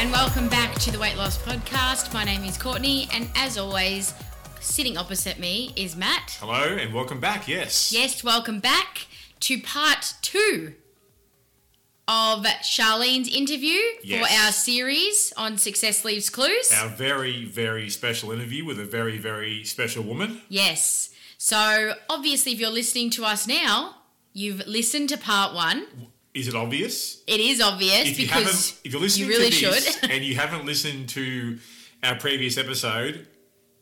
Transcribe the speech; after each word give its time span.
And 0.00 0.10
welcome 0.12 0.48
back 0.48 0.76
to 0.76 0.90
the 0.90 0.98
Weight 0.98 1.18
Loss 1.18 1.42
Podcast. 1.42 2.14
My 2.14 2.24
name 2.24 2.42
is 2.44 2.56
Courtney, 2.56 3.06
and 3.12 3.28
as 3.36 3.58
always, 3.58 4.14
sitting 4.58 4.96
opposite 4.96 5.38
me 5.38 5.74
is 5.76 5.94
Matt. 5.94 6.38
Hello 6.40 6.74
and 6.74 6.94
welcome 6.94 7.20
back. 7.20 7.46
Yes. 7.46 7.92
Yes, 7.92 8.24
welcome 8.24 8.60
back 8.60 9.08
to 9.40 9.60
part 9.60 10.14
two 10.22 10.72
of 12.08 12.46
Sharlene's 12.62 13.28
interview 13.28 13.78
Yes. 14.02 14.26
for 14.26 14.40
our 14.46 14.52
series 14.52 15.34
on 15.36 15.58
Success 15.58 16.02
Leaves 16.02 16.30
Clues. 16.30 16.72
Our 16.72 16.88
very, 16.88 17.44
very 17.44 17.90
special 17.90 18.32
interview 18.32 18.64
with 18.64 18.80
a 18.80 18.86
very, 18.86 19.18
very 19.18 19.64
special 19.64 20.02
woman. 20.02 20.40
Yes. 20.48 21.10
So, 21.36 21.92
obviously, 22.08 22.52
if 22.52 22.58
you're 22.58 22.70
listening 22.70 23.10
to 23.10 23.26
us 23.26 23.46
now, 23.46 23.96
you've 24.32 24.66
listened 24.66 25.10
to 25.10 25.18
part 25.18 25.54
one. 25.54 25.86
Is 26.34 26.46
it 26.48 26.54
obvious? 26.54 27.22
It 27.26 27.40
is 27.40 27.60
obvious 27.60 28.06
If 28.08 28.18
you 28.20 28.26
because 28.26 28.44
haven't, 28.44 28.80
if 28.84 28.92
you're 28.92 29.00
listening 29.00 29.28
you 29.28 29.36
really 29.36 29.50
to 29.50 29.66
this 29.70 29.98
should. 30.00 30.10
and 30.10 30.24
you 30.24 30.36
haven't 30.36 30.64
listened 30.64 31.08
to 31.10 31.58
our 32.04 32.14
previous 32.16 32.56
episode, 32.56 33.26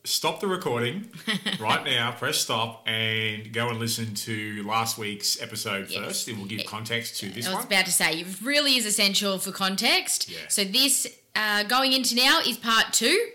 stop 0.05 0.41
the 0.41 0.47
recording 0.47 1.11
right 1.61 1.85
now. 1.85 2.11
Press 2.13 2.39
stop 2.39 2.85
and 2.89 3.53
go 3.53 3.69
and 3.69 3.79
listen 3.79 4.15
to 4.15 4.65
last 4.67 4.97
week's 4.97 5.41
episode 5.43 5.91
Yes. 5.91 6.03
first. 6.05 6.29
It 6.29 6.39
will 6.39 6.47
give 6.47 6.65
context 6.65 7.19
to 7.21 7.29
this 7.29 7.47
I 7.47 7.51
was 7.51 7.57
one. 7.59 7.67
about 7.67 7.85
to 7.87 7.93
say, 7.93 8.21
it 8.21 8.41
really 8.43 8.77
is 8.77 8.87
essential 8.87 9.39
for 9.39 9.53
context. 9.53 10.31
Yeah. 10.31 10.39
So 10.49 10.65
this 10.65 11.07
uh, 11.37 11.65
going 11.65 11.93
into 11.93 12.15
now 12.15 12.41
is 12.41 12.57
part 12.57 12.93
two. 12.93 13.29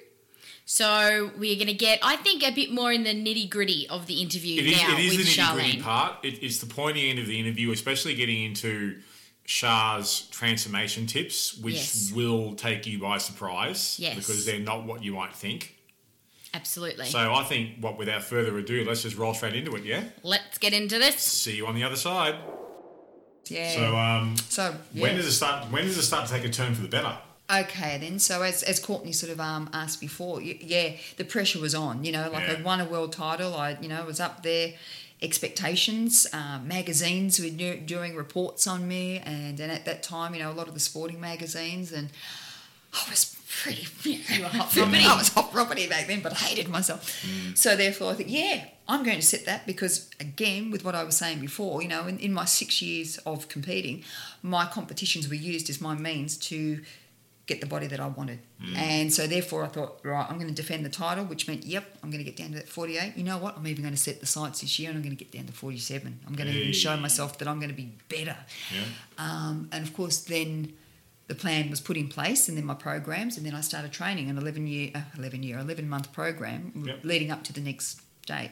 So 0.65 1.31
we're 1.37 1.55
going 1.55 1.67
to 1.67 1.73
get, 1.73 1.99
I 2.01 2.15
think, 2.15 2.41
a 2.43 2.51
bit 2.51 2.71
more 2.71 2.91
in 2.91 3.03
the 3.03 3.09
nitty 3.13 3.49
gritty 3.49 3.87
of 3.89 4.07
the 4.07 4.21
interview 4.21 4.61
It 4.61 4.67
is, 4.67 4.81
now 4.81 4.93
it 4.97 4.99
is 5.03 5.17
with 5.17 5.25
the 5.25 5.41
nitty 5.41 5.53
gritty 5.53 5.81
part. 5.81 6.23
It, 6.23 6.41
it's 6.43 6.59
the 6.59 6.65
pointy 6.67 7.09
end 7.09 7.19
of 7.19 7.27
the 7.27 7.39
interview, 7.39 7.71
especially 7.71 8.15
getting 8.15 8.43
into 8.43 8.99
Shar's 9.45 10.21
transformation 10.31 11.05
tips, 11.05 11.57
which 11.57 11.73
Yes. 11.75 12.11
will 12.15 12.55
take 12.55 12.87
you 12.87 12.97
by 12.99 13.17
surprise 13.17 13.97
Yes. 13.99 14.15
because 14.15 14.45
they're 14.45 14.59
not 14.59 14.85
what 14.85 15.03
you 15.03 15.13
might 15.13 15.35
think. 15.35 15.75
Absolutely. 16.53 17.07
So 17.07 17.33
I 17.33 17.43
think, 17.43 17.79
what 17.81 17.97
without 17.97 18.23
further 18.23 18.57
ado, 18.57 18.85
let's 18.85 19.01
just 19.01 19.17
roll 19.17 19.33
straight 19.33 19.55
into 19.55 19.75
it. 19.75 19.83
Yeah. 19.83 20.03
Let's 20.21 20.59
get 20.59 20.71
into 20.71 20.97
this. 20.99 21.15
See 21.15 21.57
you 21.57 21.67
on 21.67 21.75
the 21.75 21.83
other 21.83 21.95
side. 21.95 22.35
Yeah. 23.47 23.71
So, 23.71 23.97
um, 23.97 24.35
So, 24.49 24.75
when 24.93 25.15
does 25.17 25.25
it 25.25 25.31
start? 25.33 25.69
When 25.71 25.83
does 25.85 25.97
it 25.97 26.03
start 26.03 26.27
to 26.27 26.33
take 26.33 26.45
a 26.45 26.49
turn 26.49 26.73
for 26.75 26.81
the 26.83 26.87
better? 26.87 27.17
Okay 27.51 27.97
then. 27.99 28.19
So 28.19 28.41
as, 28.41 28.63
as 28.63 28.79
Courtney 28.79 29.11
sort 29.11 29.31
of 29.31 29.39
um, 29.39 29.69
asked 29.73 29.99
before, 30.01 30.37
y- 30.37 30.57
yeah, 30.61 30.91
the 31.17 31.25
pressure 31.25 31.59
was 31.59 31.75
on. 31.75 32.03
You 32.03 32.11
know, 32.11 32.29
like 32.31 32.47
Yeah. 32.47 32.53
I'd 32.53 32.63
won 32.63 32.79
a 32.81 32.85
world 32.85 33.13
title. 33.13 33.55
I 33.55 33.77
you 33.81 33.87
know 33.89 34.03
was 34.05 34.19
up 34.19 34.43
there. 34.43 34.73
Expectations, 35.21 36.27
um, 36.33 36.67
magazines 36.67 37.39
were 37.39 37.49
do- 37.49 37.77
doing 37.79 38.13
reports 38.15 38.67
on 38.67 38.87
me, 38.87 39.19
and, 39.19 39.57
and 39.59 39.71
at 39.71 39.85
that 39.85 40.03
time, 40.03 40.33
you 40.35 40.39
know, 40.41 40.51
a 40.51 40.53
lot 40.53 40.67
of 40.67 40.73
the 40.73 40.81
sporting 40.81 41.19
magazines, 41.21 41.93
and 41.93 42.09
I 42.93 43.09
was 43.09 43.35
pretty. 43.49 43.87
You 44.33 44.41
were 44.43 44.49
hot 44.49 44.69
property. 44.73 45.03
I 45.05 45.15
was 45.17 45.29
hot 45.29 45.51
property 45.51 45.87
back 45.87 46.07
then, 46.07 46.19
but 46.21 46.33
I 46.33 46.35
hated 46.35 46.67
myself. 46.67 47.25
So 47.55 47.75
therefore, 47.77 48.11
I 48.11 48.15
think, 48.15 48.29
yeah, 48.31 48.65
I'm 48.87 49.03
going 49.03 49.15
to 49.19 49.25
set 49.25 49.45
that 49.45 49.65
because, 49.65 50.09
again, 50.19 50.71
with 50.71 50.83
what 50.83 50.93
I 50.93 51.03
was 51.05 51.15
saying 51.17 51.39
before, 51.39 51.81
you 51.81 51.87
know, 51.87 52.05
in, 52.05 52.19
in 52.19 52.33
my 52.33 52.43
six 52.45 52.81
years 52.81 53.17
of 53.19 53.47
competing, 53.47 54.03
my 54.41 54.65
competitions 54.65 55.29
were 55.29 55.35
used 55.35 55.69
as 55.69 55.79
my 55.79 55.95
means 55.95 56.35
to 56.49 56.81
get 57.45 57.59
the 57.59 57.67
body 57.67 57.87
that 57.87 57.99
I 57.99 58.07
wanted. 58.07 58.39
And 58.77 59.11
so 59.13 59.27
therefore 59.27 59.65
I 59.65 59.67
thought, 59.67 59.99
right, 60.03 60.25
I'm 60.29 60.37
going 60.37 60.47
to 60.47 60.53
defend 60.53 60.85
the 60.85 60.89
title, 60.89 61.25
which 61.25 61.47
meant, 61.47 61.65
yep, 61.65 61.83
I'm 62.01 62.09
going 62.09 62.23
to 62.23 62.29
get 62.31 62.37
down 62.37 62.49
to 62.51 62.55
that 62.55 62.69
48. 62.69 63.17
You 63.17 63.23
know 63.25 63.37
what? 63.37 63.57
I'm 63.57 63.67
even 63.67 63.83
going 63.83 63.93
to 63.93 63.99
set 63.99 64.21
the 64.21 64.25
sights 64.25 64.61
this 64.61 64.79
year 64.79 64.89
and 64.89 64.97
I'm 64.97 65.03
going 65.03 65.15
to 65.17 65.21
get 65.21 65.31
down 65.33 65.45
to 65.47 65.51
47. 65.53 66.19
I'm 66.25 66.35
going 66.35 66.49
to 66.49 66.55
even 66.57 66.71
show 66.71 66.95
myself 66.95 67.37
that 67.39 67.47
I'm 67.49 67.59
going 67.59 67.69
to 67.69 67.75
be 67.75 67.91
better. 68.07 68.37
Yeah. 68.73 68.83
Um, 69.17 69.67
and 69.73 69.85
of 69.85 69.93
course, 69.93 70.19
then 70.21 70.71
the 71.27 71.35
plan 71.35 71.69
was 71.69 71.79
put 71.81 71.95
in 71.97 72.07
place, 72.09 72.47
and 72.49 72.57
then 72.57 72.65
my 72.65 72.73
programs, 72.75 73.37
and 73.37 73.45
then 73.45 73.55
I 73.55 73.61
started 73.61 73.91
training 73.93 74.29
an 74.29 74.37
11 74.37 74.67
year, 74.67 74.91
uh, 74.93 75.01
11 75.17 75.41
year, 75.43 75.57
11 75.57 75.87
month 75.89 76.11
program 76.13 76.83
Yep. 76.85 76.99
leading 77.03 77.31
up 77.31 77.43
to 77.45 77.53
the 77.53 77.61
next 77.61 78.01
date. 78.25 78.51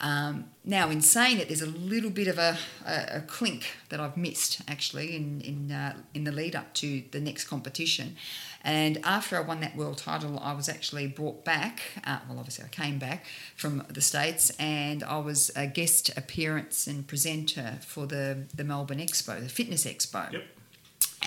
Um, 0.00 0.50
now, 0.62 0.90
in 0.90 1.00
saying 1.00 1.38
it, 1.38 1.48
there's 1.48 1.62
a 1.62 1.66
little 1.66 2.10
bit 2.10 2.28
of 2.28 2.38
a, 2.38 2.58
a, 2.84 3.18
a 3.18 3.20
clink 3.20 3.64
that 3.88 3.98
I've 3.98 4.16
missed 4.16 4.60
actually 4.68 5.16
in 5.16 5.40
in 5.40 5.72
uh, 5.72 5.96
in 6.12 6.24
the 6.24 6.32
lead 6.32 6.54
up 6.54 6.74
to 6.74 7.02
the 7.12 7.20
next 7.20 7.44
competition. 7.44 8.16
And 8.62 8.98
after 9.04 9.36
I 9.36 9.40
won 9.40 9.60
that 9.60 9.76
world 9.76 9.98
title, 9.98 10.38
I 10.40 10.52
was 10.52 10.68
actually 10.68 11.06
brought 11.06 11.44
back. 11.44 11.80
Uh, 12.04 12.18
well, 12.28 12.38
obviously, 12.38 12.64
I 12.64 12.68
came 12.68 12.98
back 12.98 13.24
from 13.54 13.84
the 13.88 14.00
states, 14.00 14.50
and 14.58 15.02
I 15.02 15.18
was 15.18 15.50
a 15.56 15.66
guest 15.66 16.10
appearance 16.16 16.86
and 16.86 17.06
presenter 17.06 17.78
for 17.80 18.06
the 18.06 18.44
the 18.54 18.64
Melbourne 18.64 18.98
Expo, 18.98 19.40
the 19.40 19.48
Fitness 19.48 19.86
Expo 19.86 20.32
Yep. 20.32 20.42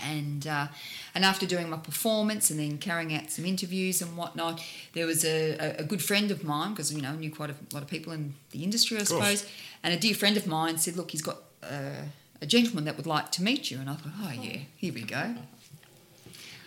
And 0.03 0.47
uh, 0.47 0.67
and 1.15 1.25
after 1.25 1.45
doing 1.45 1.69
my 1.69 1.77
performance 1.77 2.49
and 2.49 2.59
then 2.59 2.77
carrying 2.77 3.13
out 3.15 3.29
some 3.29 3.45
interviews 3.45 4.01
and 4.01 4.15
whatnot, 4.17 4.61
there 4.93 5.05
was 5.05 5.23
a, 5.25 5.57
a, 5.57 5.75
a 5.79 5.83
good 5.83 6.03
friend 6.03 6.31
of 6.31 6.43
mine 6.43 6.71
because 6.71 6.93
you 6.93 7.01
know 7.01 7.09
I 7.09 7.15
knew 7.15 7.31
quite 7.31 7.49
a 7.49 7.55
lot 7.73 7.83
of 7.83 7.89
people 7.89 8.13
in 8.13 8.35
the 8.51 8.63
industry, 8.63 8.97
I 8.97 9.03
suppose, 9.03 9.45
and 9.83 9.93
a 9.93 9.97
dear 9.97 10.13
friend 10.15 10.37
of 10.37 10.47
mine 10.47 10.77
said, 10.77 10.95
"Look, 10.95 11.11
he's 11.11 11.21
got 11.21 11.37
uh, 11.63 12.03
a 12.41 12.45
gentleman 12.45 12.85
that 12.85 12.97
would 12.97 13.07
like 13.07 13.31
to 13.33 13.43
meet 13.43 13.71
you," 13.71 13.79
and 13.79 13.89
I 13.89 13.93
thought, 13.93 14.13
"Oh 14.21 14.31
yeah, 14.31 14.59
here 14.77 14.93
we 14.93 15.03
go." 15.03 15.35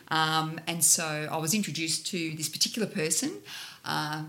Um, 0.08 0.60
and 0.66 0.84
so 0.84 1.28
I 1.30 1.38
was 1.38 1.54
introduced 1.54 2.06
to 2.08 2.36
this 2.36 2.48
particular 2.48 2.86
person, 2.86 3.38
uh, 3.84 4.24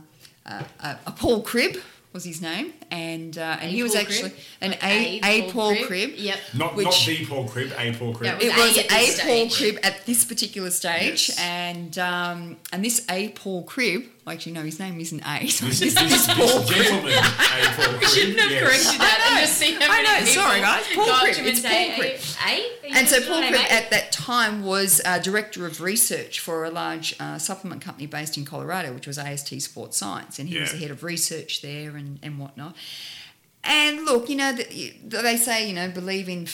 uh, 0.46 0.64
uh, 0.80 0.96
a 1.06 1.12
Paul 1.12 1.42
Cribb 1.42 1.78
was 2.14 2.24
his 2.24 2.42
name, 2.42 2.74
and 2.94 3.38
uh, 3.38 3.58
and 3.60 3.64
A 3.64 3.74
he 3.74 3.82
was 3.84 3.94
Paul 3.94 4.02
actually 4.02 4.30
Cribb? 4.30 4.42
an 4.62 4.70
Like 4.72 4.84
A, 4.84 5.20
a, 5.24 5.52
Paul 5.52 5.76
Cribb. 5.88 6.12
Yep. 6.16 6.40
Not 6.54 6.76
Which- 6.76 6.86
not 6.86 7.06
the 7.06 7.26
Paul 7.26 7.48
Cribb, 7.48 7.72
a 7.78 7.94
Paul 7.94 8.14
Cribb. 8.14 8.42
Yeah, 8.42 8.48
It 8.48 8.56
was 8.56 8.68
was 8.70 8.78
A 8.78 8.86
at 8.86 8.92
a 8.92 9.06
this 9.06 9.20
Paul 9.22 9.50
stage. 9.50 9.58
Cribb 9.58 9.80
at 9.86 10.06
this 10.06 10.24
particular 10.26 10.70
stage, 10.70 11.30
Yes. 11.30 11.40
and 11.40 11.98
um, 11.98 12.58
and 12.72 12.86
this 12.86 13.06
A 13.10 13.30
Paul 13.30 13.64
Cribb. 13.64 14.04
Well, 14.26 14.34
actually, 14.36 14.54
no, 14.54 14.62
his 14.62 14.80
name 14.80 14.98
isn't 15.02 15.20
A. 15.28 15.48
Sorry, 15.48 15.70
This, 15.72 15.80
this, 15.82 15.94
this, 15.96 15.96
this 15.96 16.28
this, 16.28 16.36
Paul 16.38 16.64
Cribb. 16.64 16.84
gentleman, 16.86 17.12
a 17.12 17.22
Paul 17.76 17.86
Cribb. 17.86 18.00
We 18.00 18.06
shouldn't 18.08 18.40
have 18.40 18.52
yes. 18.52 18.62
corrected 18.64 19.02
that 19.02 19.20
I 19.20 19.34
know. 19.34 19.38
and 19.38 19.46
just 19.48 19.58
see 19.58 19.74
how 19.74 19.92
I 19.92 20.02
know. 20.02 20.26
Sorry, 20.26 20.62
guys. 20.62 20.84
Paul 20.96 21.06
go 21.06 21.12
up 21.12 21.22
Cribb. 21.24 21.34
to 21.36 21.42
him 21.42 21.48
and 21.48 21.58
It's 21.58 21.62
Paul 21.62 21.98
Cribb. 21.98 22.20
"Hey, 22.48 22.62
hey, 22.84 22.92
And 23.00 23.08
so 23.10 23.20
Paul 23.22 23.42
name, 23.42 23.52
Cribb 23.52 23.64
mate?" 23.64 23.72
at 23.74 23.90
that 23.90 24.12
time 24.14 24.64
was 24.64 25.02
uh, 25.04 25.20
director 25.20 25.66
of 25.66 25.82
research 25.82 26.40
for 26.40 26.64
a 26.64 26.70
large 26.70 27.16
uh, 27.20 27.38
supplement 27.38 27.82
company 27.82 28.06
based 28.08 28.38
in 28.38 28.46
Colorado, 28.46 28.94
which 28.94 29.08
was 29.08 29.18
AST 29.18 29.60
Sports 29.62 29.98
Science, 29.98 30.40
and 30.40 30.48
he 30.48 30.58
was 30.58 30.72
the 30.72 30.78
head 30.78 30.92
of 30.92 31.04
research 31.04 31.62
there 31.62 31.98
and, 31.98 32.18
and 32.24 32.40
whatnot. 32.40 32.76
And 33.64 34.04
look, 34.06 34.30
you 34.30 34.36
know, 34.36 34.52
the, 34.52 34.94
they 35.04 35.38
say, 35.38 35.68
you 35.68 35.74
know, 35.74 35.90
believe 35.90 36.28
in 36.28 36.48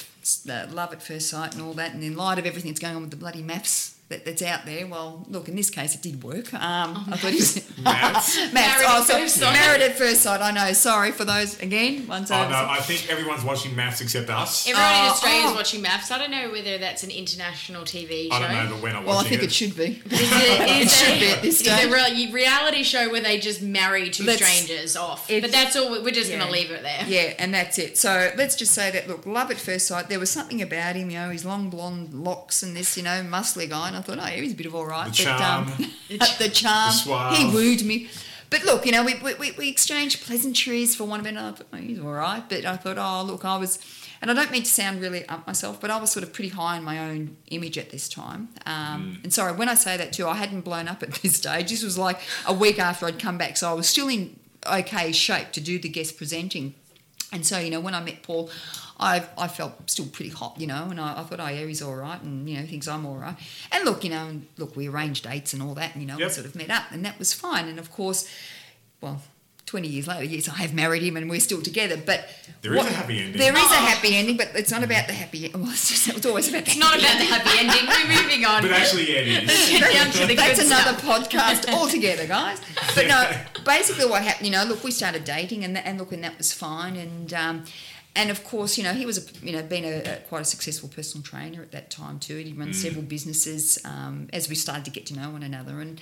love 0.45 0.93
at 0.93 1.01
first 1.01 1.29
sight 1.29 1.53
and 1.53 1.61
all 1.61 1.73
that, 1.73 1.93
and 1.93 2.03
in 2.03 2.15
light 2.15 2.37
of 2.37 2.45
everything 2.45 2.71
that's 2.71 2.79
going 2.79 2.95
on 2.95 3.01
with 3.01 3.11
the 3.11 3.17
bloody 3.17 3.41
MAFS 3.41 3.95
that, 4.09 4.25
that's 4.25 4.41
out 4.41 4.65
there, 4.65 4.87
well, 4.87 5.25
look, 5.29 5.47
in 5.49 5.55
this 5.55 5.69
case, 5.69 5.95
it 5.95 6.01
did 6.01 6.23
work. 6.23 6.51
Um, 6.53 7.05
I 7.11 7.17
thought 7.17 7.31
he 7.31 7.37
was 7.37 7.55
MAFS? 7.77 8.51
MAFS. 8.51 8.53
Married 8.53 8.85
Oh, 8.87 9.01
at 9.01 9.07
sorry. 9.07 9.21
first 9.21 9.35
sight. 9.37 9.53
Married 9.53 9.81
at 9.83 9.97
first 9.97 10.21
sight. 10.21 10.41
I 10.41 10.51
know. 10.51 10.73
Sorry 10.73 11.11
for 11.11 11.25
those 11.25 11.59
again. 11.61 12.07
Once 12.07 12.31
Oh 12.31 12.39
over. 12.41 12.49
no, 12.49 12.57
I 12.69 12.79
think 12.81 13.09
everyone's 13.11 13.43
watching 13.43 13.73
MAFS 13.75 14.01
except 14.01 14.29
us. 14.29 14.67
Everyone 14.67 14.89
in 14.91 15.05
Oh, 15.05 15.09
Australia 15.11 15.45
is 15.45 15.51
oh. 15.51 15.55
watching 15.55 15.83
MAFS. 15.83 16.11
I 16.11 16.17
don't 16.17 16.31
know 16.31 16.49
whether 16.51 16.77
that's 16.79 17.03
an 17.03 17.11
international 17.11 17.83
TV 17.83 18.29
show. 18.29 18.35
I 18.35 18.39
don't 18.39 18.51
know, 18.69 18.73
but 18.75 18.83
we're 18.83 18.93
not 18.93 19.05
well, 19.05 19.19
I 19.19 19.23
think 19.23 19.43
it. 19.43 19.45
it 19.45 19.51
should 19.51 19.75
be. 19.77 20.01
Is 20.09 20.31
it, 20.31 20.81
is 20.81 20.97
should 20.99 21.19
be 21.19 21.27
at 21.31 21.41
this 21.41 21.61
is 21.61 21.67
a 21.67 21.89
reality 22.33 22.83
show 22.83 23.11
where 23.11 23.21
they 23.21 23.39
just 23.39 23.61
marry 23.61 24.09
two 24.09 24.23
Let's- 24.23 24.43
strangers 24.43 24.95
off. 24.95 25.27
But 25.27 25.51
that's 25.51 25.75
all. 25.75 25.89
We're 25.91 26.11
just 26.11 26.29
going 26.31 26.43
to 26.43 26.49
leave 26.51 26.71
it 26.71 26.81
there. 26.81 27.03
Yeah, 27.07 27.33
and 27.37 27.53
that's 27.53 27.77
it. 27.77 27.97
So 27.97 28.31
let's 28.37 28.55
just 28.55 28.73
say 28.73 28.91
that 28.91 29.07
look, 29.07 29.25
love 29.25 29.51
at 29.51 29.57
first 29.57 29.87
sight. 29.87 30.09
There 30.09 30.19
was 30.19 30.29
something 30.31 30.61
about 30.61 30.95
him, 30.95 31.09
you 31.09 31.19
know, 31.19 31.29
his 31.29 31.45
long 31.45 31.69
blonde 31.69 32.13
locks 32.13 32.63
and 32.63 32.75
this, 32.75 32.97
you 32.97 33.03
know, 33.03 33.21
muscly 33.21 33.69
guy. 33.69 33.98
And 33.99 34.03
I 34.03 34.15
thought, 34.15 34.17
oh, 34.23 34.35
yeah, 34.35 34.41
he's 34.41 34.53
a 34.53 34.55
bit 34.55 34.65
of 34.65 34.75
all 34.75 34.85
right. 34.85 35.07
The 35.09 35.15
charm. 35.15 35.65
But, 35.65 36.21
um, 36.21 36.27
the 36.39 36.49
charm. 36.49 36.91
The 36.91 36.91
suave. 36.91 37.37
he 37.37 37.45
wooed 37.53 37.83
me. 37.83 38.09
But 38.49 38.63
look, 38.65 38.85
you 38.85 38.91
know, 38.91 39.03
we, 39.03 39.15
we, 39.15 39.33
we- 39.35 39.51
we 39.51 39.69
exchanged 39.69 40.23
pleasantries 40.25 40.95
for 40.95 41.03
one 41.03 41.19
of 41.19 41.25
another. 41.25 41.49
I 41.49 41.51
thought, 41.57 41.67
oh, 41.73 41.77
he's 41.77 41.99
all 41.99 42.11
right. 42.13 42.43
But 42.49 42.65
I 42.65 42.77
thought, 42.77 42.97
oh, 42.97 43.23
look, 43.23 43.45
I 43.45 43.57
was, 43.57 43.77
and 44.21 44.31
I 44.31 44.33
don't 44.33 44.49
mean 44.51 44.63
to 44.63 44.69
sound 44.69 45.01
really 45.01 45.23
up 45.27 45.45
myself, 45.45 45.79
but 45.79 45.91
I 45.91 45.99
was 45.99 46.11
sort 46.11 46.23
of 46.23 46.33
pretty 46.33 46.49
high 46.49 46.77
in 46.77 46.83
my 46.83 46.97
own 47.09 47.37
image 47.51 47.77
at 47.77 47.89
this 47.91 48.09
time. 48.09 48.49
Um, 48.65 49.19
And 49.23 49.31
sorry, 49.33 49.53
when 49.53 49.69
I 49.69 49.75
say 49.75 49.97
that 49.97 50.13
too, 50.13 50.27
I 50.27 50.35
hadn't 50.35 50.61
blown 50.61 50.87
up 50.87 51.03
at 51.03 51.11
this 51.21 51.35
stage. 51.35 51.69
This 51.69 51.83
was 51.83 51.97
like 51.97 52.19
a 52.47 52.53
week 52.53 52.79
after 52.79 53.05
I'd 53.05 53.19
come 53.19 53.37
back. 53.37 53.55
So 53.57 53.69
I 53.69 53.73
was 53.73 53.87
still 53.87 54.07
in 54.07 54.35
okay 54.65 55.11
shape 55.11 55.51
to 55.53 55.61
do 55.61 55.77
the 55.77 55.89
guest 55.89 56.17
presenting. 56.17 56.73
And 57.31 57.45
so, 57.45 57.59
you 57.59 57.69
know, 57.69 57.79
when 57.79 57.93
I 57.93 58.01
met 58.03 58.23
Paul, 58.23 58.49
I, 58.99 59.23
I 59.37 59.47
felt 59.47 59.89
still 59.89 60.07
pretty 60.07 60.31
hot, 60.31 60.55
you 60.59 60.67
know, 60.67 60.87
and 60.89 60.99
I, 60.99 61.19
I 61.21 61.23
thought, 61.23 61.39
oh, 61.39 61.47
yeah, 61.47 61.65
he's 61.65 61.81
all 61.81 61.95
right, 61.95 62.21
and, 62.21 62.49
you 62.49 62.59
know, 62.59 62.65
thinks 62.65 62.87
I'm 62.87 63.05
all 63.05 63.15
right. 63.15 63.35
And 63.71 63.85
look, 63.85 64.03
you 64.03 64.09
know, 64.09 64.27
and 64.27 64.47
look, 64.57 64.75
we 64.75 64.89
arranged 64.89 65.23
dates 65.23 65.53
and 65.53 65.61
all 65.63 65.73
that, 65.75 65.93
and, 65.93 66.01
you 66.01 66.07
know, 66.07 66.17
Yep. 66.17 66.27
we 66.27 66.33
sort 66.33 66.47
of 66.47 66.55
met 66.55 66.69
up, 66.69 66.83
and 66.91 67.05
that 67.05 67.17
was 67.17 67.33
fine. 67.33 67.67
And 67.69 67.79
of 67.79 67.91
course, 67.91 68.29
well, 68.99 69.21
20 69.67 69.87
years 69.87 70.07
later, 70.07 70.23
yes, 70.23 70.49
I 70.49 70.55
have 70.63 70.73
married 70.73 71.03
him 71.03 71.15
and 71.15 71.29
we're 71.29 71.39
still 71.39 71.61
together, 71.61 71.95
but. 71.95 72.27
There 72.63 72.73
is 72.75 72.85
a 72.87 72.89
happy 72.89 73.19
ending. 73.19 73.37
There 73.39 73.55
is 73.55 73.71
a 73.71 73.75
happy 73.75 74.15
ending, 74.15 74.35
but 74.35 74.49
it's 74.55 74.71
not 74.71 74.83
about 74.83 75.05
the 75.05 75.13
happy 75.13 75.45
ending. 75.45 75.61
Well, 75.61 75.69
it's, 75.71 75.87
just, 75.89 76.07
it's 76.09 76.25
always 76.25 76.49
about 76.49 76.65
the 76.65 76.71
It's 76.71 76.79
not 76.79 76.97
about 76.97 77.19
the 77.19 77.25
happy 77.25 77.59
ending. 77.59 77.87
We're 77.87 78.21
moving 78.23 78.45
on. 78.45 78.63
But 78.63 78.71
actually, 78.71 79.13
yeah, 79.13 79.19
it 79.19 79.43
is. 79.49 79.69
Get 79.69 79.93
down 79.93 80.11
to 80.11 80.25
the 80.25 80.35
That's 80.35 80.59
another 80.65 80.97
podcast 80.97 81.71
altogether, 81.73 82.25
guys. 82.25 82.59
But 82.95 83.07
no, 83.07 83.31
basically 83.63 84.09
what 84.09 84.23
happened, 84.23 84.47
you 84.47 84.51
know, 84.51 84.63
look, 84.63 84.83
we 84.83 84.89
started 84.89 85.23
dating, 85.23 85.63
and 85.63 85.77
and 85.77 85.99
look, 85.99 86.11
and 86.13 86.23
that 86.23 86.37
was 86.39 86.51
fine, 86.51 86.95
and 86.95 87.31
um, 87.35 87.65
and 88.15 88.29
of 88.29 88.43
course, 88.43 88.77
you 88.77 88.83
know, 88.83 88.93
he 88.93 89.05
was 89.05 89.17
a 89.17 89.45
you 89.45 89.51
know 89.51 89.63
been 89.63 89.85
a, 89.85 89.97
a 90.03 90.15
quite 90.27 90.41
a 90.41 90.45
successful 90.45 90.89
personal 90.89 91.23
trainer 91.23 91.61
at 91.61 91.71
that 91.71 91.89
time 91.89 92.19
too. 92.19 92.37
and 92.37 92.47
He'd 92.47 92.57
run 92.57 92.73
several 92.73 93.03
businesses 93.03 93.79
um, 93.85 94.27
as 94.33 94.49
we 94.49 94.55
started 94.55 94.85
to 94.85 94.91
get 94.91 95.05
to 95.07 95.15
know 95.15 95.29
one 95.29 95.43
another, 95.43 95.79
and 95.79 96.01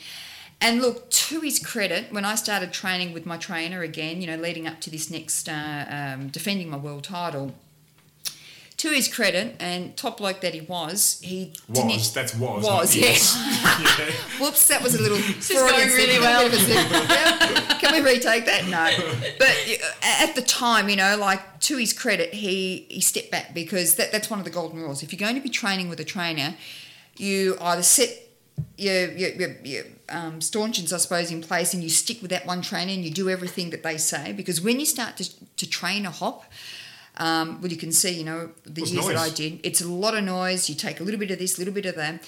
and 0.60 0.82
look, 0.82 1.10
to 1.12 1.42
his 1.42 1.60
credit, 1.60 2.12
when 2.12 2.26
I 2.26 2.36
started 2.36 2.74
training 2.74 3.14
with 3.14 3.26
my 3.26 3.38
trainer 3.38 3.84
again, 3.84 4.22
you 4.22 4.28
know, 4.28 4.38
leading 4.38 4.68
up 4.68 4.82
to 4.82 4.90
this 4.90 5.12
next 5.12 5.48
uh, 5.48 5.86
um, 5.90 6.30
defending 6.30 6.70
my 6.70 6.78
world 6.78 7.04
title. 7.04 7.54
To 8.78 8.90
his 8.92 9.08
credit, 9.08 9.56
and 9.60 9.98
top 9.98 10.18
bloke 10.18 10.42
that 10.42 10.54
he 10.54 10.62
was, 10.62 11.20
he 11.24 11.54
didn't- 11.72 11.88
Was, 11.94 12.14
that's 12.14 12.36
was. 12.36 12.64
was 12.64 12.96
yes. 12.96 13.36
is. 13.36 14.14
Whoops, 14.40 14.68
that 14.68 14.84
was 14.84 14.94
a 14.94 15.02
little. 15.02 15.18
is 15.18 15.50
going 15.50 15.90
really 15.90 16.20
well. 16.20 16.48
Can 17.80 17.94
we 17.94 18.08
retake 18.08 18.46
that? 18.46 18.68
No. 18.68 18.88
But 19.40 19.50
uh, 19.50 20.24
at 20.24 20.36
the 20.36 20.44
time, 20.44 20.90
you 20.90 20.96
know, 20.96 21.18
like 21.18 21.60
to 21.62 21.78
his 21.78 21.92
credit, 21.92 22.36
he 22.36 22.86
he 22.90 23.02
stepped 23.02 23.32
back 23.32 23.56
because 23.56 23.96
that, 23.96 24.12
that's 24.12 24.30
one 24.30 24.38
of 24.38 24.46
the 24.46 24.52
golden 24.52 24.80
rules. 24.80 25.02
If 25.02 25.12
you're 25.12 25.20
going 25.20 25.36
to 25.36 25.42
be 25.42 25.50
training 25.50 25.90
with 25.90 26.00
a 26.00 26.06
trainer, 26.06 26.56
you 27.18 27.58
either 27.60 27.82
set 27.82 28.10
your 28.78 29.12
your, 29.12 29.30
your, 29.32 29.56
your 29.64 29.84
um, 30.10 30.40
stanchions, 30.40 30.94
I 30.94 30.98
suppose, 30.98 31.32
in 31.32 31.42
place, 31.42 31.74
and 31.74 31.82
you 31.84 31.90
stick 31.90 32.22
with 32.22 32.30
that 32.32 32.46
one 32.46 32.62
trainer 32.62 32.92
and 32.92 33.04
you 33.04 33.12
do 33.12 33.28
everything 33.30 33.72
that 33.72 33.82
they 33.84 33.98
say. 33.98 34.34
Because 34.34 34.62
when 34.62 34.80
you 34.80 34.86
start 34.86 35.18
to, 35.18 35.56
to 35.56 35.68
train 35.68 36.06
a 36.06 36.12
hop, 36.12 36.46
um, 37.18 37.62
well, 37.62 37.72
you 37.72 37.78
can 37.78 37.92
see, 37.92 38.12
you 38.12 38.24
know, 38.24 38.52
the 38.64 38.82
years 38.84 39.08
that 39.08 39.18
I 39.18 39.30
did. 39.30 39.60
It's 39.64 39.82
a 39.82 39.88
lot 39.88 40.16
of 40.16 40.24
noise. 40.24 40.70
You 40.70 40.76
take 40.76 41.00
a 41.00 41.04
little 41.04 41.20
bit 41.20 41.32
of 41.32 41.40
this, 41.40 41.58
a 41.58 41.62
little 41.62 41.74
bit 41.74 41.86
of 41.86 41.96
that, 41.96 42.24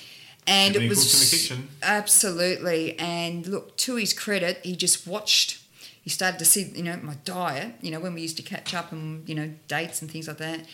and 0.47 0.75
it 0.75 0.89
was 0.89 1.13
in 1.13 1.19
the 1.19 1.37
kitchen. 1.37 1.69
absolutely. 1.83 2.97
And 2.97 3.45
look, 3.47 3.77
to 3.77 3.95
his 3.95 4.13
credit, 4.13 4.59
he 4.63 4.75
just 4.75 5.05
watched. 5.05 5.61
He 6.01 6.09
started 6.09 6.39
to 6.39 6.45
see, 6.45 6.71
you 6.75 6.83
know, 6.83 6.97
my 7.03 7.15
diet. 7.23 7.75
You 7.81 7.91
know, 7.91 7.99
when 7.99 8.15
we 8.15 8.21
used 8.21 8.37
to 8.37 8.43
catch 8.43 8.73
up 8.73 8.91
and 8.91 9.27
you 9.29 9.35
know 9.35 9.51
dates 9.67 10.01
and 10.01 10.09
things 10.09 10.27
like 10.27 10.37
that, 10.37 10.65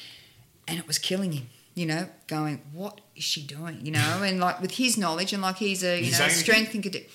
and 0.68 0.80
it 0.80 0.88
was 0.88 0.98
killing 0.98 1.34
him. 1.34 1.50
You 1.74 1.88
know, 1.88 2.08
going, 2.28 2.62
what 2.72 3.02
is 3.18 3.26
she 3.26 3.42
doing? 3.42 3.86
You 3.86 3.92
know, 3.92 4.24
and 4.24 4.40
like 4.40 4.62
with 4.62 4.72
his 4.72 4.98
knowledge 4.98 5.34
and 5.34 5.42
like 5.42 5.58
he's 5.58 5.84
a 5.84 5.98
you 6.00 6.06
he 6.06 6.12
know 6.12 6.30
strength 6.30 6.74
and 6.74 6.82
could. 6.82 7.06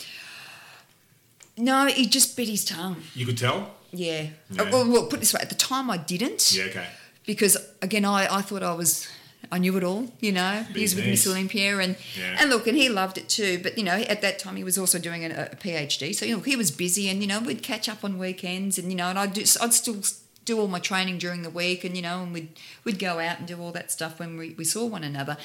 No, 1.56 1.86
he 1.86 2.06
just 2.06 2.36
bit 2.36 2.48
his 2.48 2.64
tongue. 2.64 2.96
You 3.14 3.24
could 3.24 3.38
tell? 3.38 3.70
Yeah. 3.92 4.26
Yeah. 4.50 4.62
Oh, 4.62 4.70
well, 4.70 4.84
look, 4.84 5.10
put 5.10 5.16
it 5.18 5.20
this 5.20 5.34
way: 5.34 5.40
at 5.40 5.48
the 5.48 5.54
time, 5.54 5.90
I 5.90 5.96
didn't 5.98 6.52
Yeah, 6.52 6.64
okay. 6.64 6.86
because 7.26 7.56
again, 7.82 8.04
I, 8.04 8.26
I 8.38 8.42
thought 8.42 8.62
I 8.62 8.72
was. 8.74 9.08
I 9.52 9.58
knew 9.58 9.76
it 9.78 9.82
all, 9.82 10.06
you 10.20 10.30
know. 10.32 10.64
He 10.74 10.82
was 10.82 10.94
with. 10.94 11.06
Miss 11.06 11.26
Olympia, 11.26 11.78
and 11.78 11.96
Yeah. 12.16 12.36
and 12.40 12.50
look, 12.50 12.66
and 12.68 12.76
he 12.76 12.88
loved 12.88 13.18
it 13.18 13.28
too. 13.28 13.58
But 13.62 13.76
you 13.78 13.82
know, 13.84 13.94
at 13.94 14.20
that 14.22 14.38
time, 14.38 14.54
he 14.56 14.62
was 14.62 14.78
also 14.78 14.98
doing 14.98 15.24
a, 15.24 15.48
a 15.52 15.56
PhD, 15.56 16.14
so 16.14 16.24
you 16.24 16.36
know, 16.36 16.42
he 16.42 16.54
was 16.56 16.70
busy, 16.70 17.08
and 17.08 17.20
you 17.22 17.26
know, 17.26 17.40
we'd 17.40 17.62
catch 17.62 17.88
up 17.88 18.04
on 18.04 18.18
weekends, 18.18 18.78
and 18.78 18.90
you 18.92 18.96
know, 18.96 19.06
and 19.08 19.18
I'd 19.18 19.32
do, 19.32 19.40
I'd 19.60 19.72
still 19.72 19.96
do 20.44 20.60
all 20.60 20.68
my 20.68 20.78
training 20.78 21.18
during 21.18 21.42
the 21.42 21.50
week, 21.50 21.82
and 21.84 21.96
you 21.96 22.02
know, 22.02 22.22
and 22.22 22.32
we'd 22.32 22.48
we'd 22.84 22.98
go 22.98 23.18
out 23.18 23.38
and 23.38 23.48
do 23.48 23.60
all 23.60 23.72
that 23.72 23.90
stuff 23.90 24.20
when 24.20 24.36
we, 24.36 24.50
we 24.50 24.64
saw 24.64 24.84
one 24.86 25.02
another. 25.02 25.36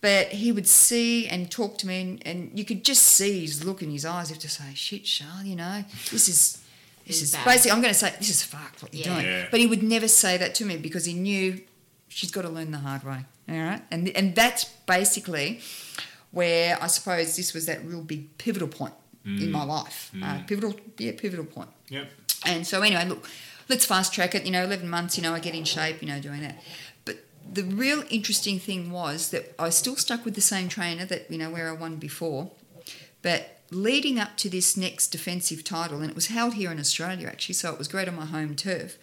But 0.00 0.28
he 0.28 0.52
would 0.52 0.68
see 0.68 1.26
and 1.26 1.50
talk 1.50 1.76
to 1.78 1.86
me, 1.86 2.00
and, 2.00 2.26
and 2.26 2.58
you 2.58 2.64
could 2.64 2.84
just 2.84 3.02
see 3.02 3.40
his 3.40 3.64
look 3.64 3.82
in 3.82 3.90
his 3.90 4.04
eyes, 4.06 4.30
if 4.30 4.38
to 4.38 4.48
say, 4.48 4.72
"Shit, 4.74 5.04
Charles, 5.04 5.44
you 5.44 5.56
know, 5.56 5.84
this 6.12 6.28
is." 6.28 6.58
This 7.06 7.16
This 7.20 7.22
is 7.22 7.28
is 7.30 7.34
bad. 7.36 7.44
basically, 7.44 7.70
I'm 7.72 7.80
going 7.82 7.92
to 7.92 7.98
say, 7.98 8.14
this 8.18 8.30
is 8.30 8.42
fucked 8.42 8.82
what 8.82 8.94
you're 8.94 9.06
Yeah. 9.06 9.14
doing. 9.14 9.26
Yeah. 9.26 9.46
But 9.50 9.60
he 9.60 9.66
would 9.66 9.82
never 9.82 10.08
say 10.08 10.36
that 10.38 10.54
to 10.56 10.64
me 10.64 10.76
because 10.76 11.04
he 11.04 11.14
knew 11.14 11.60
she's 12.08 12.30
got 12.30 12.42
to 12.42 12.48
learn 12.48 12.70
the 12.70 12.78
hard 12.78 13.04
way. 13.04 13.24
All 13.48 13.56
right, 13.56 13.82
and 13.90 14.08
and 14.10 14.34
that's 14.34 14.64
basically 14.86 15.60
where 16.30 16.82
I 16.82 16.86
suppose 16.86 17.36
this 17.36 17.52
was 17.52 17.66
that 17.66 17.84
real 17.84 18.00
big 18.02 18.38
pivotal 18.38 18.68
point 18.68 18.94
in 19.26 19.50
my 19.50 19.64
life. 19.64 20.10
Uh, 20.22 20.40
pivotal, 20.46 20.74
yeah, 20.98 21.12
pivotal 21.16 21.44
point. 21.44 21.68
Yep. 21.88 22.10
And 22.46 22.66
so 22.66 22.80
anyway, 22.82 23.04
look, 23.06 23.28
let's 23.68 23.84
fast 23.84 24.12
track 24.14 24.34
it. 24.34 24.44
You 24.46 24.50
know, 24.52 24.64
eleven 24.64 24.88
months. 24.88 25.16
You 25.18 25.22
know, 25.22 25.34
I 25.34 25.40
get 25.40 25.54
in 25.54 25.64
shape. 25.64 26.00
You 26.00 26.08
know, 26.08 26.20
doing 26.20 26.40
that. 26.40 26.62
But 27.04 27.18
the 27.52 27.64
real 27.64 28.02
interesting 28.08 28.58
thing 28.58 28.90
was 28.90 29.28
that 29.30 29.54
I 29.58 29.68
still 29.70 29.96
stuck 29.96 30.24
with 30.24 30.34
the 30.34 30.40
same 30.40 30.68
trainer 30.68 31.04
that 31.04 31.30
you 31.30 31.36
know 31.36 31.50
where 31.50 31.68
I 31.68 31.72
won 31.72 31.96
before, 31.96 32.50
but 33.20 33.53
leading 33.74 34.18
up 34.18 34.36
to 34.38 34.48
this 34.48 34.76
next 34.76 35.08
defensive 35.08 35.64
title, 35.64 36.00
and 36.00 36.08
it 36.08 36.14
was 36.14 36.28
held 36.28 36.54
here 36.54 36.70
in 36.70 36.78
Australia 36.78 37.26
actually, 37.26 37.54
so 37.54 37.72
it 37.72 37.78
was 37.78 37.88
great 37.88 38.08
on 38.08 38.14
my 38.14 38.26
home 38.26 38.54
turf. 38.54 38.98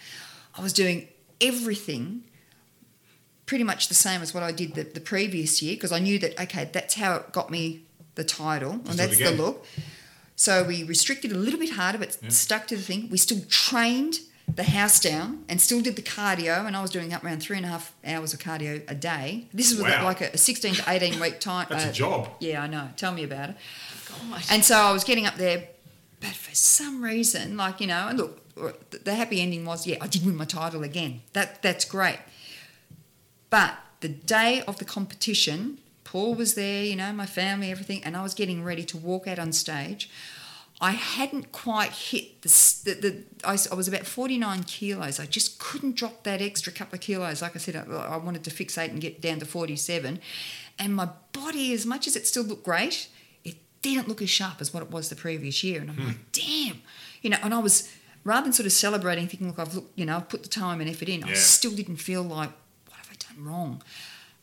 I 0.57 0.61
was 0.61 0.73
doing 0.73 1.07
everything 1.39 2.23
pretty 3.45 3.63
much 3.63 3.87
the 3.87 3.93
same 3.93 4.21
as 4.21 4.33
what 4.33 4.43
I 4.43 4.51
did 4.51 4.75
the, 4.75 4.83
the 4.83 5.01
previous 5.01 5.61
year 5.61 5.75
because 5.75 5.91
I 5.91 5.99
knew 5.99 6.17
that 6.19 6.39
okay, 6.39 6.69
that's 6.71 6.95
how 6.95 7.15
it 7.15 7.31
got 7.31 7.49
me 7.49 7.83
the 8.15 8.23
title, 8.23 8.71
and 8.71 8.93
it 8.93 8.97
that's 8.97 9.17
the 9.17 9.31
look. 9.31 9.65
So 10.35 10.63
we 10.63 10.83
restricted 10.83 11.31
a 11.31 11.37
little 11.37 11.59
bit 11.59 11.71
harder, 11.71 11.99
but 11.99 12.17
stuck 12.31 12.65
to 12.67 12.75
the 12.75 12.81
thing. 12.81 13.09
We 13.11 13.17
still 13.17 13.41
trained 13.47 14.19
the 14.55 14.63
house 14.63 14.99
down 14.99 15.43
and 15.47 15.61
still 15.61 15.81
did 15.81 15.95
the 15.95 16.01
cardio, 16.01 16.65
and 16.65 16.75
I 16.75 16.81
was 16.81 16.91
doing 16.91 17.13
up 17.13 17.23
around 17.23 17.41
three 17.41 17.57
and 17.57 17.65
a 17.65 17.69
half 17.69 17.93
hours 18.05 18.33
of 18.33 18.39
cardio 18.39 18.83
a 18.89 18.95
day. 18.95 19.45
This 19.53 19.71
was 19.71 19.81
Wow. 19.81 20.03
like 20.03 20.21
a, 20.21 20.31
a 20.33 20.37
16 20.37 20.75
to 20.75 20.83
18 20.87 21.19
week 21.19 21.39
time. 21.39 21.67
That's 21.69 21.85
a 21.85 21.89
uh, 21.89 21.93
job. 21.93 22.29
Yeah, 22.39 22.61
I 22.63 22.67
know. 22.67 22.89
Tell 22.97 23.13
me 23.13 23.23
about 23.23 23.51
it. 23.51 23.55
God. 24.29 24.41
And 24.51 24.63
so 24.65 24.75
I 24.75 24.91
was 24.91 25.03
getting 25.03 25.25
up 25.25 25.35
there, 25.35 25.67
but 26.19 26.31
for 26.31 26.53
some 26.55 27.01
reason, 27.03 27.55
like 27.57 27.79
you 27.79 27.87
know, 27.87 28.07
and 28.09 28.17
look, 28.17 28.37
the- 28.91 28.99
the 28.99 29.15
happy 29.15 29.41
ending 29.41 29.63
was, 29.65 29.87
yeah, 29.87 29.97
I 30.01 30.07
did 30.07 30.25
win 30.25 30.35
my 30.35 30.45
title 30.45 30.83
again. 30.83 31.21
That 31.33 31.61
that's 31.61 31.85
great. 31.85 32.19
But 33.49 33.75
the 34.01 34.09
day 34.09 34.61
of 34.67 34.77
the 34.79 34.85
competition, 34.85 35.77
Paul 36.03 36.35
was 36.35 36.55
there, 36.55 36.83
you 36.83 36.95
know, 36.95 37.13
my 37.13 37.25
family, 37.25 37.71
everything, 37.71 38.03
and 38.03 38.15
I 38.17 38.23
was 38.23 38.33
getting 38.33 38.63
ready 38.63 38.83
to 38.85 38.97
walk 38.97 39.27
out 39.27 39.39
on 39.39 39.51
stage. 39.53 40.09
I 40.83 40.91
hadn't 40.91 41.51
quite 41.51 41.91
hit 41.91 42.41
the, 42.41 42.49
the, 42.85 42.93
the 42.95 43.23
I, 43.47 43.55
I 43.71 43.75
was 43.75 43.87
about 43.87 44.07
49 44.07 44.63
kilos. 44.63 45.19
I 45.19 45.27
just 45.27 45.59
couldn't 45.59 45.95
drop 45.95 46.23
that 46.23 46.41
extra 46.41 46.73
couple 46.73 46.95
of 46.95 47.01
kilos. 47.01 47.43
Like 47.43 47.55
I 47.55 47.59
said, 47.59 47.75
I, 47.75 47.83
I 47.83 48.17
wanted 48.17 48.43
to 48.45 48.49
fixate 48.49 48.89
and 48.89 48.99
get 48.99 49.21
down 49.21 49.39
to 49.39 49.45
47. 49.45 50.19
And 50.79 50.95
my 50.95 51.09
body, 51.33 51.71
as 51.73 51.85
much 51.85 52.07
as 52.07 52.15
it 52.15 52.25
still 52.25 52.43
looked 52.43 52.63
great, 52.63 53.09
it 53.43 53.57
didn't 53.83 54.07
look 54.07 54.23
as 54.23 54.29
sharp 54.31 54.59
as 54.59 54.73
what 54.73 54.81
it 54.81 54.89
was 54.89 55.09
the 55.09 55.15
previous 55.15 55.63
year. 55.63 55.81
And 55.81 55.91
I'm 55.91 55.97
hmm. 55.97 56.07
like, 56.07 56.31
damn. 56.31 56.81
You 57.21 57.29
know, 57.29 57.37
and 57.43 57.53
I 57.53 57.59
was, 57.59 57.93
rather 58.23 58.45
than 58.45 58.53
sort 58.53 58.65
of 58.65 58.71
celebrating, 58.71 59.27
thinking, 59.27 59.49
look, 59.49 59.59
I've 59.59 59.75
looked, 59.75 59.99
you 59.99 60.07
know, 60.07 60.15
I've 60.15 60.29
put 60.29 60.41
the 60.41 60.49
time 60.49 60.81
and 60.81 60.89
effort 60.89 61.09
in, 61.09 61.23
I 61.23 61.33
still 61.33 61.71
didn't 61.71 61.97
feel 61.97 62.23
like, 62.23 62.49
what 62.87 62.97
have 62.97 63.09
I 63.11 63.33
done 63.33 63.45
wrong? 63.45 63.83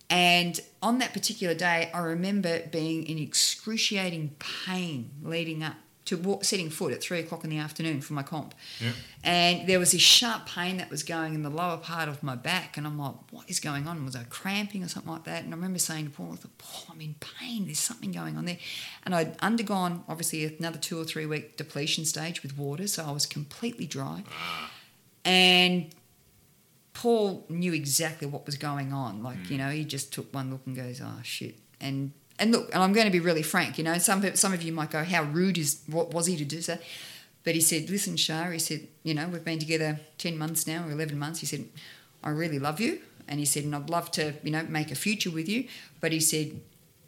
And 0.09 0.61
on 0.81 0.99
that 1.01 1.13
particular 1.13 1.55
day, 1.55 1.91
I 1.93 1.99
remember 1.99 2.61
being 2.71 3.05
in 3.07 3.19
excruciating 3.19 4.37
pain 4.39 5.11
leading 5.23 5.65
up 5.65 5.75
to 6.09 6.17
walk, 6.17 6.43
setting 6.43 6.71
foot 6.71 6.93
at 6.93 7.03
three 7.03 7.21
o'clock 7.21 7.45
in 7.45 7.51
the 7.51 7.59
afternoon 7.59 8.01
for 8.01 8.15
my 8.15 8.23
comp. 8.23 8.55
Yeah. 8.81 8.93
And 9.23 9.69
there 9.69 9.79
was 9.79 9.93
this 9.93 10.01
sharp 10.01 10.47
pain 10.47 10.79
that 10.79 10.89
was 10.89 11.03
going 11.03 11.35
in 11.35 11.43
the 11.43 11.51
lower 11.51 11.77
part 11.77 12.09
of 12.09 12.23
my 12.23 12.35
back. 12.35 12.79
And 12.79 12.87
I'm 12.87 12.99
like, 12.99 13.15
what 13.31 13.49
is 13.49 13.61
going 13.61 13.87
on? 13.87 14.03
Was 14.07 14.17
I 14.17 14.25
cramping 14.25 14.83
or 14.83 14.89
something 14.89 15.13
like 15.13 15.25
that? 15.25 15.45
And 15.45 15.53
I 15.53 15.57
remember 15.57 15.79
saying 15.79 16.07
to 16.07 16.11
Paul, 16.11 16.33
I 16.33 16.37
thought, 16.37 16.57
Paul, 16.57 16.95
I'm 16.95 17.01
in 17.03 17.15
pain. 17.21 17.67
There's 17.67 17.79
something 17.79 18.11
going 18.11 18.39
on 18.39 18.47
there. 18.47 18.57
And 19.05 19.15
I'd 19.15 19.37
undergone, 19.41 20.03
obviously, 20.09 20.47
another 20.47 20.79
two 20.79 20.99
or 20.99 21.05
three 21.05 21.27
week 21.27 21.59
depletion 21.59 22.07
stage 22.07 22.43
with 22.43 22.57
water. 22.57 22.87
So 22.87 23.05
I 23.05 23.11
was 23.11 23.27
completely 23.27 23.87
dry. 23.87 24.25
Ah. 24.31 24.71
And 25.27 25.91
Paul 26.95 27.45
knew 27.51 27.75
exactly 27.75 28.27
what 28.27 28.47
was 28.47 28.57
going 28.57 28.95
on. 28.95 29.23
Like, 29.23 29.39
mm. 29.39 29.51
you 29.51 29.59
know, 29.59 29.69
he 29.69 29.85
just 29.85 30.11
took 30.11 30.33
one 30.33 30.51
look 30.51 30.63
and 30.65 30.75
goes, 30.75 31.03
"Oh 31.05 31.21
shit." 31.23 31.57
And 31.81 32.13
and 32.39 32.53
look, 32.53 32.73
and 32.73 32.83
I'm 32.83 32.93
going 32.93 33.07
to 33.07 33.13
be 33.13 33.21
really 33.21 33.43
frank. 33.43 33.79
You 33.79 33.85
know, 33.85 33.99
some 33.99 34.23
some 34.35 34.53
of 34.53 34.63
you 34.63 34.73
might 34.73 34.91
go, 34.91 35.05
"How 35.05 35.25
rude 35.25 35.59
is 35.59 35.83
what 35.87 36.13
was 36.13 36.27
he 36.27 36.37
to 36.37 36.45
do 36.45 36.61
so?" 36.63 36.79
But 37.45 37.55
he 37.55 37.61
said, 37.61 37.91
"Listen, 37.91 38.17
Shar," 38.17 38.53
he 38.53 38.59
said, 38.59 38.89
"You 39.03 39.15
know, 39.15 39.29
we've 39.29 39.45
been 39.45 39.59
together 39.59 40.01
ten 40.19 40.39
months 40.39 40.67
now, 40.67 40.87
or 40.87 40.93
eleven 40.93 41.19
months." 41.19 41.41
He 41.41 41.47
said, 41.47 41.69
"I 42.23 42.31
really 42.31 42.59
love 42.59 42.81
you," 42.81 43.01
and 43.27 43.41
he 43.41 43.47
said, 43.47 43.65
"And 43.65 43.75
I'd 43.75 43.91
love 43.91 44.11
to, 44.13 44.35
you 44.43 44.51
know, 44.51 44.63
make 44.65 44.91
a 44.91 44.95
future 44.95 45.31
with 45.31 45.49
you." 45.49 45.69
But 46.01 46.13
he 46.13 46.21
said, 46.21 46.61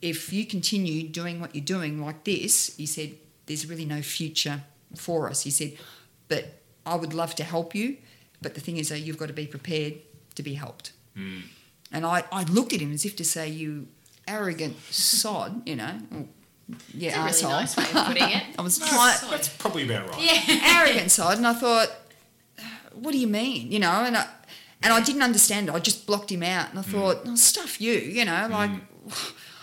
"If 0.03 0.33
you 0.33 0.47
continue 0.47 1.09
doing 1.09 1.41
what 1.41 1.55
you're 1.55 1.65
doing 1.65 2.01
like 2.05 2.25
this," 2.25 2.77
he 2.77 2.87
said, 2.87 3.15
"there's 3.47 3.67
really 3.67 3.85
no 3.85 4.03
future 4.03 4.63
for 4.97 5.29
us." 5.29 5.43
He 5.43 5.51
said, 5.51 5.77
"But 6.29 6.61
I 6.85 6.97
would 6.97 7.15
love 7.15 7.35
to 7.37 7.45
help 7.45 7.75
you." 7.75 7.99
But 8.43 8.55
the 8.55 8.61
thing 8.61 8.79
is, 8.79 8.89
though, 8.89 8.95
you've 8.95 9.19
got 9.19 9.29
to 9.29 9.35
be 9.35 9.47
prepared 9.47 9.95
to 10.35 10.43
be 10.43 10.55
helped. 10.55 10.93
Hmm. 11.15 11.41
And 11.93 12.07
I, 12.07 12.25
I 12.33 12.45
looked 12.45 12.73
at 12.73 12.81
him 12.81 12.93
as 12.93 13.05
if 13.05 13.17
to 13.17 13.25
say, 13.25 13.49
you 13.49 13.89
arrogant 14.31 14.77
sod, 14.91 15.63
you 15.69 15.77
know. 15.77 15.93
Yeah, 16.95 17.25
That's 17.25 17.43
a 17.43 17.47
really 17.47 17.59
nice 17.59 17.77
way 17.77 17.85
of 17.85 18.07
putting 18.07 18.29
it. 18.31 18.43
I 18.59 18.63
was 18.63 18.79
trying, 18.79 19.19
That's 19.31 19.49
probably 19.49 19.85
about 19.85 20.11
right. 20.11 20.23
Yeah. 20.47 20.79
arrogant 20.79 21.11
sod, 21.11 21.37
and 21.39 21.47
I 21.47 21.53
thought, 21.55 21.89
what 22.95 23.13
do 23.13 23.19
you 23.19 23.27
mean? 23.27 23.73
You 23.73 23.81
know, 23.81 23.91
and 24.05 24.17
I, 24.17 24.27
And 24.83 24.93
I 24.93 25.01
didn't 25.03 25.23
understand 25.23 25.69
it. 25.69 25.75
I 25.75 25.79
just 25.81 26.07
blocked 26.07 26.31
him 26.31 26.43
out, 26.43 26.71
and 26.71 26.79
I 26.79 26.83
Mm. 26.83 26.93
thought, 26.93 27.17
oh, 27.27 27.35
stuff 27.37 27.81
you, 27.81 27.93
you 27.95 28.25
know, 28.25 28.47
like. 28.51 28.71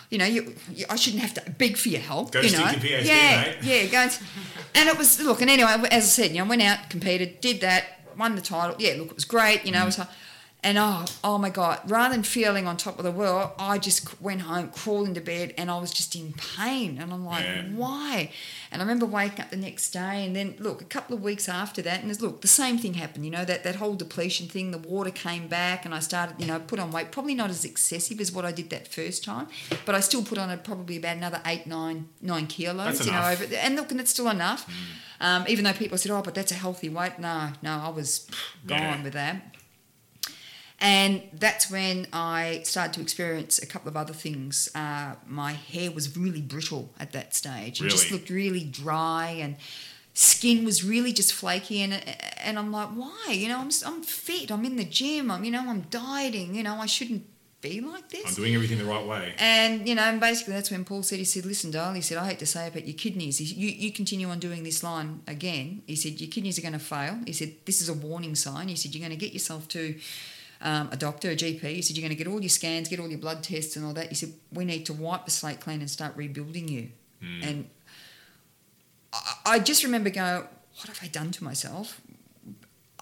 You 0.10 0.18
know, 0.20 0.26
you, 0.26 0.56
you, 0.74 0.86
I 0.90 0.96
shouldn't 0.96 1.22
have 1.22 1.34
to 1.34 1.52
beg 1.52 1.76
for 1.76 1.90
your 1.90 2.00
help. 2.00 2.32
Go 2.32 2.40
you 2.40 2.48
stick 2.48 2.62
know, 2.62 2.72
PhD, 2.72 3.04
yeah, 3.04 3.42
mate. 3.42 3.58
yeah, 3.62 3.86
go. 3.88 3.98
And, 3.98 4.18
and 4.76 4.88
it 4.88 4.98
was 4.98 5.20
look, 5.22 5.42
and 5.42 5.50
anyway, 5.50 5.70
as 5.92 6.06
I 6.06 6.08
said, 6.08 6.32
you 6.32 6.38
know, 6.42 6.46
went 6.46 6.62
out, 6.62 6.90
competed, 6.90 7.42
did 7.42 7.60
that, 7.60 7.84
won 8.18 8.36
the 8.36 8.42
title. 8.42 8.78
Yeah, 8.80 8.94
look, 9.00 9.08
it 9.10 9.16
was 9.16 9.26
great. 9.26 9.66
You 9.66 9.74
know, 9.74 9.82
it 9.82 9.86
was. 9.88 10.00
Mm. 10.64 10.70
And 10.70 10.78
oh, 10.80 11.06
oh 11.24 11.38
my 11.38 11.50
God! 11.52 11.80
Rather 11.90 12.16
than 12.16 12.24
feeling 12.24 12.68
on 12.68 12.78
top 12.78 12.98
of 12.98 13.06
the 13.06 13.12
world, 13.12 13.52
I 13.60 13.78
just 13.78 14.20
went 14.20 14.42
home, 14.42 14.70
crawled 14.70 15.08
into 15.08 15.22
bed, 15.22 15.54
and 15.58 15.70
I 15.70 15.78
was 15.80 15.92
just 15.92 16.16
in 16.16 16.34
pain. 16.34 16.98
And 17.00 17.14
I'm 17.14 17.24
like, 17.26 17.46
Yeah. 17.46 17.62
why? 17.76 18.32
And 18.72 18.82
I 18.82 18.84
remember 18.86 19.06
waking 19.06 19.42
up 19.42 19.50
the 19.52 19.56
next 19.58 19.92
day, 19.92 20.26
and 20.26 20.36
then 20.36 20.56
look, 20.60 20.82
a 20.82 20.86
couple 20.86 21.16
of 21.16 21.22
weeks 21.24 21.48
after 21.48 21.82
that, 21.84 22.00
and 22.00 22.10
there's, 22.10 22.22
look, 22.22 22.42
the 22.42 22.48
same 22.48 22.78
thing 22.80 22.96
happened. 22.96 23.24
You 23.24 23.32
know, 23.32 23.46
that 23.46 23.64
that 23.64 23.76
whole 23.76 23.94
depletion 23.96 24.48
thing. 24.48 24.72
The 24.72 24.78
water 24.80 25.12
came 25.12 25.48
back, 25.48 25.86
and 25.86 25.94
I 25.94 26.00
started, 26.00 26.36
you 26.40 26.48
know, 26.48 26.60
put 26.60 26.80
on 26.80 26.92
weight. 26.92 27.12
Probably 27.12 27.36
not 27.36 27.50
as 27.52 27.64
excessive 27.64 28.20
as 28.20 28.32
what 28.32 28.44
I 28.44 28.52
did 28.52 28.70
that 28.72 28.88
first 28.88 29.24
time, 29.24 29.48
but 29.86 29.94
I 29.96 30.00
still 30.02 30.24
put 30.24 30.38
on 30.40 30.50
a, 30.50 30.58
probably 30.58 30.98
about 30.98 31.18
another 31.18 31.40
eight, 31.46 31.68
nine, 31.68 32.10
nine 32.22 32.48
kilos. 32.48 32.98
That's 32.98 33.06
you 33.06 33.12
know, 33.14 33.20
enough. 33.20 33.42
over 33.44 33.56
and 33.56 33.76
look, 33.76 33.92
and 33.92 34.00
it's 34.02 34.12
still 34.12 34.30
enough. 34.30 34.68
Um, 35.22 35.46
even 35.48 35.64
though 35.66 35.74
people 35.74 35.98
said, 36.00 36.12
"Oh, 36.12 36.22
but 36.24 36.34
that's 36.36 36.52
a 36.52 36.56
healthy 36.56 36.90
weight," 36.90 37.20
no, 37.20 37.52
no, 37.62 37.80
I 37.86 37.90
was 37.90 38.28
gone 38.66 38.80
Yeah. 38.82 39.04
with 39.04 39.14
that. 39.14 39.54
And 40.80 41.24
that's 41.34 41.72
when 41.72 42.06
I 42.14 42.62
started 42.64 42.94
to 42.94 43.02
experience 43.02 43.58
a 43.58 43.66
couple 43.66 43.90
of 43.90 43.98
other 43.98 44.14
things. 44.14 44.70
Uh, 44.76 45.16
my 45.26 45.54
hair 45.54 45.92
was 45.92 46.16
really 46.16 46.42
brittle 46.42 46.94
at 47.00 47.14
that 47.14 47.34
stage. 47.34 47.82
It 47.82 47.90
just 47.90 48.12
looked 48.12 48.30
really 48.30 48.64
dry 48.64 49.30
and 49.30 49.56
skin 50.14 50.66
was 50.66 50.84
really 50.84 51.14
just 51.14 51.34
flaky. 51.34 51.82
And, 51.82 51.94
and 52.44 52.60
I'm 52.60 52.72
like, 52.72 52.90
why? 52.90 53.30
You 53.32 53.48
know, 53.50 53.60
I'm, 53.60 53.72
I'm 53.86 54.04
fit. 54.04 54.52
I'm 54.52 54.66
in 54.66 54.76
the 54.76 54.86
gym. 54.86 55.32
I'm, 55.32 55.44
you 55.44 55.52
know, 55.52 55.68
I'm 55.68 55.82
dieting. 55.90 56.54
You 56.54 56.62
know, 56.62 56.76
I 56.76 56.86
shouldn't 56.86 57.26
be 57.62 57.82
like 57.82 58.10
this. 58.10 58.26
I'm 58.28 58.36
doing 58.36 58.54
everything 58.54 58.78
the 58.78 58.86
right 58.86 59.06
way. 59.06 59.34
And 59.40 59.88
you 59.88 59.96
know, 59.96 60.04
and 60.04 60.20
basically 60.20 60.54
that's 60.54 60.70
when 60.70 60.86
Paul 60.86 61.04
said, 61.04 61.18
he 61.18 61.26
said, 61.26 61.46
"Listen, 61.46 61.72
darling," 61.72 61.96
he 61.96 62.02
said, 62.02 62.18
"I 62.18 62.28
hate 62.28 62.40
to 62.40 62.46
say 62.46 62.68
it, 62.68 62.74
but 62.74 62.86
your 62.86 62.96
kidneys. 62.96 63.42
You 63.42 63.70
you 63.70 63.92
continue 63.92 64.30
on 64.30 64.40
doing 64.40 64.64
this 64.64 64.84
line 64.84 65.22
again." 65.28 65.82
He 65.88 65.96
said, 65.96 66.22
"Your 66.22 66.30
kidneys 66.30 66.60
are 66.60 66.62
going 66.62 66.74
to 66.74 66.80
fail." 66.80 67.20
He 67.26 67.34
said, 67.34 67.54
"This 67.66 67.82
is 67.82 67.90
a 67.90 67.94
warning 67.94 68.36
sign." 68.36 68.68
He 68.68 68.76
said, 68.76 68.94
"You're 68.94 69.08
going 69.08 69.18
to 69.18 69.26
get 69.26 69.34
yourself 69.34 69.68
to 69.70 69.96
um, 70.62 70.90
a 70.92 70.98
doctor, 70.98 71.30
a 71.32 71.36
GP." 71.36 71.62
He 71.62 71.82
said, 71.82 71.96
"You're 71.98 72.08
going 72.08 72.18
to 72.18 72.24
get 72.24 72.28
all 72.32 72.42
your 72.42 72.50
scans, 72.50 72.88
get 72.90 73.00
all 73.00 73.08
your 73.10 73.20
blood 73.20 73.44
tests, 73.44 73.76
and 73.76 73.86
all 73.86 73.94
that." 73.94 74.10
He 74.10 74.16
said, 74.16 74.34
"We 74.52 74.66
need 74.66 74.86
to 74.88 74.94
wipe 74.94 75.26
the 75.26 75.32
slate 75.32 75.60
clean 75.60 75.80
and 75.82 75.90
start 75.90 76.16
rebuilding 76.16 76.68
you." 76.68 76.90
And 77.42 77.68
I, 79.14 79.34
I 79.46 79.60
just 79.60 79.84
remember 79.84 80.10
going, 80.10 80.44
"What 80.76 80.88
have 80.88 81.00
I 81.02 81.08
done 81.08 81.32
to 81.32 81.44
myself?" 81.44 82.02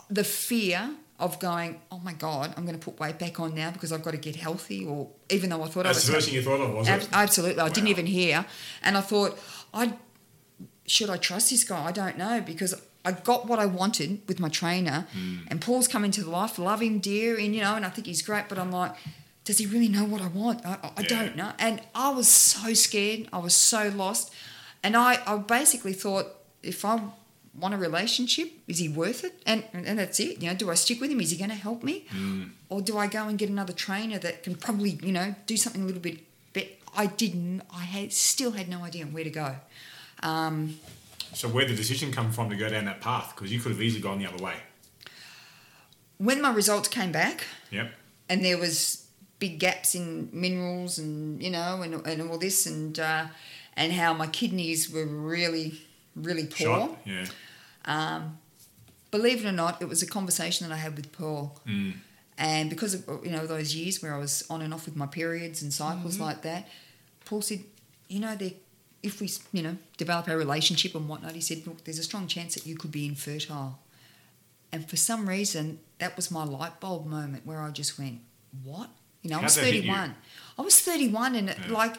The 0.09 0.23
fear 0.23 0.91
of 1.19 1.39
going, 1.39 1.81
"Oh 1.91 1.99
my 1.99 2.13
God, 2.13 2.53
I'm 2.57 2.65
going 2.65 2.77
to 2.77 2.83
put 2.83 2.99
weight 2.99 3.17
back 3.19 3.39
on 3.39 3.55
now 3.55 3.71
because 3.71 3.91
I've 3.91 4.03
got 4.03 4.11
to 4.11 4.17
get 4.17 4.35
healthy," 4.35 4.85
or 4.85 5.09
even 5.29 5.49
though 5.49 5.63
I 5.63 5.67
thought 5.67 5.85
I 5.85 5.93
That's 5.93 6.05
the 6.05 6.13
first 6.13 6.27
thing 6.27 6.35
you 6.35 6.41
thought 6.43 6.61
of, 6.61 6.73
was 6.73 6.87
Ab- 6.87 7.01
it? 7.01 7.09
absolutely. 7.11 7.61
I 7.61 7.69
didn't 7.69 7.87
even 7.89 8.05
hear. 8.05 8.45
And 8.83 8.97
I 8.97 9.01
thought, 9.01 9.39
I 9.73 9.93
should 10.85 11.09
I 11.09 11.17
trust 11.17 11.49
this 11.49 11.63
guy? 11.63 11.85
I 11.85 11.91
don't 11.91 12.17
know 12.17 12.41
because 12.41 12.79
I 13.05 13.11
got 13.11 13.45
what 13.47 13.59
I 13.59 13.65
wanted 13.67 14.19
with 14.27 14.39
my 14.39 14.49
trainer, 14.49 15.07
Hmm. 15.13 15.37
and 15.49 15.61
Paul's 15.61 15.87
come 15.87 16.03
into 16.03 16.23
the 16.23 16.29
life. 16.31 16.57
Love 16.59 16.81
him, 16.81 16.99
dear, 16.99 17.37
and 17.39 17.53
you 17.55 17.61
know, 17.61 17.75
and 17.75 17.85
I 17.85 17.89
think 17.89 18.07
he's 18.07 18.21
great. 18.21 18.45
But 18.49 18.57
I'm 18.57 18.71
like, 18.71 18.93
does 19.43 19.57
he 19.59 19.65
really 19.67 19.87
know 19.87 20.05
what 20.05 20.21
I 20.21 20.27
want? 20.27 20.65
I, 20.65 20.73
I, 20.83 21.01
Yeah. 21.01 21.07
don't 21.07 21.35
know. 21.35 21.51
And 21.59 21.81
I 21.93 22.09
was 22.09 22.27
so 22.27 22.73
scared. 22.73 23.27
I 23.31 23.37
was 23.37 23.53
so 23.53 23.89
lost, 23.95 24.33
and 24.83 24.95
I, 24.97 25.19
I 25.27 25.37
basically 25.37 25.93
thought, 25.93 26.25
if 26.63 26.83
I 26.83 26.99
want 27.61 27.73
a 27.73 27.77
relationship, 27.77 28.51
is 28.67 28.79
he 28.79 28.89
worth 28.89 29.23
it? 29.23 29.33
And 29.45 29.63
and 29.73 29.97
that's 29.99 30.19
it. 30.19 30.41
You 30.41 30.49
know, 30.49 30.55
do 30.55 30.69
I 30.71 30.75
stick 30.75 30.99
with 30.99 31.11
him? 31.11 31.21
Is 31.21 31.29
he 31.31 31.37
going 31.37 31.51
to 31.51 31.55
help 31.67 31.83
me, 31.83 32.05
or 32.69 32.81
do 32.81 32.97
I 32.97 33.07
go 33.07 33.27
and 33.29 33.37
get 33.37 33.49
another 33.49 33.73
trainer 33.73 34.17
that 34.19 34.43
can 34.43 34.55
probably 34.55 34.91
you 35.03 35.11
know 35.11 35.35
do 35.45 35.55
something 35.57 35.83
a 35.83 35.85
little 35.85 36.01
bit? 36.09 36.17
But 36.53 36.67
I 36.97 37.05
didn't. 37.05 37.61
I 37.71 37.83
had 37.95 38.11
still 38.13 38.51
had 38.59 38.67
no 38.67 38.83
idea 38.83 39.05
where 39.05 39.23
to 39.23 39.29
go. 39.29 39.55
Um, 40.23 40.79
So 41.35 41.47
where 41.49 41.65
did 41.65 41.73
the 41.73 41.77
decision 41.77 42.11
come 42.11 42.31
from 42.31 42.49
to 42.49 42.55
go 42.55 42.69
down 42.69 42.85
that 42.85 43.01
path? 43.01 43.33
Because 43.35 43.51
you 43.51 43.59
could 43.59 43.71
have 43.73 43.81
easily 43.81 44.01
gone 44.01 44.19
the 44.19 44.27
other 44.27 44.43
way. 44.43 44.55
when 46.17 46.41
my 46.41 46.51
results 46.53 46.87
came 46.87 47.11
back, 47.11 47.43
Yep. 47.71 47.91
and 48.29 48.43
there 48.43 48.57
was 48.57 49.05
big 49.39 49.59
gaps 49.59 49.93
in 49.95 50.29
minerals 50.31 50.97
and 50.97 51.43
you 51.43 51.49
know 51.51 51.81
and, 51.81 51.93
and 52.07 52.21
all 52.29 52.37
this 52.37 52.65
and 52.65 52.97
uh, 52.99 53.25
and 53.75 53.91
how 53.91 54.13
my 54.13 54.27
kidneys 54.27 54.89
were 54.89 55.05
really 55.05 55.81
really 56.15 56.45
poor. 56.45 56.67
Shot. 56.67 56.97
Yeah. 57.05 58.21
Believe 59.11 59.45
it 59.45 59.47
or 59.47 59.51
not, 59.53 59.81
it 59.81 59.87
was 59.87 60.01
a 60.01 60.05
conversation 60.07 60.67
that 60.67 60.73
I 60.73 60.77
had 60.77 60.95
with 60.97 61.11
Paul. 61.11 61.57
Mm. 61.65 61.93
And 62.37 62.69
because 62.69 62.93
of 62.95 63.25
you 63.25 63.31
know 63.31 63.45
those 63.45 63.75
years 63.75 64.01
where 64.01 64.13
I 64.13 64.17
was 64.17 64.43
on 64.49 64.61
and 64.61 64.73
off 64.73 64.85
with 64.85 64.95
my 64.95 65.05
periods 65.07 65.61
and 65.61 65.71
cycles 65.71 66.19
like 66.19 66.41
that, 66.41 66.67
Paul 67.23 67.41
said, 67.41 67.61
you 68.09 68.19
know, 68.19 68.35
there, 68.35 68.51
if 69.05 69.21
we 69.21 69.29
you 69.51 69.61
know 69.61 69.77
develop 69.97 70.27
our 70.27 70.37
relationship 70.37 70.95
and 70.95 71.07
whatnot, 71.07 71.33
he 71.33 71.41
said, 71.41 71.65
look, 71.65 71.83
there's 71.83 71.99
a 71.99 72.03
strong 72.03 72.27
chance 72.27 72.55
that 72.55 72.65
you 72.65 72.75
could 72.75 72.91
be 72.91 73.05
infertile. 73.05 73.79
And 74.71 74.89
for 74.89 74.97
some 74.97 75.29
reason, 75.29 75.79
that 75.99 76.15
was 76.15 76.31
my 76.31 76.43
light 76.43 76.79
bulb 76.79 77.05
moment 77.05 77.45
where 77.45 77.61
I 77.61 77.69
just 77.69 77.97
went, 77.97 78.19
what? 78.63 78.89
You 79.21 79.29
know, 79.29 79.37
I 79.37 79.39
How'd 79.39 79.45
was 79.45 79.55
that 79.55 79.65
hit 79.65 79.75
you? 79.75 79.81
31. 79.81 80.15
I 80.57 80.61
was 80.61 80.79
31, 80.79 81.35
and 81.35 81.49
it, 81.49 81.57
Yeah. 81.57 81.73
like 81.73 81.95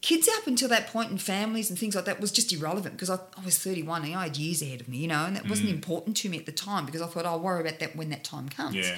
kids 0.00 0.28
up 0.28 0.46
until 0.46 0.68
that 0.68 0.86
point 0.88 1.10
and 1.10 1.20
families 1.20 1.70
and 1.70 1.78
things 1.78 1.94
like 1.94 2.04
that 2.04 2.20
was 2.20 2.30
just 2.30 2.52
irrelevant 2.52 2.94
because 2.94 3.10
I, 3.10 3.18
I 3.36 3.44
was 3.44 3.58
31 3.58 4.04
and 4.04 4.14
I 4.14 4.24
had 4.24 4.36
years 4.36 4.60
ahead 4.60 4.80
of 4.82 4.88
me, 4.88 4.98
you 4.98 5.08
know, 5.08 5.24
and 5.24 5.34
that 5.34 5.48
wasn't 5.48 5.70
mm. 5.70 5.74
important 5.74 6.16
to 6.18 6.28
me 6.28 6.38
at 6.38 6.46
the 6.46 6.52
time 6.52 6.84
because 6.84 7.00
I 7.00 7.06
thought 7.06 7.24
I'll 7.24 7.40
worry 7.40 7.62
about 7.62 7.78
that 7.78 7.96
when 7.96 8.10
that 8.10 8.22
time 8.22 8.48
comes. 8.48 8.76
Yeah. 8.76 8.96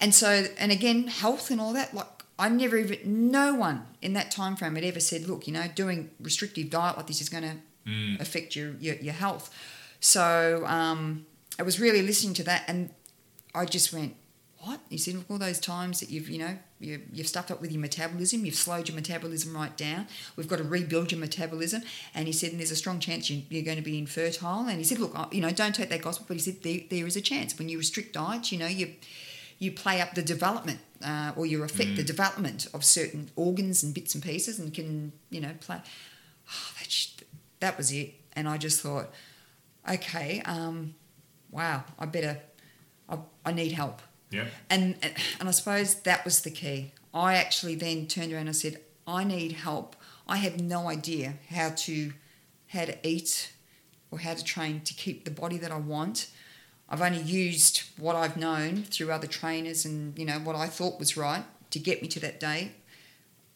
And 0.00 0.14
so, 0.14 0.46
and 0.58 0.70
again, 0.70 1.06
health 1.06 1.50
and 1.50 1.60
all 1.60 1.72
that, 1.72 1.94
like 1.94 2.23
I 2.38 2.48
never 2.48 2.76
even, 2.76 3.30
no 3.30 3.54
one 3.54 3.86
in 4.02 4.12
that 4.14 4.30
time 4.30 4.56
frame 4.56 4.74
had 4.74 4.84
ever 4.84 5.00
said, 5.00 5.28
look, 5.28 5.46
you 5.46 5.52
know, 5.52 5.66
doing 5.74 6.10
restrictive 6.20 6.70
diet 6.70 6.96
like 6.96 7.06
this 7.06 7.20
is 7.20 7.28
going 7.28 7.44
to 7.44 7.56
Mm. 7.86 8.18
affect 8.18 8.56
your, 8.56 8.72
your, 8.80 8.94
your 8.94 9.12
health. 9.12 9.54
So 10.00 10.64
um, 10.66 11.26
I 11.58 11.62
was 11.62 11.78
really 11.78 12.00
listening 12.00 12.32
to 12.36 12.42
that 12.44 12.64
and 12.66 12.88
I 13.54 13.66
just 13.66 13.92
went, 13.92 14.16
what? 14.60 14.80
He 14.88 14.96
said, 14.96 15.16
look, 15.16 15.30
all 15.30 15.36
those 15.36 15.60
times 15.60 16.00
that 16.00 16.08
you've, 16.08 16.30
you 16.30 16.38
know, 16.38 16.56
you, 16.80 17.02
you've 17.12 17.28
stuffed 17.28 17.50
up 17.50 17.60
with 17.60 17.70
your 17.70 17.82
metabolism, 17.82 18.46
you've 18.46 18.54
slowed 18.54 18.88
your 18.88 18.94
metabolism 18.94 19.54
right 19.54 19.76
down. 19.76 20.06
We've 20.34 20.48
got 20.48 20.56
to 20.56 20.64
rebuild 20.64 21.12
your 21.12 21.20
metabolism. 21.20 21.82
And 22.14 22.26
he 22.26 22.32
said, 22.32 22.52
and 22.52 22.58
there's 22.58 22.70
a 22.70 22.76
strong 22.76 23.00
chance 23.00 23.28
you, 23.28 23.42
you're 23.50 23.62
going 23.62 23.76
to 23.76 23.82
be 23.82 23.98
infertile. 23.98 24.66
And 24.66 24.78
he 24.78 24.84
said, 24.84 24.98
look, 24.98 25.14
you 25.30 25.42
know, 25.42 25.50
don't 25.50 25.74
take 25.74 25.90
that 25.90 26.00
gospel, 26.00 26.24
but 26.26 26.38
he 26.38 26.42
said, 26.42 26.62
there, 26.62 26.80
there 26.88 27.06
is 27.06 27.16
a 27.16 27.20
chance. 27.20 27.58
When 27.58 27.68
you 27.68 27.76
restrict 27.76 28.14
diets, 28.14 28.50
you 28.50 28.58
know, 28.58 28.66
you 28.66 28.94
you 29.64 29.72
play 29.72 30.00
up 30.00 30.14
the 30.14 30.22
development 30.22 30.80
uh, 31.04 31.32
or 31.36 31.46
you 31.46 31.62
affect 31.62 31.96
the 31.96 32.04
development 32.04 32.68
of 32.74 32.84
certain 32.84 33.30
organs 33.36 33.82
and 33.82 33.94
bits 33.94 34.14
and 34.14 34.22
pieces 34.22 34.58
and 34.58 34.72
can, 34.72 35.12
you 35.30 35.40
know, 35.40 35.52
play. 35.60 35.80
Oh, 36.48 36.70
that, 36.78 36.90
sh- 36.90 37.14
that 37.60 37.76
was 37.76 37.90
it. 37.90 38.14
And 38.34 38.48
I 38.48 38.58
just 38.58 38.80
thought, 38.80 39.10
okay, 39.90 40.42
um, 40.44 40.94
wow, 41.50 41.84
I 41.98 42.06
better, 42.06 42.38
I, 43.08 43.18
I 43.44 43.52
need 43.52 43.72
help. 43.72 44.02
Yeah. 44.30 44.46
And, 44.68 44.96
and 45.40 45.48
I 45.48 45.52
suppose 45.52 45.94
that 46.02 46.24
was 46.24 46.42
the 46.42 46.50
key. 46.50 46.92
I 47.12 47.34
actually 47.36 47.76
then 47.76 48.06
turned 48.06 48.32
around 48.32 48.46
and 48.46 48.56
said, 48.56 48.80
I 49.06 49.24
need 49.24 49.52
help. 49.52 49.96
I 50.26 50.36
have 50.38 50.60
no 50.60 50.88
idea 50.88 51.34
how 51.50 51.70
to 51.70 52.12
how 52.68 52.84
to 52.86 53.06
eat 53.06 53.52
or 54.10 54.18
how 54.18 54.34
to 54.34 54.42
train 54.42 54.80
to 54.80 54.94
keep 54.94 55.24
the 55.24 55.30
body 55.30 55.58
that 55.58 55.70
I 55.70 55.76
want. 55.76 56.28
I've 56.88 57.00
only 57.00 57.20
used 57.20 57.82
what 57.96 58.14
I've 58.16 58.36
known 58.36 58.82
through 58.84 59.10
other 59.10 59.26
trainers 59.26 59.84
and 59.84 60.18
you 60.18 60.24
know 60.24 60.38
what 60.38 60.56
I 60.56 60.66
thought 60.66 60.98
was 60.98 61.16
right 61.16 61.44
to 61.70 61.78
get 61.78 62.02
me 62.02 62.08
to 62.08 62.20
that 62.20 62.38
day 62.38 62.72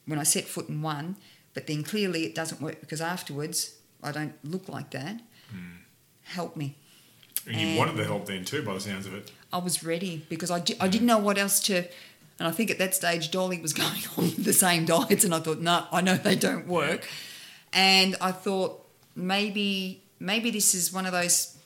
when 0.06 0.18
I 0.18 0.22
set 0.22 0.44
foot 0.44 0.68
in 0.68 0.82
one. 0.82 1.16
But 1.54 1.66
then 1.66 1.82
clearly 1.82 2.24
it 2.24 2.34
doesn't 2.34 2.60
work 2.60 2.80
because 2.80 3.00
afterwards 3.00 3.74
I 4.02 4.12
don't 4.12 4.34
look 4.44 4.68
like 4.68 4.90
that. 4.90 5.20
Hmm. 5.50 5.76
Help 6.24 6.56
me. 6.56 6.76
And 7.46 7.56
you 7.60 7.66
And- 7.68 7.78
wanted 7.78 7.96
the 7.96 8.04
help 8.04 8.26
then 8.26 8.44
too, 8.44 8.62
by 8.62 8.74
the 8.74 8.80
sounds 8.80 9.06
of 9.06 9.14
it. 9.14 9.30
I 9.52 9.58
was 9.58 9.82
ready 9.82 10.26
because 10.28 10.50
I, 10.50 10.60
di- 10.60 10.76
I 10.80 10.84
hmm. 10.84 10.90
didn't 10.90 11.06
know 11.06 11.18
what 11.18 11.38
else 11.38 11.60
to. 11.60 11.84
And 12.38 12.46
I 12.46 12.52
think 12.52 12.70
at 12.70 12.78
that 12.78 12.94
stage, 12.94 13.30
Dolly 13.30 13.60
was 13.60 13.72
going 13.84 14.02
on 14.16 14.32
the 14.38 14.52
same 14.52 14.84
diets, 14.84 15.24
and 15.24 15.34
I 15.34 15.40
thought, 15.40 15.58
no, 15.58 15.86
I 15.90 16.00
know 16.00 16.14
they 16.16 16.36
don't 16.36 16.68
work. 16.68 17.08
And 17.72 18.16
I 18.20 18.32
thought 18.32 18.86
maybe 19.16 20.02
maybe 20.20 20.50
this 20.50 20.74
is 20.74 20.92
one 20.92 21.06
of 21.06 21.12
those 21.12 21.57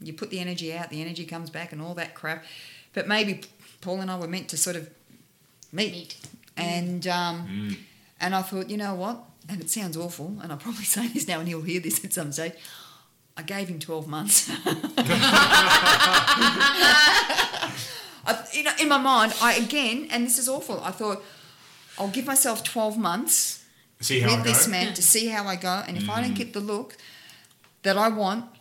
you 0.00 0.12
put 0.12 0.30
the 0.30 0.40
energy 0.40 0.74
out, 0.74 0.90
the 0.90 1.00
energy 1.00 1.24
comes 1.24 1.50
back, 1.50 1.72
and 1.72 1.80
all 1.80 1.94
that 1.94 2.14
crap. 2.14 2.44
But 2.92 3.08
maybe 3.08 3.42
Paul 3.80 4.00
and 4.00 4.10
I 4.10 4.18
were 4.18 4.28
meant 4.28 4.48
to 4.50 4.56
sort 4.56 4.76
of 4.76 4.90
meet, 5.72 5.92
Meet. 5.92 6.16
and 6.56 7.02
mm. 7.02 7.12
um, 7.12 7.46
mm. 7.46 7.76
and 8.20 8.34
I 8.34 8.42
thought, 8.42 8.70
you 8.70 8.76
know 8.76 8.94
what? 8.94 9.22
And 9.48 9.60
it 9.60 9.70
sounds 9.70 9.96
awful, 9.96 10.38
and 10.42 10.50
I'll 10.52 10.58
probably 10.58 10.84
say 10.96 11.08
this 11.08 11.26
now, 11.28 11.38
and 11.38 11.48
he'll 11.48 11.62
hear 11.62 11.80
this 11.80 12.04
at 12.04 12.12
some 12.12 12.32
stage. 12.32 12.54
I 13.36 13.42
gave 13.42 13.68
him 13.68 13.78
twelve 13.78 14.08
months. 14.08 14.50
I, 18.28 18.44
you 18.52 18.64
know, 18.64 18.72
in 18.80 18.88
my 18.88 18.98
mind, 18.98 19.34
I 19.40 19.54
again, 19.54 20.08
and 20.10 20.26
this 20.26 20.38
is 20.38 20.48
awful. 20.48 20.80
I 20.82 20.90
thought 20.90 21.22
I'll 21.98 22.08
give 22.08 22.26
myself 22.26 22.64
twelve 22.64 22.98
months 22.98 23.64
See 24.00 24.20
how 24.20 24.30
I 24.30 24.36
with 24.36 24.44
go. 24.44 24.50
this 24.50 24.68
man 24.68 24.94
to 24.94 25.02
see 25.02 25.28
how 25.28 25.44
I 25.44 25.56
go, 25.56 25.82
and 25.86 25.96
if 25.96 26.08
I 26.08 26.20
don't 26.20 26.32
mm. 26.32 26.36
get 26.36 26.52
the 26.52 26.60
look 26.60 26.96
that 27.82 27.96
I 27.96 28.08
want, 28.08 28.46
the 28.54 28.55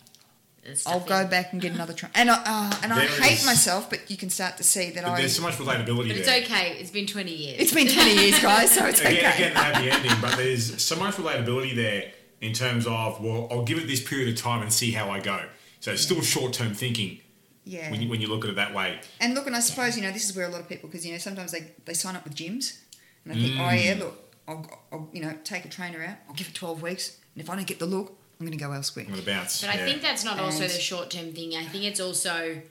I'll 0.85 0.99
go 0.99 1.21
in. 1.21 1.29
back 1.29 1.53
and 1.53 1.61
get 1.61 1.73
another 1.73 1.93
try. 1.93 2.09
And 2.15 2.29
I 2.29 2.35
uh, 2.45 2.75
and 2.83 2.91
I 2.93 3.01
hate 3.05 3.39
is- 3.39 3.45
myself, 3.45 3.89
but 3.89 4.09
you 4.09 4.17
can 4.17 4.29
start 4.29 4.57
to 4.57 4.63
see 4.63 4.89
that 4.91 5.03
But 5.03 5.11
I. 5.11 5.17
there's 5.17 5.35
so 5.35 5.41
much 5.41 5.55
relatability 5.55 6.07
But 6.09 6.17
it's 6.17 6.27
there. 6.27 6.41
okay. 6.43 6.77
It's 6.79 6.91
been 6.91 7.07
20 7.07 7.31
years. 7.33 7.61
It's 7.61 7.73
been 7.73 7.87
20 7.87 8.13
years, 8.15 8.39
guys, 8.41 8.71
so 8.71 8.85
it's 8.85 8.99
Again, 9.01 9.13
okay. 9.13 9.27
again, 9.49 9.53
the 9.53 9.59
happy 9.59 9.89
ending, 9.91 10.21
but 10.21 10.35
there's 10.37 10.81
so 10.81 10.95
much 10.95 11.15
relatability 11.15 11.75
there 11.75 12.11
in 12.41 12.53
terms 12.53 12.85
of, 12.87 13.21
well, 13.23 13.47
I'll 13.51 13.63
give 13.63 13.77
it 13.77 13.87
this 13.87 14.03
period 14.03 14.29
of 14.29 14.35
time 14.41 14.61
and 14.61 14.71
see 14.71 14.91
how 14.91 15.09
I 15.09 15.19
go. 15.19 15.39
So 15.79 15.91
it's 15.91 16.01
still 16.01 16.21
short 16.21 16.53
term 16.53 16.73
thinking 16.73 17.19
yeah. 17.63 17.89
when, 17.91 18.01
you, 18.01 18.09
when 18.09 18.21
you 18.21 18.27
look 18.27 18.43
at 18.43 18.49
it 18.49 18.55
that 18.55 18.73
way. 18.73 18.99
And 19.19 19.33
look, 19.35 19.47
and 19.47 19.55
I 19.55 19.59
suppose 19.59 19.95
you 19.95 20.03
know 20.03 20.11
this 20.11 20.27
is 20.29 20.35
where 20.35 20.45
a 20.45 20.49
lot 20.49 20.61
of 20.61 20.67
people, 20.69 20.89
because 20.89 21.05
you 21.05 21.11
know 21.11 21.17
sometimes 21.19 21.51
they, 21.51 21.71
they 21.85 21.93
sign 21.93 22.15
up 22.15 22.23
with 22.23 22.35
gyms, 22.35 22.79
and 23.23 23.33
they 23.33 23.39
think, 23.41 23.55
Mm. 23.55 23.67
oh 23.67 23.73
yeah, 23.73 23.95
look, 23.99 24.33
I'll, 24.47 24.79
I'll 24.91 25.09
you 25.13 25.21
know 25.21 25.33
take 25.43 25.65
a 25.65 25.69
trainer 25.69 26.03
out, 26.03 26.17
I'll 26.27 26.35
give 26.35 26.47
it 26.47 26.53
twelve 26.55 26.81
weeks, 26.81 27.17
and 27.35 27.43
if 27.43 27.49
I 27.49 27.55
don't 27.55 27.65
get 27.67 27.79
the 27.79 27.85
look, 27.85 28.17
I'm 28.39 28.45
going 28.45 28.57
to 28.57 28.63
go 28.63 28.71
elsewhere. 28.71 29.05
I'm 29.05 29.11
going 29.11 29.23
to 29.23 29.31
bounce. 29.31 29.61
But 29.61 29.69
I 29.71 29.77
think 29.77 30.01
that's 30.01 30.23
not 30.25 30.39
also 30.39 30.63
the 30.63 30.69
short 30.69 31.09
term 31.09 31.31
thing. 31.33 31.55
I 31.55 31.65
think 31.65 31.83
it's 31.85 31.99
also 32.01 32.61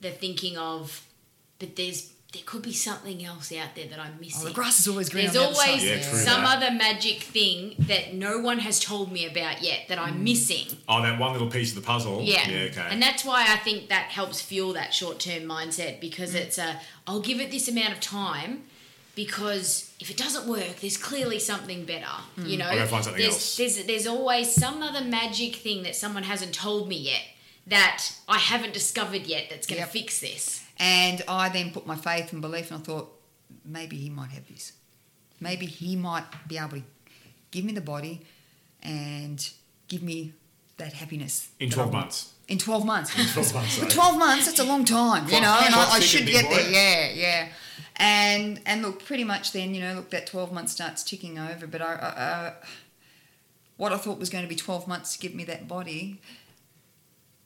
the 0.00 0.10
thinking 0.10 0.56
of, 0.58 1.06
but 1.58 1.76
there's 1.76 2.10
there 2.34 2.42
could 2.44 2.62
be 2.62 2.72
something 2.72 3.24
else 3.24 3.52
out 3.52 3.76
there 3.76 3.86
that 3.86 4.00
I'm 4.00 4.18
missing. 4.20 4.40
Oh, 4.42 4.48
the 4.48 4.52
grass 4.54 4.80
is 4.80 4.88
always 4.88 5.08
green. 5.08 5.26
There's 5.26 5.36
on 5.36 5.52
the 5.52 5.58
other 5.60 5.60
always 5.70 5.80
side. 5.82 5.88
Yeah, 5.88 6.00
some 6.02 6.42
that. 6.42 6.56
other 6.56 6.70
magic 6.76 7.20
thing 7.22 7.76
that 7.78 8.12
no 8.14 8.40
one 8.40 8.58
has 8.58 8.80
told 8.80 9.12
me 9.12 9.24
about 9.24 9.62
yet 9.62 9.82
that 9.88 10.00
I'm 10.00 10.14
Mm. 10.18 10.22
missing. 10.24 10.66
Oh, 10.88 11.00
that 11.00 11.16
one 11.20 11.30
little 11.32 11.48
piece 11.48 11.68
of 11.70 11.76
the 11.76 11.86
puzzle. 11.86 12.22
Yeah. 12.22 12.48
Yeah, 12.50 12.58
okay. 12.70 12.88
And 12.90 13.00
that's 13.00 13.24
why 13.24 13.46
I 13.48 13.56
think 13.58 13.88
that 13.88 14.06
helps 14.10 14.40
fuel 14.42 14.72
that 14.72 14.92
short 14.92 15.20
term 15.20 15.44
mindset 15.44 16.00
because 16.00 16.32
Mm. 16.34 16.40
it's 16.40 16.58
a, 16.58 16.80
I'll 17.06 17.20
give 17.20 17.38
it 17.40 17.52
this 17.52 17.68
amount 17.68 17.92
of 17.92 18.00
time 18.00 18.64
because 19.14 19.94
if 20.00 20.10
it 20.10 20.16
doesn't 20.16 20.46
work, 20.46 20.76
there's 20.80 20.96
clearly 20.96 21.38
something 21.38 21.84
better. 21.84 22.06
Mm. 22.38 22.48
You 22.48 22.56
know, 22.58 22.66
I'll 22.66 22.78
go 22.78 22.86
find 22.86 23.04
something 23.04 23.22
there's, 23.22 23.34
else. 23.34 23.56
There's, 23.56 23.84
there's 23.86 24.06
always 24.06 24.52
some 24.54 24.82
other 24.82 25.04
magic 25.04 25.56
thing 25.56 25.82
that 25.84 25.94
someone 25.96 26.24
hasn't 26.24 26.54
told 26.54 26.88
me 26.88 26.96
yet 26.96 27.22
that 27.66 28.04
I 28.28 28.38
haven't 28.38 28.72
discovered 28.74 29.22
yet 29.22 29.46
that's 29.50 29.66
going 29.66 29.80
to 29.80 29.86
Yep. 29.86 29.90
fix 29.92 30.20
this. 30.20 30.62
And 30.78 31.22
I 31.28 31.48
then 31.48 31.70
put 31.70 31.86
my 31.86 31.96
faith 31.96 32.32
and 32.32 32.42
belief, 32.42 32.70
and 32.70 32.80
I 32.80 32.84
thought 32.84 33.12
maybe 33.64 33.96
he 33.96 34.10
might 34.10 34.30
have 34.30 34.48
this. 34.48 34.72
Maybe 35.40 35.66
he 35.66 35.96
might 35.96 36.24
be 36.48 36.58
able 36.58 36.70
to 36.70 36.82
give 37.50 37.64
me 37.64 37.72
the 37.72 37.80
body 37.80 38.22
and 38.82 39.48
give 39.88 40.02
me 40.02 40.32
that 40.76 40.92
happiness 40.94 41.48
in 41.60 41.68
that 41.68 41.74
12 41.76 41.88
I 41.88 41.92
want. 41.92 42.04
months. 42.04 42.30
In 42.48 42.58
12 42.58 42.84
months. 42.84 43.18
In 43.18 43.26
12 43.26 43.54
months, 43.54 43.78
For 43.78 43.90
12 43.90 44.18
months, 44.18 44.46
that's 44.46 44.58
a 44.58 44.64
long 44.64 44.84
time, 44.84 45.24
you 45.28 45.40
know, 45.40 45.58
and 45.64 45.74
I, 45.74 45.92
I 45.94 46.00
should 46.00 46.26
get 46.26 46.48
there. 46.50 46.70
Yeah, 46.70 47.10
yeah. 47.14 47.48
And 47.96 48.60
and 48.66 48.82
look, 48.82 49.04
pretty 49.04 49.24
much 49.24 49.52
then, 49.52 49.74
you 49.74 49.80
know, 49.80 49.94
look, 49.94 50.10
that 50.10 50.26
12 50.26 50.52
months 50.52 50.72
starts 50.72 51.02
ticking 51.04 51.38
over. 51.38 51.66
But 51.66 51.80
I, 51.80 51.92
I, 51.94 52.08
I, 52.08 52.52
what 53.76 53.92
I 53.92 53.96
thought 53.96 54.18
was 54.18 54.30
going 54.30 54.44
to 54.44 54.48
be 54.48 54.56
12 54.56 54.86
months 54.88 55.14
to 55.16 55.20
give 55.20 55.34
me 55.34 55.44
that 55.44 55.66
body, 55.68 56.20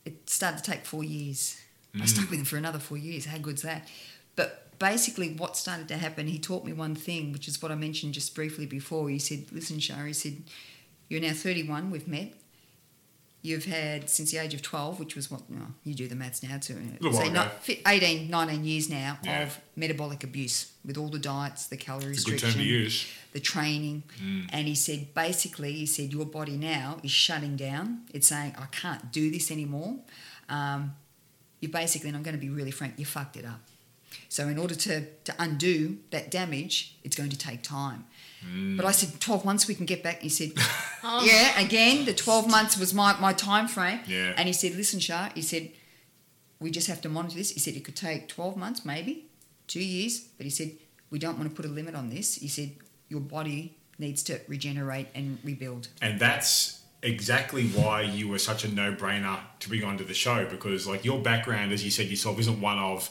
it 0.04 0.28
started 0.28 0.62
to 0.64 0.70
take 0.70 0.84
four 0.84 1.04
years. 1.04 1.60
I 1.94 1.98
Mm. 1.98 2.08
stuck 2.08 2.30
with 2.30 2.38
him 2.40 2.44
for 2.44 2.56
another 2.56 2.78
four 2.78 2.98
years. 2.98 3.24
How 3.26 3.38
good's 3.38 3.62
that? 3.62 3.88
But 4.36 4.78
basically, 4.78 5.32
what 5.34 5.56
started 5.56 5.88
to 5.88 5.96
happen, 5.96 6.26
he 6.28 6.38
taught 6.38 6.64
me 6.64 6.72
one 6.72 6.94
thing, 6.94 7.32
which 7.32 7.48
is 7.48 7.60
what 7.62 7.72
I 7.72 7.74
mentioned 7.76 8.14
just 8.14 8.34
briefly 8.34 8.66
before. 8.66 9.08
He 9.08 9.18
said, 9.18 9.46
Listen, 9.52 9.78
Shari, 9.80 10.08
he 10.08 10.12
said, 10.12 10.42
You're 11.08 11.20
now 11.22 11.32
31, 11.32 11.90
we've 11.90 12.06
met. 12.08 12.32
You've 13.48 13.64
had 13.64 14.08
since 14.10 14.30
the 14.32 14.38
age 14.38 14.52
of 14.54 14.62
12, 14.62 14.98
which 15.00 15.16
was 15.16 15.30
what, 15.30 15.40
oh, 15.52 15.66
you 15.84 15.94
do 15.94 16.06
the 16.06 16.14
maths 16.14 16.42
now 16.42 16.58
too. 16.58 16.74
little 16.74 17.10
while 17.10 17.20
say 17.20 17.26
ago. 17.28 17.34
not, 17.34 17.52
18, 17.86 18.28
19 18.30 18.64
years 18.64 18.88
now 18.90 19.18
Yeah. 19.24 19.42
of 19.44 19.58
metabolic 19.74 20.22
abuse 20.22 20.72
with 20.84 20.96
all 20.98 21.08
the 21.08 21.18
diets, 21.18 21.66
the 21.66 21.76
calorie 21.76 22.12
It's 22.12 22.18
restriction, 22.28 22.50
term 22.50 22.58
to 22.60 22.64
use. 22.66 23.06
the 23.32 23.40
training. 23.40 24.02
And 24.52 24.66
he 24.68 24.74
said, 24.74 25.14
basically, 25.14 25.72
he 25.72 25.86
said, 25.86 26.12
your 26.12 26.26
body 26.26 26.56
now 26.56 26.98
is 27.02 27.10
shutting 27.10 27.56
down. 27.56 28.02
It's 28.12 28.28
saying, 28.28 28.54
I 28.58 28.66
can't 28.66 29.10
do 29.12 29.30
this 29.30 29.50
anymore. 29.50 29.96
Um, 30.48 30.94
you 31.60 31.68
basically, 31.68 32.08
and 32.10 32.16
I'm 32.16 32.22
going 32.22 32.36
to 32.36 32.40
be 32.40 32.50
really 32.50 32.70
frank, 32.70 32.94
you 32.98 33.04
fucked 33.04 33.36
it 33.36 33.44
up. 33.44 33.60
So 34.28 34.46
in 34.48 34.58
order 34.58 34.74
to, 34.74 35.04
to 35.24 35.34
undo 35.38 35.98
that 36.10 36.30
damage, 36.30 36.96
it's 37.02 37.16
going 37.16 37.30
to 37.30 37.38
take 37.38 37.62
time. 37.62 38.04
But 38.76 38.86
I 38.86 38.92
said, 38.92 39.20
12 39.20 39.44
months 39.44 39.66
we 39.66 39.74
can 39.74 39.86
get 39.86 40.02
back. 40.02 40.20
He 40.20 40.28
said, 40.28 40.52
yeah, 41.22 41.58
again, 41.60 42.04
the 42.04 42.14
12 42.14 42.48
months 42.48 42.78
was 42.78 42.94
my, 42.94 43.18
my 43.20 43.32
time 43.32 43.68
frame. 43.68 44.00
Yeah. 44.06 44.34
And 44.36 44.46
he 44.46 44.52
said, 44.52 44.74
listen, 44.74 45.00
Shar, 45.00 45.30
he 45.34 45.42
said, 45.42 45.70
we 46.60 46.70
just 46.70 46.86
have 46.86 47.00
to 47.02 47.08
monitor 47.08 47.36
this. 47.36 47.50
He 47.50 47.60
said 47.60 47.74
it 47.74 47.84
could 47.84 47.96
take 47.96 48.28
12 48.28 48.56
months, 48.56 48.84
maybe 48.84 49.26
two 49.66 49.84
years. 49.84 50.20
But 50.20 50.44
he 50.44 50.50
said, 50.50 50.72
we 51.10 51.18
don't 51.18 51.38
want 51.38 51.50
to 51.50 51.54
put 51.54 51.64
a 51.64 51.68
limit 51.68 51.94
on 51.94 52.10
this. 52.10 52.36
He 52.36 52.48
said, 52.48 52.72
your 53.08 53.20
body 53.20 53.76
needs 53.98 54.22
to 54.24 54.40
regenerate 54.48 55.08
and 55.14 55.38
rebuild. 55.44 55.88
And 56.00 56.20
that's 56.20 56.82
exactly 57.02 57.68
why 57.68 58.02
you 58.02 58.28
were 58.28 58.38
such 58.38 58.64
a 58.64 58.68
no-brainer 58.68 59.38
to 59.60 59.68
bring 59.68 59.84
onto 59.84 60.04
the 60.04 60.14
show 60.14 60.46
because, 60.46 60.86
like, 60.86 61.04
your 61.04 61.20
background, 61.20 61.72
as 61.72 61.84
you 61.84 61.90
said 61.90 62.06
yourself, 62.06 62.38
isn't 62.40 62.60
one 62.60 62.78
of 62.78 63.10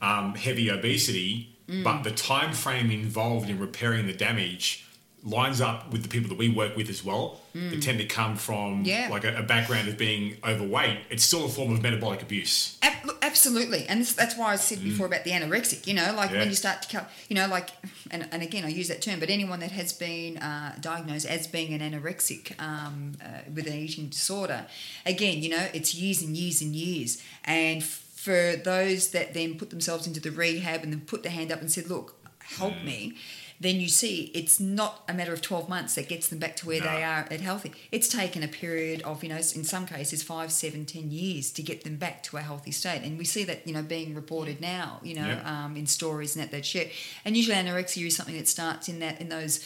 um, 0.00 0.34
heavy 0.34 0.70
obesity, 0.70 1.56
Mm. 1.70 1.84
but 1.84 2.02
the 2.02 2.10
time 2.10 2.52
frame 2.52 2.90
involved 2.90 3.48
in 3.48 3.58
repairing 3.60 4.06
the 4.06 4.12
damage 4.14 4.84
lines 5.22 5.60
up 5.60 5.92
with 5.92 6.02
the 6.02 6.08
people 6.08 6.30
that 6.30 6.38
we 6.38 6.48
work 6.48 6.74
with 6.76 6.88
as 6.88 7.04
well. 7.04 7.40
That 7.52 7.82
tend 7.82 7.98
to 7.98 8.06
come 8.06 8.36
from 8.36 8.84
Mm. 8.84 8.86
Yeah. 8.86 9.08
like 9.10 9.24
a, 9.24 9.36
a 9.36 9.42
background 9.42 9.88
of 9.88 9.98
being 9.98 10.36
overweight. 10.44 10.98
It's 11.10 11.24
still 11.24 11.44
a 11.44 11.48
form 11.48 11.72
of 11.74 11.82
metabolic 11.82 12.22
abuse. 12.22 12.78
Ab- 12.80 13.10
absolutely, 13.20 13.86
and 13.88 14.00
this, 14.00 14.12
that's 14.14 14.36
why 14.38 14.52
I 14.52 14.56
said 14.56 14.82
before 14.82 15.06
about 15.06 15.24
the 15.24 15.32
anorexic. 15.32 15.86
You 15.86 15.94
know, 15.94 16.14
like 16.16 16.30
Yeah. 16.30 16.38
when 16.38 16.48
you 16.48 16.54
start 16.54 16.80
to 16.82 16.88
cut, 16.96 17.10
you 17.28 17.34
know, 17.34 17.48
like, 17.48 17.70
and, 18.10 18.26
and 18.32 18.42
again 18.42 18.64
I 18.64 18.68
use 18.68 18.88
that 18.88 19.02
term, 19.02 19.18
but 19.20 19.28
anyone 19.30 19.60
that 19.60 19.72
has 19.72 19.92
been 19.92 20.38
uh, 20.38 20.76
diagnosed 20.80 21.26
as 21.26 21.46
being 21.48 21.74
an 21.78 21.82
anorexic 21.92 22.58
um, 22.60 23.12
uh, 23.22 23.26
with 23.54 23.66
an 23.66 23.74
eating 23.74 24.08
disorder, 24.08 24.64
again, 25.04 25.42
you 25.42 25.50
know, 25.50 25.66
it's 25.74 25.94
years 25.94 26.22
and 26.22 26.36
years 26.36 26.62
and 26.62 26.74
years, 26.74 27.20
and 27.44 27.82
for 28.22 28.54
those 28.56 29.10
that 29.10 29.32
then 29.32 29.56
put 29.56 29.70
themselves 29.70 30.06
into 30.06 30.20
the 30.20 30.30
rehab 30.30 30.82
and 30.82 30.92
then 30.92 31.00
put 31.00 31.22
their 31.22 31.32
hand 31.32 31.50
up 31.50 31.60
and 31.60 31.70
said, 31.70 31.88
"Look, 31.88 32.14
help 32.40 32.82
me." 32.82 33.16
Then 33.62 33.78
you 33.78 33.88
see 33.88 34.30
it's 34.34 34.58
not 34.58 35.04
a 35.06 35.12
matter 35.12 35.34
of 35.34 35.42
12 35.42 35.68
months 35.68 35.94
that 35.96 36.08
gets 36.08 36.28
them 36.28 36.38
back 36.38 36.56
to 36.56 36.66
where 36.66 36.80
No. 36.80 36.86
they 36.86 37.02
are 37.04 37.26
at 37.30 37.40
healthy. 37.42 37.72
It's 37.92 38.08
taken 38.08 38.42
a 38.42 38.48
period 38.48 39.02
of, 39.02 39.22
you 39.22 39.28
know, 39.28 39.36
in 39.36 39.64
some 39.64 39.86
cases, 39.86 40.22
five, 40.22 40.50
seven, 40.50 40.86
ten 40.86 41.10
years 41.10 41.50
to 41.50 41.62
get 41.62 41.84
them 41.84 41.96
back 41.96 42.22
to 42.24 42.38
a 42.38 42.40
healthy 42.40 42.70
state. 42.70 43.02
And 43.02 43.18
we 43.18 43.26
see 43.26 43.44
that, 43.44 43.66
you 43.66 43.74
know, 43.74 43.82
being 43.82 44.14
reported 44.14 44.62
now, 44.62 45.00
you 45.02 45.14
know, 45.14 45.42
um, 45.44 45.76
in 45.76 45.86
stories 45.86 46.34
and 46.34 46.42
that 46.42 46.50
they 46.50 46.62
share. 46.62 46.88
And 47.22 47.36
usually 47.36 47.54
anorexia 47.56 48.06
is 48.06 48.16
something 48.16 48.36
that 48.38 48.48
starts 48.48 48.88
in 48.88 48.98
that 49.00 49.20
in 49.20 49.28
those 49.28 49.60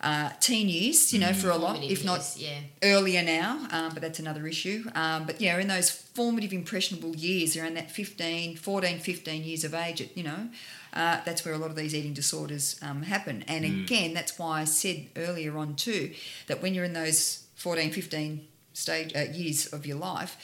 uh, 0.00 0.30
teen 0.40 0.68
years, 0.68 1.12
you 1.12 1.18
know, 1.18 1.32
for 1.32 1.50
a 1.50 1.56
lot, 1.56 1.76
Formative 1.76 1.98
if 1.98 2.04
not 2.04 2.18
years, 2.18 2.38
yeah. 2.38 2.58
earlier 2.82 3.22
now, 3.22 3.66
um, 3.70 3.92
but 3.92 4.02
that's 4.02 4.18
another 4.18 4.46
issue. 4.46 4.84
Um, 4.94 5.26
but 5.26 5.40
yeah, 5.40 5.58
in 5.58 5.68
those 5.68 5.90
formative, 5.90 6.52
impressionable 6.52 7.16
years, 7.16 7.56
around 7.56 7.74
that 7.74 7.90
15, 7.90 8.56
14, 8.56 8.98
15 8.98 9.44
years 9.44 9.64
of 9.64 9.74
age, 9.74 10.08
you 10.14 10.22
know, 10.22 10.48
uh, 10.92 11.20
that's 11.24 11.44
where 11.44 11.54
a 11.54 11.58
lot 11.58 11.70
of 11.70 11.76
these 11.76 11.94
eating 11.94 12.14
disorders 12.14 12.78
um, 12.82 13.02
happen. 13.02 13.44
And 13.48 13.64
again, 13.64 14.14
that's 14.14 14.38
why 14.38 14.60
I 14.60 14.64
said 14.64 15.06
earlier 15.16 15.56
on 15.58 15.76
too 15.76 16.12
that 16.46 16.62
when 16.62 16.74
you're 16.74 16.84
in 16.84 16.94
those 16.94 17.44
14, 17.56 17.90
15 17.90 18.46
stage 18.72 19.14
uh, 19.14 19.20
years 19.32 19.66
of 19.66 19.86
your 19.86 19.98
life, 19.98 20.36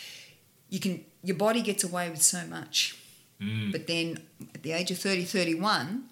you 0.69 0.81
can 0.81 1.05
your 1.23 1.37
body 1.37 1.63
gets 1.63 1.85
away 1.85 2.11
with 2.11 2.23
so 2.23 2.45
much. 2.47 2.99
But 3.73 3.87
then 3.87 4.19
at 4.55 4.63
the 4.63 4.73
age 4.73 4.91
of 4.91 4.99
30, 4.99 5.25
31, 5.25 6.05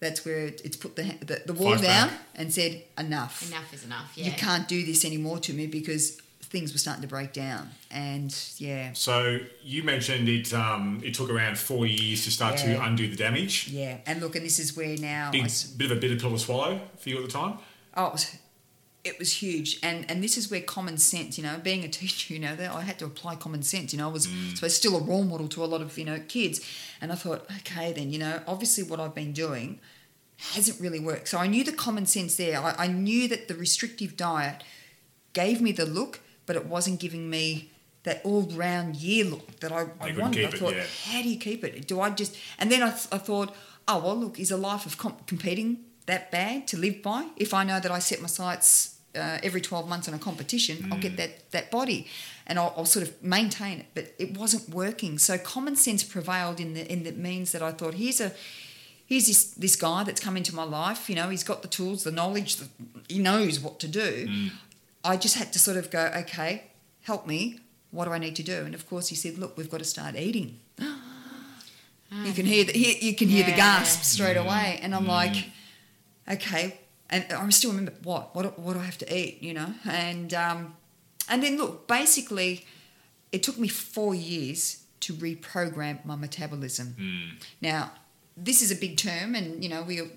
that's 0.00 0.24
where 0.24 0.46
it's 0.46 0.76
put 0.76 0.96
the, 0.96 1.02
the, 1.24 1.42
the 1.46 1.52
wall 1.52 1.70
Fires 1.76 1.82
down 1.82 2.08
back. 2.08 2.18
and 2.34 2.52
said, 2.52 2.82
enough 2.98 3.46
Enough 3.48 3.72
is 3.74 3.84
enough. 3.84 4.12
Yeah. 4.16 4.26
you 4.26 4.32
can't 4.32 4.66
do 4.66 4.84
this 4.84 5.04
anymore 5.04 5.38
to 5.40 5.52
me 5.52 5.66
because 5.66 6.18
things 6.42 6.72
were 6.72 6.78
starting 6.78 7.02
to 7.02 7.08
break 7.08 7.32
down. 7.32 7.70
And 7.92 8.34
yeah, 8.58 8.92
So 8.94 9.38
you 9.62 9.82
mentioned 9.84 10.28
it. 10.28 10.52
Um, 10.52 11.00
it 11.04 11.14
took 11.14 11.30
around 11.30 11.56
four 11.58 11.86
years 11.86 12.24
to 12.24 12.30
start 12.32 12.54
Yeah. 12.64 12.74
to 12.76 12.82
undo 12.84 13.08
the 13.08 13.16
damage. 13.16 13.68
yeah. 13.68 13.98
And 14.06 14.20
look, 14.20 14.34
and 14.36 14.44
this 14.44 14.58
is 14.58 14.76
where 14.76 14.96
now 14.96 15.28
I 15.28 15.32
Big, 15.32 15.44
s 15.44 15.64
bit 15.64 15.90
of 15.90 15.96
a 15.98 16.00
bitter 16.00 16.16
pill 16.16 16.32
to 16.32 16.38
swallow 16.38 16.80
for 16.98 17.08
you 17.10 17.18
at 17.18 17.24
the 17.26 17.30
time. 17.30 17.58
oh, 17.96 18.16
it 19.02 19.18
was, 19.18 19.32
huge. 19.42 19.78
And 19.82 20.10
and 20.10 20.22
this 20.22 20.36
is 20.36 20.50
where 20.50 20.60
common 20.60 20.98
sense, 20.98 21.38
you 21.38 21.44
know, 21.44 21.58
being 21.62 21.84
a 21.84 21.88
teacher, 21.88 22.34
you 22.34 22.40
know, 22.40 22.54
that 22.56 22.70
I 22.72 22.82
had 22.82 22.98
to 22.98 23.06
apply 23.06 23.36
common 23.36 23.62
sense. 23.62 23.92
You 23.92 23.98
know, 23.98 24.08
I 24.08 24.12
was 24.12 24.28
so 24.54 24.66
it's 24.66 24.74
still 24.74 24.96
a 24.96 25.00
role 25.00 25.24
model 25.24 25.48
to 25.48 25.64
a 25.64 25.66
lot 25.66 25.80
of 25.80 25.96
you 25.98 26.04
know 26.04 26.20
kids. 26.28 26.60
And 27.00 27.10
I 27.10 27.14
thought, 27.14 27.46
okay, 27.58 27.92
then 27.92 28.10
you 28.10 28.18
know, 28.18 28.42
obviously 28.46 28.84
what 28.84 29.00
I've 29.00 29.14
been 29.14 29.32
doing 29.32 29.80
hasn't 30.52 30.80
really 30.80 31.00
worked. 31.00 31.28
So 31.28 31.38
I 31.38 31.46
knew 31.46 31.64
the 31.64 31.72
common 31.72 32.06
sense 32.06 32.36
there. 32.36 32.58
I, 32.58 32.74
I 32.78 32.86
knew 32.86 33.28
that 33.28 33.48
the 33.48 33.54
restrictive 33.54 34.16
diet 34.16 34.62
gave 35.32 35.60
me 35.60 35.72
the 35.72 35.86
look, 35.86 36.20
but 36.46 36.56
it 36.56 36.66
wasn't 36.66 37.00
giving 37.00 37.28
me 37.30 37.70
that 38.02 38.20
all 38.24 38.42
round 38.42 38.96
year 38.96 39.24
look 39.24 39.60
that 39.60 39.72
I, 39.72 39.86
I 40.00 40.12
wanted. 40.16 40.46
I 40.46 40.48
it, 40.48 40.58
thought, 40.58 40.74
yeah. 40.74 40.84
how 41.06 41.22
do 41.22 41.28
you 41.28 41.38
keep 41.38 41.64
it? 41.64 41.86
Do 41.86 42.00
I 42.00 42.10
just. 42.10 42.36
And 42.58 42.72
then 42.72 42.82
I, 42.82 42.90
th- 42.90 43.08
I 43.12 43.18
thought, 43.18 43.54
oh, 43.86 43.98
well, 43.98 44.16
look, 44.16 44.38
is 44.38 44.50
a 44.50 44.56
life 44.56 44.86
of 44.86 44.96
comp- 44.96 45.26
competing 45.26 45.84
that 46.06 46.30
bad 46.30 46.66
to 46.68 46.78
live 46.78 47.02
by? 47.02 47.28
If 47.36 47.52
I 47.52 47.64
know 47.64 47.78
that 47.80 47.90
I 47.90 47.98
set 47.98 48.20
my 48.20 48.26
sights 48.26 48.89
uh, 49.14 49.38
every 49.42 49.60
12 49.60 49.88
months 49.88 50.08
on 50.08 50.14
a 50.14 50.18
competition, 50.18 50.88
I'll 50.90 50.98
Mm. 50.98 51.02
get 51.02 51.16
that, 51.16 51.50
that 51.50 51.70
body 51.70 52.06
and 52.46 52.58
I'll, 52.58 52.72
I'll 52.76 52.84
sort 52.86 53.06
of 53.08 53.22
maintain 53.22 53.78
it. 53.80 53.86
But 53.94 54.14
it 54.18 54.36
wasn't 54.38 54.68
working. 54.68 55.18
So 55.18 55.36
common 55.38 55.76
sense 55.76 56.02
prevailed 56.04 56.60
in 56.60 56.74
the 56.74 56.90
in 56.92 57.02
the 57.04 57.12
means 57.12 57.50
that 57.52 57.62
I 57.62 57.72
thought, 57.72 57.94
here's 57.94 58.20
a 58.20 58.32
here's 59.06 59.26
this 59.26 59.44
this 59.54 59.76
guy 59.76 60.04
that's 60.04 60.20
come 60.20 60.36
into 60.36 60.54
my 60.54 60.62
life. 60.64 61.08
You 61.10 61.16
know, 61.16 61.28
he's 61.28 61.44
got 61.44 61.62
the 61.62 61.68
tools, 61.68 62.02
the 62.04 62.12
knowledge, 62.12 62.56
the, 62.56 62.68
he 63.08 63.18
knows 63.18 63.58
what 63.60 63.78
to 63.80 63.88
do. 63.88 64.28
I 65.04 65.16
just 65.16 65.36
had 65.36 65.52
to 65.54 65.58
sort 65.58 65.76
of 65.76 65.90
go, 65.90 66.10
okay, 66.22 66.64
help 67.02 67.26
me. 67.26 67.58
what 67.90 68.04
do 68.04 68.12
I 68.12 68.18
need 68.18 68.36
to 68.36 68.42
do? 68.44 68.64
And 68.66 68.74
of 68.74 68.88
course, 68.88 69.08
he 69.08 69.16
said, 69.16 69.38
look, 69.38 69.56
we've 69.56 69.70
got 69.70 69.78
to 69.78 69.84
start 69.96 70.14
eating. 70.14 70.60
you 72.24 72.32
can 72.32 72.46
hear 72.46 72.64
the 72.64 72.72
hear, 72.72 72.96
you 73.00 73.14
can 73.16 73.28
hear 73.28 73.44
the 73.44 73.52
gasp 73.52 74.02
straight 74.02 74.36
away, 74.36 74.78
and 74.82 74.94
I'm 74.94 75.06
like, 75.06 75.36
okay. 76.28 76.79
And 77.10 77.26
I 77.32 77.48
still 77.50 77.70
remember 77.70 77.92
what 78.02 78.34
what 78.34 78.58
what 78.58 78.74
do 78.74 78.80
I 78.80 78.84
have 78.84 78.98
to 78.98 79.14
eat? 79.14 79.42
You 79.42 79.54
know, 79.54 79.74
and 79.84 80.32
um, 80.32 80.76
and 81.28 81.42
then 81.42 81.58
look, 81.58 81.86
basically, 81.86 82.64
it 83.32 83.42
took 83.42 83.58
me 83.58 83.68
four 83.68 84.14
years 84.14 84.84
to 85.00 85.14
reprogram 85.14 86.04
my 86.04 86.14
metabolism. 86.14 86.94
Now, 87.60 87.92
this 88.36 88.62
is 88.62 88.70
a 88.70 88.76
big 88.76 88.96
term, 88.96 89.34
and 89.34 89.62
you 89.62 89.68
know 89.68 89.82
we'll 89.82 90.08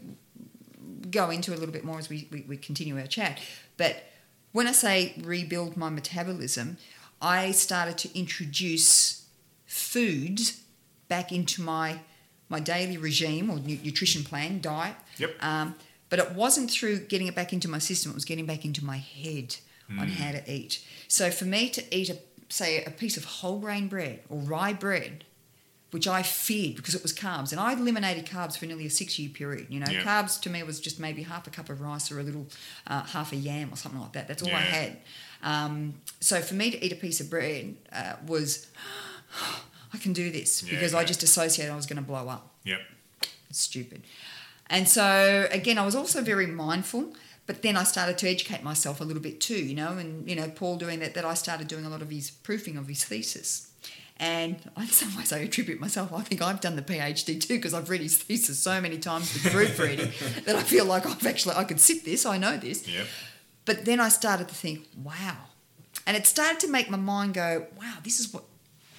go 1.09 1.29
into 1.29 1.51
a 1.51 1.57
little 1.57 1.73
bit 1.73 1.83
more 1.83 1.99
as 1.99 2.09
we, 2.09 2.27
we, 2.31 2.41
we 2.41 2.57
continue 2.57 2.97
our 2.97 3.07
chat. 3.07 3.39
But 3.77 4.03
when 4.51 4.67
I 4.67 4.71
say 4.71 5.13
rebuild 5.21 5.77
my 5.77 5.89
metabolism, 5.89 6.77
I 7.21 7.51
started 7.51 7.97
to 7.99 8.17
introduce 8.17 9.25
foods 9.65 10.61
back 11.07 11.31
into 11.31 11.61
my 11.61 11.99
my 12.49 12.59
daily 12.59 12.97
regime 12.97 13.49
or 13.49 13.57
nutrition 13.59 14.23
plan, 14.23 14.61
diet. 14.61 14.95
Yep. 15.17 15.35
Um, 15.41 15.75
but 16.13 16.19
it 16.19 16.33
wasn't 16.33 16.69
through 16.69 16.99
getting 16.99 17.25
it 17.25 17.33
back 17.33 17.51
into 17.53 17.67
my 17.67 17.79
system; 17.79 18.11
it 18.11 18.13
was 18.13 18.23
getting 18.25 18.45
back 18.45 18.63
into 18.65 18.85
my 18.85 18.97
head 18.97 19.55
on 19.99 20.07
how 20.09 20.31
to 20.31 20.51
eat. 20.51 20.83
So 21.07 21.31
for 21.31 21.45
me 21.45 21.69
to 21.69 21.81
eat 21.95 22.09
a 22.11 22.17
say 22.49 22.83
a 22.83 22.91
piece 22.91 23.17
of 23.17 23.25
whole 23.25 23.57
grain 23.57 23.87
bread 23.87 24.19
or 24.29 24.37
rye 24.37 24.73
bread, 24.73 25.23
which 25.89 26.07
I 26.07 26.21
feared 26.21 26.75
because 26.75 26.93
it 26.93 27.01
was 27.01 27.13
carbs, 27.13 27.51
and 27.51 27.59
I 27.59 27.73
eliminated 27.73 28.27
carbs 28.27 28.55
for 28.55 28.67
nearly 28.67 28.85
a 28.85 28.91
six 28.91 29.17
year 29.17 29.29
period. 29.29 29.67
You 29.71 29.79
know, 29.79 29.89
Yeah. 29.89 30.03
carbs 30.03 30.39
to 30.41 30.51
me 30.51 30.61
was 30.61 30.79
just 30.79 30.99
maybe 30.99 31.23
half 31.23 31.47
a 31.47 31.49
cup 31.49 31.69
of 31.71 31.81
rice 31.81 32.11
or 32.11 32.19
a 32.19 32.23
little 32.23 32.45
uh, 32.85 33.01
half 33.05 33.31
a 33.33 33.35
yam 33.35 33.73
or 33.73 33.75
something 33.77 33.99
like 33.99 34.13
that. 34.13 34.27
That's 34.27 34.43
all 34.43 34.49
I 34.49 34.61
had. 34.61 34.97
Um, 35.41 35.95
so 36.19 36.41
for 36.41 36.53
me 36.53 36.69
to 36.69 36.85
eat 36.85 36.91
a 36.91 36.95
piece 36.95 37.19
of 37.21 37.29
bread 37.31 37.75
uh, 37.91 38.13
was, 38.27 38.67
I 39.93 39.97
can 39.97 40.13
do 40.13 40.31
this 40.31 40.61
Yeah, 40.63 40.69
because 40.71 40.93
I 40.93 41.03
just 41.03 41.23
associated 41.23 41.73
I 41.73 41.75
was 41.75 41.87
going 41.87 41.97
to 41.97 42.07
blow 42.07 42.27
up. 42.29 42.51
Yep. 42.65 42.79
It's 43.49 43.59
stupid. 43.59 44.03
And 44.67 44.87
so 44.87 45.47
again, 45.51 45.77
I 45.77 45.85
was 45.85 45.95
also 45.95 46.21
very 46.21 46.47
mindful. 46.47 47.13
But 47.45 47.61
then 47.61 47.75
I 47.75 47.83
started 47.83 48.17
to 48.19 48.29
educate 48.29 48.63
myself 48.63 49.01
a 49.01 49.03
little 49.03 49.21
bit 49.21 49.41
too, 49.41 49.61
you 49.65 49.75
know, 49.75 49.97
and 49.97 50.29
you 50.29 50.35
know, 50.35 50.49
Paul 50.49 50.77
doing 50.77 50.99
that, 50.99 51.13
that 51.15 51.25
I 51.25 51.33
started 51.33 51.67
doing 51.67 51.85
a 51.85 51.89
lot 51.89 52.01
of 52.01 52.09
his 52.09 52.31
proofing 52.31 52.77
of 52.77 52.87
his 52.87 53.03
thesis. 53.03 53.69
And 54.17 54.57
in 54.77 54.87
some 54.87 55.15
ways, 55.17 55.33
I 55.33 55.39
attribute 55.39 55.79
myself. 55.79 56.13
I 56.13 56.21
think 56.21 56.41
I've 56.41 56.61
done 56.61 56.77
the 56.77 56.81
PhD 56.81 57.41
too 57.41 57.55
because 57.55 57.73
I've 57.73 57.89
read 57.89 58.01
his 58.01 58.17
thesis 58.17 58.59
so 58.59 58.79
many 58.79 58.97
times 58.97 59.33
with 59.33 59.51
proofreading 59.51 60.11
that 60.45 60.55
I 60.55 60.63
feel 60.63 60.85
like 60.85 61.05
I've 61.05 61.25
actually 61.25 61.55
I 61.55 61.65
could 61.65 61.81
sit 61.81 62.05
this. 62.05 62.25
I 62.25 62.37
know 62.37 62.55
this. 62.55 62.87
Yep. 62.87 63.07
But 63.65 63.85
then 63.85 63.99
I 63.99 64.09
started 64.09 64.47
to 64.49 64.55
think, 64.55 64.87
wow, 65.01 65.37
and 66.05 66.17
it 66.17 66.27
started 66.27 66.59
to 66.61 66.67
make 66.67 66.89
my 66.89 66.97
mind 66.97 67.33
go, 67.33 67.67
wow, 67.79 67.95
this 68.03 68.19
is 68.19 68.33
what 68.33 68.43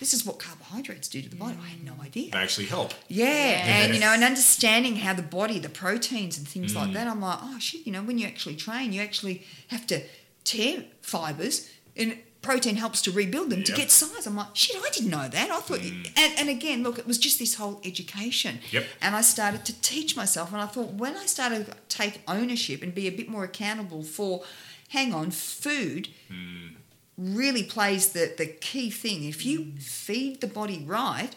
this 0.05 0.13
is 0.13 0.27
what 0.27 0.39
carbohydrates 0.39 1.09
do 1.09 1.23
to 1.23 1.31
the 1.31 1.35
body. 1.37 1.57
I 1.65 1.69
had 1.69 1.83
no 1.83 1.95
idea. 2.03 2.31
They 2.31 2.37
actually 2.37 2.67
help. 2.67 2.93
Yeah, 3.09 3.25
and 3.27 3.95
you 3.95 4.01
know, 4.01 4.13
and 4.13 4.23
understanding 4.23 4.97
how 4.97 5.15
the 5.15 5.23
body, 5.23 5.59
the 5.59 5.71
proteins 5.71 6.37
and 6.37 6.47
things 6.47 6.73
Mm. 6.73 6.77
like 6.77 6.93
that, 6.93 7.07
I'm 7.09 7.23
like, 7.23 7.39
oh 7.41 7.59
shit, 7.59 7.87
you 7.87 7.93
know, 7.95 8.03
when 8.03 8.19
you 8.19 8.27
actually 8.27 8.57
train, 8.57 8.93
you 8.93 9.01
actually 9.01 9.37
have 9.69 9.87
to 9.87 10.03
tear 10.45 10.85
fibers, 11.01 11.71
and 11.97 12.19
protein 12.43 12.77
helps 12.77 13.01
to 13.01 13.11
rebuild 13.11 13.49
them 13.49 13.63
to 13.65 13.73
get 13.73 13.91
size. 13.91 14.27
I'm 14.27 14.37
like, 14.37 14.55
shit, 14.55 14.77
I 14.77 14.91
didn't 14.91 15.09
know 15.09 15.27
that. 15.27 15.51
I 15.51 15.61
thought, 15.61 15.81
and, 15.81 16.07
and 16.39 16.49
again, 16.51 16.83
look, 16.83 16.99
it 16.99 17.07
was 17.07 17.17
just 17.17 17.39
this 17.39 17.55
whole 17.55 17.81
education. 17.83 18.59
Mm. 18.69 18.73
Yep. 18.75 18.85
And 19.01 19.17
I 19.17 19.23
started 19.23 19.65
to 19.65 19.81
teach 19.81 20.15
myself, 20.23 20.53
and 20.53 20.61
I 20.61 20.67
thought, 20.67 20.93
when 20.93 21.17
I 21.17 21.25
started 21.25 21.65
to 21.69 21.73
take 21.89 22.21
ownership 22.29 22.83
and 22.83 22.95
be 22.95 23.07
a 23.09 23.11
bit 23.21 23.31
more 23.31 23.45
accountable 23.45 24.03
for, 24.03 24.43
hang 24.91 25.15
on, 25.15 25.31
food 25.31 26.09
really 27.17 27.63
plays 27.63 28.13
the, 28.13 28.33
the 28.37 28.47
key 28.47 28.91
thing. 28.91 29.25
If 29.25 29.47
you 29.47 29.61
mm. 29.61 29.83
feed 29.83 30.41
the 30.41 30.47
body 30.47 30.83
right, 30.87 31.35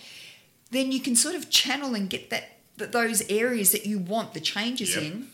then 0.72 0.92
you 0.92 1.00
can 1.00 1.16
sort 1.16 1.36
of 1.36 1.50
channel 1.50 1.94
and 1.94 2.10
get 2.10 2.30
that, 2.30 2.58
that 2.78 2.92
those 2.92 3.22
areas 3.30 3.72
that 3.72 3.86
you 3.86 4.00
want 4.00 4.34
the 4.34 4.40
changes 4.40 4.96
Yep. 4.96 5.04
in 5.04 5.28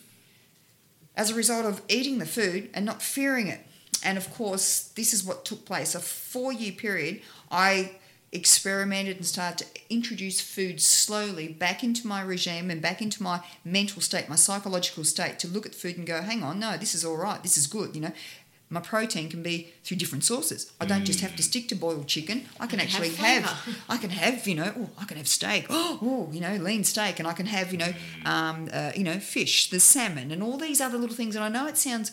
as 1.15 1.29
a 1.29 1.35
result 1.35 1.65
of 1.65 1.81
eating 1.87 2.17
the 2.17 2.25
food 2.25 2.69
and 2.73 2.85
not 2.85 3.01
fearing 3.01 3.47
it. 3.47 3.59
And 4.03 4.17
of 4.17 4.33
course, 4.33 4.91
this 4.95 5.13
is 5.13 5.23
what 5.23 5.45
took 5.45 5.65
place. 5.65 5.95
A 5.95 5.99
four 5.99 6.51
year 6.51 6.73
period, 6.73 7.21
I 7.51 7.91
experimented 8.31 9.17
and 9.17 9.25
started 9.25 9.67
to 9.67 9.81
introduce 9.91 10.41
food 10.41 10.81
slowly 10.81 11.47
back 11.47 11.83
into 11.83 12.07
my 12.07 12.21
regime 12.21 12.71
and 12.71 12.81
back 12.81 13.01
into 13.01 13.21
my 13.21 13.41
mental 13.63 14.01
state, 14.01 14.27
my 14.27 14.35
psychological 14.35 15.03
state 15.03 15.37
to 15.39 15.47
look 15.47 15.67
at 15.67 15.75
food 15.75 15.97
and 15.97 16.07
go, 16.07 16.21
hang 16.21 16.41
on, 16.41 16.59
no, 16.59 16.75
this 16.75 16.95
is 16.95 17.05
all 17.05 17.15
right, 17.15 17.43
this 17.43 17.57
is 17.57 17.67
good, 17.67 17.95
you 17.95 18.01
know. 18.01 18.11
My 18.69 18.79
protein 18.79 19.29
can 19.29 19.43
be 19.43 19.71
through 19.83 19.97
different 19.97 20.23
sources. 20.23 20.71
I 20.81 20.85
don't 20.85 21.05
just 21.05 21.19
have 21.21 21.35
to 21.35 21.43
stick 21.43 21.67
to 21.67 21.75
boiled 21.75 22.07
chicken. 22.07 22.45
I 22.59 22.65
can 22.65 22.79
have 22.79 22.87
actually 22.87 23.09
have, 23.09 23.45
flavour. 23.45 23.77
I 23.87 23.97
can 23.97 24.09
have, 24.09 24.47
you 24.47 24.55
know, 24.55 24.73
oh, 24.75 24.89
I 24.99 25.05
can 25.05 25.17
have 25.17 25.27
steak. 25.27 25.67
Oh, 26.05 26.29
you 26.31 26.41
know, 26.41 26.55
lean 26.55 26.83
steak, 26.83 27.19
and 27.19 27.27
I 27.27 27.33
can 27.33 27.45
have, 27.45 27.71
you 27.71 27.77
know, 27.77 27.93
um, 28.25 28.67
uh, 28.73 28.91
you 28.95 29.03
know, 29.03 29.19
fish, 29.19 29.69
the 29.69 29.79
salmon, 29.79 30.31
and 30.31 30.41
all 30.41 30.57
these 30.57 30.81
other 30.81 30.97
little 30.97 31.15
things. 31.15 31.35
And 31.35 31.45
I 31.45 31.49
know 31.49 31.67
it 31.67 31.77
sounds 31.77 32.11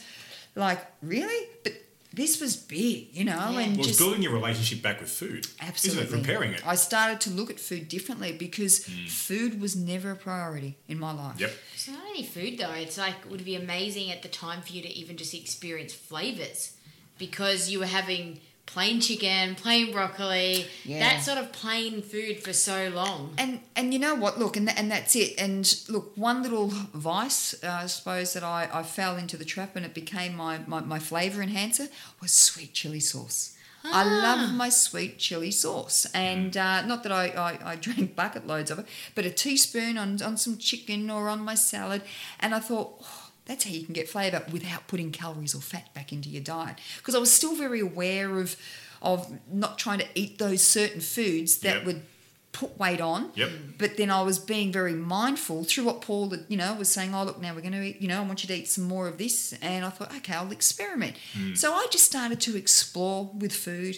like 0.55 0.87
really, 1.03 1.49
but 1.65 1.73
this 2.13 2.41
was 2.41 2.57
big, 2.57 3.09
you 3.13 3.25
know, 3.25 3.37
Yeah. 3.37 3.61
and 3.61 3.73
Well, 3.73 3.81
it's 3.81 3.89
just 3.89 3.99
building 4.01 4.23
your 4.23 4.33
relationship 4.33 4.83
back 4.83 5.01
with 5.01 5.11
food. 5.11 5.47
absolutely 5.61 6.05
Isn't 6.05 6.19
it? 6.19 6.23
Preparing 6.23 6.53
it. 6.55 6.67
I 6.67 6.75
started 6.75 7.21
to 7.23 7.31
look 7.31 7.51
at 7.51 7.61
food 7.61 7.89
differently 7.89 8.33
because 8.33 8.85
hmm. 8.85 9.07
food 9.07 9.61
was 9.61 9.77
never 9.77 10.11
a 10.11 10.17
priority 10.17 10.77
in 10.89 10.99
my 10.99 11.13
life. 11.13 11.39
Yep. 11.39 11.53
It's 11.75 11.89
not 11.89 12.01
only 12.09 12.25
food 12.25 12.59
though. 12.59 12.73
It's 12.73 12.99
like 12.99 13.15
it 13.25 13.31
would 13.31 13.45
be 13.45 13.55
amazing 13.55 14.11
at 14.11 14.23
the 14.23 14.29
time 14.29 14.63
for 14.63 14.73
you 14.73 14.83
to 14.83 14.89
even 14.89 15.17
just 15.17 15.35
experience 15.35 15.93
flavors 15.93 16.75
because 17.19 17.71
you 17.71 17.79
were 17.79 17.87
having 17.87 18.41
plain 18.73 19.01
chicken, 19.01 19.55
plain 19.55 19.93
broccoli, 19.93 20.67
Yeah. 20.85 21.01
that 21.01 21.23
sort 21.25 21.39
of 21.39 21.53
plain 21.53 22.03
food 22.03 22.43
for 22.43 22.53
so 22.53 22.89
long. 22.95 23.35
And 23.39 23.61
and 23.77 23.93
you 23.93 23.99
know 23.99 24.15
what? 24.15 24.39
Look, 24.39 24.57
and 24.57 24.69
and 24.79 24.91
that's 24.91 25.15
it. 25.17 25.41
And 25.41 25.65
look, 25.89 26.13
one 26.17 26.43
little 26.43 26.69
vice, 26.95 27.55
uh, 27.65 27.81
I 27.85 27.87
suppose 27.87 28.33
that 28.35 28.45
I, 28.45 28.69
I 28.73 28.83
fell 28.83 29.17
into 29.17 29.37
the 29.37 29.45
trap, 29.45 29.77
and 29.77 29.85
it 29.85 29.95
became 29.95 30.37
my 30.37 30.59
my, 30.67 30.81
my 30.81 30.99
flavor 30.99 31.43
enhancer 31.43 31.89
was 32.21 32.33
sweet 32.33 32.73
chili 32.75 33.01
sauce. 33.01 33.57
I 33.83 34.05
love 34.05 34.53
my 34.53 34.69
sweet 34.69 35.17
chili 35.19 35.51
sauce, 35.51 36.07
and 36.13 36.55
uh, 36.55 36.83
not 36.85 37.03
that 37.05 37.13
I, 37.13 37.25
I, 37.29 37.73
I 37.73 37.77
drank 37.77 38.15
bucket 38.15 38.47
loads 38.47 38.71
of 38.71 38.79
it, 38.79 38.87
but 39.15 39.25
a 39.25 39.31
teaspoon 39.31 39.97
on, 39.97 40.21
on 40.23 40.37
some 40.37 40.59
chicken 40.59 41.09
or 41.09 41.31
on 41.31 41.41
my 41.41 41.55
salad, 41.55 42.03
and 42.41 42.55
I 42.55 42.59
thought, 42.59 42.97
oh, 43.03 43.20
that's 43.47 43.65
how 43.65 43.71
you 43.71 43.85
can 43.85 43.95
get 43.95 44.09
flavour 44.09 44.45
without 44.53 44.87
putting 44.89 45.11
calories 45.13 45.55
or 45.55 45.61
fat 45.61 45.93
back 45.95 46.13
into 46.13 46.29
your 46.29 46.43
diet. 46.43 46.77
Because 46.99 47.15
I 47.15 47.19
was 47.19 47.33
still 47.33 47.57
very 47.57 47.81
aware 47.81 48.39
of 48.39 48.57
of 49.03 49.33
not 49.51 49.79
trying 49.79 49.99
to 49.99 50.07
eat 50.15 50.39
those 50.39 50.63
certain 50.63 51.01
foods 51.01 51.59
that 51.61 51.77
Yep. 51.77 51.85
would 51.87 52.03
put 52.53 52.79
weight 52.79 53.01
on. 53.01 53.31
Yep. 53.35 53.51
But 53.79 53.97
then 53.97 54.11
I 54.11 54.21
was 54.23 54.39
being 54.39 54.71
very 54.73 54.93
mindful 54.93 55.65
through 55.65 55.85
what 55.85 56.03
Paul, 56.03 56.35
you 56.49 56.57
know, 56.59 56.75
was 56.75 56.91
saying. 56.91 57.15
Oh, 57.15 57.25
look, 57.25 57.41
now 57.41 57.55
we're 57.55 57.61
going 57.63 57.73
to 57.73 57.83
eat. 57.83 58.03
You 58.03 58.09
know, 58.09 58.19
I 58.21 58.25
want 58.27 58.43
you 58.43 58.49
to 58.49 58.55
eat 58.55 58.69
some 58.69 58.85
more 58.85 59.09
of 59.09 59.17
this. 59.17 59.55
And 59.63 59.85
I 59.87 59.89
thought, 59.91 60.15
okay, 60.17 60.35
I'll 60.35 60.51
experiment. 60.53 61.17
So 61.55 61.73
I 61.73 61.87
just 61.91 62.05
started 62.05 62.41
to 62.43 62.57
explore 62.59 63.31
with 63.39 63.53
food, 63.55 63.97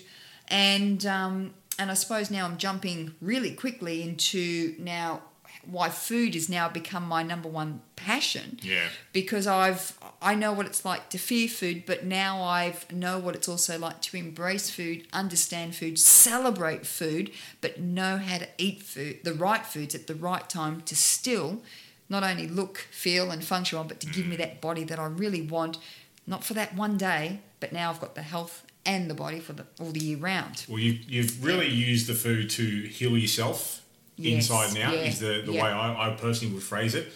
and 0.49 1.05
um, 1.07 1.55
and 1.79 1.91
I 1.91 1.95
suppose 1.95 2.31
now 2.31 2.45
I'm 2.45 2.59
jumping 2.59 3.15
really 3.21 3.53
quickly 3.55 4.03
into 4.03 4.75
now 4.79 5.23
why 5.65 5.89
food 5.89 6.35
has 6.35 6.49
now 6.49 6.69
become 6.69 7.07
my 7.07 7.23
number 7.23 7.49
one 7.49 7.81
passion 7.97 8.59
Yeah. 8.63 8.89
because 9.13 9.47
I've 9.47 9.99
I 10.21 10.35
know 10.35 10.53
what 10.53 10.67
it's 10.67 10.85
like 10.85 11.09
to 11.11 11.19
fear 11.19 11.49
food, 11.49 11.85
but 11.87 12.05
now 12.05 12.43
I've 12.43 12.91
know 12.93 13.19
what 13.19 13.35
it's 13.35 13.49
also 13.49 13.79
like 13.79 14.01
to 14.03 14.17
embrace 14.17 14.71
food, 14.71 15.07
understand 15.13 15.75
food, 15.75 15.99
celebrate 15.99 16.87
food, 16.87 17.33
but 17.61 17.81
know 17.81 18.19
how 18.19 18.39
to 18.39 18.49
eat 18.59 18.83
food, 18.83 19.21
the 19.25 19.35
right 19.35 19.67
foods 19.67 19.95
at 19.95 20.07
the 20.07 20.15
right 20.15 20.49
time 20.49 20.81
to 20.83 20.95
still 20.95 21.63
not 22.09 22.23
only 22.23 22.47
look, 22.47 22.79
feel, 22.91 23.31
and 23.31 23.43
function 23.43 23.79
well, 23.79 23.89
but 23.89 23.99
to 24.01 24.07
give 24.07 24.27
me 24.27 24.37
mm. 24.37 24.39
that 24.39 24.61
body 24.61 24.85
that 24.85 24.99
I 24.99 25.07
really 25.07 25.41
want, 25.43 25.79
not 26.27 26.45
for 26.45 26.55
that 26.55 26.75
one 26.75 26.97
day, 26.99 27.41
but 27.59 27.73
now 27.73 27.91
I've 27.91 28.01
got 28.01 28.15
the 28.15 28.23
health 28.23 28.65
and 28.85 29.09
the 29.09 29.15
body 29.15 29.41
for 29.41 29.55
the 29.55 29.65
all 29.81 29.91
the 29.91 30.01
year 30.01 30.19
round. 30.19 30.67
Well, 30.69 30.79
you, 30.79 30.99
you've 31.07 31.45
really 31.45 31.69
used 31.69 32.07
the 32.07 32.15
food 32.15 32.51
to 32.51 32.83
heal 32.83 33.17
yourself 33.17 33.82
Yes, 34.17 34.51
inside 34.51 34.69
and 34.71 34.79
out, 34.79 34.95
yeah, 34.95 35.01
is 35.05 35.19
the, 35.21 35.43
the 35.45 35.53
yeah. 35.53 35.63
way 35.65 35.71
I, 35.71 36.09
I 36.09 36.15
personally 36.15 36.55
would 36.55 36.63
phrase 36.63 36.95
it. 36.95 37.13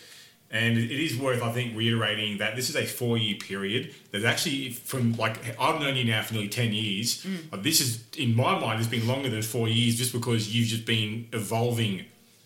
And 0.51 0.79
it 0.79 0.91
is 0.91 1.19
worth, 1.19 1.43
I 1.43 1.51
think, 1.53 1.77
reiterating 1.77 2.39
that 2.39 2.55
this 2.57 2.71
is 2.71 2.77
a 2.77 2.87
four 2.87 3.19
year 3.19 3.37
period. 3.37 3.95
There's 4.13 4.25
actually, 4.25 4.71
from 4.71 5.13
like, 5.17 5.37
I've 5.61 5.81
known 5.81 5.97
you 5.97 6.05
now 6.05 6.23
for 6.23 6.35
nearly 6.35 6.49
10 6.49 6.73
years. 6.73 7.25
Mm. 7.25 7.63
This 7.63 7.81
is, 7.81 8.05
in 8.17 8.35
my 8.35 8.59
mind, 8.59 8.79
has 8.79 8.87
been 8.89 9.07
longer 9.09 9.29
than 9.29 9.43
four 9.43 9.69
years 9.69 9.97
just 9.97 10.13
because 10.13 10.55
you've 10.55 10.69
just 10.69 10.85
been 10.87 11.29
evolving 11.33 12.05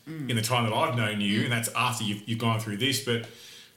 Mm. 0.08 0.30
in 0.30 0.36
the 0.36 0.42
time 0.42 0.64
that 0.64 0.74
I've 0.74 0.96
known 0.96 1.20
you. 1.20 1.42
And 1.42 1.52
that's 1.52 1.68
after 1.76 2.02
you've, 2.04 2.26
you've 2.26 2.38
gone 2.38 2.58
through 2.58 2.78
this. 2.78 3.04
But 3.04 3.26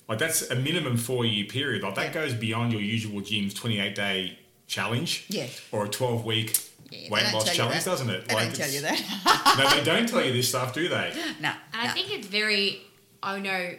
like, 0.08 0.20
that's 0.20 0.50
a 0.50 0.56
minimum 0.56 0.96
four 0.96 1.26
year 1.26 1.44
period. 1.46 1.84
Like, 1.84 1.96
that 1.96 2.06
Yeah. 2.08 2.14
goes 2.14 2.34
beyond 2.34 2.72
your 2.72 2.82
usual 2.82 3.20
gym's 3.20 3.54
28 3.54 3.94
day 3.94 4.40
challenge 4.66 5.26
Yeah. 5.28 5.48
or 5.74 5.86
a 5.86 5.90
12 5.90 6.24
week 6.24 6.58
Yeah, 6.94 7.10
weight 7.10 7.34
loss 7.34 7.54
challenge, 7.56 7.84
that. 7.84 7.90
doesn't 7.90 8.10
it? 8.10 8.28
They 8.28 8.36
Like, 8.36 8.46
don't 8.48 8.56
tell 8.56 8.70
you 8.72 8.82
that. 8.82 9.56
no, 9.58 9.70
they 9.78 9.84
don't 9.84 10.08
tell 10.10 10.24
you 10.26 10.34
this 10.34 10.50
stuff, 10.50 10.74
do 10.74 10.88
they? 10.90 11.14
no. 11.42 11.50
And 11.50 11.58
I 11.74 11.88
no. 11.88 11.94
think 11.94 12.12
it's 12.12 12.28
very. 12.28 12.82
I 13.22 13.40
know 13.40 13.72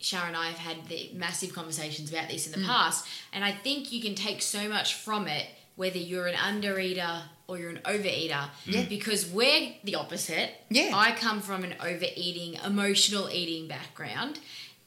Sharon 0.00 0.28
and 0.28 0.36
I 0.36 0.46
have 0.48 0.58
had 0.58 0.88
the 0.88 1.10
massive 1.14 1.52
conversations 1.54 2.10
about 2.10 2.28
this 2.28 2.46
in 2.46 2.52
Mm. 2.52 2.56
the 2.62 2.66
past, 2.66 3.06
and 3.32 3.44
I 3.44 3.52
think 3.52 3.92
you 3.92 4.00
can 4.00 4.14
take 4.14 4.42
so 4.42 4.68
much 4.68 4.94
from 4.94 5.26
it 5.28 5.46
whether 5.76 5.98
you're 5.98 6.26
an 6.26 6.34
undereater 6.34 7.22
or 7.46 7.56
you're 7.58 7.70
an 7.70 7.80
overeater. 7.84 8.48
Yeah. 8.66 8.84
Because 8.88 9.26
we're 9.30 9.72
the 9.84 9.94
opposite. 9.94 10.50
Yeah. 10.70 10.90
I 10.92 11.12
come 11.12 11.40
from 11.40 11.62
an 11.64 11.74
overeating, 11.80 12.54
emotional 12.64 13.30
eating 13.30 13.68
background. 13.68 14.40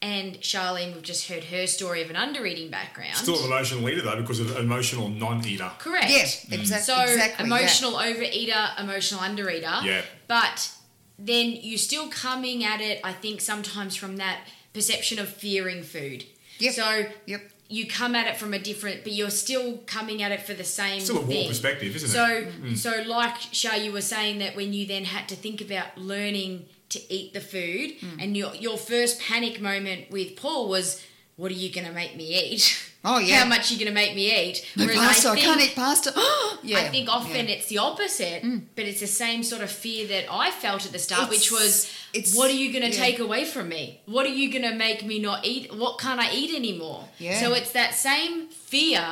And 0.03 0.39
Sharlene, 0.41 0.93
we've 0.95 1.03
just 1.03 1.27
heard 1.29 1.43
her 1.45 1.67
story 1.67 2.01
of 2.01 2.09
an 2.09 2.15
undereating 2.15 2.71
background. 2.71 3.15
Still 3.15 3.37
an 3.39 3.45
emotional 3.45 3.87
eater 3.87 4.01
though, 4.01 4.19
because 4.19 4.39
of 4.39 4.55
an 4.55 4.63
emotional 4.63 5.09
non-eater. 5.09 5.71
Correct. 5.77 6.09
Yeah, 6.09 6.57
exact- 6.57 6.85
So 6.85 6.99
exactly, 7.01 7.47
yeah. 7.47 7.55
emotional 7.55 7.91
overeater, 7.93 8.79
emotional 8.79 9.21
undereater. 9.21 9.83
Yeah. 9.83 10.01
But 10.27 10.71
then 11.19 11.51
you're 11.61 11.77
still 11.77 12.07
coming 12.09 12.63
at 12.63 12.81
it, 12.81 12.99
I 13.03 13.13
think, 13.13 13.41
sometimes 13.41 13.95
from 13.95 14.17
that 14.17 14.39
perception 14.73 15.19
of 15.19 15.29
fearing 15.29 15.83
food. 15.83 16.25
Yep. 16.57 16.73
So 16.73 17.05
Yep. 17.27 17.51
you 17.69 17.85
come 17.85 18.15
at 18.15 18.25
it 18.25 18.37
from 18.37 18.55
a 18.55 18.59
different, 18.59 19.03
but 19.03 19.13
you're 19.13 19.29
still 19.29 19.77
coming 19.85 20.23
at 20.23 20.31
it 20.31 20.41
for 20.41 20.55
the 20.55 20.63
same 20.63 21.01
Still 21.01 21.17
a 21.17 21.19
thing. 21.19 21.29
warped 21.35 21.49
perspective, 21.49 21.95
isn't 21.95 22.09
so, 22.09 22.25
it? 22.25 22.63
Mm. 22.63 22.75
So, 22.77 23.03
like 23.05 23.35
Shar, 23.51 23.77
you 23.77 23.91
were 23.91 24.01
saying 24.01 24.39
that 24.39 24.55
when 24.55 24.73
you 24.73 24.87
then 24.87 25.05
had 25.05 25.29
to 25.29 25.35
think 25.35 25.61
about 25.61 25.95
learning 25.97 26.65
to 26.91 26.99
eat 27.13 27.34
the 27.34 27.41
food, 27.41 27.89
Mm. 27.99 28.23
and 28.23 28.38
your 28.38 28.54
your 28.56 28.77
first 28.77 29.19
panic 29.19 29.60
moment 29.62 30.12
with 30.12 30.36
Paul 30.36 30.69
was, 30.69 31.01
"What 31.36 31.51
are 31.51 31.56
you 31.63 31.69
going 31.71 31.88
to 31.88 31.93
make 31.93 32.15
me 32.15 32.27
eat? 32.43 32.65
Oh, 33.04 33.17
yeah. 33.17 33.38
How 33.39 33.45
much 33.49 33.63
are 33.71 33.73
you 33.73 33.80
going 33.80 33.88
to 33.95 33.99
make 34.04 34.13
me 34.15 34.25
eat?" 34.32 34.63
No 34.75 34.86
Whereas 34.86 34.99
pasta. 34.99 35.30
I, 35.30 35.34
think- 35.34 35.45
can't 35.47 35.62
eat 35.62 35.75
pasta. 35.75 36.12
yeah. 36.63 36.77
I 36.82 36.89
think 36.89 37.10
often 37.10 37.36
yeah. 37.47 37.51
Mm. 37.51 37.56
it's 37.58 37.67
the 37.67 37.80
opposite, 37.80 38.41
but 38.75 38.86
it's 38.86 38.99
the 38.99 39.08
same 39.25 39.41
sort 39.41 39.63
of 39.63 39.71
fear 39.71 40.06
that 40.13 40.25
I 40.32 40.51
felt 40.51 40.86
at 40.86 40.91
the 40.91 40.99
start, 40.99 41.27
which 41.32 41.51
was, 41.51 41.89
it's- 42.13 42.36
what 42.38 42.47
are 42.51 42.60
you 42.63 42.69
going 42.71 42.86
to 42.91 42.95
yeah. 42.95 43.04
take 43.06 43.17
away 43.27 43.43
from 43.45 43.69
me? 43.69 44.01
What 44.06 44.27
are 44.27 44.36
you 44.41 44.51
going 44.56 44.67
to 44.71 44.75
make 44.75 45.04
me 45.04 45.17
not 45.17 45.43
eat? 45.51 45.73
What 45.75 45.97
can't 45.97 46.19
I 46.19 46.30
eat 46.32 46.54
anymore? 46.56 47.01
Yeah. 47.17 47.39
So 47.41 47.54
it's 47.54 47.71
that 47.71 47.95
same 47.95 48.49
fear, 48.49 49.04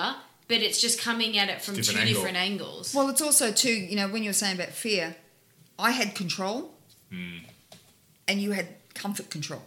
but 0.48 0.58
it's 0.58 0.80
just 0.80 1.02
coming 1.02 1.36
at 1.42 1.50
it 1.50 1.60
from 1.64 1.74
Different 1.76 1.98
two 1.98 2.02
angle. 2.06 2.14
different 2.14 2.38
angles. 2.38 2.94
Well, 2.94 3.10
it's 3.10 3.24
also 3.24 3.52
too, 3.52 3.74
you 3.74 3.96
know, 3.96 4.08
when 4.08 4.22
you 4.22 4.30
were 4.30 4.34
saying 4.44 4.56
about 4.60 4.70
fear, 4.86 5.16
I 5.80 5.92
had 6.00 6.14
control, 6.14 6.76
Hmm. 7.12 7.40
And 8.30 8.42
you 8.42 8.52
had 8.52 8.68
comfort 8.94 9.30
control. 9.30 9.62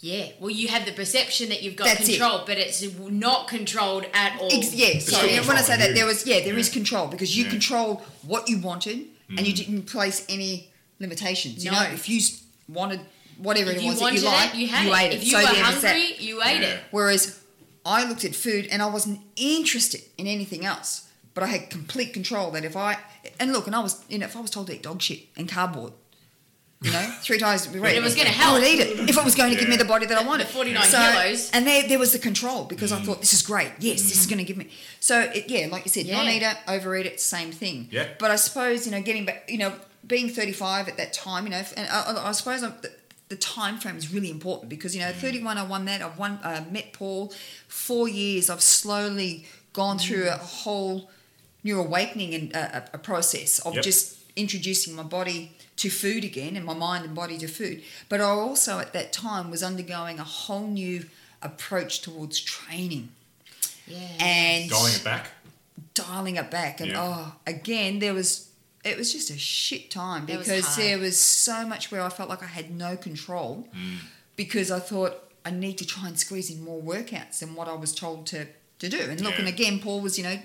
yeah. 0.00 0.26
Well, 0.40 0.50
you 0.50 0.68
have 0.68 0.84
the 0.86 0.92
perception 0.92 1.48
that 1.52 1.62
you've 1.62 1.76
got 1.76 1.86
That's 1.88 2.08
it. 2.08 2.18
control, 2.18 2.44
but 2.46 2.56
it's 2.58 2.80
not 3.26 3.48
controlled 3.48 4.04
at 4.14 4.38
all. 4.40 4.52
Ex- 4.52 4.74
yeah, 4.74 4.98
still 5.00 5.18
sorry. 5.18 5.36
When 5.48 5.56
I 5.56 5.62
say 5.62 5.76
that, 5.82 5.94
there 5.94 6.06
was 6.06 6.26
yeah, 6.26 6.40
there 6.46 6.56
is 6.58 6.68
Yeah. 6.68 6.74
control 6.74 7.06
because 7.08 7.30
you 7.36 7.44
Yeah. 7.44 7.50
controlled 7.56 7.98
what 8.32 8.48
you 8.50 8.58
wanted, 8.70 8.98
and 9.36 9.40
you 9.46 9.52
Mm. 9.52 9.56
didn't 9.56 9.82
place 9.96 10.18
any 10.28 10.68
limitations. 11.00 11.64
You 11.64 11.70
No. 11.72 11.82
know, 11.82 11.88
if 11.98 12.08
you 12.08 12.20
wanted 12.68 13.00
whatever 13.38 13.70
If 13.70 13.78
it 13.78 13.82
you 13.82 13.90
was 13.90 14.00
that 14.00 14.14
you 14.14 14.20
liked, 14.20 14.54
it, 14.54 14.58
you 14.60 14.68
had 14.68 14.86
it. 14.86 14.94
ate 15.00 15.12
If 15.16 15.24
you 15.24 15.30
So 15.32 15.38
were 15.38 15.52
there 15.54 15.64
was 15.72 15.82
that. 15.82 16.20
you 16.20 16.42
ate 16.42 16.60
Yeah. 16.62 16.68
it. 16.74 16.84
Whereas 16.90 17.22
I 17.84 18.04
looked 18.08 18.24
at 18.24 18.34
food 18.34 18.66
and 18.70 18.82
I 18.82 18.86
wasn't 18.86 19.20
interested 19.36 20.02
in 20.18 20.26
anything 20.26 20.64
else. 20.64 21.02
But 21.34 21.42
I 21.44 21.48
had 21.48 21.68
complete 21.70 22.12
control 22.14 22.50
that 22.52 22.64
if 22.64 22.76
I 22.76 22.96
and 23.40 23.52
look, 23.52 23.66
and 23.66 23.74
I 23.76 23.80
was 23.80 23.96
you 24.08 24.18
know 24.18 24.26
if 24.26 24.36
I 24.36 24.40
was 24.40 24.50
told 24.50 24.66
to 24.68 24.74
eat 24.74 24.82
dog 24.82 25.02
shit 25.02 25.20
and 25.36 25.48
cardboard, 25.48 25.92
you 26.82 26.92
know, 26.92 27.10
three 27.22 27.38
times 27.38 27.66
a 27.66 27.70
week, 27.70 27.82
it 27.94 28.02
was 28.02 28.14
gonna 28.14 28.28
help. 28.28 28.50
I 28.50 28.58
would 28.58 28.68
eat 28.68 28.80
it 28.80 29.08
if 29.10 29.16
it 29.16 29.24
was 29.24 29.34
going 29.34 29.50
to 29.52 29.58
give 29.58 29.68
me 29.68 29.76
the 29.76 29.84
body 29.86 30.04
that 30.06 30.18
I 30.18 30.22
wanted. 30.26 30.46
The 30.46 30.52
49 30.52 30.82
So- 30.84 30.98
kilos. 31.12 31.50
and 31.52 31.66
there 31.66 31.88
there 31.88 31.98
was 31.98 32.12
the 32.12 32.18
control 32.18 32.64
because 32.64 32.92
I 32.92 33.00
thought 33.00 33.20
this 33.20 33.32
is 33.32 33.42
great. 33.42 33.72
Yes, 33.80 34.02
this 34.02 34.20
is 34.20 34.26
going 34.26 34.38
to 34.38 34.44
give 34.44 34.56
me. 34.58 34.68
So 35.00 35.20
it, 35.20 35.48
yeah, 35.48 35.68
like 35.70 35.84
you 35.86 35.90
said, 35.90 36.06
Yeah. 36.06 36.16
non-eater, 36.18 36.52
overeater, 36.68 37.18
same 37.18 37.50
thing. 37.50 37.88
Yeah. 37.90 38.08
But 38.18 38.30
I 38.30 38.36
suppose 38.36 38.84
you 38.86 38.92
know, 38.92 39.00
getting 39.00 39.24
back, 39.24 39.48
you 39.50 39.58
know, 39.58 39.72
being 40.06 40.28
35 40.28 40.88
at 40.88 40.96
that 40.98 41.12
time, 41.14 41.44
you 41.44 41.50
know, 41.50 41.62
and 41.76 41.88
I, 41.88 42.02
I- 42.12 42.28
I 42.28 42.32
suppose 42.32 42.62
I'm, 42.62 42.74
the, 42.82 42.92
the 43.28 43.36
time 43.36 43.78
frame 43.78 43.96
is 43.96 44.12
really 44.12 44.30
important 44.30 44.68
because 44.68 44.94
you 44.94 45.00
know, 45.00 45.12
31, 45.12 45.56
I 45.58 45.62
won 45.64 45.86
that. 45.86 46.02
I've 46.02 46.18
won, 46.18 46.32
uh, 46.44 46.62
met 46.70 46.92
Paul. 46.92 47.32
Four 47.68 48.06
years, 48.06 48.50
I've 48.50 48.62
slowly 48.62 49.46
gone 49.72 49.98
through 49.98 50.28
a 50.28 50.36
whole 50.36 51.10
new 51.64 51.80
awakening 51.80 52.34
and 52.34 52.54
uh, 52.54 52.80
a, 52.92 52.96
a 52.96 52.98
process 52.98 53.58
of 53.60 53.74
Yep. 53.74 53.82
just 53.84 54.15
introducing 54.36 54.94
my 54.94 55.02
body 55.02 55.52
to 55.76 55.90
food 55.90 56.24
again 56.24 56.56
and 56.56 56.64
my 56.64 56.74
mind 56.74 57.04
and 57.04 57.14
body 57.14 57.38
to 57.38 57.46
food. 57.48 57.82
But 58.08 58.20
I 58.20 58.24
also 58.24 58.78
at 58.78 58.92
that 58.92 59.12
time 59.12 59.50
was 59.50 59.62
undergoing 59.62 60.18
a 60.18 60.24
whole 60.24 60.66
new 60.66 61.06
approach 61.42 62.00
towards 62.02 62.40
training 62.40 63.10
Yeah. 63.86 63.98
and 64.20 64.70
Dialing 64.70 64.94
it 64.94 65.04
back. 65.04 65.30
dialing 65.94 66.36
it 66.36 66.50
back 66.50 66.80
and 66.80 66.90
Yeah. 66.90 67.02
oh 67.02 67.34
again 67.46 67.98
there 67.98 68.14
was 68.14 68.48
it 68.84 68.96
was 68.96 69.12
just 69.12 69.30
a 69.30 69.38
shit 69.38 69.90
time 69.90 70.26
That 70.26 70.38
was 70.38 70.48
because 70.48 70.76
there 70.76 70.98
was 70.98 71.18
so 71.18 71.66
much 71.66 71.90
where 71.90 72.02
I 72.02 72.08
felt 72.08 72.28
like 72.28 72.42
I 72.42 72.46
had 72.46 72.70
no 72.70 72.96
control 72.96 73.68
mm. 73.76 73.98
because 74.36 74.70
I 74.70 74.78
thought 74.80 75.22
I 75.44 75.50
need 75.50 75.76
to 75.78 75.86
try 75.86 76.08
and 76.08 76.18
squeeze 76.18 76.50
in 76.50 76.64
more 76.64 76.80
workouts 76.82 77.40
than 77.40 77.54
what 77.54 77.68
I 77.68 77.74
was 77.74 77.94
told 77.94 78.26
to 78.28 78.46
to 78.78 78.88
do 78.88 78.98
and 78.98 79.20
look 79.20 79.34
Yeah. 79.34 79.40
and 79.40 79.48
again 79.48 79.78
Paul 79.80 80.00
was 80.00 80.16
you 80.18 80.24
know 80.24 80.38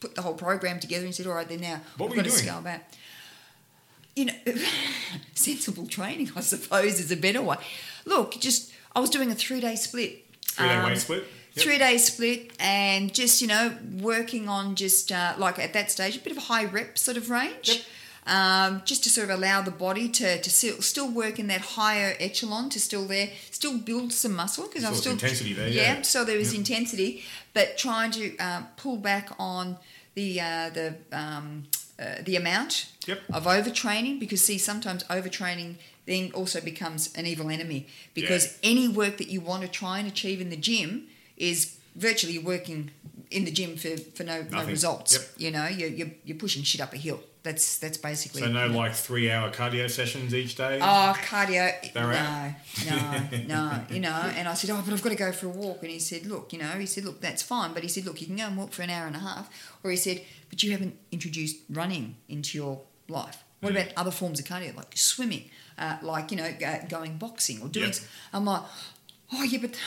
put 0.00 0.14
the 0.14 0.22
whole 0.22 0.34
program 0.34 0.78
together 0.78 1.04
and 1.06 1.14
said 1.14 1.26
all 1.26 1.34
right 1.34 1.48
then 1.48 1.60
now 1.62 1.80
What 1.96 2.10
we've 2.10 2.16
were 2.18 2.22
got 2.22 2.30
to 2.30 2.36
doing? 2.36 2.42
scale 2.48 2.60
back 2.60 2.90
you 4.16 4.26
know 4.26 4.34
sensible 5.34 5.86
training 5.86 6.30
I 6.36 6.40
suppose 6.40 7.00
is 7.00 7.10
a 7.10 7.16
better 7.16 7.42
way 7.42 7.56
look 8.04 8.40
just 8.40 8.72
I 8.94 9.00
was 9.00 9.10
doing 9.10 9.30
a 9.30 9.34
three 9.34 9.60
day 9.60 9.76
split 9.76 10.20
Three 10.46 10.68
day 10.68 10.74
Um, 10.74 10.84
weight 10.86 10.98
split. 10.98 11.24
Yep. 11.54 11.64
three 11.64 11.78
day 11.78 11.98
split 11.98 12.52
and 12.60 13.12
just 13.12 13.40
you 13.42 13.48
know 13.48 13.76
working 14.00 14.48
on 14.48 14.74
just 14.76 15.10
uh, 15.12 15.34
like 15.38 15.58
at 15.58 15.72
that 15.72 15.90
stage 15.90 16.16
a 16.16 16.20
bit 16.20 16.32
of 16.32 16.38
a 16.38 16.42
high 16.42 16.64
rep 16.64 16.96
sort 16.98 17.16
of 17.16 17.28
range 17.30 17.68
Yep. 17.68 18.34
um, 18.36 18.82
just 18.84 19.02
to 19.04 19.10
sort 19.10 19.30
of 19.30 19.38
allow 19.38 19.60
the 19.62 19.70
body 19.70 20.08
to, 20.08 20.40
to 20.40 20.50
still, 20.50 20.80
still 20.80 21.10
work 21.10 21.38
in 21.38 21.46
that 21.48 21.60
higher 21.60 22.14
echelon 22.20 22.70
to 22.70 22.80
still 22.80 23.04
there 23.06 23.28
still 23.50 23.78
build 23.78 24.12
some 24.12 24.34
muscle 24.34 24.64
because 24.66 24.84
I'm 24.84 24.92
Still 24.94 25.02
still 25.02 25.12
intensity 25.12 25.52
there, 25.52 25.68
yeah. 25.68 26.02
so 26.02 26.24
there 26.24 26.38
was 26.38 26.52
intensity 26.54 27.22
but 27.52 27.76
trying 27.78 28.10
to 28.12 28.36
um, 28.38 28.68
pull 28.76 28.96
back 28.96 29.28
on 29.38 29.76
the 30.14 30.40
uh, 30.40 30.70
the 30.70 30.94
um, 31.12 31.64
uh, 31.98 32.16
the 32.24 32.36
amount 32.36 32.86
Yep. 33.06 33.20
of 33.32 33.44
overtraining 33.44 34.18
because 34.18 34.42
see 34.44 34.56
sometimes 34.58 35.04
overtraining 35.04 35.76
then 36.06 36.30
also 36.32 36.60
becomes 36.60 37.12
an 37.14 37.26
evil 37.26 37.50
enemy 37.50 37.86
because 38.14 38.44
Yeah. 38.46 38.70
any 38.70 38.88
work 38.88 39.18
that 39.18 39.28
you 39.28 39.40
want 39.40 39.62
to 39.62 39.68
try 39.68 39.98
and 39.98 40.08
achieve 40.08 40.40
in 40.40 40.48
the 40.50 40.56
gym 40.56 41.08
is 41.36 41.76
virtually 41.94 42.38
working 42.38 42.90
in 43.30 43.44
the 43.44 43.50
gym 43.50 43.76
for, 43.76 43.96
for 44.16 44.24
no, 44.24 44.42
no 44.50 44.64
results. 44.64 45.12
Yep. 45.14 45.22
You 45.36 45.50
know, 45.50 45.66
you're, 45.68 45.88
you're, 45.88 46.10
you're 46.24 46.36
pushing 46.38 46.62
shit 46.62 46.80
up 46.80 46.92
a 46.92 46.96
hill. 46.96 47.20
That's 47.44 47.76
that's 47.78 47.98
basically. 47.98 48.40
So 48.40 48.48
no 48.50 48.66
like 48.68 48.94
three 48.94 49.30
hour 49.30 49.50
cardio 49.50 49.88
sessions 49.90 50.34
each 50.34 50.56
day. 50.56 50.78
Oh, 50.82 51.14
cardio. 51.24 51.92
They're 51.92 52.02
no, 52.06 52.54
no, 52.86 53.46
no. 53.46 53.80
You 53.90 54.00
know, 54.00 54.32
and 54.34 54.48
I 54.48 54.54
said, 54.54 54.70
oh, 54.70 54.82
but 54.84 54.94
I've 54.94 55.02
got 55.02 55.10
to 55.10 55.14
go 55.14 55.30
for 55.30 55.46
a 55.46 55.50
walk. 55.50 55.82
And 55.82 55.90
he 55.90 55.98
said, 55.98 56.24
look, 56.24 56.54
you 56.54 56.58
know, 56.58 56.68
he 56.70 56.86
said, 56.86 57.04
look, 57.04 57.20
that's 57.20 57.42
fine. 57.42 57.74
But 57.74 57.82
he 57.82 57.88
said, 57.90 58.06
look, 58.06 58.18
you 58.22 58.26
can 58.26 58.36
go 58.36 58.44
and 58.46 58.56
walk 58.56 58.72
for 58.72 58.80
an 58.80 58.88
hour 58.88 59.06
and 59.06 59.14
a 59.14 59.18
half. 59.18 59.50
Or 59.84 59.90
he 59.90 59.96
said, 59.98 60.22
but 60.48 60.62
you 60.62 60.72
haven't 60.72 60.96
introduced 61.12 61.58
running 61.68 62.16
into 62.30 62.56
your 62.56 62.80
life. 63.08 63.44
What 63.60 63.74
Mm. 63.74 63.82
about 63.82 63.92
other 63.96 64.10
forms 64.10 64.40
of 64.40 64.46
cardio, 64.46 64.74
like 64.74 64.96
swimming, 64.96 65.50
uh, 65.78 65.98
like 66.02 66.30
you 66.30 66.38
know, 66.38 66.50
go- 66.58 66.80
going 66.88 67.18
boxing 67.18 67.60
or 67.62 67.68
doing? 67.68 67.88
Yep. 67.92 67.98
I'm 68.32 68.46
like, 68.46 68.62
oh 69.34 69.42
yeah, 69.42 69.58
but. 69.60 69.78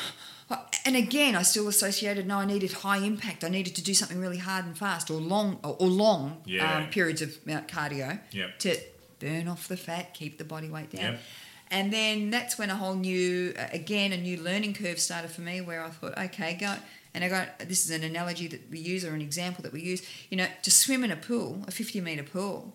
And 0.86 0.96
again, 0.96 1.36
I 1.36 1.42
still 1.44 1.68
associated. 1.68 2.26
No, 2.28 2.38
I 2.38 2.46
needed 2.46 2.72
high 2.72 3.00
impact. 3.00 3.44
I 3.44 3.50
needed 3.50 3.76
to 3.76 3.84
do 3.84 3.94
something 3.94 4.20
really 4.22 4.38
hard 4.38 4.64
and 4.66 4.78
fast, 4.78 5.12
or 5.12 5.20
long, 5.20 5.60
or, 5.64 5.76
or 5.80 5.88
long 5.88 6.42
Yeah. 6.46 6.78
um, 6.78 6.88
periods 6.90 7.22
of 7.22 7.38
uh, 7.46 7.60
cardio 7.62 8.20
Yep. 8.32 8.60
to 8.60 8.78
burn 9.20 9.48
off 9.50 9.68
the 9.68 9.76
fat, 9.76 10.14
keep 10.14 10.38
the 10.38 10.46
body 10.46 10.70
weight 10.70 10.92
down. 10.92 11.14
Yep. 11.14 11.22
And 11.70 11.92
then 11.92 12.30
that's 12.30 12.58
when 12.58 12.70
a 12.70 12.76
whole 12.78 12.96
new, 12.96 13.54
uh, 13.60 13.66
again, 13.74 14.14
a 14.14 14.18
new 14.18 14.38
learning 14.42 14.76
curve 14.76 15.00
started 15.00 15.32
for 15.32 15.42
me 15.42 15.60
where 15.60 15.84
I 15.84 15.90
thought, 15.90 16.18
okay, 16.18 16.54
go. 16.54 16.76
And 17.14 17.26
I 17.26 17.30
got 17.30 17.60
this 17.60 17.84
is 17.84 17.92
an 17.92 18.04
analogy 18.06 18.48
that 18.48 18.70
we 18.72 18.80
use 18.80 19.04
or 19.04 19.14
an 19.14 19.22
example 19.22 19.64
that 19.64 19.74
we 19.74 19.82
use. 19.82 20.02
You 20.30 20.38
know, 20.38 20.48
to 20.62 20.72
swim 20.72 21.04
in 21.04 21.12
a 21.12 21.18
pool, 21.18 21.64
a 21.68 21.72
50 21.72 22.00
metre 22.00 22.24
pool, 22.24 22.74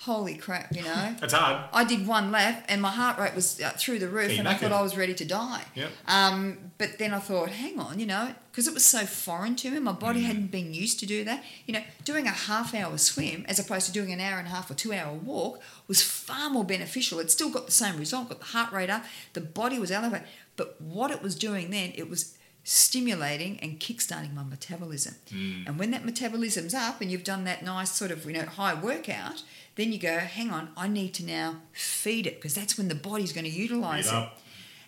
holy 0.00 0.34
crap, 0.36 0.74
you 0.74 0.82
know. 0.82 1.14
That's 1.20 1.32
hard. 1.32 1.68
I 1.72 1.82
did 1.84 2.06
one 2.06 2.30
lap 2.30 2.64
and 2.68 2.82
my 2.82 2.90
heart 2.90 3.18
rate 3.18 3.34
was 3.34 3.60
uh, 3.60 3.70
through 3.78 3.98
the 3.98 4.08
roof 4.08 4.38
and 4.38 4.46
I 4.46 4.54
thought 4.54 4.70
I 4.70 4.82
was 4.82 4.96
ready 4.96 5.14
to 5.14 5.24
die. 5.24 5.62
Yep. 5.74 5.90
Um, 6.06 6.58
but 6.78 6.98
then 6.98 7.14
I 7.14 7.18
thought, 7.18 7.48
hang 7.48 7.78
on, 7.80 7.98
you 7.98 8.04
know, 8.06 8.34
because 8.50 8.68
it 8.68 8.74
was 8.74 8.84
so 8.84 9.06
foreign 9.06 9.56
to 9.56 9.70
me, 9.70 9.78
my 9.78 9.92
body 9.92 10.20
Mm. 10.20 10.24
hadn't 10.26 10.50
been 10.50 10.74
used 10.74 11.00
to 11.00 11.06
do 11.06 11.24
that. 11.24 11.42
You 11.66 11.72
know, 11.74 11.82
doing 12.04 12.26
a 12.26 12.30
half 12.30 12.74
hour 12.74 12.98
swim 12.98 13.46
as 13.48 13.58
opposed 13.58 13.86
to 13.86 13.92
doing 13.92 14.12
an 14.12 14.20
hour 14.20 14.38
and 14.38 14.46
a 14.46 14.50
half 14.50 14.70
or 14.70 14.74
two 14.74 14.92
hour 14.92 15.12
walk 15.14 15.60
was 15.88 16.02
far 16.02 16.50
more 16.50 16.64
beneficial. 16.64 17.18
It 17.18 17.30
still 17.30 17.50
got 17.50 17.64
the 17.66 17.72
same 17.72 17.96
result, 17.96 18.28
got 18.28 18.38
the 18.40 18.44
heart 18.46 18.72
rate 18.72 18.90
up, 18.90 19.04
the 19.32 19.40
body 19.40 19.78
was 19.78 19.90
elevated. 19.90 20.26
But 20.56 20.80
what 20.80 21.10
it 21.10 21.22
was 21.22 21.34
doing 21.34 21.70
then, 21.70 21.92
it 21.96 22.08
was 22.10 22.36
stimulating 22.68 23.60
and 23.60 23.78
kickstarting 23.78 24.34
my 24.34 24.42
metabolism. 24.42 25.14
Mm. 25.30 25.68
And 25.68 25.78
when 25.78 25.92
that 25.92 26.04
metabolism's 26.04 26.74
up 26.74 27.00
and 27.00 27.12
you've 27.12 27.22
done 27.22 27.44
that 27.44 27.62
nice 27.62 27.92
sort 27.92 28.10
of 28.10 28.26
you 28.26 28.32
know 28.32 28.42
high 28.42 28.74
workout, 28.74 29.44
then 29.76 29.92
you 29.92 29.98
go, 29.98 30.18
hang 30.18 30.50
on, 30.50 30.70
I 30.76 30.88
need 30.88 31.14
to 31.14 31.24
now 31.24 31.56
feed 31.72 32.26
it 32.26 32.36
because 32.36 32.56
that's 32.56 32.76
when 32.76 32.88
the 32.88 32.96
body's 32.96 33.32
going 33.32 33.44
to 33.44 33.50
utilize 33.50 34.10
Feed 34.10 34.18
it. 34.18 34.28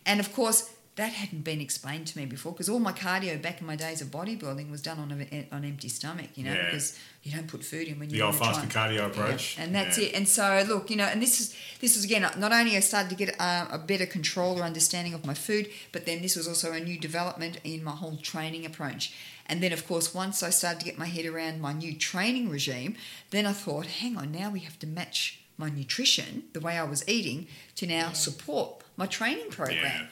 And 0.06 0.18
of 0.18 0.32
course, 0.32 0.74
that 0.98 1.12
hadn't 1.12 1.42
been 1.44 1.60
explained 1.60 2.06
to 2.08 2.18
me 2.18 2.26
before 2.26 2.52
because 2.52 2.68
all 2.68 2.80
my 2.80 2.92
cardio 2.92 3.40
back 3.40 3.60
in 3.60 3.66
my 3.66 3.76
days 3.76 4.00
of 4.02 4.08
bodybuilding 4.08 4.68
was 4.70 4.82
done 4.82 4.98
on 4.98 5.08
a, 5.12 5.48
on 5.56 5.64
empty 5.64 5.88
stomach, 5.88 6.30
you 6.34 6.44
know, 6.44 6.52
Yeah. 6.52 6.64
because 6.66 6.98
you 7.22 7.30
don't 7.34 7.46
put 7.48 7.64
food 7.64 7.86
in 7.88 7.98
when 8.00 8.08
The 8.08 8.16
you 8.16 8.22
old 8.24 8.36
fasted 8.36 8.64
and- 8.64 8.72
cardio 8.72 9.06
approach. 9.06 9.56
yeah, 9.56 9.64
and 9.64 9.74
that's 9.74 9.96
Yeah. 9.96 10.06
it. 10.08 10.14
And 10.16 10.28
so, 10.28 10.64
look, 10.68 10.90
you 10.90 10.96
know, 10.96 11.04
and 11.12 11.22
this 11.22 11.40
is 11.40 11.54
this 11.80 11.94
was 11.96 12.04
again 12.04 12.22
not 12.36 12.52
only 12.52 12.76
I 12.76 12.80
started 12.80 13.10
to 13.10 13.14
get 13.16 13.30
uh, 13.40 13.66
a 13.70 13.78
better 13.78 14.06
control 14.06 14.58
or 14.60 14.62
understanding 14.64 15.14
of 15.14 15.24
my 15.24 15.34
food, 15.34 15.70
but 15.92 16.04
then 16.04 16.20
this 16.20 16.34
was 16.36 16.46
also 16.48 16.72
a 16.72 16.80
new 16.80 16.98
development 16.98 17.54
in 17.64 17.82
my 17.84 17.92
whole 18.02 18.16
training 18.16 18.66
approach. 18.66 19.12
And 19.50 19.62
then, 19.62 19.72
of 19.72 19.86
course, 19.86 20.12
once 20.12 20.42
I 20.42 20.50
started 20.50 20.80
to 20.80 20.84
get 20.84 20.98
my 20.98 21.06
head 21.06 21.24
around 21.26 21.60
my 21.62 21.72
new 21.72 21.94
training 21.96 22.50
regime, 22.50 22.96
then 23.30 23.46
I 23.46 23.52
thought, 23.52 23.86
hang 23.86 24.16
on, 24.18 24.30
now 24.30 24.50
we 24.50 24.60
have 24.60 24.78
to 24.80 24.86
match 24.86 25.38
my 25.56 25.70
nutrition, 25.70 26.44
the 26.52 26.60
way 26.60 26.76
I 26.76 26.84
was 26.84 27.02
eating, 27.08 27.46
to 27.76 27.86
now 27.86 28.12
support 28.12 28.84
my 28.96 29.06
training 29.06 29.48
program. 29.50 30.08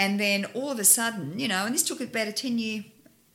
And 0.00 0.18
then 0.18 0.46
all 0.54 0.70
of 0.70 0.78
a 0.78 0.84
sudden, 0.84 1.38
you 1.38 1.46
know, 1.46 1.66
and 1.66 1.74
this 1.74 1.82
took 1.82 2.00
about 2.00 2.26
a 2.26 2.32
10 2.32 2.58
year 2.58 2.84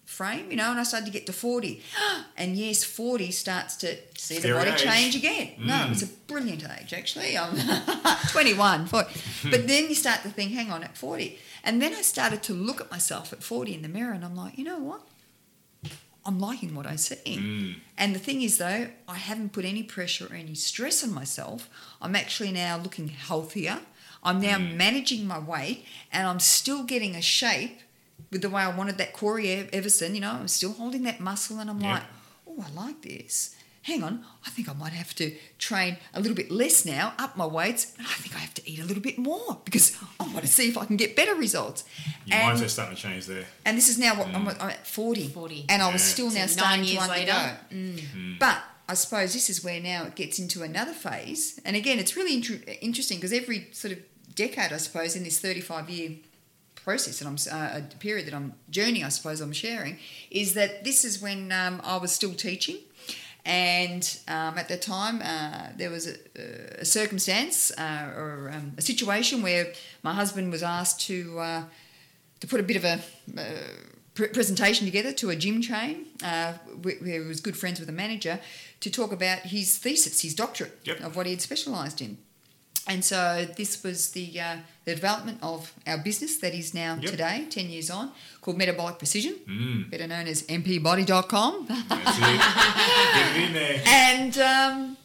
frame, 0.03 0.49
you 0.49 0.57
know, 0.57 0.71
and 0.71 0.79
I 0.79 0.83
started 0.83 1.05
to 1.05 1.11
get 1.11 1.27
to 1.27 1.33
40. 1.33 1.81
And 2.37 2.57
yes, 2.57 2.83
40 2.83 3.31
starts 3.31 3.77
to 3.77 3.95
see 4.17 4.39
the 4.39 4.51
body 4.51 4.71
age. 4.71 4.81
change 4.81 5.15
again. 5.15 5.53
No, 5.59 5.73
mm. 5.73 5.91
it's 5.91 6.01
a 6.01 6.07
brilliant 6.07 6.63
age, 6.63 6.91
actually. 6.91 7.37
I'm 7.37 7.55
21. 8.31 8.87
40. 8.87 9.21
But 9.51 9.67
then 9.67 9.83
you 9.89 9.95
start 9.95 10.23
to 10.23 10.29
think, 10.29 10.51
hang 10.53 10.71
on, 10.71 10.83
at 10.83 10.97
40. 10.97 11.37
And 11.63 11.81
then 11.81 11.93
I 11.93 12.01
started 12.01 12.41
to 12.43 12.53
look 12.53 12.81
at 12.81 12.89
myself 12.89 13.31
at 13.31 13.43
40 13.43 13.75
in 13.75 13.81
the 13.83 13.87
mirror 13.87 14.13
and 14.13 14.25
I'm 14.25 14.35
like, 14.35 14.57
you 14.57 14.63
know 14.63 14.79
what? 14.79 15.01
I'm 16.25 16.39
liking 16.39 16.73
what 16.73 16.87
I 16.87 16.95
see. 16.95 17.37
Mm. 17.37 17.75
And 17.95 18.15
the 18.15 18.19
thing 18.19 18.41
is, 18.41 18.57
though, 18.57 18.87
I 19.07 19.17
haven't 19.17 19.53
put 19.53 19.65
any 19.65 19.83
pressure 19.83 20.25
or 20.25 20.35
any 20.35 20.55
stress 20.55 21.03
on 21.03 21.13
myself. 21.13 21.69
I'm 22.01 22.15
actually 22.15 22.51
now 22.51 22.77
looking 22.77 23.09
healthier. 23.09 23.77
I'm 24.25 24.41
now 24.41 24.57
mm. 24.57 24.75
managing 24.75 25.25
my 25.27 25.39
weight 25.39 25.85
and 26.11 26.27
I'm 26.27 26.39
still 26.39 26.83
getting 26.83 27.15
a 27.15 27.21
shape 27.21 27.79
with 28.31 28.41
the 28.41 28.49
way 28.49 28.63
I 28.63 28.75
wanted 28.75 28.97
that 28.97 29.13
Cory 29.13 29.69
Everson. 29.71 30.15
You 30.15 30.21
know, 30.21 30.31
I'm 30.31 30.47
still 30.47 30.73
holding 30.73 31.03
that 31.03 31.19
muscle 31.19 31.59
and 31.59 31.69
I'm 31.69 31.79
Yeah. 31.79 31.93
like, 31.93 32.03
oh, 32.47 32.65
I 32.67 32.71
like 32.85 33.01
this. 33.03 33.55
Hang 33.83 34.03
on, 34.03 34.25
I 34.43 34.49
think 34.49 34.67
I 34.67 34.73
might 34.73 34.93
have 34.93 35.13
to 35.15 35.35
train 35.59 35.97
a 36.11 36.19
little 36.19 36.35
bit 36.35 36.49
less 36.49 36.85
now, 36.85 37.13
up 37.19 37.37
my 37.37 37.45
weights, 37.45 37.93
and 37.99 38.07
I 38.07 38.13
think 38.13 38.35
I 38.35 38.39
have 38.39 38.55
to 38.55 38.67
eat 38.67 38.79
a 38.79 38.83
little 38.83 39.03
bit 39.03 39.19
more 39.19 39.61
because 39.63 39.95
I 40.19 40.23
want 40.23 40.41
to 40.41 40.47
see 40.47 40.67
if 40.69 40.75
I 40.75 40.85
can 40.85 40.95
get 40.97 41.15
better 41.15 41.35
results. 41.35 41.83
Your 42.25 42.39
And- 42.39 42.59
mindset's 42.59 42.73
starting 42.73 42.95
to 42.95 43.01
change 43.03 43.27
there. 43.27 43.45
and 43.63 43.77
this 43.77 43.87
is 43.87 43.99
now 43.99 44.15
what 44.17 44.29
I'm, 44.29 44.43
mm. 44.47 44.57
I'm 44.59 44.69
at 44.71 44.87
40. 44.87 45.27
40. 45.27 45.65
And 45.69 45.83
I 45.83 45.93
was 45.93 46.01
Yeah. 46.01 46.13
still 46.13 46.31
now 46.31 46.47
So 46.47 46.53
starting 46.53 46.79
nine 46.79 46.85
to 46.87 46.91
years 46.93 47.03
undergo. 47.03 47.31
later. 47.31 47.59
Mm. 47.71 48.39
But 48.39 48.63
I 48.89 48.95
suppose 48.95 49.33
this 49.33 49.51
is 49.51 49.63
where 49.63 49.79
now 49.79 50.05
it 50.05 50.15
gets 50.15 50.39
into 50.39 50.63
another 50.63 50.93
phase. 50.93 51.59
And 51.63 51.75
again, 51.75 51.99
it's 51.99 52.15
really 52.15 52.33
inter- 52.33 52.61
interesting 52.81 53.17
because 53.19 53.33
every 53.33 53.67
sort 53.71 53.91
of 53.93 53.99
decade, 54.35 54.71
I 54.73 54.77
suppose, 54.77 55.15
in 55.15 55.23
this 55.23 55.39
35 55.39 55.89
year 55.89 56.11
process 56.75 57.19
that 57.19 57.27
I'm 57.27 57.37
uh, 57.51 57.79
a 57.79 57.97
period 57.97 58.27
that 58.27 58.33
I'm 58.33 58.53
journey, 58.69 59.03
I 59.03 59.09
suppose 59.09 59.41
I'm 59.41 59.53
sharing, 59.53 59.97
is 60.29 60.53
that 60.53 60.83
this 60.83 61.03
is 61.03 61.21
when 61.21 61.51
um, 61.51 61.81
I 61.83 61.97
was 61.97 62.11
still 62.11 62.33
teaching. 62.33 62.77
And 63.47 64.03
um, 64.27 64.57
at 64.57 64.67
the 64.69 64.77
time, 64.77 65.21
uh, 65.21 65.67
there 65.77 65.91
was 65.91 66.07
a, 66.07 66.15
a 66.79 66.85
circumstance 66.85 67.71
uh, 67.77 68.11
or 68.17 68.51
um, 68.53 68.73
a 68.77 68.81
situation 68.81 69.41
where 69.43 69.71
my 70.01 70.13
husband 70.13 70.51
was 70.51 70.63
asked 70.63 71.01
to 71.01 71.39
uh, 71.39 71.63
to 72.39 72.47
put 72.47 72.59
a 72.59 72.63
bit 72.63 72.75
of 72.77 72.83
a 72.83 72.99
uh, 73.39 73.43
pre- 74.15 74.29
presentation 74.29 74.85
together 74.85 75.11
to 75.13 75.29
a 75.29 75.35
gym 75.35 75.61
chain, 75.61 76.07
uh, 76.23 76.53
where 76.81 76.95
he 76.95 77.19
was 77.19 77.39
good 77.39 77.55
friends 77.55 77.79
with 77.79 77.87
the 77.87 77.93
manager, 77.93 78.39
to 78.79 78.89
talk 78.89 79.11
about 79.11 79.39
his 79.39 79.77
thesis, 79.77 80.21
his 80.21 80.33
doctorate 80.33 80.79
Yep. 80.83 81.01
of 81.01 81.15
what 81.15 81.25
he 81.27 81.31
had 81.33 81.41
specialised 81.41 82.01
in. 82.01 82.17
And 82.87 83.03
so 83.03 83.47
this 83.57 83.83
was 83.83 84.11
the 84.11 84.39
uh, 84.39 84.57
the 84.85 84.93
development 84.95 85.39
of 85.41 85.73
our 85.87 85.97
business 85.97 86.37
that 86.37 86.53
is 86.53 86.73
now 86.73 86.97
Yep. 87.01 87.11
today, 87.11 87.45
10 87.49 87.69
years 87.69 87.89
on, 87.89 88.11
called 88.41 88.57
Metabolic 88.57 88.99
Precision, 88.99 89.35
Mm. 89.47 89.89
better 89.89 90.05
known 90.07 90.27
as 90.27 90.43
mpbody.com. 90.43 91.65
That's 91.67 92.17
it. 92.17 92.41
Get 93.15 93.35
it 93.37 93.47
in 93.47 93.53
there. 93.53 93.81
and 93.87 94.37
um, 94.37 94.97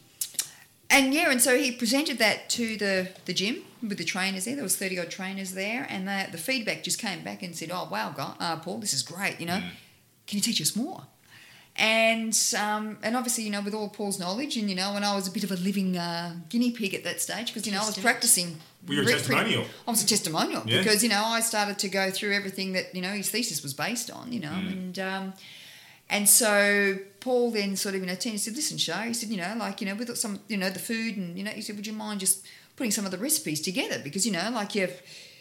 and 0.90 1.14
yeah, 1.14 1.31
and 1.31 1.40
so 1.40 1.57
he 1.57 1.71
presented 1.73 2.19
that 2.19 2.51
to 2.51 2.77
the, 2.77 3.09
the 3.25 3.33
gym 3.33 3.62
with 3.83 3.97
the 3.97 4.05
trainers 4.05 4.45
there. 4.45 4.57
There 4.57 4.64
was 4.64 4.77
thirty 4.77 4.99
odd 4.99 5.11
trainers 5.11 5.53
there, 5.53 5.87
and 5.88 6.07
the, 6.07 6.27
the 6.33 6.38
feedback 6.38 6.83
just 6.83 6.99
came 6.99 7.23
back 7.25 7.43
and 7.43 7.57
said, 7.57 7.71
"Oh 7.73 7.88
wow, 7.90 8.12
guy, 8.14 8.35
uh, 8.40 8.57
Paul, 8.57 8.79
this 8.79 8.93
is 8.93 9.03
great. 9.03 9.40
You 9.40 9.47
know, 9.47 9.62
can 10.27 10.37
you 10.37 10.43
teach 10.43 10.61
us 10.61 10.77
more?" 10.77 11.05
And 11.81 12.38
um, 12.59 12.99
and 13.03 13.16
obviously, 13.16 13.45
you 13.45 13.51
know, 13.51 13.62
with 13.62 13.73
all 13.75 13.88
Paul's 13.88 14.19
knowledge, 14.21 14.57
and 14.59 14.69
you 14.69 14.77
know, 14.77 14.93
and 14.97 15.05
I 15.05 15.16
was 15.16 15.27
a 15.27 15.31
bit 15.33 15.45
of 15.45 15.51
a 15.51 15.57
living 15.57 15.97
uh, 15.97 16.35
guinea 16.51 16.73
pig 16.73 16.93
at 16.95 17.05
that 17.05 17.23
stage 17.23 17.47
because 17.47 17.66
you 17.66 17.73
know 17.73 17.81
I 17.83 17.87
was 17.87 17.97
Testim- 17.97 18.03
practicing. 18.03 18.57
Well, 18.87 18.97
you're 18.97 19.05
a 19.09 19.12
testimonial. 19.12 19.64
I 19.88 19.90
was 19.90 20.03
a 20.05 20.07
testimonial 20.07 20.62
Yeah. 20.66 20.79
because 20.79 21.03
you 21.03 21.09
know 21.09 21.23
I 21.25 21.40
started 21.40 21.79
to 21.79 21.88
go 21.88 22.11
through 22.11 22.35
everything 22.35 22.73
that 22.75 22.95
you 22.95 23.01
know 23.01 23.09
his 23.12 23.31
thesis 23.31 23.62
was 23.62 23.73
based 23.73 24.11
on. 24.11 24.31
You 24.31 24.40
know, 24.40 24.49
Mm. 24.51 24.73
and 24.73 24.99
um, 24.99 25.33
and 26.11 26.29
so 26.29 26.99
Paul 27.21 27.51
then 27.51 27.77
sort 27.77 27.95
of, 27.95 28.03
you 28.03 28.07
know, 28.09 28.14
turned 28.14 28.33
and 28.35 28.40
said, 28.40 28.57
listen, 28.57 28.77
Shar, 28.77 29.05
he 29.05 29.14
said, 29.14 29.29
you 29.31 29.37
know, 29.38 29.55
like, 29.57 29.81
you 29.81 29.87
know, 29.87 29.95
with 29.95 30.14
some, 30.19 30.40
you 30.49 30.57
know, 30.57 30.69
the 30.69 30.81
food 30.81 31.16
and, 31.16 31.38
you 31.38 31.45
know, 31.45 31.53
he 31.53 31.62
said, 31.62 31.77
would 31.77 31.87
you 31.87 31.93
mind 31.93 32.19
just 32.19 32.45
putting 32.75 32.90
some 32.90 33.05
of 33.05 33.12
the 33.12 33.16
recipes 33.19 33.61
together? 33.61 34.01
Because, 34.03 34.27
you 34.27 34.33
know, 34.33 34.51
like 34.53 34.75
you've, 34.75 35.01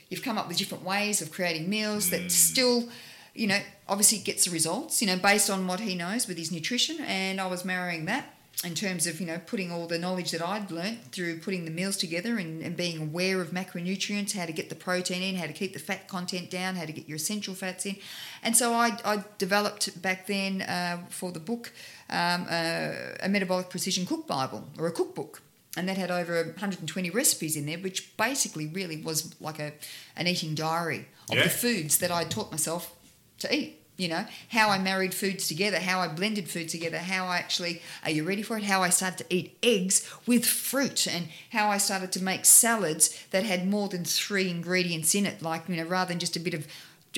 you've 0.09 0.21
come 0.21 0.37
up 0.37 0.47
with 0.47 0.57
different 0.59 0.83
ways 0.83 1.21
of 1.23 1.31
creating 1.31 1.67
meals 1.71 2.11
that 2.11 2.31
still, 2.31 2.87
you 3.33 3.47
know, 3.47 3.59
obviously 3.87 4.17
gets 4.19 4.45
the 4.45 4.51
results, 4.51 5.01
you 5.01 5.07
know, 5.07 5.17
based 5.17 5.49
on 5.49 5.67
what 5.67 5.79
he 5.79 5.95
knows 5.95 6.27
with 6.27 6.37
his 6.37 6.51
nutrition. 6.51 6.97
And 7.01 7.39
I 7.39 7.47
was 7.47 7.63
marrying 7.65 8.05
that 8.05 8.33
in 8.65 8.75
terms 8.75 9.07
of, 9.07 9.21
you 9.21 9.25
know, 9.25 9.39
putting 9.45 9.71
all 9.71 9.87
the 9.87 9.97
knowledge 9.97 10.31
that 10.31 10.41
I'd 10.45 10.69
learnt 10.69 11.13
through 11.13 11.39
putting 11.39 11.63
the 11.63 11.71
meals 11.71 11.95
together 11.95 12.37
and, 12.37 12.61
and 12.61 12.75
being 12.75 13.01
aware 13.01 13.39
of 13.41 13.51
macronutrients, 13.51 14.33
how 14.37 14.45
to 14.45 14.51
get 14.51 14.67
the 14.69 14.75
protein 14.75 15.21
in, 15.21 15.35
how 15.35 15.47
to 15.47 15.53
keep 15.53 15.71
the 15.71 15.79
fat 15.79 16.09
content 16.09 16.51
down, 16.51 16.75
how 16.75 16.83
to 16.85 16.91
get 16.91 17.07
your 17.07 17.15
essential 17.15 17.53
fats 17.55 17.85
in. 17.85 17.95
And 18.43 18.57
so 18.57 18.73
I, 18.73 18.97
I 19.05 19.23
developed 19.37 20.01
back 20.01 20.27
then 20.27 20.61
uh, 20.63 20.97
for 21.09 21.31
the 21.31 21.39
book 21.39 21.71
um, 22.09 22.47
uh, 22.49 22.91
a 23.21 23.29
metabolic 23.29 23.69
precision 23.69 24.05
cook 24.05 24.27
Bible 24.27 24.67
or 24.77 24.87
a 24.87 24.91
cookbook. 24.91 25.41
And 25.77 25.87
that 25.87 25.97
had 25.97 26.11
over 26.11 26.33
120 26.43 27.09
recipes 27.11 27.55
in 27.55 27.65
there, 27.67 27.77
which 27.77 28.17
basically 28.17 28.67
really 28.67 28.97
was 28.97 29.39
like 29.39 29.59
a 29.59 29.71
an 30.17 30.27
eating 30.27 30.53
diary 30.55 31.07
of 31.29 31.37
Yeah. 31.37 31.43
the 31.43 31.49
foods 31.49 31.99
that 31.99 32.11
I 32.11 32.23
taught 32.25 32.51
myself 32.51 32.93
to 33.39 33.53
eat. 33.55 33.75
You 33.97 34.07
know, 34.07 34.25
how 34.47 34.69
I 34.69 34.79
married 34.79 35.13
foods 35.13 35.49
together, 35.49 35.77
how 35.77 35.99
I 35.99 36.07
blended 36.07 36.47
food 36.49 36.69
together, 36.69 36.99
how 36.99 37.25
I 37.25 37.35
actually, 37.35 37.81
are 38.05 38.09
you 38.09 38.23
ready 38.23 38.41
for 38.43 38.57
it? 38.57 38.63
How 38.63 38.81
I 38.81 38.87
started 38.91 39.17
to 39.27 39.35
eat 39.35 39.57
eggs 39.61 40.09
with 40.25 40.45
fruit 40.45 41.05
and 41.05 41.27
how 41.51 41.67
I 41.67 41.79
started 41.79 42.13
to 42.13 42.23
make 42.23 42.45
salads 42.45 43.21
that 43.31 43.43
had 43.43 43.67
more 43.67 43.89
than 43.89 44.05
three 44.05 44.49
ingredients 44.49 45.13
in 45.15 45.25
it, 45.25 45.41
like, 45.41 45.67
you 45.67 45.75
know, 45.75 45.83
rather 45.83 46.07
than 46.13 46.19
just 46.19 46.37
a 46.37 46.39
bit 46.39 46.53
of 46.53 46.65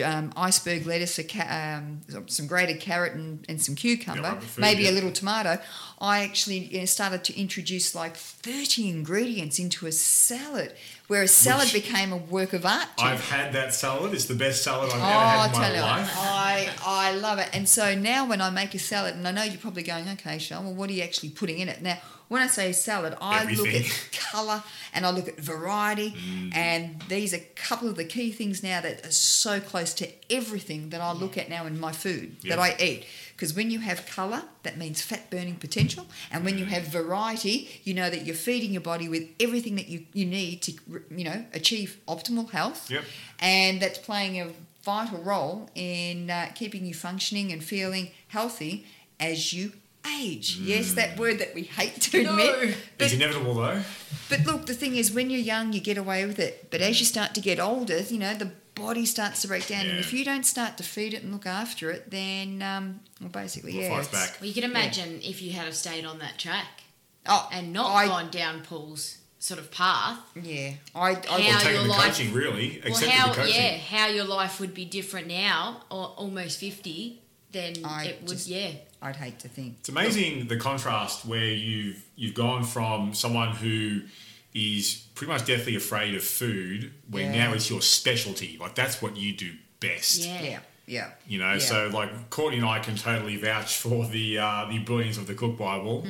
um, 0.04 0.32
iceberg 0.36 0.88
lettuce, 0.88 1.20
um, 1.48 2.02
some 2.26 2.48
grated 2.48 2.80
carrot 2.80 3.14
and, 3.14 3.46
and 3.48 3.62
some 3.62 3.76
cucumber, 3.76 4.22
Yeah, 4.22 4.40
food, 4.40 4.62
maybe 4.62 4.84
yeah. 4.84 4.90
a 4.90 4.94
little 4.94 5.12
tomato. 5.12 5.60
I 6.00 6.24
actually 6.24 6.60
you 6.60 6.80
know, 6.80 6.86
started 6.86 7.24
to 7.26 7.40
introduce 7.40 7.94
like 7.94 8.16
30 8.16 8.90
ingredients 8.90 9.60
into 9.60 9.86
a 9.86 9.92
salad, 9.92 10.74
where 11.12 11.24
a 11.24 11.28
salad 11.28 11.66
Which- 11.74 11.84
became 11.84 12.14
a 12.14 12.16
work 12.16 12.54
of 12.54 12.66
art. 12.66 12.88
I've 12.98 13.30
had 13.30 13.52
that 13.52 13.74
salad. 13.74 14.14
It's 14.14 14.26
the 14.26 14.34
best 14.34 14.64
salad 14.64 14.90
I've 14.94 15.02
Oh, 15.02 15.04
ever 15.04 15.14
had 15.20 15.46
in 15.48 15.52
tell 15.52 15.62
my 15.62 15.76
you, 15.76 15.82
life. 15.82 16.18
I 16.18 16.70
I 16.86 17.12
love 17.16 17.38
it. 17.38 17.50
And 17.52 17.68
so 17.68 17.94
now 17.96 18.26
when 18.26 18.40
I 18.40 18.50
make 18.50 18.74
a 18.76 18.80
salad, 18.80 19.16
and 19.16 19.28
I 19.28 19.32
know 19.32 19.44
you're 19.44 19.58
probably 19.58 19.84
going, 19.84 20.08
okay, 20.08 20.38
Sean, 20.38 20.64
well, 20.64 20.74
what 20.74 20.90
are 20.90 20.94
you 20.94 21.04
actually 21.04 21.32
putting 21.32 21.60
in 21.60 21.68
it? 21.68 21.82
Now, 21.82 21.98
when 22.30 22.42
I 22.42 22.48
say 22.48 22.72
salad, 22.72 23.18
I 23.20 23.44
look 23.52 23.68
at 23.68 24.10
colour 24.32 24.64
and 24.94 25.06
I 25.06 25.12
look 25.12 25.28
at 25.28 25.38
variety, 25.38 26.12
mm. 26.12 26.56
and 26.56 27.02
these 27.10 27.34
are 27.34 27.38
a 27.38 27.48
couple 27.56 27.90
of 27.90 27.98
the 27.98 28.06
key 28.06 28.32
things 28.32 28.64
now 28.64 28.80
that 28.80 29.06
are 29.06 29.12
so 29.12 29.60
close 29.60 29.94
to 29.96 30.08
everything 30.30 30.92
that 30.92 31.02
I 31.02 31.12
look 31.12 31.38
at 31.38 31.50
now 31.50 31.66
in 31.66 31.78
my 31.78 31.92
food 31.92 32.38
that 32.48 32.58
I 32.58 32.74
eat. 32.80 33.06
Because 33.42 33.56
when 33.56 33.72
you 33.72 33.80
have 33.80 34.06
colour, 34.06 34.44
that 34.62 34.78
means 34.78 35.02
fat 35.02 35.32
burning 35.32 35.56
potential, 35.56 36.06
and 36.32 36.46
when 36.46 36.60
you 36.60 36.66
have 36.66 36.84
variety, 36.84 37.82
you 37.84 37.96
know 37.96 38.08
that 38.08 38.24
you're 38.24 38.36
feeding 38.36 38.72
your 38.72 38.84
body 38.84 39.10
with 39.10 39.24
everything 39.40 39.78
that 39.78 39.88
you, 39.90 40.06
you 40.14 40.28
need 40.28 40.62
to, 40.62 40.74
you 41.10 41.24
know, 41.24 41.44
achieve 41.52 41.98
optimal 42.08 42.52
health 42.52 42.92
Yep. 42.92 43.04
and 43.40 43.82
that's 43.82 43.98
playing 43.98 44.40
a 44.40 44.52
vital 44.84 45.18
role 45.24 45.72
in 45.74 46.30
uh, 46.30 46.52
keeping 46.54 46.86
you 46.86 46.94
functioning 46.94 47.52
and 47.52 47.64
feeling 47.64 48.12
healthy 48.28 48.86
as 49.20 49.52
you 49.54 49.72
age. 50.20 50.58
Yes, 50.62 50.94
that 50.94 51.18
word 51.18 51.40
that 51.40 51.56
we 51.56 51.64
hate 51.64 52.00
to 52.02 52.20
admit. 52.22 52.78
It's 53.00 53.14
inevitable 53.14 53.56
though. 53.56 53.82
but 54.30 54.42
look, 54.46 54.68
the 54.68 54.76
thing 54.76 54.96
is, 54.96 55.12
when 55.12 55.32
you're 55.32 55.40
young, 55.40 55.74
you 55.74 55.80
get 55.82 55.98
away 55.98 56.28
with 56.28 56.38
it. 56.38 56.70
But 56.70 56.82
as 56.82 57.00
you 57.00 57.08
start 57.08 57.34
to 57.34 57.42
get 57.42 57.60
older, 57.60 58.02
you 58.02 58.20
know, 58.20 58.36
the 58.36 58.52
body 58.82 59.06
starts 59.06 59.42
to 59.44 59.48
break 59.48 59.68
down. 59.68 59.86
And 59.86 60.00
if 60.00 60.12
you 60.14 60.26
don't 60.26 60.46
start 60.46 60.78
to 60.78 60.84
feed 60.84 61.14
it 61.14 61.24
and 61.24 61.32
look 61.32 61.46
after 61.46 61.90
it, 61.92 62.10
then, 62.12 62.62
um, 62.62 63.00
well, 63.20 63.30
basically, 63.30 63.78
It 63.80 63.84
yeah. 63.84 63.96
fights 63.96 64.10
back. 64.10 64.38
Well, 64.40 64.48
you 64.48 64.54
can 64.54 64.64
imagine 64.64 65.22
if 65.24 65.42
you 65.42 65.52
had 65.54 65.66
have 65.66 65.76
stayed 65.76 66.06
on 66.06 66.20
that 66.20 66.38
track 66.38 66.82
Oh, 67.26 67.48
and 67.52 67.72
not 67.72 67.92
I, 67.96 68.08
gone 68.08 68.32
down 68.32 68.62
Paul's 68.62 69.18
sort 69.40 69.60
of 69.60 69.72
path. 69.72 70.20
Yeah. 70.36 70.72
I, 70.96 71.12
I, 71.12 71.14
How 71.14 71.36
Or 71.36 71.40
your 71.40 71.60
taking 71.60 71.82
the 71.84 71.88
life- 71.90 72.06
coaching 72.08 72.34
really, 72.34 72.80
Well, 72.84 72.92
except 72.94 73.12
how 73.12 73.28
the 73.30 73.34
coaching. 73.36 73.56
yeah, 73.56 73.78
how 73.78 74.08
your 74.08 74.26
life 74.26 74.60
would 74.60 74.74
be 74.74 74.86
different 74.86 75.28
now, 75.28 75.82
or 75.90 76.08
almost 76.18 76.60
fifty, 76.60 77.22
then 77.52 77.74
I 77.86 78.06
it 78.06 78.22
would 78.22 78.30
just- 78.30 78.48
yeah. 78.48 78.72
I'd 79.04 79.16
hate 79.16 79.40
to 79.40 79.48
think. 79.48 79.78
It's 79.80 79.90
amazing 79.90 80.48
the 80.48 80.58
contrast 80.58 81.26
where 81.26 81.44
you've 81.48 82.04
you've 82.16 82.36
gone 82.36 82.64
from 82.64 83.16
someone 83.16 83.50
who 83.56 84.02
is 84.54 85.04
pretty 85.16 85.32
much 85.32 85.46
deathly 85.46 85.76
afraid 85.76 86.14
of 86.16 86.24
food, 86.24 86.94
where 87.10 87.24
Yeah. 87.24 87.46
now 87.48 87.54
it's 87.54 87.70
your 87.70 87.82
specialty. 87.82 88.58
Like 88.60 88.76
that's 88.76 89.02
what 89.02 89.16
you 89.18 89.34
do 89.34 89.54
best. 89.80 90.22
Yeah. 90.26 90.42
Yeah. 90.42 90.60
Yeah. 90.88 91.12
You 91.28 91.40
know, 91.40 91.54
Yeah. 91.54 91.60
so 91.60 91.88
like 91.94 92.30
Courtney 92.30 92.58
and 92.58 92.66
I 92.66 92.80
can 92.80 92.96
totally 92.98 93.38
vouch 93.38 93.76
for 93.78 94.06
the 94.08 94.40
uh, 94.40 94.66
the 94.70 94.80
brilliance 94.80 95.18
of 95.18 95.28
the 95.28 95.36
Cook 95.36 95.58
Bible. 95.58 96.06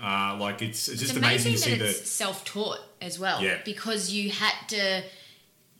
Uh, 0.00 0.36
like 0.38 0.60
it's 0.60 0.88
it's 0.88 1.00
just 1.00 1.12
It's 1.12 1.18
amazing, 1.18 1.52
amazing 1.52 1.52
to 1.52 1.58
see 1.58 1.70
that 1.78 1.84
the 1.84 1.90
it's 1.90 2.10
self-taught 2.10 2.80
as 3.00 3.18
well. 3.18 3.42
Yeah. 3.42 3.58
Because 3.64 4.10
you 4.12 4.30
had 4.30 4.54
to 4.68 5.04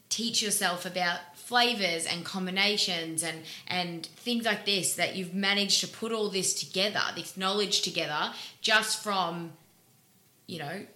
teach 0.09 0.41
yourself 0.43 0.87
about 0.87 1.19
flavors 1.37 2.07
and 2.07 2.25
combinations 2.25 3.23
and 3.23 3.43
and 3.69 4.07
things 4.07 4.45
like 4.47 4.65
this 4.65 4.95
that 4.95 5.17
you've 5.17 5.35
managed 5.35 5.81
to 5.81 5.89
put 5.89 6.11
all 6.13 6.31
this 6.31 6.55
together, 6.55 7.03
this 7.15 7.37
knowledge 7.37 7.83
together, 7.83 8.33
just 8.63 9.03
from, 9.03 9.53
you 10.47 10.59
know, 10.59 10.87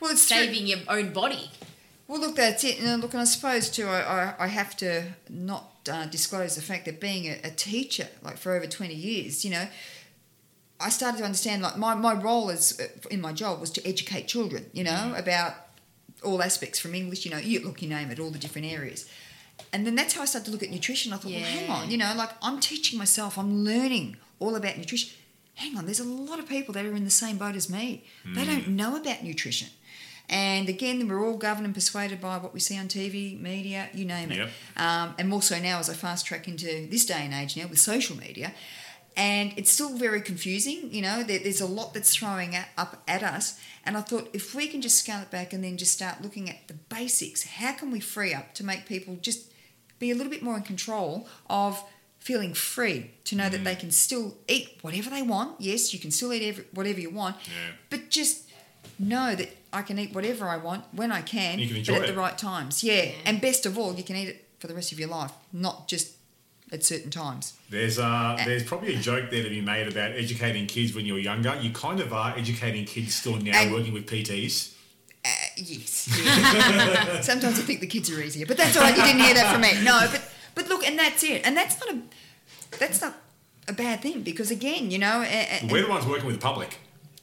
Well, 0.00 0.10
it's 0.12 0.26
true. 0.28 0.36
saving 0.38 0.66
your 0.66 0.80
own 0.88 1.12
body. 1.12 1.50
Well, 2.08 2.20
look, 2.20 2.36
that's 2.36 2.62
it. 2.64 2.80
And 2.80 3.02
look, 3.02 3.12
and 3.14 3.22
I 3.22 3.24
suppose 3.24 3.68
too, 3.70 3.86
I, 3.86 4.00
I, 4.00 4.34
I 4.44 4.46
have 4.46 4.76
to 4.78 5.04
not 5.28 5.88
uh, 5.90 6.06
disclose 6.06 6.54
the 6.54 6.62
fact 6.62 6.84
that 6.84 7.00
being 7.00 7.26
a, 7.26 7.40
a 7.44 7.50
teacher, 7.50 8.08
like 8.22 8.36
for 8.36 8.54
over 8.54 8.66
20 8.66 8.94
years, 8.94 9.44
you 9.44 9.50
know, 9.50 9.66
I 10.78 10.90
started 10.90 11.18
to 11.18 11.24
understand 11.24 11.62
like 11.62 11.76
my, 11.76 11.94
my 11.94 12.12
role 12.14 12.50
as 12.50 12.78
uh, 12.78 12.86
in 13.10 13.20
my 13.20 13.32
job 13.32 13.60
was 13.60 13.70
to 13.72 13.86
educate 13.86 14.28
children, 14.28 14.66
you 14.72 14.84
know, 14.84 15.14
about 15.16 15.54
all 16.22 16.42
aspects 16.42 16.78
from 16.78 16.94
English, 16.94 17.24
you 17.24 17.30
know, 17.30 17.38
you 17.38 17.60
look, 17.64 17.82
you 17.82 17.88
name 17.88 18.10
it, 18.10 18.20
all 18.20 18.30
the 18.30 18.38
different 18.38 18.66
areas. 18.66 19.08
And 19.72 19.86
then 19.86 19.94
that's 19.94 20.14
how 20.14 20.22
I 20.22 20.26
started 20.26 20.46
to 20.46 20.50
look 20.52 20.62
at 20.62 20.70
nutrition. 20.70 21.12
I 21.12 21.16
thought, 21.16 21.32
well, 21.32 21.40
hang 21.40 21.70
on, 21.70 21.90
you 21.90 21.96
know, 21.96 22.12
like 22.16 22.30
I'm 22.42 22.60
teaching 22.60 22.98
myself, 22.98 23.38
I'm 23.38 23.64
learning 23.64 24.16
all 24.38 24.54
about 24.54 24.76
nutrition. 24.76 25.10
Hang 25.54 25.76
on, 25.78 25.86
there's 25.86 26.00
a 26.00 26.04
lot 26.04 26.38
of 26.38 26.46
people 26.46 26.74
that 26.74 26.84
are 26.84 26.94
in 26.94 27.04
the 27.04 27.10
same 27.10 27.38
boat 27.38 27.56
as 27.56 27.70
me. 27.70 28.04
They 28.26 28.44
don't 28.44 28.68
know 28.68 28.96
about 28.96 29.24
nutrition. 29.24 29.68
And 30.28 30.68
again, 30.68 31.06
we're 31.08 31.24
all 31.24 31.36
governed 31.36 31.66
and 31.66 31.74
persuaded 31.74 32.20
by 32.20 32.38
what 32.38 32.52
we 32.52 32.60
see 32.60 32.76
on 32.78 32.88
TV, 32.88 33.40
media, 33.40 33.88
you 33.94 34.04
name 34.04 34.32
it. 34.32 34.38
Yep. 34.38 34.48
Um, 34.76 35.14
and 35.18 35.28
more 35.28 35.42
so 35.42 35.58
now 35.60 35.78
as 35.78 35.88
I 35.88 35.94
fast 35.94 36.26
track 36.26 36.48
into 36.48 36.88
this 36.90 37.06
day 37.06 37.20
and 37.20 37.32
age 37.32 37.56
now 37.56 37.66
with 37.68 37.78
social 37.78 38.16
media. 38.16 38.52
And 39.16 39.54
it's 39.56 39.70
still 39.70 39.96
very 39.96 40.20
confusing, 40.20 40.92
you 40.92 41.00
know, 41.00 41.22
there, 41.22 41.38
there's 41.38 41.62
a 41.62 41.66
lot 41.66 41.94
that's 41.94 42.14
throwing 42.14 42.54
at, 42.54 42.68
up 42.76 43.02
at 43.08 43.22
us. 43.22 43.58
And 43.84 43.96
I 43.96 44.02
thought 44.02 44.28
if 44.34 44.54
we 44.54 44.66
can 44.66 44.82
just 44.82 44.98
scale 44.98 45.20
it 45.20 45.30
back 45.30 45.52
and 45.52 45.64
then 45.64 45.78
just 45.78 45.92
start 45.92 46.20
looking 46.22 46.50
at 46.50 46.68
the 46.68 46.74
basics, 46.74 47.44
how 47.44 47.72
can 47.72 47.90
we 47.90 48.00
free 48.00 48.34
up 48.34 48.52
to 48.54 48.64
make 48.64 48.84
people 48.86 49.16
just 49.22 49.50
be 49.98 50.10
a 50.10 50.14
little 50.14 50.30
bit 50.30 50.42
more 50.42 50.56
in 50.56 50.62
control 50.62 51.26
of 51.48 51.82
feeling 52.18 52.54
free 52.54 53.12
to 53.24 53.36
know 53.36 53.48
that 53.48 53.62
they 53.62 53.76
can 53.76 53.90
still 53.92 54.34
eat 54.48 54.78
whatever 54.82 55.08
they 55.08 55.22
want. 55.22 55.60
Yes, 55.60 55.94
you 55.94 56.00
can 56.00 56.10
still 56.10 56.32
eat 56.32 56.42
every, 56.46 56.64
whatever 56.72 56.98
you 57.00 57.08
want, 57.10 57.36
Yeah. 57.44 57.72
but 57.88 58.10
just 58.10 58.45
know 58.98 59.34
that 59.34 59.50
I 59.72 59.82
can 59.82 59.98
eat 59.98 60.14
whatever 60.14 60.48
I 60.48 60.56
want 60.56 60.84
when 60.92 61.12
I 61.12 61.20
can, 61.22 61.58
You 61.58 61.68
can 61.68 61.82
but 61.94 62.02
at 62.02 62.08
it. 62.08 62.14
the 62.14 62.18
right 62.18 62.36
times. 62.38 62.82
Yeah. 62.84 63.10
and 63.24 63.40
best 63.40 63.66
of 63.66 63.76
all, 63.78 63.94
you 63.94 64.02
can 64.02 64.16
eat 64.16 64.28
it 64.28 64.48
for 64.58 64.66
the 64.68 64.74
rest 64.74 64.92
of 64.92 64.98
your 64.98 65.08
life, 65.08 65.32
not 65.52 65.86
just 65.88 66.12
at 66.72 66.82
certain 66.84 67.10
times. 67.10 67.54
There's 67.70 67.98
uh, 67.98 68.36
there's 68.44 68.64
probably 68.64 68.94
a 68.94 68.98
joke 68.98 69.30
there 69.30 69.42
to 69.42 69.48
be 69.50 69.60
made 69.60 69.86
about 69.86 70.12
educating 70.12 70.66
kids 70.66 70.94
when 70.94 71.04
you're 71.06 71.18
younger. 71.18 71.54
You 71.60 71.70
kind 71.70 72.00
of 72.00 72.12
are 72.12 72.34
educating 72.36 72.84
kids 72.84 73.14
still 73.14 73.36
now, 73.36 73.56
And- 73.60 73.72
working 73.72 73.92
with 73.92 74.06
PTs. 74.06 74.72
Uh, 75.24 75.28
yes. 75.56 76.08
yeah. 76.24 77.20
Sometimes 77.20 77.58
I 77.58 77.62
think 77.62 77.80
the 77.80 77.86
kids 77.88 78.08
are 78.10 78.20
easier, 78.22 78.46
but 78.46 78.56
that's 78.56 78.76
all 78.76 78.82
right. 78.84 78.96
You 78.96 79.02
didn't 79.02 79.22
hear 79.22 79.34
that 79.34 79.52
from 79.52 79.60
me. 79.60 79.72
No, 79.84 80.06
but 80.10 80.22
but 80.54 80.68
look, 80.68 80.86
and 80.86 80.96
that's 80.98 81.22
it, 81.24 81.42
and 81.44 81.56
that's 81.56 81.78
not 81.80 81.94
a 81.94 81.98
that's 82.78 83.00
not 83.02 83.14
a 83.68 83.72
bad 83.72 84.00
thing 84.02 84.22
because 84.22 84.50
again, 84.52 84.90
you 84.92 84.98
know, 84.98 85.22
a- 85.22 85.60
a- 85.62 85.68
We're 85.68 85.82
the 85.82 85.88
ones 85.88 86.06
working 86.06 86.26
with 86.26 86.36
the 86.36 86.40
public, 86.42 86.78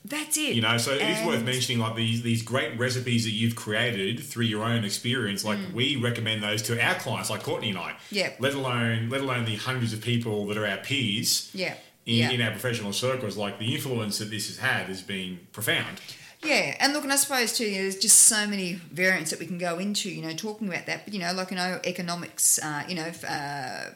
that's 0.05 0.37
it. 0.37 0.55
you 0.55 0.61
know. 0.61 0.77
So 0.77 0.91
it 0.91 1.01
is 1.01 1.25
worth 1.25 1.43
mentioning, 1.43 1.79
like 1.79 1.95
these 1.95 2.21
these 2.21 2.41
great 2.41 2.77
recipes 2.77 3.23
that 3.25 3.31
you've 3.31 3.55
created 3.55 4.19
through 4.23 4.45
your 4.45 4.63
own 4.63 4.83
experience. 4.83 5.43
Like 5.45 5.59
we 5.73 5.95
recommend 5.95 6.43
those 6.43 6.61
to 6.63 6.81
our 6.81 6.95
clients, 6.95 7.29
like 7.29 7.43
Courtney 7.43 7.69
and 7.69 7.77
I. 7.77 7.91
Mm. 7.91 7.95
Yeah. 8.11 8.29
Let 8.39 8.53
alone 8.53 9.09
let 9.09 9.21
alone 9.21 9.45
the 9.45 9.55
hundreds 9.55 9.93
of 9.93 10.01
people 10.01 10.47
that 10.47 10.57
are 10.57 10.67
our 10.67 10.77
peers. 10.77 11.49
Yeah. 11.53 11.75
In, 12.05 12.15
Yeah. 12.15 12.31
in 12.31 12.41
our 12.41 12.51
professional 12.51 12.91
circles, 12.91 13.37
like 13.37 13.59
the 13.59 13.73
influence 13.73 14.17
that 14.19 14.29
this 14.29 14.47
has 14.47 14.57
had 14.57 14.87
has 14.87 15.01
been 15.01 15.39
profound. 15.53 16.01
Yeah, 16.43 16.75
and 16.81 16.91
look, 16.91 17.03
and 17.05 17.13
I 17.13 17.15
suppose 17.15 17.57
too, 17.57 17.63
you 17.63 17.75
know, 17.77 17.81
there's 17.83 17.95
just 17.97 18.19
so 18.19 18.45
many 18.45 18.73
variants 18.73 19.31
that 19.31 19.39
we 19.39 19.45
can 19.45 19.57
go 19.57 19.79
into, 19.79 20.09
you 20.09 20.21
know, 20.21 20.33
talking 20.33 20.67
about 20.67 20.85
that. 20.87 21.05
But 21.05 21.13
you 21.13 21.21
know, 21.21 21.31
like 21.31 21.51
you 21.51 21.55
know, 21.55 21.79
economics, 21.85 22.59
uh, 22.61 22.83
you 22.89 22.95
know, 22.95 23.09
uh, 23.25 23.91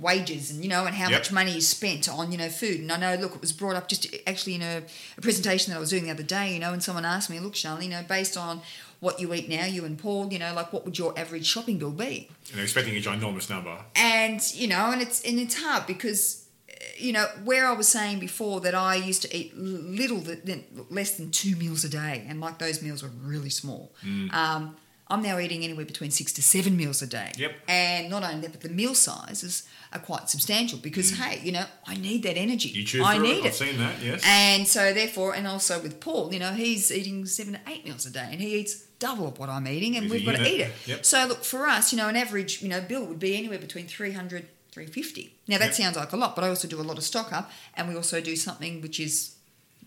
wages, 0.00 0.50
and 0.50 0.62
you 0.64 0.68
know, 0.68 0.86
and 0.86 0.94
how 0.94 1.08
Yep. 1.10 1.18
much 1.20 1.32
money 1.32 1.56
is 1.56 1.68
spent 1.68 2.08
on 2.08 2.32
you 2.32 2.38
know 2.38 2.48
food. 2.48 2.80
And 2.80 2.90
I 2.92 2.96
know, 2.96 3.14
look, 3.20 3.34
it 3.34 3.40
was 3.40 3.52
brought 3.52 3.76
up 3.76 3.88
just 3.88 4.06
actually 4.26 4.54
in 4.56 4.62
a, 4.62 4.82
a 5.18 5.20
presentation 5.20 5.70
that 5.70 5.76
I 5.76 5.80
was 5.80 5.90
doing 5.90 6.04
the 6.04 6.10
other 6.10 6.22
day, 6.22 6.52
you 6.54 6.58
know, 6.60 6.72
and 6.72 6.82
someone 6.82 7.04
asked 7.04 7.30
me, 7.30 7.38
look, 7.40 7.54
Charlie, 7.54 7.84
you 7.86 7.90
know, 7.90 8.02
based 8.08 8.36
on 8.36 8.60
what 9.00 9.18
you 9.20 9.32
eat 9.32 9.48
now, 9.48 9.64
you 9.64 9.84
and 9.84 9.98
Paul, 9.98 10.32
you 10.32 10.38
know, 10.38 10.52
like 10.54 10.72
what 10.72 10.84
would 10.84 10.98
your 10.98 11.18
average 11.18 11.46
shopping 11.46 11.78
bill 11.78 11.90
be? 11.90 12.28
And 12.48 12.56
they're 12.56 12.64
expecting 12.64 12.94
a 12.96 13.00
ginormous 13.00 13.48
number. 13.48 13.76
and 13.96 14.40
you 14.54 14.66
know 14.68 14.90
and 14.92 15.00
it's 15.00 15.22
and 15.24 15.38
it's 15.38 15.62
hard 15.62 15.86
because 15.86 16.46
uh, 16.70 16.74
you 16.98 17.12
know 17.12 17.26
where 17.44 17.66
i 17.66 17.72
was 17.72 17.88
saying 17.88 18.18
before 18.18 18.60
that 18.60 18.74
i 18.74 18.94
used 18.94 19.22
to 19.22 19.36
eat 19.36 19.56
little 19.56 20.18
that 20.18 20.90
less 20.90 21.12
than 21.16 21.30
two 21.30 21.54
meals 21.56 21.84
a 21.84 21.88
day 21.88 22.24
and 22.28 22.40
like 22.40 22.58
those 22.58 22.82
meals 22.82 23.02
were 23.02 23.10
really 23.22 23.50
small 23.50 23.92
Mm. 24.04 24.32
um, 24.34 24.76
i'm 25.10 25.22
now 25.22 25.38
eating 25.38 25.62
anywhere 25.64 25.84
between 25.84 26.10
six 26.10 26.32
to 26.32 26.42
seven 26.42 26.76
meals 26.76 27.02
a 27.02 27.06
day 27.06 27.32
Yep. 27.36 27.52
and 27.68 28.08
not 28.10 28.22
only 28.22 28.40
that 28.42 28.52
but 28.52 28.60
the 28.62 28.68
meal 28.68 28.94
sizes 28.94 29.64
are 29.92 29.98
quite 30.00 30.28
substantial 30.30 30.78
because 30.78 31.10
hey 31.18 31.40
you 31.42 31.52
know 31.52 31.64
i 31.86 31.94
need 31.96 32.22
that 32.22 32.36
energy 32.36 32.70
Mm. 32.70 32.74
You 32.76 32.84
chew 32.84 33.04
I 33.04 33.18
need 33.18 33.38
it. 33.38 33.44
it. 33.44 33.44
I've 33.46 33.54
seen 33.54 33.78
that. 33.78 33.94
Yes. 34.02 34.22
and 34.24 34.66
so, 34.68 34.92
therefore, 34.94 35.34
and 35.34 35.46
also 35.46 35.80
with 35.80 35.98
Paul, 36.00 36.32
you 36.32 36.38
know, 36.38 36.52
he's 36.52 36.92
eating 36.92 37.26
seven 37.26 37.54
to 37.54 37.60
eight 37.68 37.84
meals 37.84 38.06
a 38.06 38.10
day, 38.10 38.28
and 38.30 38.40
he 38.40 38.48
eats 38.58 38.74
double 38.98 39.26
of 39.28 39.38
what 39.38 39.48
I'm 39.48 39.66
eating, 39.66 39.96
and 39.96 40.10
we've 40.10 40.24
got 40.24 40.36
to 40.36 40.46
eat 40.46 40.60
it. 40.60 40.72
Yep. 40.86 41.04
So, 41.04 41.26
look, 41.26 41.42
for 41.44 41.66
us, 41.66 41.92
you 41.92 41.96
know, 41.98 42.08
an 42.08 42.16
average, 42.16 42.62
you 42.62 42.68
know, 42.68 42.80
bill 42.80 43.04
would 43.06 43.18
be 43.18 43.36
anywhere 43.36 43.58
between 43.58 43.86
300, 43.86 44.46
350. 44.72 45.34
Now, 45.48 45.58
that 45.58 45.66
Yep. 45.66 45.74
sounds 45.74 45.96
like 45.96 46.12
a 46.12 46.16
lot, 46.16 46.34
but 46.36 46.44
I 46.44 46.48
also 46.48 46.68
do 46.68 46.80
a 46.80 46.86
lot 46.90 46.98
of 46.98 47.04
stock 47.04 47.32
up, 47.32 47.50
and 47.74 47.88
we 47.88 47.96
also 47.96 48.20
do 48.20 48.36
something 48.36 48.80
which 48.82 49.00
is 49.00 49.32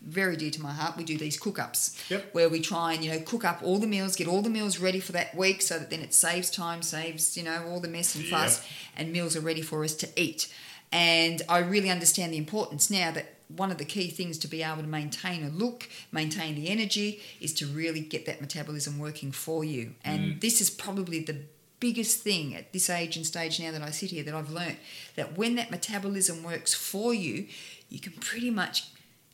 very 0.05 0.35
dear 0.35 0.51
to 0.51 0.61
my 0.61 0.71
heart. 0.71 0.97
We 0.97 1.03
do 1.03 1.17
these 1.17 1.37
cook 1.37 1.59
ups 1.59 1.97
Yep. 2.09 2.33
where 2.33 2.49
we 2.49 2.59
try 2.59 2.93
and, 2.93 3.03
you 3.03 3.11
know, 3.11 3.19
cook 3.19 3.45
up 3.45 3.61
all 3.63 3.79
the 3.79 3.87
meals, 3.87 4.15
get 4.15 4.27
all 4.27 4.41
the 4.41 4.49
meals 4.49 4.79
ready 4.79 4.99
for 4.99 5.11
that 5.13 5.35
week 5.35 5.61
so 5.61 5.79
that 5.79 5.89
then 5.89 6.01
it 6.01 6.13
saves 6.13 6.49
time, 6.49 6.81
saves, 6.81 7.37
you 7.37 7.43
know, 7.43 7.65
all 7.67 7.79
the 7.79 7.87
mess 7.87 8.15
and 8.15 8.25
Yep. 8.25 8.31
fuss, 8.31 8.61
and 8.95 9.11
meals 9.11 9.35
are 9.35 9.41
ready 9.41 9.61
for 9.61 9.83
us 9.83 9.93
to 9.95 10.09
eat. 10.15 10.47
And 10.91 11.41
I 11.49 11.59
really 11.59 11.89
understand 11.89 12.33
the 12.33 12.37
importance 12.37 12.89
now 12.89 13.11
that 13.11 13.35
one 13.47 13.71
of 13.71 13.77
the 13.77 13.85
key 13.85 14.09
things 14.09 14.37
to 14.39 14.47
be 14.47 14.63
able 14.63 14.81
to 14.81 14.87
maintain 14.87 15.43
a 15.43 15.49
look, 15.49 15.89
maintain 16.11 16.55
the 16.55 16.69
energy, 16.69 17.21
is 17.39 17.53
to 17.55 17.67
really 17.67 17.99
get 17.99 18.25
that 18.25 18.41
metabolism 18.41 18.99
working 18.99 19.31
for 19.31 19.63
you. 19.63 19.95
And 20.03 20.21
mm. 20.21 20.41
this 20.41 20.61
is 20.61 20.69
probably 20.69 21.19
the 21.19 21.37
biggest 21.79 22.21
thing 22.21 22.55
at 22.55 22.71
this 22.71 22.89
age 22.89 23.17
and 23.17 23.25
stage 23.25 23.59
now 23.59 23.71
that 23.71 23.81
I 23.81 23.89
sit 23.89 24.11
here 24.11 24.23
that 24.23 24.33
I've 24.33 24.49
learnt 24.49 24.77
that 25.15 25.37
when 25.37 25.55
that 25.55 25.69
metabolism 25.69 26.41
works 26.41 26.73
for 26.73 27.13
you, 27.13 27.47
you 27.89 27.99
can 27.99 28.13
pretty 28.13 28.49
much 28.49 28.85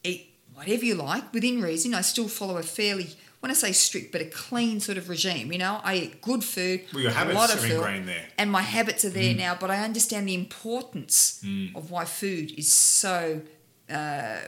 eat 0.04 0.29
whatever 0.60 0.84
you 0.86 0.96
like 0.96 1.34
within 1.34 1.62
reason. 1.62 1.94
I 1.94 2.02
still 2.02 2.28
follow 2.28 2.58
a 2.58 2.64
fairly, 2.64 3.08
when 3.40 3.50
I 3.50 3.54
say 3.54 3.72
strict, 3.72 4.12
but 4.12 4.22
a 4.22 4.26
clean 4.26 4.80
sort 4.82 4.98
of 4.98 5.08
regime. 5.10 5.52
You 5.54 5.60
know, 5.60 5.80
I 5.84 5.96
eat 5.96 6.22
good 6.22 6.44
food, 6.44 6.82
Well, 6.94 7.04
your 7.04 7.12
a 7.12 7.34
lot 7.34 7.50
of 7.54 7.60
are 7.64 7.68
food, 7.68 7.72
ingrained 7.78 8.08
there. 8.10 8.26
and 8.38 8.52
my 8.52 8.62
habits 8.62 9.06
are 9.06 9.10
there 9.10 9.34
now. 9.34 9.56
But 9.60 9.72
I 9.72 9.78
understand 9.84 10.28
the 10.28 10.36
importance 10.36 11.42
of 11.76 11.92
why 11.92 12.06
food 12.06 12.52
is 12.58 12.72
so 12.72 13.42
uh, 13.90 13.94
uh, 13.94 14.40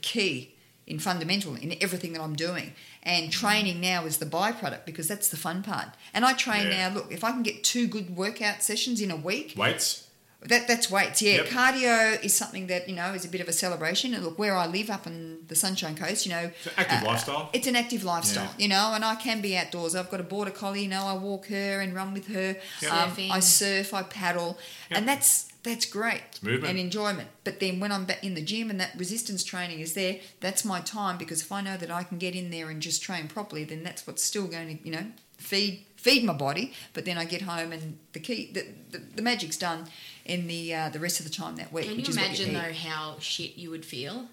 key 0.00 0.54
in 0.86 0.98
fundamental 0.98 1.54
in 1.56 1.74
everything 1.80 2.12
that 2.14 2.20
I'm 2.22 2.36
doing. 2.36 2.72
And 3.02 3.30
training 3.30 3.80
now 3.80 4.06
is 4.06 4.16
the 4.18 4.26
byproduct 4.26 4.84
because 4.86 5.06
that's 5.08 5.28
the 5.28 5.36
fun 5.36 5.62
part. 5.62 5.88
And 6.14 6.24
I 6.24 6.32
train 6.32 6.66
Yeah. 6.68 6.88
now. 6.88 6.94
Look, 6.94 7.12
if 7.12 7.22
I 7.22 7.30
can 7.32 7.42
get 7.42 7.62
two 7.62 7.86
good 7.86 8.16
workout 8.16 8.62
sessions 8.62 9.00
in 9.00 9.10
a 9.10 9.16
week, 9.16 9.54
Weights. 9.56 10.03
That 10.48 10.68
that's 10.68 10.90
weights, 10.90 11.22
yeah. 11.22 11.36
Yep. 11.36 11.46
Cardio 11.46 12.22
is 12.24 12.34
something 12.34 12.66
that 12.66 12.88
you 12.88 12.94
know 12.94 13.14
is 13.14 13.24
a 13.24 13.28
bit 13.28 13.40
of 13.40 13.48
a 13.48 13.52
celebration. 13.52 14.14
And 14.14 14.22
look, 14.24 14.38
where 14.38 14.56
I 14.56 14.66
live 14.66 14.90
up 14.90 15.06
in 15.06 15.38
the 15.48 15.54
Sunshine 15.54 15.96
Coast, 15.96 16.26
you 16.26 16.32
know, 16.32 16.50
It's 16.54 16.66
an 16.66 16.72
active 16.76 17.02
uh, 17.02 17.06
lifestyle. 17.06 17.50
It's 17.52 17.66
an 17.66 17.76
active 17.76 18.04
lifestyle, 18.04 18.44
Yeah. 18.56 18.62
you 18.62 18.68
know, 18.68 18.92
and 18.94 19.04
I 19.04 19.14
can 19.14 19.40
be 19.40 19.56
outdoors. 19.56 19.94
I've 19.94 20.10
got 20.10 20.20
a 20.20 20.24
border 20.24 20.50
collie, 20.50 20.82
you 20.82 20.88
know, 20.88 21.04
I 21.06 21.14
walk 21.14 21.46
her 21.46 21.80
and 21.80 21.94
run 21.94 22.12
with 22.12 22.26
her. 22.28 22.56
Yep. 22.82 22.92
Um, 22.92 23.10
Surfing. 23.10 23.30
I 23.30 23.40
surf, 23.40 23.94
I 23.94 24.02
paddle, 24.02 24.58
Yep. 24.90 24.98
and 24.98 25.08
that's 25.08 25.48
that's 25.62 25.86
great 25.86 26.42
movement. 26.42 26.70
and 26.72 26.78
enjoyment. 26.78 27.28
But 27.42 27.58
then 27.58 27.80
when 27.80 27.90
I'm 27.90 28.04
back 28.04 28.22
in 28.22 28.34
the 28.34 28.42
gym 28.42 28.68
and 28.68 28.78
that 28.80 28.90
resistance 28.98 29.42
training 29.44 29.80
is 29.80 29.94
there, 29.94 30.18
that's 30.40 30.62
my 30.62 30.80
time 30.82 31.16
because 31.16 31.40
if 31.40 31.50
I 31.50 31.62
know 31.62 31.78
that 31.78 31.90
I 31.90 32.02
can 32.02 32.18
get 32.18 32.34
in 32.34 32.50
there 32.50 32.68
and 32.68 32.82
just 32.82 33.02
train 33.02 33.28
properly, 33.28 33.64
then 33.64 33.82
that's 33.82 34.06
what's 34.06 34.22
still 34.22 34.46
going 34.46 34.76
to, 34.76 34.84
you 34.84 34.92
know, 34.92 35.06
feed 35.38 35.86
feed 35.96 36.22
my 36.22 36.34
body. 36.34 36.74
But 36.92 37.06
then 37.06 37.16
I 37.16 37.24
get 37.24 37.40
home 37.42 37.72
and 37.72 37.96
the 38.12 38.20
key, 38.20 38.50
the, 38.52 38.66
the, 38.90 38.98
the 39.16 39.22
magic's 39.22 39.56
done 39.56 39.86
in 40.24 40.46
the 40.46 40.74
uh, 40.74 40.88
the 40.88 40.98
rest 40.98 41.20
of 41.20 41.26
the 41.26 41.32
time 41.32 41.56
that 41.56 41.72
week. 41.72 41.86
Can 41.86 41.98
you 41.98 42.06
imagine 42.10 42.50
eat. 42.50 42.54
though 42.54 42.72
how 42.72 43.16
shit 43.18 43.56
you 43.56 43.70
would 43.70 43.84
feel, 43.84 44.26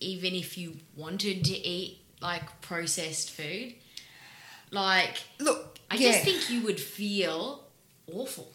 even 0.00 0.34
if 0.34 0.58
you 0.58 0.76
wanted 0.96 1.44
to 1.44 1.56
eat 1.56 1.98
like 2.20 2.60
processed 2.60 3.30
food? 3.30 3.74
Like, 4.70 5.22
Look, 5.40 5.78
I 5.90 5.94
yeah. 5.94 6.12
just 6.12 6.24
think 6.24 6.50
you 6.50 6.60
would 6.62 6.78
feel 6.78 7.64
awful. 8.12 8.52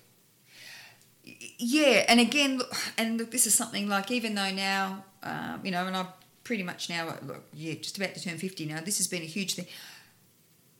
Yeah, 1.57 2.05
and 2.07 2.19
again, 2.19 2.57
look, 2.57 2.71
and 2.97 3.17
look, 3.17 3.31
this 3.31 3.47
is 3.47 3.55
something 3.55 3.87
like 3.87 4.11
even 4.11 4.35
though 4.35 4.51
now, 4.51 5.05
um, 5.23 5.61
you 5.63 5.71
know, 5.71 5.87
and 5.87 5.95
I'm 5.95 6.07
pretty 6.43 6.63
much 6.63 6.89
now, 6.89 7.07
uh, 7.07 7.15
look, 7.25 7.43
yeah, 7.53 7.73
just 7.75 7.97
about 7.97 8.13
to 8.13 8.21
turn 8.21 8.37
fifty 8.37 8.65
now. 8.65 8.81
This 8.81 8.97
has 8.97 9.07
been 9.07 9.21
a 9.21 9.25
huge 9.25 9.55
thing. 9.55 9.65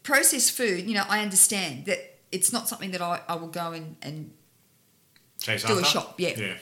Processed 0.03 0.51
food, 0.51 0.86
you 0.86 0.93
know, 0.93 1.05
I 1.07 1.22
understand 1.22 1.86
that 1.86 2.20
it's 2.32 2.51
not 2.51 2.68
something 2.68 2.91
that 2.91 3.01
I, 3.01 3.22
I 3.28 3.36
will 3.36 3.47
go 3.47 3.72
and, 3.72 3.95
and 4.01 4.32
Chase 5.44 5.64
Do 5.64 5.78
a 5.78 5.84
shop, 5.84 6.16
yeah. 6.20 6.34
Yeah. 6.38 6.54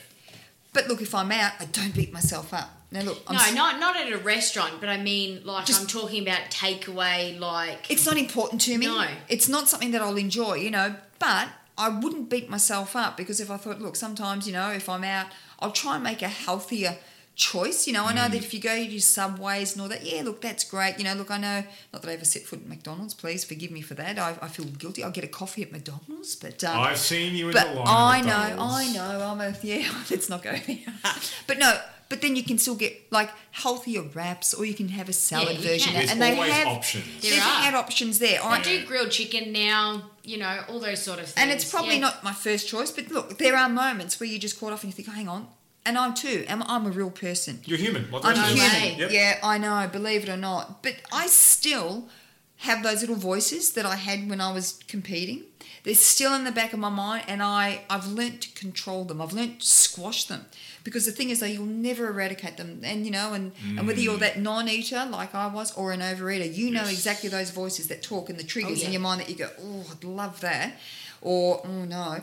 but 0.74 0.88
look, 0.88 1.00
if 1.00 1.14
I'm 1.14 1.30
out, 1.32 1.52
I 1.60 1.64
don't 1.66 1.94
beat 1.94 2.12
myself 2.12 2.52
up. 2.52 2.68
Now 2.90 3.02
look, 3.02 3.22
I'm 3.28 3.36
no, 3.36 3.42
s- 3.42 3.54
not 3.54 3.80
not 3.80 3.96
at 3.96 4.12
a 4.12 4.18
restaurant, 4.18 4.74
but 4.80 4.88
I 4.90 4.98
mean, 4.98 5.40
like 5.44 5.64
Just- 5.66 5.80
I'm 5.80 5.86
talking 5.86 6.22
about 6.22 6.50
takeaway. 6.50 7.38
Like, 7.38 7.90
it's 7.90 8.04
not 8.04 8.18
important 8.18 8.60
to 8.62 8.76
me. 8.76 8.86
No. 8.86 9.06
It's 9.28 9.48
not 9.48 9.68
something 9.68 9.92
that 9.92 10.02
I'll 10.02 10.16
enjoy, 10.18 10.54
you 10.56 10.70
know, 10.70 10.96
but 11.18 11.48
I 11.78 11.88
wouldn't 11.88 12.28
beat 12.28 12.50
myself 12.50 12.94
up 12.94 13.16
because 13.16 13.40
if 13.40 13.50
I 13.50 13.56
thought, 13.56 13.80
look, 13.80 13.96
sometimes, 13.96 14.46
you 14.46 14.52
know, 14.52 14.70
if 14.70 14.88
I'm 14.90 15.04
out, 15.04 15.28
I'll 15.60 15.72
try 15.72 15.94
and 15.94 16.04
make 16.04 16.20
a 16.20 16.28
healthier 16.28 16.98
choice. 17.34 17.86
You 17.86 17.92
know, 17.94 18.04
I 18.04 18.12
know 18.12 18.28
that 18.28 18.34
if 18.36 18.52
you 18.54 18.60
go 18.60 18.76
to 18.84 19.00
subways 19.00 19.72
and 19.72 19.82
all 19.82 19.88
that, 19.88 20.04
yeah, 20.04 20.22
look, 20.22 20.40
that's 20.40 20.64
great. 20.64 20.98
You 20.98 21.04
know, 21.04 21.14
look, 21.14 21.30
I 21.30 21.38
know, 21.38 21.64
not 21.92 22.02
that 22.02 22.08
I 22.08 22.14
ever 22.14 22.24
set 22.24 22.42
foot 22.42 22.60
at 22.60 22.68
McDonald's, 22.68 23.14
please 23.14 23.44
forgive 23.44 23.70
me 23.70 23.80
for 23.80 23.94
that. 23.94 24.18
I, 24.18 24.36
I 24.40 24.48
feel 24.48 24.66
guilty. 24.66 25.02
I'll 25.02 25.10
get 25.10 25.24
a 25.24 25.28
coffee 25.28 25.62
at 25.62 25.72
McDonald's, 25.72 26.36
but. 26.36 26.62
Um, 26.64 26.78
I've 26.78 26.98
seen 26.98 27.34
you 27.34 27.48
in 27.48 27.52
but 27.54 27.74
the 27.74 27.80
line. 27.80 28.26
I 28.26 28.26
know, 28.26 28.62
I 28.62 28.92
know, 28.92 29.26
I'm 29.26 29.40
a, 29.40 29.56
yeah, 29.62 29.88
let's 30.10 30.28
not 30.28 30.42
go 30.42 30.52
there. 30.52 30.78
but 31.46 31.58
no, 31.58 31.78
but 32.08 32.20
then 32.20 32.36
you 32.36 32.42
can 32.44 32.58
still 32.58 32.74
get 32.74 33.10
like 33.10 33.30
healthier 33.52 34.02
wraps 34.02 34.52
or 34.52 34.66
you 34.66 34.74
can 34.74 34.88
have 34.90 35.08
a 35.08 35.14
salad 35.14 35.56
you 35.56 35.62
version. 35.62 35.94
There's 35.94 36.10
and 36.10 36.20
they 36.20 36.34
always 36.34 36.52
have, 36.52 36.66
options. 36.68 37.22
There 37.22 37.30
They've 37.30 37.40
are. 37.40 37.62
had 37.62 37.74
options 37.74 38.18
there. 38.18 38.38
I, 38.42 38.58
I 38.58 38.60
do 38.62 38.84
grilled 38.84 39.10
chicken 39.10 39.50
now, 39.52 40.10
you 40.22 40.36
know, 40.36 40.60
all 40.68 40.78
those 40.78 41.00
sort 41.02 41.20
of 41.20 41.24
things. 41.24 41.38
and 41.38 41.50
it's 41.50 41.70
probably 41.70 41.94
Yeah. 41.94 42.00
not 42.00 42.22
my 42.22 42.34
first 42.34 42.68
choice, 42.68 42.90
but 42.90 43.10
look, 43.10 43.38
there 43.38 43.56
are 43.56 43.68
moments 43.70 44.20
where 44.20 44.28
you 44.28 44.38
just 44.38 44.60
caught 44.60 44.74
off 44.74 44.84
and 44.84 44.92
you 44.92 44.94
think, 45.02 45.08
hang 45.16 45.26
on. 45.26 45.48
And 45.84 45.98
I'm 45.98 46.14
too. 46.14 46.44
I'm, 46.48 46.62
I'm 46.64 46.86
a 46.86 46.90
real 46.90 47.10
person. 47.10 47.60
You're 47.64 47.78
human. 47.78 48.10
Like 48.10 48.24
I'm 48.24 48.36
rest 48.36 48.52
of 48.52 48.56
No 48.56 48.64
us. 48.64 48.72
human. 48.72 48.98
way. 48.98 49.00
Yep. 49.00 49.10
Yeah, 49.10 49.38
I 49.42 49.58
know, 49.58 49.88
believe 49.90 50.22
it 50.22 50.28
or 50.28 50.36
not. 50.36 50.82
But 50.82 50.96
I 51.12 51.26
still 51.26 52.08
have 52.58 52.82
those 52.84 53.00
little 53.00 53.16
voices 53.16 53.72
that 53.72 53.84
I 53.84 53.96
had 53.96 54.30
when 54.30 54.40
I 54.40 54.52
was 54.52 54.78
competing. 54.86 55.44
They're 55.82 55.94
still 55.94 56.32
in 56.34 56.44
the 56.44 56.52
back 56.52 56.72
of 56.72 56.78
my 56.78 56.88
mind, 56.88 57.24
and 57.26 57.42
I, 57.42 57.82
I've 57.90 58.06
learnt 58.06 58.42
to 58.42 58.52
control 58.52 59.04
them. 59.04 59.20
I've 59.20 59.32
learnt 59.32 59.60
to 59.60 59.66
squash 59.66 60.24
them. 60.26 60.46
Because 60.84 61.06
the 61.06 61.10
thing 61.10 61.30
is, 61.30 61.40
though, 61.40 61.46
you'll 61.46 61.66
never 61.66 62.06
eradicate 62.06 62.56
them. 62.56 62.82
And, 62.84 63.04
you 63.04 63.10
know, 63.10 63.32
and, 63.32 63.50
and 63.76 63.84
whether 63.86 64.00
you're 64.00 64.16
mm. 64.16 64.20
that 64.20 64.38
non 64.38 64.68
eater 64.68 65.04
like 65.10 65.34
I 65.34 65.48
was 65.48 65.72
or 65.72 65.90
an 65.90 66.00
overeater, 66.00 66.52
you 66.54 66.70
know 66.70 66.84
exactly 66.84 67.28
those 67.28 67.50
voices 67.50 67.88
that 67.88 68.00
talk 68.00 68.30
and 68.30 68.38
the 68.38 68.44
triggers 68.44 68.78
oh, 68.78 68.82
yeah. 68.82 68.86
in 68.86 68.92
your 68.92 69.02
mind 69.02 69.22
that 69.22 69.28
you 69.28 69.34
go, 69.34 69.50
oh, 69.60 69.84
I'd 69.90 70.04
love 70.04 70.40
that. 70.40 70.74
Or, 71.20 71.62
oh, 71.64 71.84
no. 71.84 72.22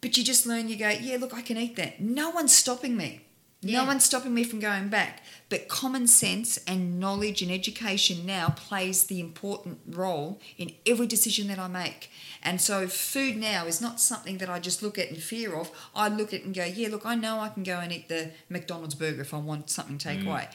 But 0.00 0.16
you 0.16 0.24
just 0.24 0.46
learn, 0.46 0.68
you 0.68 0.76
go, 0.76 0.88
yeah, 0.88 1.16
look, 1.18 1.34
I 1.34 1.42
can 1.42 1.58
eat 1.58 1.76
that. 1.76 2.00
No 2.00 2.30
one's 2.30 2.54
stopping 2.54 2.96
me. 2.96 3.26
No 3.62 3.84
one's 3.84 4.04
stopping 4.04 4.32
me 4.32 4.42
from 4.44 4.58
going 4.58 4.88
back. 4.88 5.22
But 5.50 5.68
common 5.68 6.06
sense 6.06 6.58
and 6.66 6.98
knowledge 6.98 7.42
and 7.42 7.52
education 7.52 8.24
now 8.24 8.54
plays 8.56 9.04
the 9.04 9.20
important 9.20 9.80
role 9.86 10.40
in 10.56 10.72
every 10.86 11.06
decision 11.06 11.48
that 11.48 11.58
I 11.58 11.68
make. 11.68 12.10
And 12.42 12.58
so 12.58 12.88
food 12.88 13.36
now 13.36 13.66
is 13.66 13.82
not 13.82 14.00
something 14.00 14.38
that 14.38 14.48
I 14.48 14.60
just 14.60 14.82
look 14.82 14.98
at 14.98 15.10
in 15.10 15.16
fear 15.16 15.54
of. 15.54 15.70
I 15.94 16.08
look 16.08 16.28
at 16.28 16.40
it 16.40 16.46
and 16.46 16.54
go, 16.54 16.64
yeah, 16.64 16.88
look, 16.88 17.04
I 17.04 17.14
know 17.14 17.40
I 17.40 17.50
can 17.50 17.62
go 17.62 17.78
and 17.80 17.92
eat 17.92 18.08
the 18.08 18.30
McDonald's 18.48 18.94
burger 18.94 19.20
if 19.20 19.34
I 19.34 19.38
want 19.38 19.68
something 19.68 19.98
takeaway. 19.98 20.48
Mm. 20.48 20.54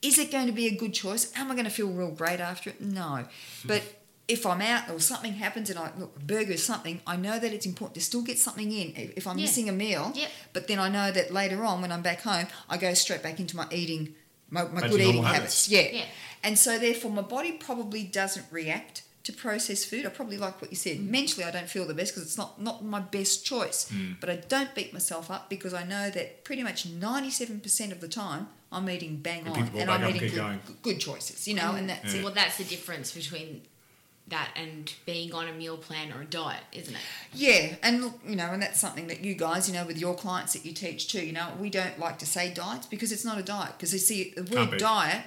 Is 0.00 0.18
it 0.18 0.30
going 0.30 0.46
to 0.46 0.52
be 0.52 0.66
a 0.66 0.74
good 0.74 0.94
choice? 0.94 1.30
Am 1.36 1.50
I 1.50 1.54
going 1.54 1.64
to 1.64 1.70
feel 1.70 1.88
real 1.88 2.10
great 2.10 2.40
after 2.40 2.70
it? 2.70 2.80
No. 2.80 3.26
But 3.66 3.82
if 4.28 4.44
I'm 4.44 4.60
out 4.60 4.90
or 4.90 4.98
something 4.98 5.34
happens 5.34 5.70
and 5.70 5.78
I 5.78 5.90
look, 5.98 6.16
a 6.16 6.20
burger 6.24 6.52
is 6.52 6.64
something, 6.64 7.00
I 7.06 7.16
know 7.16 7.38
that 7.38 7.52
it's 7.52 7.66
important 7.66 7.94
to 7.94 8.00
still 8.00 8.22
get 8.22 8.38
something 8.38 8.70
in. 8.72 8.92
If 8.96 9.18
if 9.18 9.26
I'm 9.26 9.38
Yeah. 9.38 9.44
missing 9.46 9.68
a 9.68 9.72
meal, 9.72 10.12
Yep. 10.14 10.30
but 10.52 10.66
then 10.68 10.78
I 10.80 10.88
know 10.88 11.12
that 11.12 11.32
later 11.32 11.64
on 11.64 11.80
when 11.82 11.92
I'm 11.92 12.02
back 12.02 12.22
home, 12.22 12.46
I 12.68 12.76
go 12.76 12.92
straight 12.94 13.22
back 13.22 13.38
into 13.38 13.54
my 13.56 13.66
eating, 13.70 14.14
my, 14.50 14.64
my 14.64 14.80
good 14.88 15.00
eating 15.00 15.22
habits. 15.22 15.66
habits. 15.66 15.68
Yeah. 15.68 15.88
Yeah. 16.00 16.04
And 16.42 16.58
so 16.58 16.78
therefore 16.78 17.10
my 17.12 17.22
body 17.22 17.52
probably 17.52 18.02
doesn't 18.04 18.46
react 18.50 19.02
to 19.24 19.32
processed 19.32 19.88
food. 19.90 20.06
I 20.06 20.08
probably 20.10 20.38
like 20.38 20.60
what 20.60 20.70
you 20.70 20.76
said. 20.76 20.98
Mm. 20.98 21.08
Mentally, 21.08 21.44
I 21.44 21.50
don't 21.50 21.68
feel 21.68 21.84
the 21.84 21.94
best 21.94 22.12
because 22.14 22.22
it's 22.28 22.38
not, 22.38 22.60
not 22.62 22.84
my 22.84 23.00
best 23.00 23.44
choice. 23.44 23.86
But 24.20 24.30
I 24.30 24.36
don't 24.36 24.72
beat 24.74 24.92
myself 24.92 25.30
up 25.32 25.50
because 25.50 25.74
I 25.74 25.82
know 25.84 26.10
that 26.10 26.44
pretty 26.44 26.62
much 26.62 26.86
97% 26.88 27.92
of 27.92 28.00
the 28.00 28.08
time 28.08 28.48
I'm 28.70 28.88
eating 28.90 29.16
bang 29.16 29.44
You 29.46 29.52
on. 29.52 29.56
pick 29.56 29.64
the 29.66 29.70
ball 29.72 29.80
And 29.82 29.90
I'm 30.04 30.14
eating 30.16 30.30
good, 30.32 30.60
good 30.82 31.00
choices, 31.00 31.46
you 31.48 31.54
know, 31.54 31.74
and 31.74 31.88
that's 31.90 32.14
it. 32.14 32.22
Well, 32.24 32.32
that's 32.34 32.58
the 32.58 32.64
difference 32.64 33.12
between 33.12 33.62
that 34.28 34.50
and 34.56 34.92
being 35.04 35.32
on 35.32 35.46
a 35.48 35.52
meal 35.52 35.76
plan 35.76 36.12
or 36.12 36.22
a 36.22 36.24
diet, 36.24 36.62
isn't 36.72 36.94
it? 36.94 37.00
Yeah, 37.32 37.76
and 37.82 38.02
look, 38.02 38.18
you 38.26 38.34
know, 38.36 38.46
and 38.50 38.60
that's 38.60 38.80
something 38.80 39.06
that 39.06 39.20
you 39.24 39.34
guys, 39.34 39.68
you 39.68 39.74
know, 39.74 39.86
with 39.86 39.98
your 39.98 40.14
clients 40.16 40.52
that 40.54 40.64
you 40.66 40.72
teach 40.72 41.06
too, 41.08 41.24
you 41.24 41.32
know, 41.32 41.48
we 41.60 41.70
don't 41.70 41.98
like 42.00 42.18
to 42.18 42.26
say 42.26 42.52
diets 42.52 42.86
because 42.86 43.12
it's 43.12 43.24
not 43.24 43.38
a 43.38 43.42
diet. 43.42 43.72
Because 43.76 43.92
they 43.92 43.98
see 43.98 44.32
the 44.36 44.42
word 44.42 44.78
diet, 44.78 45.22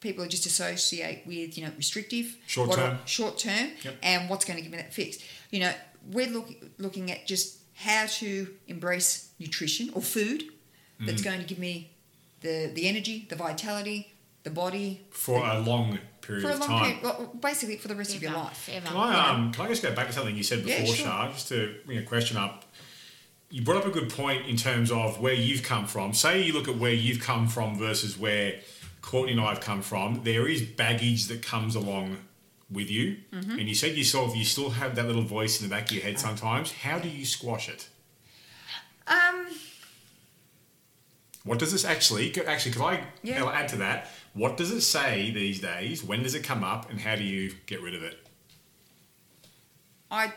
people 0.00 0.26
just 0.26 0.44
associate 0.44 1.22
with, 1.26 1.56
you 1.56 1.64
know, 1.64 1.72
restrictive, 1.78 2.36
Short 2.46 2.68
what- 2.68 2.78
term. 2.78 2.98
short 3.06 3.38
term, 3.38 3.70
Yep. 3.84 3.98
and 4.02 4.28
what's 4.28 4.44
going 4.44 4.56
to 4.58 4.62
give 4.62 4.70
me 4.72 4.78
that 4.78 4.92
fix. 4.92 5.16
You 5.50 5.60
know, 5.60 5.74
we're 6.10 6.26
look, 6.28 6.50
looking 6.78 7.10
at 7.10 7.26
just 7.26 7.56
how 7.74 8.04
to 8.06 8.54
embrace 8.68 9.28
nutrition 9.38 9.90
or 9.94 10.02
food 10.02 10.44
that's 11.00 11.22
Mm. 11.22 11.24
going 11.24 11.38
to 11.40 11.46
give 11.46 11.58
me 11.58 11.90
the 12.42 12.70
the 12.74 12.86
energy, 12.86 13.24
the 13.30 13.36
vitality, 13.36 14.12
the 14.42 14.50
body 14.50 15.00
For 15.10 15.42
a 15.42 15.58
long 15.58 15.98
period 16.22 16.42
for 16.42 16.50
a 16.50 16.52
of 16.54 16.60
long 16.60 16.68
time. 16.68 16.84
period, 16.84 17.02
well, 17.02 17.32
basically 17.40 17.76
for 17.76 17.88
the 17.88 17.94
rest 17.96 18.14
of 18.14 18.22
your 18.22 18.32
life. 18.32 18.68
ever. 18.72 18.86
Can 18.86 18.96
I, 18.96 19.28
um, 19.30 19.52
can 19.52 19.66
I 19.66 19.68
just 19.68 19.82
go 19.82 19.94
back 19.94 20.06
to 20.06 20.12
something 20.12 20.36
you 20.36 20.42
said 20.42 20.60
Yeah, 20.60 20.80
before, 20.80 20.94
sure. 20.94 21.06
Shar, 21.06 21.28
just 21.32 21.48
to 21.48 21.76
bring 21.86 21.98
a 21.98 22.02
question 22.02 22.36
up? 22.36 22.64
You 23.50 23.62
brought 23.62 23.78
up 23.78 23.86
a 23.86 23.90
good 23.90 24.08
point 24.08 24.46
in 24.46 24.56
terms 24.56 24.90
of 24.90 25.20
where 25.20 25.34
you've 25.34 25.62
come 25.62 25.86
from. 25.86 26.14
Say 26.14 26.42
you 26.42 26.54
look 26.54 26.68
at 26.68 26.78
where 26.78 26.92
you've 26.92 27.20
come 27.20 27.48
from 27.48 27.78
versus 27.78 28.16
where 28.16 28.60
Courtney 29.02 29.32
and 29.32 29.40
I 29.40 29.50
have 29.50 29.60
come 29.60 29.82
from. 29.82 30.22
There 30.24 30.48
is 30.48 30.62
baggage 30.62 31.26
that 31.26 31.42
comes 31.42 31.74
along 31.74 32.16
with 32.70 32.90
you. 32.90 33.18
Mm-hmm. 33.32 33.58
And 33.58 33.68
you 33.68 33.74
said 33.74 33.96
yourself 33.96 34.34
you 34.34 34.44
still 34.44 34.70
have 34.70 34.96
that 34.96 35.06
little 35.06 35.22
voice 35.22 35.60
in 35.60 35.68
the 35.68 35.74
back 35.74 35.86
of 35.90 35.92
your 35.92 36.02
head 36.02 36.18
sometimes. 36.18 36.72
How 36.72 36.98
do 36.98 37.08
you 37.08 37.26
squash 37.26 37.68
it? 37.68 37.88
Um, 39.06 39.46
What 41.44 41.58
does 41.58 41.72
this 41.72 41.84
actually, 41.84 42.34
actually, 42.46 42.72
could 42.72 42.82
I 42.82 43.06
Yeah. 43.22 43.44
add 43.50 43.68
to 43.70 43.76
that? 43.78 44.10
What 44.32 44.56
does 44.56 44.70
it 44.70 44.82
say 44.82 45.30
these 45.30 45.60
days? 45.60 46.02
When 46.02 46.22
does 46.22 46.34
it 46.34 46.44
come 46.44 46.62
up? 46.62 46.88
And 46.90 47.00
how 47.00 47.16
do 47.16 47.24
you 47.24 47.54
get 47.66 47.80
rid 47.82 47.94
of 47.94 48.02
it? 48.02 48.24
I 50.10 50.32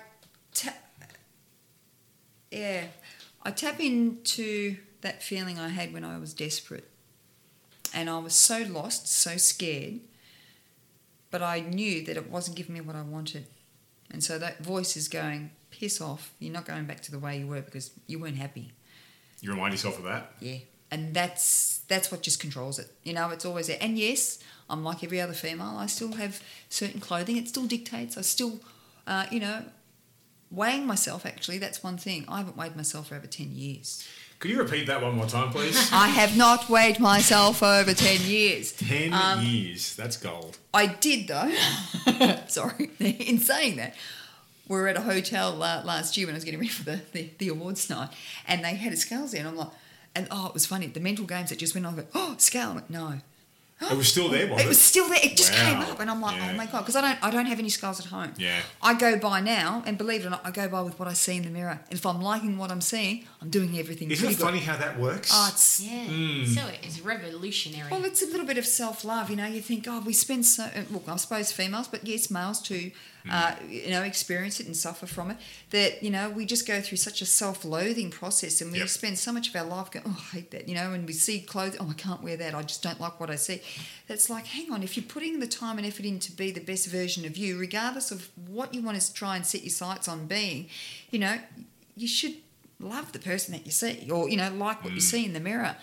ta- 0.54 0.74
yeah, 2.52 2.88
I 3.44 3.52
tap 3.52 3.80
into 3.80 4.78
that 5.02 5.22
feeling 5.22 5.60
I 5.60 5.70
had 5.70 5.94
when 5.94 6.04
I 6.04 6.18
was 6.18 6.34
desperate, 6.34 6.90
and 7.94 8.10
I 8.10 8.18
was 8.18 8.34
so 8.34 8.60
lost, 8.64 9.08
so 9.08 9.38
scared. 9.38 10.00
But 11.30 11.44
I 11.44 11.60
knew 11.60 12.04
that 12.06 12.16
it 12.16 12.30
wasn't 12.30 12.56
giving 12.58 12.74
me 12.74 12.82
what 12.82 12.96
I 12.96 13.02
wanted, 13.02 13.48
and 14.10 14.24
so 14.24 14.40
that 14.40 14.64
voice 14.64 14.96
is 14.96 15.08
going, 15.10 15.52
"Piss 15.70 16.00
off! 16.00 16.34
You're 16.40 16.54
not 16.54 16.66
going 16.66 16.86
back 16.86 17.02
to 17.02 17.12
the 17.12 17.20
way 17.20 17.40
you 17.40 17.48
were 17.48 17.62
because 17.62 17.92
you 18.08 18.18
weren't 18.20 18.38
happy." 18.38 18.72
You 19.42 19.52
remind 19.52 19.74
yourself 19.74 19.98
of 19.98 20.06
that? 20.06 20.34
Yeah, 20.40 20.60
and 20.92 21.14
that's 21.14 21.80
that's 21.88 22.12
what 22.12 22.22
just 22.22 22.40
controls 22.40 22.80
it. 22.80 22.90
You 23.04 23.14
know, 23.14 23.30
it's 23.30 23.46
always 23.46 23.68
there. 23.68 23.78
And 23.82 23.98
yes, 23.98 24.40
I'm 24.70 24.84
like 24.84 25.04
every 25.04 25.22
other 25.22 25.34
female. 25.34 25.76
I 25.78 25.86
still 25.88 26.14
have 26.14 26.42
certain 26.70 27.00
clothing. 27.00 27.38
It 27.38 27.48
still 27.48 27.66
dictates. 27.66 28.18
I 28.18 28.22
still, 28.22 28.60
uh, 29.08 29.26
you 29.32 29.40
know, 29.40 29.64
weighing 30.52 30.86
myself. 30.86 31.26
Actually, 31.26 31.58
that's 31.58 31.84
one 31.84 31.98
thing. 31.98 32.26
I 32.28 32.38
haven't 32.40 32.58
weighed 32.58 32.76
myself 32.76 33.10
for 33.10 33.16
over 33.16 33.28
ten 33.28 33.52
years. 33.52 34.08
Could 34.40 34.52
you 34.52 34.60
repeat 34.60 34.88
that 34.88 35.02
one 35.02 35.16
more 35.16 35.28
time, 35.28 35.50
please? 35.50 35.90
I 35.94 36.08
have 36.08 36.36
not 36.36 36.70
weighed 36.70 37.00
myself 37.00 37.64
over 37.64 37.94
ten 37.94 38.20
years. 38.22 38.72
Ten 38.74 39.14
Um, 39.14 39.42
years. 39.44 39.96
That's 39.96 40.18
gold. 40.18 40.58
I 40.74 40.88
did 40.88 41.28
though. 41.28 41.52
Sorry, 42.48 42.90
in 43.00 43.40
saying 43.40 43.78
that, 43.78 43.96
we 44.68 44.76
were 44.78 44.88
at 44.88 44.98
a 44.98 45.02
hotel 45.02 45.62
uh, 45.64 45.84
last 45.86 46.18
year 46.18 46.28
when 46.28 46.36
I 46.36 46.38
was 46.38 46.44
getting 46.44 46.60
ready 46.60 46.70
for 46.72 46.84
the, 46.84 47.02
the, 47.14 47.30
the 47.38 47.48
awards 47.50 47.90
night, 47.90 48.10
and 48.48 48.64
they 48.66 48.76
had 48.76 48.92
a 48.94 48.98
scales 48.98 49.32
there, 49.32 49.40
and 49.40 49.50
I'm 49.50 49.56
like, 49.56 49.70
and 50.16 50.28
oh, 50.32 50.48
it 50.48 50.54
was 50.54 50.66
funny. 50.66 50.88
The 50.88 51.00
mental 51.00 51.26
games 51.26 51.50
that 51.50 51.60
just 51.60 51.74
went 51.76 51.86
on. 51.86 51.94
I 51.94 51.98
go, 52.04 52.08
oh, 52.16 52.36
scale. 52.38 52.70
I 52.70 52.74
went, 52.76 52.90
no. 52.90 53.14
It 53.92 53.98
was 53.98 54.08
still 54.08 54.30
there, 54.30 54.48
wasn't 54.48 54.62
It 54.62 54.66
it? 54.66 54.68
was 54.70 54.80
still 54.82 55.10
there. 55.10 55.20
It 55.22 55.36
just 55.36 55.52
came 55.52 55.78
up, 55.80 56.00
and 56.00 56.10
I'm 56.10 56.22
like, 56.22 56.38
Yeah. 56.38 56.52
oh 56.54 56.56
my 56.56 56.66
god, 56.66 56.80
because 56.80 56.96
I 56.96 57.02
don't, 57.02 57.22
I 57.22 57.30
don't 57.30 57.46
have 57.46 57.60
any 57.60 57.68
scales 57.68 58.00
at 58.00 58.06
home. 58.06 58.32
Yeah. 58.38 58.62
I 58.82 58.94
go 58.94 59.18
by 59.20 59.42
now, 59.42 59.84
and 59.86 59.98
believe 59.98 60.22
it 60.22 60.28
or 60.28 60.30
not, 60.30 60.46
I 60.46 60.52
go 60.52 60.70
by 60.70 60.82
with 60.82 60.98
what 60.98 61.10
I 61.10 61.14
see 61.14 61.36
in 61.36 61.44
the 61.44 61.50
mirror. 61.50 61.82
And 61.90 62.00
if 62.00 62.06
I'm 62.06 62.22
liking 62.22 62.58
what 62.58 62.72
I'm 62.72 62.80
seeing, 62.80 63.26
I'm 63.42 63.50
doing 63.50 63.78
everything. 63.78 64.10
Isn't 64.10 64.26
pretty 64.26 64.42
it 64.42 64.46
funny 64.46 64.60
how 64.60 64.78
that 64.78 64.98
works? 64.98 65.30
Oh, 65.34 65.50
it's 65.52 65.82
Yeah. 65.82 66.06
Hmm. 66.06 66.46
So 66.46 66.62
it's 66.84 67.02
revolutionary. 67.02 67.92
well, 67.92 68.06
it's 68.06 68.24
a 68.24 68.28
little 68.28 68.46
bit 68.46 68.58
of 68.58 68.66
self 68.66 69.04
love, 69.04 69.30
you 69.30 69.36
know. 69.36 69.46
You 69.46 69.62
think, 69.62 69.86
oh, 69.90 70.00
we 70.06 70.14
spend 70.14 70.46
so. 70.46 70.64
uh, 70.64 70.84
Look, 70.90 71.04
I 71.10 71.18
suppose 71.18 71.52
females, 71.52 71.90
but 71.90 72.08
yes, 72.08 72.32
males 72.32 72.62
too. 72.62 72.92
Uh, 73.30 73.56
you 73.68 73.90
know, 73.90 74.04
experience 74.04 74.60
it 74.60 74.68
and 74.68 74.78
suffer 74.78 75.06
from 75.08 75.32
it. 75.32 75.38
That 75.72 76.04
you 76.04 76.10
know, 76.12 76.30
we 76.30 76.46
just 76.46 76.68
go 76.68 76.80
through 76.82 76.98
such 76.98 77.22
a 77.22 77.26
self-loathing 77.26 78.12
process, 78.12 78.62
and 78.62 78.72
we 78.72 78.80
Yep. 78.80 78.90
spend 78.90 79.20
so 79.20 79.32
much 79.32 79.50
of 79.50 79.56
our 79.56 79.64
life 79.66 79.90
going, 79.92 80.06
oh, 80.08 80.26
I 80.32 80.36
hate 80.36 80.52
that. 80.52 80.68
You 80.70 80.76
know, 80.76 80.94
and 80.94 81.08
we 81.08 81.14
see 81.14 81.40
clothes, 81.40 81.76
oh, 81.80 81.90
I 81.90 81.94
can't 81.94 82.22
wear 82.22 82.38
that. 82.38 82.54
I 82.54 82.62
just 82.62 82.84
don't 82.84 83.00
like 83.02 83.20
what 83.20 83.30
I 83.30 83.36
see. 83.36 83.62
That's 84.08 84.30
like, 84.30 84.46
hang 84.48 84.72
on, 84.72 84.84
if 84.84 84.96
you're 84.96 85.06
putting 85.06 85.40
the 85.40 85.48
time 85.48 85.78
and 85.78 85.88
effort 85.88 86.06
in 86.06 86.20
to 86.20 86.32
be 86.32 86.52
the 86.52 86.60
best 86.62 86.88
version 86.88 87.26
of 87.26 87.36
you, 87.38 87.58
regardless 87.58 88.12
of 88.12 88.30
what 88.48 88.74
you 88.74 88.82
want 88.82 89.00
to 89.02 89.14
try 89.14 89.36
and 89.36 89.46
set 89.46 89.64
your 89.64 89.72
sights 89.72 90.08
on 90.08 90.28
being, 90.28 90.68
you 91.12 91.20
know, 91.20 91.38
you 91.96 92.08
should 92.08 92.36
love 92.80 93.12
the 93.14 93.20
person 93.20 93.54
that 93.54 93.66
you 93.66 93.72
see, 93.72 94.10
or 94.12 94.30
you 94.30 94.38
know, 94.38 94.52
like 94.54 94.84
what 94.84 94.94
you 94.94 95.00
see 95.02 95.26
in 95.26 95.34
the 95.34 95.40
mirror. 95.40 95.76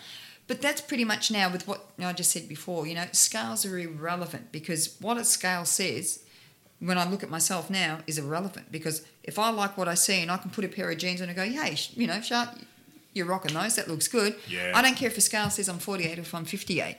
But 0.45 0.61
that's 0.61 0.81
pretty 0.81 1.05
much 1.05 1.31
now 1.31 1.49
with 1.49 1.67
what 1.67 1.85
I 1.99 2.11
just 2.13 2.31
said 2.31 2.47
before. 2.49 2.85
You 2.85 2.95
know, 2.95 3.05
scales 3.13 3.65
are 3.65 3.77
irrelevant 3.79 4.51
because 4.51 4.95
what 4.99 5.17
a 5.17 5.23
scale 5.23 5.63
says, 5.65 6.19
when 6.87 6.97
I 6.97 7.09
look 7.09 7.23
at 7.23 7.29
myself 7.29 7.69
now, 7.69 7.99
is 8.07 8.17
irrelevant. 8.17 8.71
Because 8.71 9.05
if 9.23 9.37
I 9.39 9.49
like 9.49 9.77
what 9.77 9.87
I 9.87 9.93
see 9.95 10.21
and 10.21 10.29
I 10.31 10.37
can 10.37 10.51
put 10.51 10.65
a 10.65 10.67
pair 10.67 10.89
of 10.91 10.97
jeans 10.97 11.21
on 11.21 11.29
and 11.29 11.35
go, 11.35 11.43
hey, 11.43 11.75
you 11.95 12.07
know, 12.07 12.19
Shark, 12.21 12.49
you're 13.13 13.25
rocking 13.25 13.53
those. 13.53 13.75
That 13.75 13.87
looks 13.87 14.07
good. 14.07 14.35
Yeah. 14.47 14.71
I 14.75 14.81
don't 14.81 14.95
care 14.95 15.09
if 15.09 15.17
a 15.17 15.21
scale 15.21 15.49
says 15.49 15.69
I'm 15.69 15.79
48 15.79 16.17
or 16.17 16.21
if 16.21 16.33
I'm 16.35 16.45
58. 16.45 16.97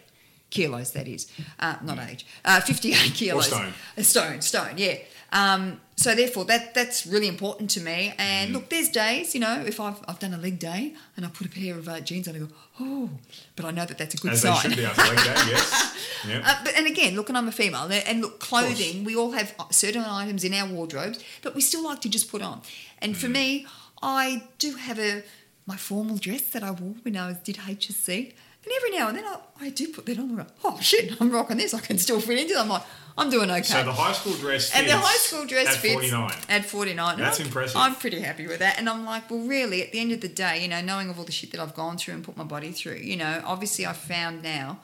kilos. 0.50 0.92
That 0.92 1.08
is, 1.08 1.26
uh, 1.58 1.76
not 1.82 1.98
age. 1.98 2.24
Uh, 2.44 2.60
Fifty-eight 2.60 3.12
kilos. 3.14 3.46
stone. 3.46 3.72
Stone, 3.98 4.40
stone. 4.42 4.74
Yeah. 4.76 4.96
Um, 5.32 5.80
so 5.96 6.14
therefore, 6.14 6.44
that 6.46 6.74
that's 6.74 7.06
really 7.06 7.28
important 7.28 7.70
to 7.70 7.80
me. 7.80 8.12
And 8.18 8.50
Mm. 8.50 8.54
look, 8.54 8.68
there's 8.68 8.88
days, 8.88 9.34
you 9.34 9.40
know, 9.40 9.62
if 9.66 9.78
I've 9.80 9.98
I've 10.08 10.18
done 10.18 10.34
a 10.34 10.38
leg 10.38 10.58
day 10.58 10.94
and 11.16 11.24
I 11.24 11.28
put 11.28 11.46
a 11.46 11.50
pair 11.50 11.78
of 11.78 11.88
uh, 11.88 12.00
jeans 12.00 12.26
on, 12.28 12.34
I 12.36 12.38
go, 12.40 12.48
oh, 12.80 13.10
but 13.56 13.64
I 13.64 13.70
know 13.70 13.84
that 13.86 13.96
that's 13.98 14.14
a 14.14 14.16
good 14.18 14.32
As 14.32 14.40
sign. 14.42 14.54
they 14.54 14.60
should 14.68 14.76
be 14.78 14.84
after 14.84 15.02
leg 15.02 15.18
day, 15.24 15.50
yes. 15.52 15.90
Yeah. 16.28 16.40
Uh, 16.42 16.56
but, 16.64 16.72
and 16.78 16.86
again, 16.86 17.16
look, 17.16 17.28
and 17.28 17.36
I'm 17.36 17.48
a 17.48 17.52
female, 17.52 17.82
and- 17.84 17.92
and 18.08 18.20
look, 18.22 18.40
clothing, 18.40 19.04
we 19.04 19.14
all 19.14 19.32
have 19.32 19.54
certain 19.70 20.02
items 20.02 20.42
in 20.42 20.54
our 20.54 20.66
wardrobes, 20.66 21.18
but 21.42 21.54
we 21.54 21.60
still 21.60 21.84
like 21.84 22.00
to 22.00 22.08
just 22.08 22.30
put 22.30 22.40
on. 22.40 22.62
And 23.02 23.14
Mm. 23.14 23.18
for 23.18 23.28
me, 23.28 23.66
I 24.02 24.44
do 24.58 24.74
have 24.76 24.98
a 24.98 25.22
my 25.66 25.76
formal 25.76 26.16
dress 26.18 26.42
that 26.54 26.62
I 26.62 26.70
wore 26.72 26.94
when 27.04 27.16
I 27.16 27.26
was, 27.28 27.36
did 27.38 27.56
HSC, 27.56 28.32
and 28.64 28.72
every 28.76 28.90
now 28.96 29.08
and 29.08 29.18
then 29.18 29.24
I, 29.24 29.38
I 29.60 29.70
do 29.70 29.88
put 29.88 30.06
that 30.06 30.18
on. 30.18 30.30
and 30.30 30.40
I 30.40 30.44
go, 30.44 30.50
oh 30.64 30.80
shit, 30.80 31.20
I'm 31.20 31.30
rocking 31.30 31.56
this. 31.58 31.74
I 31.74 31.80
can 31.80 31.98
still 31.98 32.20
fit 32.20 32.38
into 32.38 32.54
it. 32.54 32.58
I'm 32.58 32.68
like, 32.68 32.82
I'm 33.16 33.30
doing 33.30 33.50
okay. 33.50 33.62
So 33.62 33.84
the 33.84 33.92
high 33.92 34.12
school 34.12 34.32
dress 34.34 34.70
fits 34.70 34.76
and 34.78 34.88
the 34.88 34.96
high 34.96 35.16
school 35.18 35.46
dress 35.46 35.68
at 35.68 35.76
fits 35.76 36.10
49. 36.10 36.32
at 36.48 36.64
49. 36.64 37.18
That's 37.18 37.38
I'm, 37.40 37.46
impressive. 37.46 37.76
I'm 37.76 37.94
pretty 37.94 38.20
happy 38.20 38.46
with 38.46 38.58
that. 38.58 38.78
And 38.78 38.88
I'm 38.88 39.04
like, 39.04 39.30
well, 39.30 39.40
really, 39.40 39.82
at 39.82 39.92
the 39.92 40.00
end 40.00 40.12
of 40.12 40.20
the 40.20 40.28
day, 40.28 40.62
you 40.62 40.68
know, 40.68 40.80
knowing 40.80 41.10
of 41.10 41.18
all 41.18 41.24
the 41.24 41.32
shit 41.32 41.52
that 41.52 41.60
I've 41.60 41.74
gone 41.74 41.96
through 41.98 42.14
and 42.14 42.24
put 42.24 42.36
my 42.36 42.44
body 42.44 42.72
through, 42.72 42.96
you 42.96 43.16
know, 43.16 43.42
obviously 43.44 43.86
I've 43.86 43.96
found 43.98 44.42
now, 44.42 44.80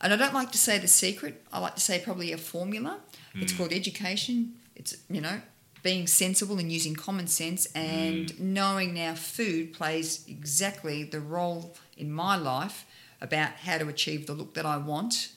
and 0.00 0.12
I 0.12 0.16
don't 0.16 0.34
like 0.34 0.50
to 0.52 0.58
say 0.58 0.78
the 0.78 0.88
secret, 0.88 1.44
I 1.52 1.58
like 1.60 1.74
to 1.76 1.80
say 1.80 2.00
probably 2.00 2.32
a 2.32 2.38
formula. 2.38 2.98
Hmm. 3.34 3.42
It's 3.42 3.52
called 3.52 3.72
education. 3.72 4.54
It's, 4.74 4.96
you 5.08 5.20
know, 5.20 5.40
being 5.82 6.06
sensible 6.06 6.58
and 6.58 6.72
using 6.72 6.94
common 6.96 7.26
sense 7.26 7.66
and 7.74 8.30
Hmm. 8.30 8.52
knowing 8.54 8.94
now 8.94 9.14
food 9.14 9.72
plays 9.74 10.24
exactly 10.28 11.04
the 11.04 11.20
role 11.20 11.76
in 11.96 12.10
my 12.12 12.36
life 12.36 12.84
about 13.20 13.52
how 13.64 13.78
to 13.78 13.88
achieve 13.88 14.26
the 14.26 14.32
look 14.34 14.54
that 14.54 14.66
I 14.66 14.76
want. 14.78 15.32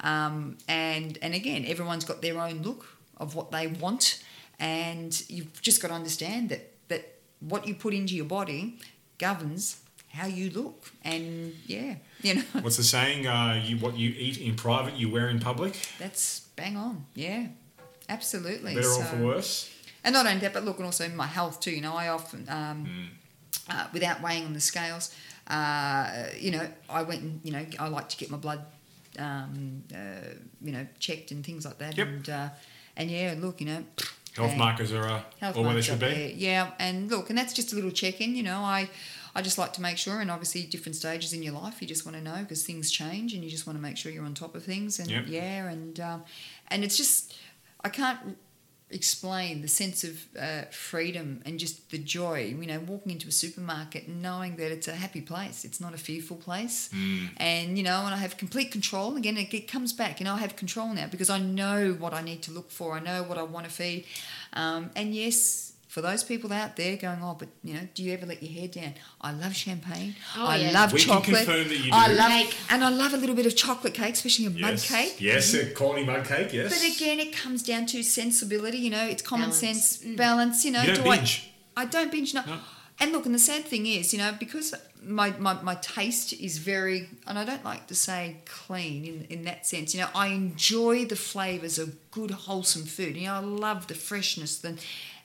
Um, 0.00 0.58
and 0.68 1.18
and 1.22 1.34
again, 1.34 1.64
everyone's 1.66 2.04
got 2.04 2.22
their 2.22 2.38
own 2.40 2.62
look 2.62 2.86
of 3.16 3.34
what 3.34 3.50
they 3.50 3.66
want, 3.66 4.22
and 4.60 5.22
you've 5.28 5.60
just 5.60 5.82
got 5.82 5.88
to 5.88 5.94
understand 5.94 6.48
that 6.50 6.72
that 6.88 7.14
what 7.40 7.66
you 7.66 7.74
put 7.74 7.94
into 7.94 8.14
your 8.14 8.24
body 8.26 8.78
governs 9.18 9.80
how 10.10 10.26
you 10.26 10.50
look. 10.50 10.90
And 11.04 11.54
yeah, 11.66 11.96
you 12.22 12.36
know, 12.36 12.42
What's 12.62 12.76
the 12.76 12.84
saying? 12.84 13.26
Uh, 13.26 13.60
you, 13.64 13.76
what 13.78 13.96
you 13.98 14.10
eat 14.16 14.38
in 14.38 14.54
private, 14.54 14.94
you 14.94 15.10
wear 15.10 15.28
in 15.28 15.38
public. 15.40 15.76
that's 15.98 16.40
bang 16.56 16.76
on. 16.76 17.04
Yeah, 17.14 17.48
absolutely. 18.08 18.74
Better 18.74 18.88
or 18.88 18.94
So- 18.94 19.02
for 19.04 19.16
worse. 19.24 19.70
and 20.04 20.12
not 20.12 20.26
only 20.26 20.38
that, 20.40 20.52
but 20.52 20.64
look, 20.64 20.76
and 20.78 20.86
also 20.86 21.08
my 21.10 21.26
health 21.26 21.60
too. 21.60 21.72
You 21.72 21.80
know, 21.82 21.94
I 21.94 22.08
often, 22.08 22.48
um, 22.48 22.84
Hmm. 22.86 23.04
uh, 23.76 23.86
without 23.92 24.22
weighing 24.22 24.44
on 24.46 24.54
the 24.54 24.60
scales, 24.60 25.12
uh, 25.48 26.26
you 26.38 26.50
know, 26.50 26.66
I 26.88 27.02
went 27.02 27.22
and 27.22 27.40
you 27.42 27.52
know, 27.52 27.64
I 27.78 27.88
like 27.88 28.08
to 28.10 28.16
get 28.16 28.30
my 28.30 28.36
blood, 28.36 28.64
um, 29.18 29.82
uh, 29.94 30.28
you 30.60 30.72
know, 30.72 30.86
checked 31.00 31.30
and 31.30 31.44
things 31.44 31.64
like 31.64 31.78
that. 31.78 31.96
Yep. 31.96 32.06
And 32.08 32.28
uh, 32.30 32.48
and 32.96 33.10
yeah, 33.10 33.34
look, 33.38 33.60
you 33.60 33.66
know, 33.66 33.84
Health 34.36 34.56
markers 34.56 34.92
are 34.92 35.04
uh, 35.04 35.22
Health 35.40 35.56
all 35.56 35.64
where 35.64 35.74
they 35.74 35.82
should 35.82 35.98
be. 35.98 36.06
there. 36.06 36.28
Yeah, 36.30 36.70
and 36.78 37.10
look, 37.10 37.28
and 37.28 37.36
that's 37.38 37.52
just 37.52 37.72
a 37.72 37.74
little 37.74 37.90
check-in. 37.90 38.36
You 38.36 38.44
know, 38.44 38.58
I, 38.60 38.88
I 39.34 39.42
just 39.42 39.58
like 39.58 39.72
to 39.74 39.82
make 39.82 39.98
sure, 39.98 40.20
and 40.20 40.30
obviously 40.30 40.62
different 40.62 40.94
stages 40.96 41.32
in 41.32 41.42
your 41.42 41.54
life, 41.54 41.80
you 41.82 41.88
just 41.88 42.04
want 42.06 42.16
to 42.18 42.22
know 42.22 42.36
because 42.42 42.64
things 42.64 42.90
change, 42.90 43.32
and 43.34 43.42
you 43.42 43.50
just 43.50 43.66
want 43.66 43.76
to 43.78 43.82
make 43.82 43.96
sure 43.96 44.12
you're 44.12 44.24
on 44.24 44.34
top 44.34 44.54
of 44.54 44.62
things. 44.64 44.98
And 45.00 45.10
Yep. 45.10 45.24
yeah, 45.28 45.68
and 45.68 45.98
um, 45.98 46.24
and 46.68 46.84
it's 46.84 46.96
just 46.96 47.34
I 47.82 47.88
can't 47.88 48.36
explain 48.90 49.60
the 49.62 49.68
sense 49.68 50.02
of 50.04 50.26
uh, 50.40 50.62
freedom 50.70 51.42
and 51.44 51.58
just 51.58 51.90
the 51.90 51.98
joy. 51.98 52.54
You 52.58 52.66
know, 52.66 52.80
walking 52.80 53.12
into 53.12 53.28
a 53.28 53.32
supermarket 53.32 54.06
and 54.06 54.22
knowing 54.22 54.56
that 54.56 54.72
it's 54.72 54.88
a 54.88 54.94
happy 54.94 55.20
place. 55.20 55.64
It's 55.64 55.80
not 55.80 55.94
a 55.94 55.98
fearful 55.98 56.36
place, 56.36 56.90
and 57.36 57.76
you 57.76 57.84
know, 57.84 58.04
and 58.04 58.14
I 58.14 58.18
have 58.18 58.36
complete 58.36 58.70
control. 58.72 59.16
Again, 59.16 59.36
it, 59.36 59.52
it 59.52 59.68
comes 59.68 59.92
back. 59.92 60.20
You 60.20 60.24
know, 60.24 60.34
I 60.34 60.38
have 60.38 60.56
control 60.56 60.92
now 60.94 61.06
because 61.06 61.30
I 61.30 61.38
know 61.38 61.92
what 61.98 62.14
I 62.14 62.22
need 62.22 62.42
to 62.42 62.50
look 62.50 62.70
for. 62.70 62.92
I 62.94 63.00
know 63.00 63.22
what 63.22 63.38
I 63.38 63.42
want 63.42 63.66
to 63.66 63.72
feed, 63.72 64.04
um, 64.52 64.90
and 64.96 65.14
yes. 65.14 65.72
For 65.98 66.02
those 66.02 66.22
people 66.22 66.52
out 66.52 66.76
there 66.76 66.96
going, 66.96 67.18
oh, 67.24 67.34
but 67.36 67.48
you 67.64 67.74
know, 67.74 67.80
do 67.92 68.04
you 68.04 68.12
ever 68.12 68.24
let 68.24 68.40
your 68.40 68.52
hair 68.52 68.68
down? 68.68 68.94
I 69.20 69.32
love 69.32 69.52
champagne. 69.52 70.14
Oh, 70.36 70.46
I 70.46 70.56
yeah. 70.58 70.70
love 70.70 70.92
We 70.92 71.00
can 71.00 71.08
chocolate. 71.08 71.44
confirm 71.44 71.66
that 71.66 71.76
you 71.76 71.90
I 71.92 72.06
do. 72.06 72.14
love, 72.14 72.30
Cake. 72.30 72.56
and 72.70 72.84
I 72.84 72.88
love 72.90 73.14
a 73.14 73.16
little 73.16 73.34
bit 73.34 73.46
of 73.46 73.56
chocolate 73.56 73.94
cake, 73.94 74.14
especially 74.14 74.46
a 74.46 74.50
mud 74.50 74.60
Yes. 74.60 74.88
cake. 74.88 75.20
Yes, 75.20 75.54
a 75.54 75.70
corny 75.72 76.04
mud 76.04 76.24
cake. 76.24 76.52
Yes. 76.52 76.68
But 76.72 76.96
again, 76.96 77.18
it 77.18 77.32
comes 77.34 77.64
down 77.64 77.86
to 77.86 78.04
sensibility. 78.04 78.78
You 78.78 78.90
know, 78.90 79.04
it's 79.08 79.22
common 79.22 79.50
Balance. 79.50 79.58
sense, 79.58 80.04
mm. 80.04 80.16
balance. 80.16 80.64
You 80.64 80.70
know, 80.70 80.82
You 80.82 80.94
don't 80.94 81.04
do 81.04 81.10
binge. 81.10 81.50
I? 81.76 81.82
I 81.82 81.84
don't 81.86 82.12
binge. 82.12 82.32
No. 82.32 82.42
No. 82.46 82.58
And 83.00 83.10
look, 83.10 83.26
and 83.26 83.34
the 83.34 83.40
sad 83.40 83.64
thing 83.64 83.86
is, 83.86 84.12
you 84.12 84.18
know, 84.20 84.32
because 84.38 84.74
my, 85.02 85.30
my, 85.38 85.60
my 85.62 85.74
taste 85.76 86.32
is 86.32 86.58
very, 86.58 87.08
and 87.26 87.38
I 87.38 87.44
don't 87.44 87.64
like 87.64 87.88
to 87.88 87.94
say 87.96 88.38
clean 88.44 89.04
in, 89.04 89.26
in 89.30 89.44
that 89.46 89.66
sense. 89.66 89.94
You 89.94 90.00
know, 90.02 90.08
I 90.14 90.28
enjoy 90.28 91.04
the 91.06 91.16
flavors 91.16 91.78
of 91.78 91.96
good, 92.12 92.30
wholesome 92.32 92.84
food. 92.84 93.16
You 93.16 93.26
know, 93.26 93.34
I 93.34 93.38
love 93.38 93.86
the 93.88 93.94
freshness 93.94 94.62
and 94.64 94.78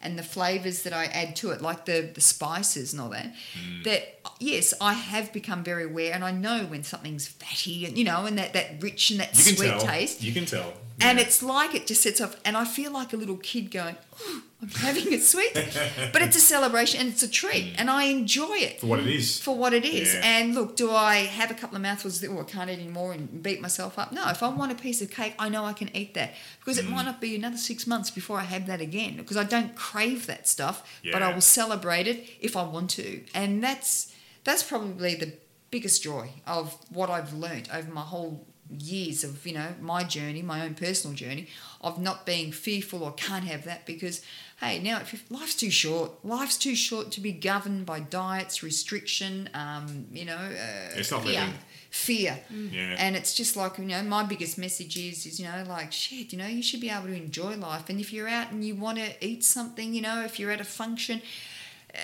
and 0.03 0.19
the 0.19 0.23
flavors 0.23 0.83
that 0.83 0.93
I 0.93 1.05
add 1.05 1.35
to 1.37 1.51
it, 1.51 1.61
like 1.61 1.85
the 1.85 2.09
the 2.13 2.21
spices 2.21 2.93
and 2.93 3.01
all 3.01 3.09
that. 3.09 3.33
Mm. 3.57 3.83
That 3.85 4.22
yes, 4.39 4.73
I 4.81 4.93
have 4.93 5.31
become 5.33 5.63
very 5.63 5.85
aware, 5.85 6.13
and 6.13 6.23
I 6.23 6.31
know 6.31 6.65
when 6.65 6.83
something's 6.83 7.27
fatty, 7.27 7.85
and 7.85 7.97
you 7.97 8.03
know, 8.03 8.25
and 8.25 8.37
that 8.37 8.53
that 8.53 8.81
rich 8.81 9.09
and 9.11 9.19
that 9.19 9.35
sweet 9.35 9.67
tell. 9.67 9.79
taste. 9.79 10.21
You 10.23 10.31
can 10.33 10.45
tell. 10.45 10.73
And 11.01 11.17
Yeah. 11.17 11.25
it's 11.25 11.41
like 11.41 11.73
it 11.73 11.87
just 11.87 12.01
sets 12.03 12.21
off, 12.21 12.35
and 12.45 12.55
I 12.55 12.65
feel 12.65 12.91
like 12.91 13.13
a 13.13 13.17
little 13.17 13.35
kid 13.37 13.71
going, 13.71 13.95
oh, 14.21 14.41
I'm 14.61 14.69
having 14.69 15.11
a 15.13 15.19
sweet. 15.19 15.53
but 16.13 16.21
it's 16.21 16.37
a 16.37 16.39
celebration 16.39 16.99
and 17.01 17.09
it's 17.09 17.23
a 17.23 17.27
treat, 17.27 17.73
and 17.79 17.89
I 17.89 18.03
enjoy 18.05 18.57
it 18.57 18.79
for 18.79 18.85
what 18.87 18.99
it 18.99 19.07
is. 19.07 19.39
for 19.41 19.57
what 19.57 19.73
it 19.73 19.85
is. 19.85 20.13
Yeah. 20.13 20.21
And 20.23 20.53
look, 20.55 20.75
do 20.75 20.91
I 20.91 21.15
have 21.39 21.49
a 21.49 21.55
couple 21.55 21.75
of 21.75 21.81
mouthfuls 21.81 22.21
that, 22.21 22.29
oh, 22.29 22.39
I 22.39 22.43
can't 22.43 22.69
eat 22.69 22.73
anymore 22.79 23.11
and 23.11 23.41
beat 23.41 23.59
myself 23.59 23.97
up? 23.97 24.11
No, 24.11 24.29
if 24.29 24.43
I 24.43 24.49
want 24.49 24.71
a 24.71 24.75
piece 24.75 25.01
of 25.01 25.09
cake, 25.09 25.33
I 25.39 25.49
know 25.49 25.65
I 25.65 25.73
can 25.73 25.93
eat 25.95 26.13
that 26.13 26.35
because 26.59 26.77
Mm. 26.77 26.81
it 26.85 26.89
might 26.91 27.05
not 27.05 27.19
be 27.19 27.35
another 27.35 27.57
six 27.57 27.87
months 27.87 28.11
before 28.11 28.37
I 28.39 28.43
have 28.43 28.67
that 28.67 28.79
again 28.79 29.17
because 29.17 29.35
I 29.35 29.43
don't 29.45 29.75
crave 29.75 30.27
that 30.27 30.47
stuff, 30.47 30.87
but 31.11 31.23
I 31.23 31.33
will 31.33 31.41
celebrate 31.41 32.07
it 32.07 32.29
if 32.39 32.55
I 32.55 32.63
want 32.63 32.91
to. 32.91 33.23
And 33.33 33.63
that's 33.63 34.09
that's 34.43 34.63
probably 34.63 35.15
the 35.15 35.33
biggest 35.71 36.03
joy 36.03 36.29
of 36.45 36.77
what 36.89 37.09
I've 37.09 37.33
learnt 37.33 37.73
over 37.73 37.91
my 37.91 38.01
whole 38.01 38.45
years 38.79 39.23
of 39.23 39.45
you 39.45 39.53
know 39.53 39.67
my 39.81 40.03
journey 40.03 40.41
my 40.41 40.63
own 40.65 40.73
personal 40.73 41.15
journey 41.15 41.47
of 41.81 41.99
not 41.99 42.25
being 42.25 42.51
fearful 42.51 43.03
or 43.03 43.11
can't 43.11 43.43
have 43.43 43.65
that 43.65 43.85
because 43.85 44.21
hey 44.61 44.79
now 44.79 44.97
if 44.99 45.29
life's 45.29 45.53
too 45.55 45.69
short 45.69 46.11
life's 46.25 46.57
too 46.57 46.73
short 46.75 47.11
to 47.11 47.21
be 47.21 47.31
governed 47.31 47.85
by 47.85 47.99
diets 47.99 48.63
restriction 48.63 49.49
um, 49.53 50.05
you 50.11 50.25
know 50.25 50.37
uh, 50.37 50.95
It's 50.97 51.11
not 51.11 51.25
Yeah. 51.25 51.41
living. 51.41 51.59
fear 51.91 52.39
Yeah. 52.49 52.95
and 52.97 53.15
it's 53.15 53.35
just 53.35 53.55
like 53.55 53.77
you 53.77 53.85
know 53.85 54.01
my 54.01 54.23
biggest 54.23 54.57
message 54.57 54.97
is 54.97 55.25
is 55.27 55.39
you 55.39 55.45
know 55.45 55.63
like 55.67 55.91
shit 55.91 56.31
you 56.31 56.39
know 56.39 56.47
you 56.47 56.63
should 56.63 56.81
be 56.81 56.89
able 56.89 57.07
to 57.07 57.13
enjoy 57.13 57.55
life 57.57 57.89
and 57.89 57.99
if 57.99 58.11
you're 58.13 58.29
out 58.29 58.51
and 58.51 58.63
you 58.65 58.73
want 58.75 58.97
to 58.97 59.09
eat 59.23 59.43
something 59.43 59.93
you 59.93 60.01
know 60.01 60.23
if 60.23 60.39
you're 60.39 60.51
at 60.51 60.61
a 60.61 60.63
function 60.81 61.21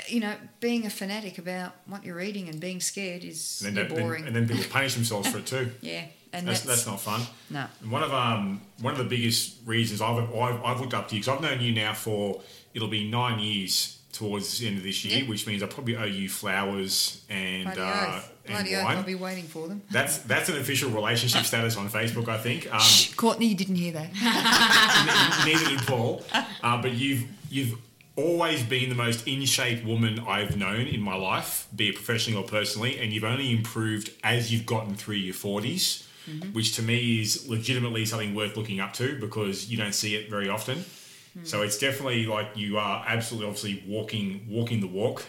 you 0.08 0.20
know 0.20 0.36
being 0.60 0.86
a 0.86 0.90
fanatic 0.90 1.38
about 1.38 1.74
what 1.88 2.04
you're 2.06 2.22
eating 2.22 2.48
and 2.50 2.60
being 2.60 2.80
scared 2.80 3.24
is 3.24 3.64
And 3.66 3.76
then, 3.76 3.88
then- 3.90 3.98
boring 3.98 4.28
and 4.28 4.36
then 4.36 4.48
people 4.48 4.66
punish 4.70 4.94
themselves 4.96 5.28
for 5.30 5.40
it 5.40 5.46
too. 5.48 5.72
yeah 5.82 6.06
and 6.32 6.48
That's, 6.48 6.62
that's, 6.62 6.86
that's 6.86 6.88
not 6.88 7.00
fun. 7.02 7.22
no 7.50 7.66
And 7.82 7.90
One 7.92 8.04
of 8.04 8.14
um 8.14 8.62
one 8.82 8.94
of 8.94 9.00
the 9.00 9.04
biggest 9.16 9.56
reasons 9.66 10.00
I've 10.02 10.34
I've, 10.36 10.64
I've 10.64 10.80
looked 10.80 10.94
up 10.94 11.08
to 11.10 11.16
you 11.16 11.22
because 11.22 11.36
I've 11.36 11.42
known 11.42 11.60
you 11.62 11.72
now 11.74 11.94
for 11.94 12.42
it'll 12.74 12.88
be 12.88 13.10
nine 13.10 13.40
years 13.40 13.96
towards 14.12 14.58
the 14.60 14.68
end 14.68 14.78
of 14.78 14.84
this 14.84 15.06
year, 15.06 15.20
Yeah. 15.24 15.30
which 15.30 15.46
means 15.48 15.62
I 15.64 15.68
probably 15.68 15.96
owe 15.96 16.04
you 16.04 16.28
flowers 16.30 17.22
and 17.30 17.64
Bloody 17.66 17.82
uh, 17.82 18.22
and 18.46 18.56
Bloody 18.56 18.76
oath, 18.76 18.84
wine. 18.84 18.98
I'll 18.98 19.04
be 19.04 19.16
waiting 19.16 19.46
for 19.46 19.68
them. 19.68 19.82
That's 19.92 20.18
that's 20.20 20.50
an 20.50 20.58
official 20.58 20.90
relationship 20.92 21.46
status 21.46 21.78
on 21.78 21.90
Facebook, 21.90 22.28
I 22.28 22.38
think. 22.38 22.72
Um, 22.74 22.80
Shh, 22.80 23.14
Courtney, 23.14 23.46
you 23.48 23.56
didn't 23.56 23.76
hear 23.76 23.94
that. 23.94 24.10
neither 25.46 25.66
did 25.70 25.80
Paul. 25.88 26.24
Uh, 26.34 26.82
but 26.82 26.94
you've 26.94 27.26
you've 27.50 27.78
always 28.20 28.64
been 28.64 28.90
the 28.90 28.96
most 28.96 29.28
in 29.28 29.46
shape 29.46 29.84
woman 29.84 30.20
I've 30.28 30.58
known 30.58 30.82
in 30.88 31.02
my 31.02 31.16
life, 31.16 31.68
be 31.76 31.90
it 31.90 31.96
professionally 31.96 32.42
or 32.42 32.48
personally, 32.48 33.00
and 33.00 33.12
you've 33.14 33.24
only 33.24 33.52
improved 33.52 34.12
as 34.24 34.52
you've 34.52 34.66
gotten 34.66 34.96
through 34.96 35.16
your 35.16 35.34
40s, 35.34 36.06
mm-hmm. 36.28 36.50
which 36.54 36.76
to 36.76 36.82
me 36.82 37.22
is 37.22 37.48
legitimately 37.48 38.06
something 38.06 38.36
worth 38.36 38.56
looking 38.58 38.80
up 38.80 38.94
to 38.94 39.20
because 39.20 39.70
you 39.70 39.78
don't 39.78 39.94
see 39.96 40.16
it 40.16 40.30
very 40.30 40.50
often. 40.50 40.78
Mm-hmm. 40.80 41.46
So 41.46 41.62
it's 41.62 41.78
definitely 41.78 42.26
like 42.26 42.50
you 42.56 42.78
are 42.78 43.04
absolutely 43.08 43.48
obviously 43.48 43.84
walking 43.88 44.46
walking 44.50 44.82
the 44.82 44.88
walk, 44.88 45.26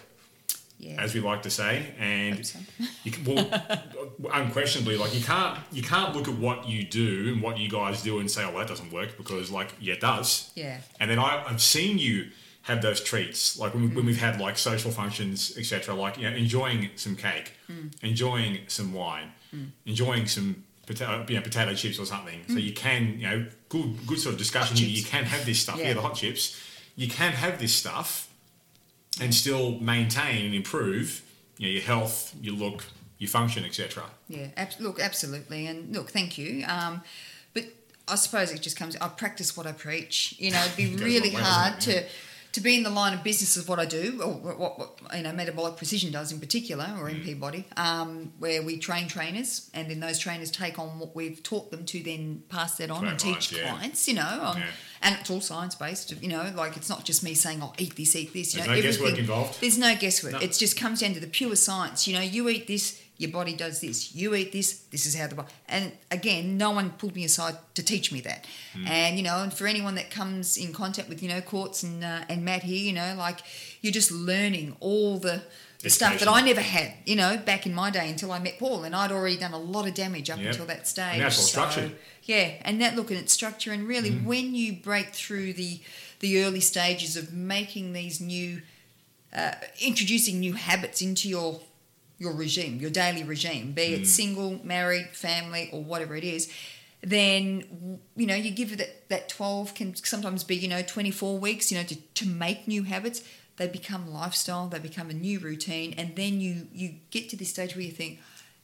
Yeah. 0.78 1.03
as 1.03 1.14
we 1.14 1.20
like 1.20 1.43
to 1.43 1.51
say, 1.51 1.93
and 1.99 2.47
so. 2.47 2.59
you 3.05 3.12
can, 3.12 3.24
well, 3.24 3.47
unquestionably, 4.32 4.97
like 4.97 5.14
you 5.14 5.22
can't 5.22 5.59
you 5.70 5.82
can't 5.82 6.16
look 6.16 6.26
at 6.26 6.36
what 6.36 6.66
you 6.68 6.84
do 6.84 7.32
and 7.32 7.43
what 7.43 7.59
you 7.59 7.68
guys 7.68 8.03
do 8.03 8.18
and 8.18 8.30
say, 8.30 8.43
oh, 8.45 8.49
well, 8.49 8.59
that 8.59 8.68
doesn't 8.68 8.93
work 8.93 9.16
because 9.16 9.51
like 9.51 9.74
yeah, 9.80 9.95
it 9.95 10.01
does. 10.01 10.51
Yeah. 10.55 10.80
And 10.99 11.11
then 11.11 11.18
I, 11.18 11.45
I've 11.47 11.61
seen 11.62 11.99
you 11.99 12.30
have 12.63 12.83
those 12.83 13.01
treats, 13.03 13.59
like 13.59 13.75
when, 13.75 13.85
we, 13.85 13.89
when 13.89 14.05
mm. 14.05 14.09
we've 14.09 14.21
had 14.21 14.41
like 14.41 14.59
social 14.59 14.91
functions, 14.91 15.57
etc. 15.57 15.95
Like 15.95 16.19
you 16.19 16.29
know, 16.29 16.37
enjoying 16.37 16.91
some 16.97 17.17
cake, 17.17 17.53
mm. 17.71 17.93
enjoying 18.03 18.61
some 18.69 18.93
wine, 18.93 19.33
mm. 19.55 19.71
enjoying 19.87 20.27
some 20.27 20.65
potato, 20.87 21.23
uh, 21.23 21.27
you 21.29 21.37
know, 21.37 21.43
potato 21.43 21.75
chips 21.75 21.99
or 21.99 22.07
something. 22.07 22.41
So 22.49 22.55
you 22.55 22.73
can, 22.73 23.19
you 23.19 23.29
know, 23.29 23.47
good 23.69 24.07
good 24.07 24.19
sort 24.19 24.35
of 24.35 24.39
discussion. 24.39 24.77
Hot 24.77 24.87
You, 24.87 24.97
chips. 24.97 25.09
can 25.11 25.25
have 25.25 25.47
this 25.47 25.61
stuff. 25.61 25.79
Yeah. 25.79 25.89
Yeah. 25.89 25.95
the 25.95 26.03
hot 26.03 26.15
chips. 26.15 26.61
You 26.97 27.09
can 27.09 27.33
have 27.33 27.59
this 27.59 27.75
stuff 27.75 28.29
and 29.21 29.35
still 29.35 29.79
maintain 29.79 30.47
and 30.47 30.55
improve 30.55 31.23
you 31.57 31.67
know, 31.69 31.73
your 31.73 31.83
health, 31.83 32.35
your 32.41 32.55
look, 32.55 32.85
your 33.19 33.29
function, 33.29 33.65
etc. 33.65 34.05
Yeah, 34.29 34.49
ab- 34.57 34.81
look, 34.81 35.01
absolutely, 35.01 35.67
and 35.67 35.95
look, 35.95 36.11
thank 36.11 36.39
you. 36.39 36.65
Um, 36.67 37.03
but 37.55 37.65
I 38.09 38.17
suppose 38.17 38.51
it 38.51 38.61
just 38.61 38.77
comes. 38.77 38.97
I 38.97 39.09
practice 39.09 39.57
what 39.57 39.67
I 39.67 39.73
preach. 39.73 40.35
You 40.39 40.51
know, 40.51 40.63
it'd 40.65 40.77
be 40.77 40.97
really 41.05 41.31
way, 41.31 41.41
hard 41.41 41.75
it? 41.75 41.81
to 41.81 42.05
to 42.53 42.61
be 42.61 42.76
in 42.76 42.82
the 42.82 42.90
line 42.90 43.14
of 43.14 43.22
business 43.22 43.57
of 43.57 43.68
what 43.68 43.78
I 43.78 43.84
do, 43.84 44.20
or 44.22 44.32
what, 44.32 44.78
what 44.78 45.16
you 45.16 45.22
know, 45.22 45.32
metabolic 45.32 45.76
precision 45.76 46.11
does 46.11 46.32
in 46.32 46.40
particular, 46.40 46.84
or 46.98 47.09
Mm. 47.09 47.24
MP 47.24 47.38
Body, 47.38 47.64
um, 47.76 48.32
where 48.38 48.62
we 48.62 48.78
train 48.78 49.07
trainers, 49.09 49.70
and 49.74 49.90
then 49.90 50.01
those 50.01 50.18
trainers 50.18 50.51
take 50.51 50.78
on 50.78 50.98
what 50.98 51.14
we've 51.14 51.42
taught 51.42 51.70
them 51.70 51.84
to 51.86 52.03
then 52.03 52.42
pass 52.48 52.76
that 52.78 52.90
on 52.90 53.07
and 53.07 53.18
teach 53.18 53.51
clients, 53.51 53.53
yeah. 53.53 53.70
clients. 53.76 54.09
You 54.09 54.14
know, 54.14 54.40
on, 54.42 54.57
Yeah. 54.59 54.66
and 55.03 55.16
it's 55.20 55.30
all 55.30 55.40
science 55.40 55.74
based. 55.74 56.12
You 56.20 56.28
know, 56.28 56.53
like 56.57 56.76
it's 56.76 56.88
not 56.88 57.05
just 57.05 57.22
me 57.22 57.34
saying, 57.34 57.62
"Oh, 57.62 57.72
eat 57.78 57.96
this, 57.96 58.16
eat 58.16 58.32
this." 58.32 58.55
You 58.55 58.59
There's 58.62 58.68
know, 58.68 58.74
no 58.74 58.82
guesswork 58.82 59.18
involved. 59.18 59.61
There's 59.61 59.78
no 59.78 59.94
guesswork. 59.96 60.32
No. 60.34 60.38
It 60.40 60.53
just 60.53 60.76
comes 60.76 61.01
down 61.01 61.14
to 61.14 61.20
the 61.20 61.26
pure 61.28 61.55
science. 61.57 62.09
You 62.09 62.14
know, 62.14 62.20
you 62.22 62.48
eat 62.48 62.66
this, 62.66 62.99
your 63.21 63.31
body 63.31 63.55
does 63.55 63.81
this. 63.81 64.14
You 64.14 64.35
eat 64.35 64.51
this, 64.51 64.73
this 64.91 65.05
is 65.07 65.14
how 65.14 65.27
the 65.29 65.35
body. 65.35 65.49
And 65.68 65.93
again, 66.11 66.57
no 66.57 66.71
one 66.71 66.91
pulled 66.91 67.14
me 67.14 67.25
aside 67.25 67.57
to 67.75 67.83
teach 67.83 68.11
me 68.11 68.21
that. 68.23 68.47
Hmm. 68.73 68.87
And 68.87 69.16
you 69.18 69.23
know, 69.23 69.43
and 69.43 69.53
for 69.53 69.66
anyone 69.66 69.95
that 69.97 70.11
comes 70.11 70.57
in 70.57 70.73
contact 70.73 71.09
with 71.11 71.23
you 71.23 71.29
know 71.29 71.41
Courts 71.43 71.83
and 71.83 72.03
uh, 72.03 72.25
and 72.31 72.45
Matt 72.45 72.62
here, 72.62 72.83
you 72.83 72.95
know, 72.95 73.14
like 73.16 73.41
you're 73.83 73.93
just 73.93 74.11
learning 74.11 74.77
all 74.81 75.18
the. 75.18 75.43
The 75.83 75.89
stuff 75.89 76.18
that 76.18 76.29
I 76.29 76.43
never 76.43 76.61
had, 76.61 76.93
you 77.07 77.16
know, 77.16 77.39
back 77.39 77.64
in 77.64 77.73
my 77.75 77.89
day 77.89 78.11
until 78.11 78.33
I 78.33 78.39
met 78.39 78.59
Paul, 78.59 78.85
and 78.85 78.95
I'd 78.95 79.11
already 79.11 79.39
done 79.39 79.55
a 79.55 79.59
lot 79.59 79.89
of 79.89 79.95
damage 79.95 80.29
up 80.29 80.39
Yep. 80.39 80.47
until 80.51 80.66
that 80.66 80.87
stage. 80.87 81.14
And 81.14 81.23
that's 81.23 81.39
all 81.39 81.43
So, 81.45 81.49
structured. 81.71 81.97
yeah, 82.25 82.51
and 82.66 82.83
that 82.83 82.97
look 82.97 83.11
at 83.11 83.16
its 83.16 83.33
structure, 83.33 83.73
and 83.73 83.89
really, 83.89 84.11
Mm. 84.11 84.25
when 84.25 84.55
you 84.55 84.75
break 84.75 85.14
through 85.14 85.55
the 85.55 85.81
the 86.18 86.43
early 86.45 86.61
stages 86.61 87.16
of 87.16 87.33
making 87.33 87.95
these 87.95 88.21
new, 88.21 88.61
uh, 89.35 89.53
introducing 89.81 90.39
new 90.41 90.53
habits 90.53 91.01
into 91.01 91.31
your 91.31 91.62
your 92.21 92.33
regime, 92.33 92.79
your 92.79 92.91
daily 92.91 93.25
regime, 93.25 93.73
be 93.73 93.89
Mm. 93.89 93.95
it 94.03 94.07
single, 94.07 94.61
married, 94.62 95.09
family, 95.12 95.68
or 95.73 95.83
whatever 95.83 96.14
it 96.14 96.23
is, 96.23 96.49
then 97.03 97.99
you 98.14 98.27
know 98.27 98.35
you 98.35 98.51
give 98.51 98.73
it 98.73 98.77
that, 98.79 99.09
that 99.09 99.29
12 99.29 99.75
can 99.75 99.95
sometimes 99.97 100.45
be 100.45 100.55
you 100.55 100.68
know 100.68 100.83
24 100.83 101.39
weeks 101.39 101.73
you 101.73 101.79
know 101.79 101.85
to, 101.85 101.97
to 102.14 102.27
make 102.29 102.68
new 102.68 102.83
habits. 102.85 103.23
They 103.57 103.66
become 103.68 104.12
lifestyle 104.12 104.68
they 104.68 104.79
become 104.79 105.11
a 105.11 105.14
new 105.14 105.39
routine 105.39 105.95
and 105.99 106.14
then 106.16 106.41
you 106.41 106.68
you 106.73 106.95
get 107.11 107.29
to 107.31 107.37
this 107.37 107.51
stage 107.51 107.75
where 107.75 107.85
you 107.85 107.93
think 107.93 108.21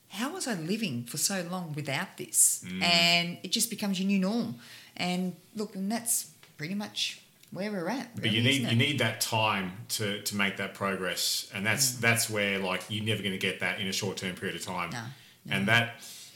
how 0.08 0.32
was 0.32 0.46
i 0.46 0.54
living 0.54 1.04
for 1.04 1.16
so 1.18 1.44
long 1.50 1.72
without 1.74 2.16
this? 2.16 2.64
And 2.80 3.38
it 3.42 3.50
just 3.52 3.70
becomes 3.70 3.98
your 3.98 4.06
new 4.06 4.18
norm. 4.18 4.56
And 4.96 5.34
look 5.54 5.74
and 5.74 5.90
that's 5.90 6.30
pretty 6.58 6.74
much 6.74 7.20
where 7.56 7.72
we're 7.72 7.88
at 7.88 8.14
But 8.20 8.30
you 8.30 8.42
need 8.42 8.60
you 8.70 8.76
need 8.76 8.98
that 9.00 9.20
time 9.20 9.72
to, 9.96 10.22
to 10.22 10.36
make 10.36 10.54
that 10.58 10.74
progress, 10.74 11.50
and 11.54 11.64
that's 11.66 11.92
Mm. 11.92 12.00
that's 12.00 12.30
where 12.30 12.58
like 12.58 12.82
you're 12.88 13.04
never 13.04 13.22
going 13.22 13.32
to 13.40 13.44
get 13.48 13.60
that 13.60 13.80
in 13.80 13.86
a 13.88 13.92
short 13.92 14.16
term 14.18 14.34
period 14.36 14.56
of 14.56 14.64
time. 14.64 14.90
No, 14.90 15.02
And 15.54 15.66
that 15.68 15.86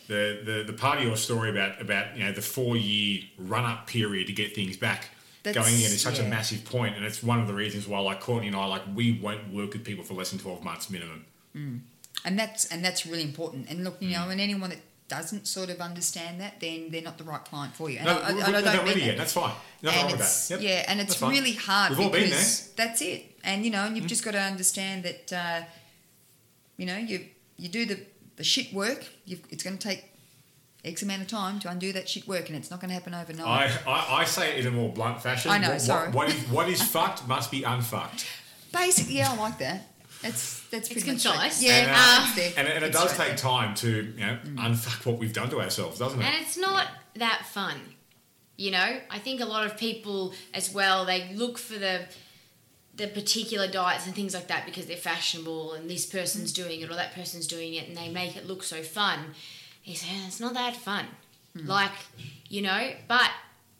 the, 0.08 0.40
the 0.44 0.64
the 0.66 0.72
part 0.72 0.98
of 0.98 1.04
your 1.04 1.16
story 1.16 1.50
about 1.50 1.80
about 1.80 2.16
you 2.16 2.24
know 2.24 2.32
the 2.32 2.42
four 2.42 2.76
year 2.76 3.22
run 3.38 3.64
up 3.64 3.86
period 3.86 4.26
to 4.26 4.32
get 4.32 4.54
things 4.54 4.76
back 4.76 5.10
That's- 5.44 5.62
going 5.64 5.74
in 5.76 5.90
is 5.96 6.02
such 6.02 6.18
a 6.18 6.24
massive 6.36 6.64
point, 6.64 6.96
and 6.96 7.04
it's 7.04 7.22
one 7.22 7.38
of 7.40 7.46
the 7.46 7.54
reasons 7.54 7.86
why 7.86 7.98
like 8.00 8.20
Courtney 8.20 8.48
and 8.48 8.56
I 8.56 8.66
like 8.66 8.82
we 8.94 9.06
won't 9.26 9.52
work 9.52 9.72
with 9.74 9.84
people 9.84 10.04
for 10.04 10.14
less 10.14 10.30
than 10.30 10.38
twelve 10.40 10.64
months 10.64 10.90
minimum. 10.90 11.24
and 12.24 12.38
that's 12.38 12.64
and 12.72 12.84
that's 12.84 13.06
really 13.06 13.22
important 13.22 13.68
and 13.70 13.84
look 13.84 13.96
you 14.00 14.10
know 14.10 14.24
Mm. 14.26 14.32
and 14.32 14.40
anyone 14.40 14.70
that 14.70 14.80
doesn't 15.10 15.46
sort 15.46 15.68
of 15.68 15.80
understand 15.80 16.40
that 16.40 16.60
then 16.60 16.88
they're 16.90 17.02
not 17.02 17.18
the 17.18 17.24
right 17.24 17.44
client 17.44 17.74
for 17.74 17.90
you 17.90 17.98
and 17.98 18.06
No, 18.06 18.18
I, 18.18 18.30
I, 18.30 18.32
we- 18.32 18.40
and 18.42 18.56
I 18.56 18.58
we- 18.60 18.64
don't 18.64 18.76
no, 18.76 18.82
mean 18.84 18.88
really 18.88 19.00
that. 19.00 19.06
yet. 19.08 19.18
That's 19.18 19.32
fine. 19.34 19.52
Nothing 19.82 20.02
wrong 20.02 20.10
with 20.12 20.20
that. 20.20 20.50
Yep. 20.54 20.60
Yeah, 20.62 20.84
and 20.88 21.00
it's 21.00 21.08
That's 21.10 21.20
fine. 21.20 21.30
really 21.30 21.52
hard 21.52 21.90
We've 21.90 22.00
all 22.00 22.10
been 22.10 22.24
because 22.24 22.70
that's 22.76 23.02
it. 23.02 23.36
And 23.44 23.64
you 23.64 23.70
know, 23.70 23.78
Mm. 23.78 23.86
and 23.88 23.96
you've 23.96 24.06
just 24.06 24.24
got 24.24 24.32
to 24.32 24.40
understand 24.40 25.02
that 25.02 25.32
uh, 25.32 25.60
you 26.76 26.86
know 26.86 26.96
you 26.96 27.26
you 27.56 27.68
do 27.68 27.84
the 27.86 27.98
the 28.36 28.44
shit 28.44 28.72
work. 28.72 29.04
You've, 29.26 29.40
it's 29.50 29.62
going 29.62 29.76
to 29.78 29.88
take 29.88 30.04
X 30.84 31.02
amount 31.02 31.20
of 31.22 31.28
time 31.28 31.58
to 31.60 31.68
undo 31.70 31.92
that 31.92 32.08
shit 32.08 32.26
work, 32.26 32.48
and 32.48 32.56
it's 32.56 32.70
not 32.70 32.80
going 32.80 32.88
to 32.88 32.94
happen 32.94 33.12
overnight. 33.14 33.70
I, 33.86 33.90
I, 33.90 34.20
I 34.20 34.24
say 34.24 34.52
it 34.58 34.64
in 34.66 34.72
a 34.72 34.76
more 34.76 34.90
blunt 34.92 35.22
fashion. 35.22 35.50
I 35.50 35.58
know, 35.58 35.68
What- 35.68 35.72
what- 35.74 35.80
sorry. 35.82 36.10
what 36.10 36.28
is 36.28 36.40
what 36.48 36.68
is 36.68 36.82
fucked 36.96 37.26
must 37.28 37.50
be 37.50 37.62
unfucked. 37.64 38.26
Basically, 38.72 39.16
yeah, 39.18 39.32
I 39.32 39.36
like 39.36 39.58
that. 39.58 39.88
That's 40.22 40.60
that's 40.68 40.90
It's 40.90 41.02
pretty 41.02 41.12
much 41.12 41.22
concise. 41.24 41.62
Right. 41.62 41.68
Yeah, 41.68 41.76
And, 41.78 41.90
uh, 41.90 41.94
no, 41.94 42.24
it's 42.24 42.34
there. 42.34 42.52
And, 42.56 42.68
and 42.68 42.84
it 42.84 42.92
does 42.92 43.18
right 43.18 43.28
take 43.28 43.28
there. 43.28 43.36
time 43.36 43.74
to 43.76 43.88
you 43.88 44.26
know 44.26 44.38
mm. 44.44 44.56
unfuck 44.56 45.06
what 45.06 45.18
we've 45.18 45.32
done 45.32 45.50
to 45.50 45.60
ourselves, 45.60 45.98
doesn't 45.98 46.20
it? 46.20 46.24
And 46.24 46.34
it's 46.40 46.58
not 46.58 46.88
that 47.16 47.46
fun. 47.46 47.76
You 48.56 48.72
know, 48.72 48.98
I 49.10 49.18
think 49.18 49.40
a 49.40 49.46
lot 49.46 49.64
of 49.64 49.78
people 49.78 50.34
as 50.52 50.72
well, 50.72 51.06
they 51.06 51.32
look 51.34 51.56
for 51.56 51.78
the 51.78 52.06
the 52.96 53.06
particular 53.08 53.66
diets 53.66 54.06
and 54.06 54.14
things 54.14 54.34
like 54.34 54.48
that 54.48 54.66
because 54.66 54.86
they're 54.86 54.96
fashionable 54.96 55.72
and 55.72 55.88
this 55.88 56.04
person's 56.04 56.52
mm. 56.52 56.56
doing 56.56 56.80
it 56.82 56.90
or 56.90 56.94
that 56.94 57.14
person's 57.14 57.46
doing 57.46 57.72
it 57.74 57.88
and 57.88 57.96
they 57.96 58.10
make 58.10 58.36
it 58.36 58.46
look 58.46 58.62
so 58.62 58.82
fun. 58.82 59.18
He 59.80 59.94
said, 59.94 60.10
oh, 60.12 60.26
it's 60.26 60.40
not 60.40 60.52
that 60.52 60.76
fun. 60.76 61.06
Mm. 61.56 61.66
Like, 61.66 61.92
you 62.48 62.60
know, 62.60 62.90
but 63.08 63.30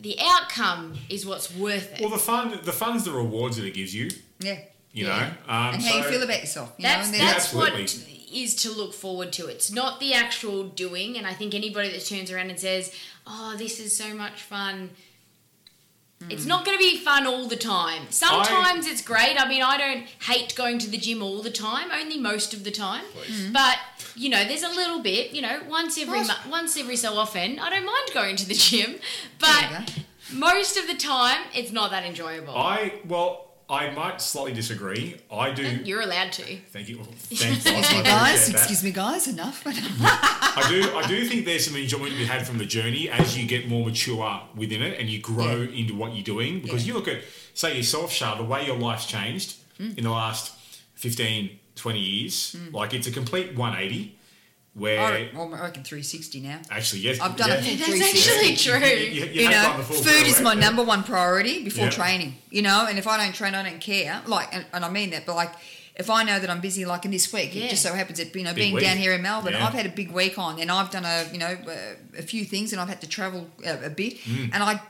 the 0.01 0.17
outcome 0.21 0.95
is 1.11 1.27
what's 1.27 1.55
worth 1.55 1.93
it. 1.93 2.01
Well, 2.01 2.09
the 2.09 2.19
fun, 2.19 2.59
the 2.63 2.73
fun's 2.73 3.05
the 3.05 3.13
rewards 3.13 3.57
that 3.59 3.67
it 3.67 3.75
gives 3.75 3.95
you. 3.95 4.11
Yeah. 4.39 4.61
You 4.93 5.07
yeah. 5.07 5.19
know, 5.19 5.55
um, 5.55 5.75
and 5.75 5.83
how 5.83 5.97
you 5.99 6.03
feel 6.05 6.23
about 6.23 6.41
yourself. 6.41 6.73
You 6.77 6.83
that's 6.83 7.11
know, 7.13 7.19
and 7.19 7.29
that's 7.29 7.53
what 7.55 7.73
Absolutely. 7.73 8.25
is 8.43 8.55
to 8.57 8.71
look 8.73 8.93
forward 8.93 9.33
to. 9.35 9.47
It's 9.47 9.71
not 9.71 10.01
the 10.01 10.15
actual 10.15 10.65
doing. 10.65 11.17
And 11.17 11.27
I 11.27 11.33
think 11.33 11.55
anybody 11.55 11.91
that 11.91 12.05
turns 12.05 12.31
around 12.31 12.51
and 12.51 12.59
says, 12.59 12.93
"Oh, 13.27 13.55
this 13.57 13.79
is 13.79 13.97
so 13.97 14.15
much 14.15 14.43
fun," 14.43 14.91
it's 16.29 16.45
not 16.45 16.65
going 16.65 16.77
to 16.77 16.83
be 16.83 16.99
fun 16.99 17.27
all 17.27 17.47
the 17.47 17.57
time. 17.57 18.03
Sometimes 18.11 18.87
it's 18.87 19.01
great. 19.01 19.41
I 19.41 19.49
mean, 19.49 19.63
I 19.63 19.79
don't 19.79 20.07
hate 20.25 20.55
going 20.57 20.79
to 20.81 20.91
the 20.91 20.99
gym 20.99 21.23
all 21.23 21.41
the 21.41 21.51
time. 21.51 21.91
Only 21.93 22.19
most 22.19 22.53
of 22.53 22.65
the 22.65 22.71
time. 22.73 23.05
Please. 23.13 23.51
But 23.53 23.79
you 24.17 24.29
know, 24.29 24.45
there's 24.45 24.65
a 24.65 24.69
little 24.69 25.01
bit. 25.01 25.31
You 25.33 25.43
know, 25.43 25.61
once 25.69 25.97
every 25.99 26.19
Right. 26.19 26.27
mo- 26.27 26.51
once 26.51 26.77
every 26.77 26.97
so 26.97 27.15
often, 27.17 27.61
I 27.61 27.71
don't 27.71 27.87
mind 27.87 28.11
going 28.13 28.35
to 28.37 28.47
the 28.47 28.55
gym. 28.55 28.97
But 29.39 29.93
most 30.33 30.77
of 30.77 30.89
the 30.89 30.95
time, 30.97 31.43
it's 31.55 31.71
not 31.71 31.91
that 31.93 32.05
enjoyable. 32.05 32.57
I 32.57 32.95
well, 33.07 33.50
I 33.71 33.91
might 33.91 34.21
slightly 34.21 34.53
disagree. 34.53 35.17
I 35.31 35.53
do. 35.53 35.63
You're 35.85 36.01
allowed 36.03 36.33
to. 36.33 36.57
Thank 36.73 36.89
you. 36.89 36.97
Thanks, 37.15 37.65
Excuse 37.65 37.93
me, 37.93 38.03
guys. 38.03 38.49
Excuse 38.51 38.83
me, 38.85 38.91
guys. 38.91 39.29
Enough. 39.29 39.63
I 39.67 40.67
do. 40.69 40.97
I 40.97 41.07
do 41.07 41.25
think 41.27 41.45
there's 41.47 41.67
some 41.67 41.77
enjoyment 41.77 42.11
to 42.11 42.17
be 42.19 42.25
had 42.25 42.45
from 42.47 42.59
the 42.59 42.67
journey 42.67 43.09
as 43.09 43.39
you 43.39 43.47
get 43.47 43.69
more 43.69 43.87
mature 43.87 44.41
within 44.57 44.83
it 44.83 44.99
and 44.99 45.09
you 45.09 45.21
grow 45.21 45.63
Yeah. 45.63 45.79
into 45.81 45.95
what 45.95 46.15
you're 46.15 46.25
doing. 46.25 46.61
Because 46.61 46.83
Yeah. 46.83 46.89
you 46.89 46.95
look 46.99 47.07
at, 47.09 47.19
say, 47.55 47.77
yourself, 47.77 48.13
Shar, 48.13 48.37
the 48.37 48.43
way 48.45 48.67
your 48.67 48.77
life's 48.77 49.07
changed 49.07 49.55
Mm. 49.81 49.97
in 49.99 50.05
the 50.05 50.11
last 50.11 50.53
15, 50.97 51.59
20 51.77 52.01
years. 52.01 52.57
Like 52.73 52.93
it's 52.93 53.07
a 53.07 53.11
complete 53.13 53.55
180. 53.55 54.17
Where 54.75 55.01
I 55.01 55.11
re- 55.15 55.31
well, 55.35 55.53
I 55.53 55.61
reckon 55.63 55.83
360 55.83 56.41
now. 56.41 56.61
actually, 56.71 57.01
yes, 57.01 57.19
I've 57.21 57.37
done 57.37 57.49
yeah. 57.49 57.55
a 57.57 57.63
full 57.63 57.77
That's 57.77 57.85
360. 57.91 58.31
actually 58.31 58.57
true. 58.57 58.89
You, 58.89 59.25
you, 59.25 59.31
you 59.33 59.49
have 59.49 59.53
know, 59.53 59.69
done 59.71 59.79
the 59.79 59.85
full 59.85 59.97
food 60.03 60.27
is 60.29 60.41
my 60.41 60.53
yeah. 60.55 60.61
number 60.61 60.85
one 60.85 61.03
priority 61.03 61.65
before 61.65 61.87
Yeah. 61.87 61.91
training. 61.91 62.37
You 62.51 62.63
know, 62.63 62.87
and 62.89 62.97
if 62.99 63.07
I 63.09 63.17
don't 63.17 63.35
train, 63.35 63.55
I 63.57 63.69
don't 63.69 63.81
care. 63.81 64.23
Like, 64.27 64.55
and, 64.55 64.65
and 64.73 64.85
I 64.85 64.89
mean 64.91 65.11
that, 65.11 65.27
but 65.27 65.35
like, 65.35 65.53
if 65.97 66.09
I 66.09 66.23
know 66.23 66.39
that 66.39 66.49
I'm 66.49 66.61
busy, 66.61 66.85
like 66.87 67.05
in 67.05 67.11
this 67.11 67.33
week, 67.33 67.53
Yeah. 67.55 67.65
it 67.65 67.71
just 67.71 67.83
so 67.83 67.93
happens 67.95 68.19
that 68.19 68.35
you 68.35 68.45
know, 68.45 68.51
Big 68.51 68.57
being 68.63 68.75
week. 68.75 68.85
down 68.85 68.97
here 68.97 69.13
in 69.13 69.23
Melbourne, 69.23 69.55
Yeah. 69.55 69.67
I've 69.67 69.75
had 69.75 69.87
a 69.87 69.91
big 69.91 70.13
week 70.13 70.39
on, 70.39 70.61
and 70.61 70.71
I've 70.71 70.91
done 70.91 71.05
a 71.05 71.27
you 71.33 71.39
know 71.39 71.57
a, 71.67 72.19
a 72.21 72.23
few 72.23 72.45
things, 72.45 72.73
and 72.73 72.81
I've 72.81 72.89
had 72.89 73.01
to 73.01 73.09
travel 73.09 73.49
a, 73.67 73.87
a 73.87 73.91
bit, 73.91 74.19
Mm. 74.19 74.51
and 74.55 74.63
I. 74.63 74.81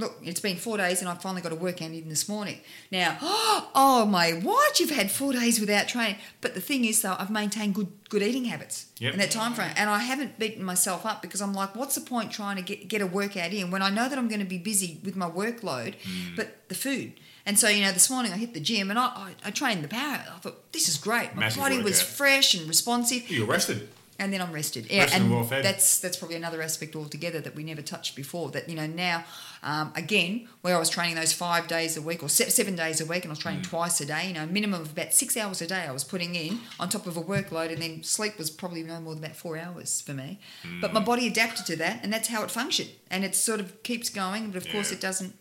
Look, 0.00 0.16
it's 0.22 0.40
been 0.40 0.56
four 0.56 0.76
days, 0.78 1.00
and 1.00 1.08
I 1.08 1.14
finally 1.14 1.42
got 1.42 1.52
a 1.52 1.56
workout 1.56 1.90
in 1.90 2.08
this 2.08 2.28
morning. 2.28 2.58
Now, 2.90 3.18
oh 3.22 4.06
my, 4.10 4.32
what? 4.32 4.80
You've 4.80 4.90
had 4.90 5.10
four 5.10 5.32
days 5.32 5.60
without 5.60 5.88
training. 5.88 6.16
But 6.40 6.54
the 6.54 6.60
thing 6.60 6.84
is, 6.84 7.02
though, 7.02 7.16
I've 7.18 7.30
maintained 7.30 7.74
good 7.74 7.88
good 8.08 8.22
eating 8.22 8.46
habits 8.46 8.86
Yep. 8.98 9.12
in 9.14 9.18
that 9.20 9.30
time 9.30 9.54
frame, 9.54 9.72
and 9.76 9.88
I 9.90 9.98
haven't 10.00 10.38
beaten 10.38 10.64
myself 10.64 11.06
up 11.06 11.22
because 11.22 11.40
I'm 11.40 11.52
like, 11.54 11.76
what's 11.76 11.94
the 11.94 12.00
point 12.00 12.32
trying 12.32 12.56
to 12.56 12.62
get 12.62 12.88
get 12.88 13.00
a 13.02 13.06
workout 13.06 13.52
in 13.52 13.70
when 13.70 13.82
I 13.82 13.90
know 13.90 14.08
that 14.08 14.18
I'm 14.18 14.28
going 14.28 14.40
to 14.40 14.46
be 14.46 14.58
busy 14.58 14.98
with 15.04 15.16
my 15.16 15.28
workload, 15.30 15.94
Hmm. 16.02 16.34
but 16.36 16.68
the 16.68 16.74
food. 16.74 17.12
And 17.46 17.58
so, 17.58 17.68
you 17.68 17.82
know, 17.82 17.90
this 17.92 18.10
morning 18.10 18.32
I 18.32 18.36
hit 18.36 18.52
the 18.54 18.60
gym 18.60 18.90
and 18.90 18.98
I, 18.98 19.06
I, 19.06 19.30
I 19.46 19.50
trained 19.50 19.82
the 19.82 19.88
power. 19.88 20.24
I 20.34 20.38
thought, 20.40 20.72
this 20.72 20.88
is 20.88 20.98
great. 20.98 21.34
My 21.34 21.40
Massive 21.40 21.62
body 21.62 21.78
was 21.82 22.00
fresh 22.02 22.54
and 22.54 22.68
responsive 22.68 23.30
You're 23.30 23.46
rested. 23.46 23.88
And 24.20 24.32
then 24.32 24.40
I'm 24.40 24.52
rested. 24.52 24.88
Yeah, 24.90 25.08
and 25.12 25.30
well 25.32 25.42
fed. 25.44 25.64
that's 25.64 25.98
that's 25.98 26.16
probably 26.16 26.36
another 26.36 26.62
aspect 26.62 26.94
altogether 26.94 27.40
that 27.40 27.56
we 27.56 27.64
never 27.64 27.82
touched 27.82 28.14
before. 28.14 28.50
That 28.50 28.68
you 28.68 28.76
know 28.76 28.86
now, 28.86 29.24
um, 29.64 29.92
again, 29.96 30.46
where 30.60 30.76
I 30.76 30.78
was 30.78 30.90
training 30.90 31.16
those 31.16 31.32
five 31.32 31.66
days 31.66 31.96
a 31.96 32.02
week 32.02 32.22
or 32.22 32.28
se- 32.28 32.50
seven 32.50 32.76
days 32.76 33.00
a 33.00 33.06
week, 33.06 33.24
and 33.24 33.30
I 33.30 33.32
was 33.32 33.38
Mm. 33.40 33.42
training 33.42 33.62
twice 33.62 34.00
a 34.00 34.06
day. 34.06 34.28
You 34.28 34.34
know, 34.34 34.46
minimum 34.46 34.82
of 34.82 34.92
about 34.92 35.12
six 35.14 35.36
hours 35.36 35.60
a 35.62 35.66
day 35.66 35.82
I 35.88 35.90
was 35.90 36.04
putting 36.04 36.34
in 36.36 36.60
on 36.78 36.88
top 36.88 37.06
of 37.06 37.16
a 37.16 37.22
workload, 37.22 37.72
and 37.72 37.82
then 37.82 38.02
sleep 38.04 38.38
was 38.38 38.50
probably 38.50 38.82
no 38.84 39.00
more 39.00 39.14
than 39.14 39.24
about 39.24 39.36
four 39.36 39.58
hours 39.58 40.00
for 40.00 40.12
me. 40.12 40.38
But 40.80 40.90
Mm. 40.90 40.94
my 40.94 41.00
body 41.00 41.26
adapted 41.26 41.66
to 41.66 41.76
that, 41.76 42.00
and 42.04 42.12
that's 42.12 42.28
how 42.28 42.44
it 42.44 42.50
functioned, 42.50 42.90
and 43.10 43.24
it 43.24 43.34
sort 43.34 43.58
of 43.60 43.82
keeps 43.82 44.08
going. 44.10 44.50
But 44.52 44.58
of 44.64 44.70
course, 44.70 44.92
it 44.92 45.00
doesn't 45.00 45.34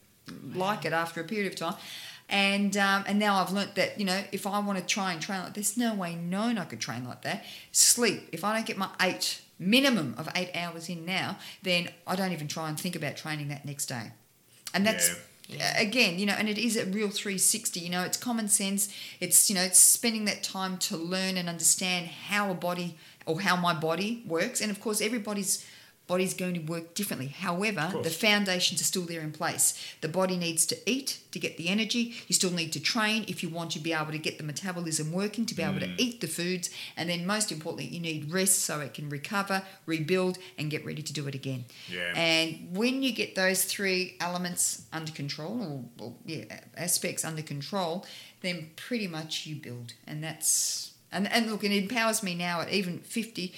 like 0.53 0.86
it 0.86 0.93
after 0.93 1.19
a 1.21 1.23
period 1.23 1.51
of 1.51 1.57
time. 1.59 1.75
And 2.30 2.77
um, 2.77 3.03
and 3.07 3.17
now 3.17 3.41
I've 3.41 3.51
learnt 3.51 3.75
that 3.75 3.99
you 3.99 4.05
know 4.05 4.21
if 4.32 4.45
I 4.45 4.59
want 4.59 4.77
to 4.80 4.86
try 4.86 5.11
and 5.13 5.21
train 5.21 5.41
like 5.41 5.53
there's 5.55 5.77
no 5.77 5.95
way 5.95 6.15
known 6.15 6.57
I 6.57 6.65
could 6.65 6.80
train 6.80 7.05
like 7.05 7.23
that. 7.23 7.43
Sleep. 7.71 8.30
If 8.32 8.43
I 8.43 8.53
don't 8.55 8.65
get 8.65 8.77
my 8.77 8.89
eight 9.01 9.41
minimum 9.57 10.15
of 10.17 10.30
eight 10.36 10.51
hours 10.55 10.89
in 10.89 11.05
now, 11.05 11.38
then 11.63 11.89
I 12.07 12.15
don't 12.15 12.32
even 12.32 12.47
try 12.47 12.69
and 12.69 12.80
think 12.80 12.95
about 12.95 13.17
training 13.17 13.47
that 13.49 13.65
next 13.65 13.88
day. 13.88 14.11
And 14.73 14.86
that's 14.86 15.09
Yeah. 15.47 15.80
again, 15.80 16.19
you 16.19 16.27
know, 16.27 16.34
and 16.34 16.47
it 16.47 16.59
is 16.59 16.77
a 16.77 16.86
real 16.86 17.09
360. 17.09 17.80
You 17.80 17.89
know, 17.89 18.03
it's 18.03 18.17
common 18.17 18.47
sense. 18.47 18.89
It's 19.19 19.49
you 19.49 19.55
know, 19.55 19.63
it's 19.63 19.80
spending 19.80 20.25
that 20.25 20.43
time 20.43 20.77
to 20.77 20.95
learn 20.97 21.36
and 21.38 21.49
understand 21.49 22.07
how 22.30 22.51
a 22.51 22.53
body 22.53 22.95
or 23.25 23.41
how 23.41 23.55
my 23.55 23.73
body 23.73 24.21
works. 24.27 24.61
And 24.61 24.69
of 24.69 24.80
course, 24.80 25.01
everybody's 25.01 25.65
body's 26.10 26.34
going 26.34 26.55
to 26.55 26.60
work 26.74 26.95
differently. 26.95 27.28
However, 27.28 27.86
the 28.03 28.10
foundations 28.10 28.82
are 28.82 28.89
still 28.93 29.03
there 29.12 29.22
in 29.22 29.32
place. 29.32 29.66
The 30.01 30.10
body 30.20 30.36
needs 30.38 30.66
to 30.72 30.76
eat 30.86 31.20
to 31.32 31.39
get 31.39 31.55
the 31.57 31.70
energy. 31.70 32.03
You 32.28 32.34
still 32.41 32.51
need 32.62 32.74
to 32.74 32.80
train 32.93 33.24
if 33.28 33.38
you 33.43 33.49
want 33.49 33.70
to 33.72 33.80
be 33.80 33.93
able 33.93 34.12
to 34.12 34.18
get 34.28 34.38
the 34.39 34.43
metabolism 34.43 35.12
working, 35.14 35.45
to 35.45 35.55
be 35.55 35.64
able 35.64 35.80
Mm. 35.80 35.95
to 35.95 36.03
eat 36.03 36.20
the 36.20 36.28
foods. 36.28 36.70
And 36.97 37.05
then, 37.10 37.26
most 37.26 37.51
importantly, 37.51 37.88
you 37.95 38.01
need 38.10 38.32
rest 38.32 38.57
so 38.68 38.74
it 38.82 38.93
can 38.93 39.07
recover, 39.10 39.57
rebuild, 39.86 40.38
and 40.57 40.72
get 40.72 40.84
ready 40.84 41.03
to 41.03 41.14
do 41.14 41.28
it 41.28 41.36
again. 41.36 41.66
Yeah. 41.88 42.14
And 42.16 42.76
when 42.76 43.03
you 43.03 43.12
get 43.14 43.36
those 43.36 43.64
three 43.74 44.01
elements 44.20 44.64
under 44.91 45.12
control, 45.12 45.55
or, 45.99 46.05
or 46.05 46.14
yeah, 46.26 46.45
aspects 46.76 47.24
under 47.24 47.43
control, 47.43 48.05
then 48.41 48.72
pretty 48.76 49.07
much 49.07 49.45
you 49.47 49.55
build. 49.55 49.93
And 50.07 50.24
that's 50.24 50.91
and 51.12 51.28
and 51.32 51.49
look, 51.51 51.64
it 51.64 51.72
empowers 51.72 52.22
me 52.24 52.34
now 52.36 52.62
at 52.62 52.70
even 52.80 52.99
fifty. 52.99 53.53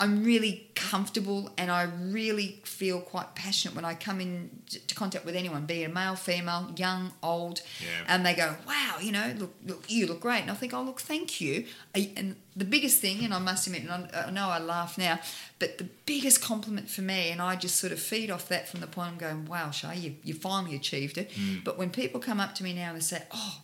I'm 0.00 0.22
really 0.22 0.70
comfortable 0.76 1.50
and 1.58 1.72
I 1.72 1.82
really 1.82 2.60
feel 2.64 3.00
quite 3.00 3.34
passionate 3.34 3.74
when 3.74 3.84
I 3.84 3.94
come 3.94 4.20
in 4.20 4.48
to 4.86 4.94
contact 4.94 5.24
with 5.24 5.34
anyone, 5.34 5.66
be 5.66 5.82
it 5.82 5.92
male, 5.92 6.14
female, 6.14 6.72
young, 6.76 7.12
old, 7.20 7.62
Yeah. 7.82 8.04
and 8.06 8.24
they 8.24 8.34
go, 8.34 8.56
"Wow, 8.64 8.98
you 9.00 9.10
know, 9.10 9.34
look, 9.36 9.54
look, 9.66 9.84
you 9.88 10.06
look 10.06 10.20
great," 10.20 10.42
and 10.42 10.52
I 10.52 10.54
think, 10.54 10.72
"Oh, 10.72 10.82
look, 10.84 11.00
thank 11.00 11.40
you." 11.40 11.66
And 11.94 12.36
the 12.54 12.64
biggest 12.64 13.00
thing, 13.00 13.24
and 13.24 13.34
I 13.34 13.40
must 13.40 13.66
admit, 13.66 13.82
and 13.82 13.90
I, 14.14 14.26
I 14.28 14.30
know 14.30 14.48
I 14.48 14.60
laugh 14.60 14.96
now, 14.98 15.18
but 15.58 15.78
the 15.78 15.88
biggest 16.06 16.40
compliment 16.40 16.88
for 16.88 17.02
me, 17.02 17.30
and 17.30 17.42
I 17.42 17.56
just 17.56 17.76
sort 17.76 17.92
of 17.92 18.00
feed 18.00 18.30
off 18.30 18.46
that 18.48 18.68
from 18.68 18.78
the 18.78 18.86
point 18.86 19.10
I'm 19.12 19.18
going, 19.18 19.46
"Wow, 19.46 19.72
Shay, 19.72 19.96
you 19.98 20.14
you 20.22 20.34
finally 20.34 20.76
achieved 20.76 21.18
it." 21.18 21.32
Mm. 21.32 21.64
But 21.64 21.76
when 21.76 21.90
people 21.90 22.20
come 22.20 22.38
up 22.38 22.54
to 22.56 22.62
me 22.62 22.72
now 22.72 22.90
and 22.90 22.96
they 22.98 23.02
say, 23.02 23.24
"Oh, 23.32 23.62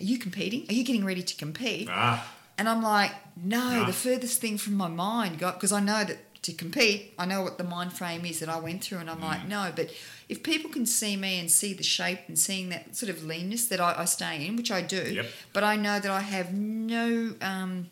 are 0.00 0.04
you 0.04 0.18
competing? 0.18 0.66
Are 0.68 0.74
you 0.74 0.82
getting 0.82 1.04
ready 1.04 1.22
to 1.22 1.34
compete?" 1.36 1.88
Ah, 1.88 2.32
And 2.58 2.68
I'm 2.68 2.82
like, 2.82 3.12
no, 3.36 3.80
No. 3.80 3.84
the 3.86 3.92
furthest 3.92 4.40
thing 4.40 4.56
from 4.58 4.74
my 4.74 4.88
mind, 4.88 5.38
because 5.38 5.72
I 5.72 5.80
know 5.80 6.04
that 6.04 6.18
to 6.42 6.52
compete, 6.52 7.12
I 7.18 7.26
know 7.26 7.42
what 7.42 7.58
the 7.58 7.64
mind 7.64 7.92
frame 7.92 8.24
is 8.24 8.38
that 8.38 8.48
I 8.48 8.58
went 8.60 8.82
through, 8.84 8.98
and 8.98 9.10
I'm 9.10 9.18
Mm. 9.18 9.22
like, 9.30 9.48
no. 9.48 9.72
But 9.74 9.90
if 10.28 10.42
people 10.42 10.70
can 10.70 10.86
see 10.86 11.16
me 11.16 11.38
and 11.40 11.50
see 11.50 11.72
the 11.74 11.82
shape 11.82 12.20
and 12.28 12.38
seeing 12.38 12.68
that 12.70 12.94
sort 12.96 13.10
of 13.10 13.24
leanness 13.24 13.66
that 13.66 13.80
I, 13.80 13.94
I 13.98 14.04
stay 14.04 14.46
in, 14.46 14.56
which 14.56 14.70
I 14.70 14.80
do, 14.80 15.02
Yep. 15.14 15.26
but 15.52 15.64
I 15.64 15.76
know 15.76 15.98
that 16.00 16.10
I 16.10 16.20
have 16.20 16.52
no 16.54 17.34
um, 17.42 17.88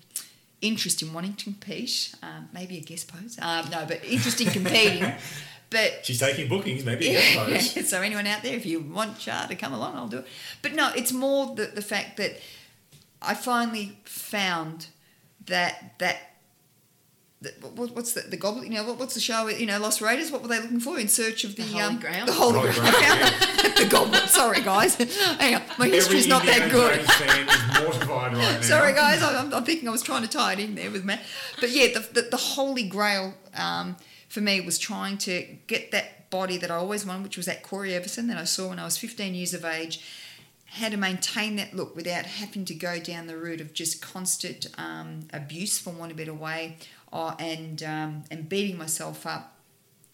interest 0.62 1.02
in 1.02 1.12
wanting 1.12 1.34
to 1.34 1.44
compete, 1.44 2.14
um, 2.22 2.48
maybe 2.54 2.78
a 2.78 2.80
guest 2.80 3.08
pose, 3.08 3.38
um, 3.42 3.68
no, 3.70 3.84
but 3.86 4.04
interest 4.04 4.40
in 4.40 4.50
competing. 4.50 5.12
But 5.70 6.06
she's 6.06 6.20
taking 6.20 6.46
bookings, 6.48 6.84
maybe. 6.84 7.06
Yeah. 7.06 7.48
yeah. 7.48 7.58
so 7.92 8.00
anyone 8.00 8.28
out 8.28 8.44
there, 8.44 8.54
if 8.54 8.64
you 8.64 8.78
want 8.78 9.20
Shar 9.20 9.48
to 9.48 9.56
come 9.56 9.72
along, 9.72 9.96
I'll 9.96 10.06
do 10.06 10.18
it. 10.18 10.26
But 10.62 10.72
no, 10.74 10.92
it's 10.94 11.10
more 11.12 11.52
the, 11.56 11.64
the 11.66 11.82
fact 11.82 12.16
that 12.18 12.38
I 13.26 13.34
finally 13.34 13.98
found 14.04 14.88
that 15.46 15.94
that. 15.98 16.16
that- 17.42 17.60
what- 17.60 17.90
What's 17.94 18.12
the, 18.14 18.22
the 18.22 18.38
goblet? 18.38 18.64
You 18.64 18.70
know, 18.74 18.84
what, 18.84 18.98
what's 18.98 19.12
the 19.14 19.20
show? 19.20 19.48
You 19.48 19.66
know, 19.66 19.78
Lost 19.78 20.00
Raiders. 20.00 20.30
What 20.32 20.40
were 20.42 20.48
they 20.48 20.60
looking 20.60 20.80
for 20.80 20.98
in 20.98 21.08
search 21.08 21.44
of 21.44 21.56
the, 21.56 21.62
The 21.62 21.72
Holy 21.72 21.82
um, 21.84 21.98
Grail? 21.98 22.24
The 22.26 22.32
Holy 22.32 22.58
Holy 22.58 22.72
Grail. 22.72 22.92
Grail, 22.92 23.74
the 23.76 23.88
goblet. 23.90 24.28
Sorry, 24.30 24.62
guys. 24.62 24.94
Hang 24.94 25.56
on, 25.56 25.62
my 25.78 25.86
history's 25.88 26.26
Every 26.26 26.28
not 26.30 26.46
that 26.46 26.70
good. 26.70 27.00
Fan 27.02 27.46
is 27.46 27.82
mortified 27.82 28.32
right 28.32 28.40
now. 28.54 28.60
Sorry, 28.62 28.94
guys. 28.94 29.22
I'm, 29.22 29.52
I'm 29.52 29.64
thinking 29.64 29.88
I 29.88 29.92
was 29.92 30.02
trying 30.02 30.22
to 30.22 30.28
tie 30.28 30.54
it 30.54 30.58
in 30.60 30.74
there 30.74 30.90
with 30.90 31.04
Matt. 31.04 31.20
But 31.60 31.70
yeah, 31.70 31.88
the, 31.92 32.00
the, 32.14 32.22
the 32.30 32.36
holy 32.38 32.84
grail 32.88 33.34
um, 33.54 33.96
for 34.28 34.40
me 34.40 34.62
was 34.62 34.78
trying 34.78 35.18
to 35.18 35.44
get 35.66 35.90
that 35.90 36.30
body 36.30 36.56
that 36.56 36.70
I 36.70 36.76
always 36.76 37.04
wanted, 37.04 37.24
which 37.24 37.36
was 37.36 37.44
that 37.46 37.62
Cory 37.62 37.94
Everson 37.94 38.26
that 38.28 38.38
I 38.38 38.44
saw 38.44 38.70
when 38.70 38.78
I 38.78 38.84
was 38.84 38.96
15 38.96 39.34
years 39.34 39.52
of 39.52 39.64
age. 39.66 40.00
How 40.74 40.88
to 40.88 40.96
maintain 40.96 41.56
that 41.56 41.74
look 41.74 41.94
without 41.94 42.26
having 42.26 42.64
to 42.64 42.74
go 42.74 42.98
down 42.98 43.26
the 43.28 43.36
route 43.36 43.60
of 43.60 43.72
just 43.72 44.02
constant 44.02 44.66
um, 44.76 45.28
abuse, 45.32 45.78
for 45.78 45.90
want 45.90 46.10
of 46.10 46.18
a 46.18 46.20
better 46.20 46.34
way, 46.34 46.78
or, 47.12 47.36
and 47.38 47.82
um, 47.82 48.24
and 48.30 48.48
beating 48.48 48.76
myself 48.76 49.24
up 49.26 49.56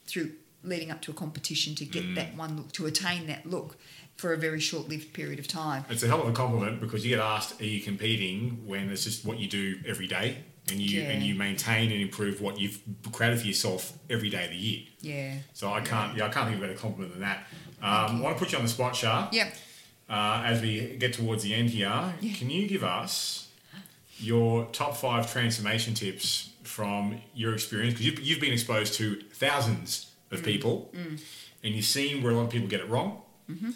through 0.07 0.33
leading 0.63 0.91
up 0.91 1.01
to 1.03 1.11
a 1.11 1.15
competition 1.15 1.75
to 1.77 1.87
get 1.87 2.15
that 2.15 2.37
one 2.37 2.57
look, 2.59 2.73
to 2.73 2.85
attain 2.85 3.27
that 3.27 3.47
look 3.47 3.77
for 4.17 4.35
a 4.35 4.37
very 4.37 4.61
short-lived 4.61 5.15
period 5.15 5.39
of 5.39 5.49
time. 5.49 5.83
It's 5.89 6.03
a 6.03 6.07
hell 6.07 6.21
of 6.21 6.29
a 6.29 6.33
compliment 6.33 6.79
because 6.79 7.05
you 7.07 7.17
get 7.17 7.21
asked, 7.21 7.59
"Are 7.61 7.65
you 7.65 7.81
competing?" 7.81 8.67
When 8.67 8.91
it's 8.91 9.05
just 9.05 9.25
what 9.25 9.39
you 9.39 9.49
do 9.49 9.81
every 9.87 10.07
day, 10.07 10.45
and 10.71 10.79
you 10.79 11.01
and 11.03 11.23
you 11.23 11.35
maintain 11.35 11.91
and 11.91 12.03
improve 12.03 12.43
what 12.43 12.61
you've 12.61 12.81
created 13.13 13.41
for 13.41 13.47
yourself 13.47 13.95
every 14.11 14.29
day 14.29 14.45
of 14.45 14.51
the 14.51 14.57
year. 14.57 14.81
Yeah. 15.01 15.35
So 15.55 15.73
I 15.73 15.81
can't, 15.81 16.17
yeah, 16.17 16.27
I 16.27 16.29
can't 16.29 16.47
think 16.49 16.59
of 16.59 16.65
a 16.65 16.67
better 16.67 16.79
compliment 16.79 17.13
than 17.13 17.23
that. 17.23 17.47
Um, 17.83 18.19
I 18.19 18.21
want 18.21 18.37
to 18.37 18.45
put 18.45 18.53
you 18.53 18.59
on 18.59 18.65
the 18.65 18.71
spot, 18.71 18.95
Shar. 18.95 19.31
Yep. 19.33 19.55
Uh, 20.11 20.43
as 20.45 20.61
we 20.61 20.97
get 20.97 21.13
towards 21.13 21.45
the 21.45 21.55
end 21.55 21.71
here, 21.71 22.15
Yeah. 22.21 22.35
can 22.35 22.51
you 22.51 22.67
give 22.67 22.83
us 22.83 23.47
your 24.19 24.67
top 24.73 24.97
five 24.97 25.31
transformation 25.33 25.95
tips 25.95 26.51
from 26.65 27.21
your 27.35 27.55
experience? 27.55 27.95
Because 27.95 28.07
you've, 28.07 28.21
you've 28.21 28.41
been 28.41 28.53
exposed 28.53 28.95
to 28.95 29.21
thousands 29.33 30.07
Mm. 30.33 30.39
of 30.39 30.45
people, 30.45 30.93
and 31.65 31.75
you've 31.75 31.85
seen 31.85 32.23
where 32.23 32.33
a 32.33 32.37
lot 32.37 32.43
of 32.45 32.51
people 32.51 32.69
get 32.69 32.79
it 32.81 32.89
wrong. 32.89 33.23
Mm-hmm. 33.51 33.71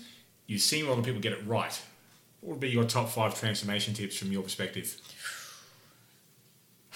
You've 0.47 0.63
seen 0.63 0.85
where 0.85 0.93
a 0.93 0.95
lot 0.95 1.01
of 1.01 1.05
people 1.07 1.21
get 1.21 1.33
it 1.33 1.45
right. 1.47 1.81
What 2.41 2.51
would 2.53 2.61
be 2.61 2.71
your 2.71 2.85
top 2.85 3.11
five 3.11 3.39
transformation 3.39 3.93
tips 3.95 4.17
from 4.17 4.33
your 4.33 4.43
perspective? 4.43 4.97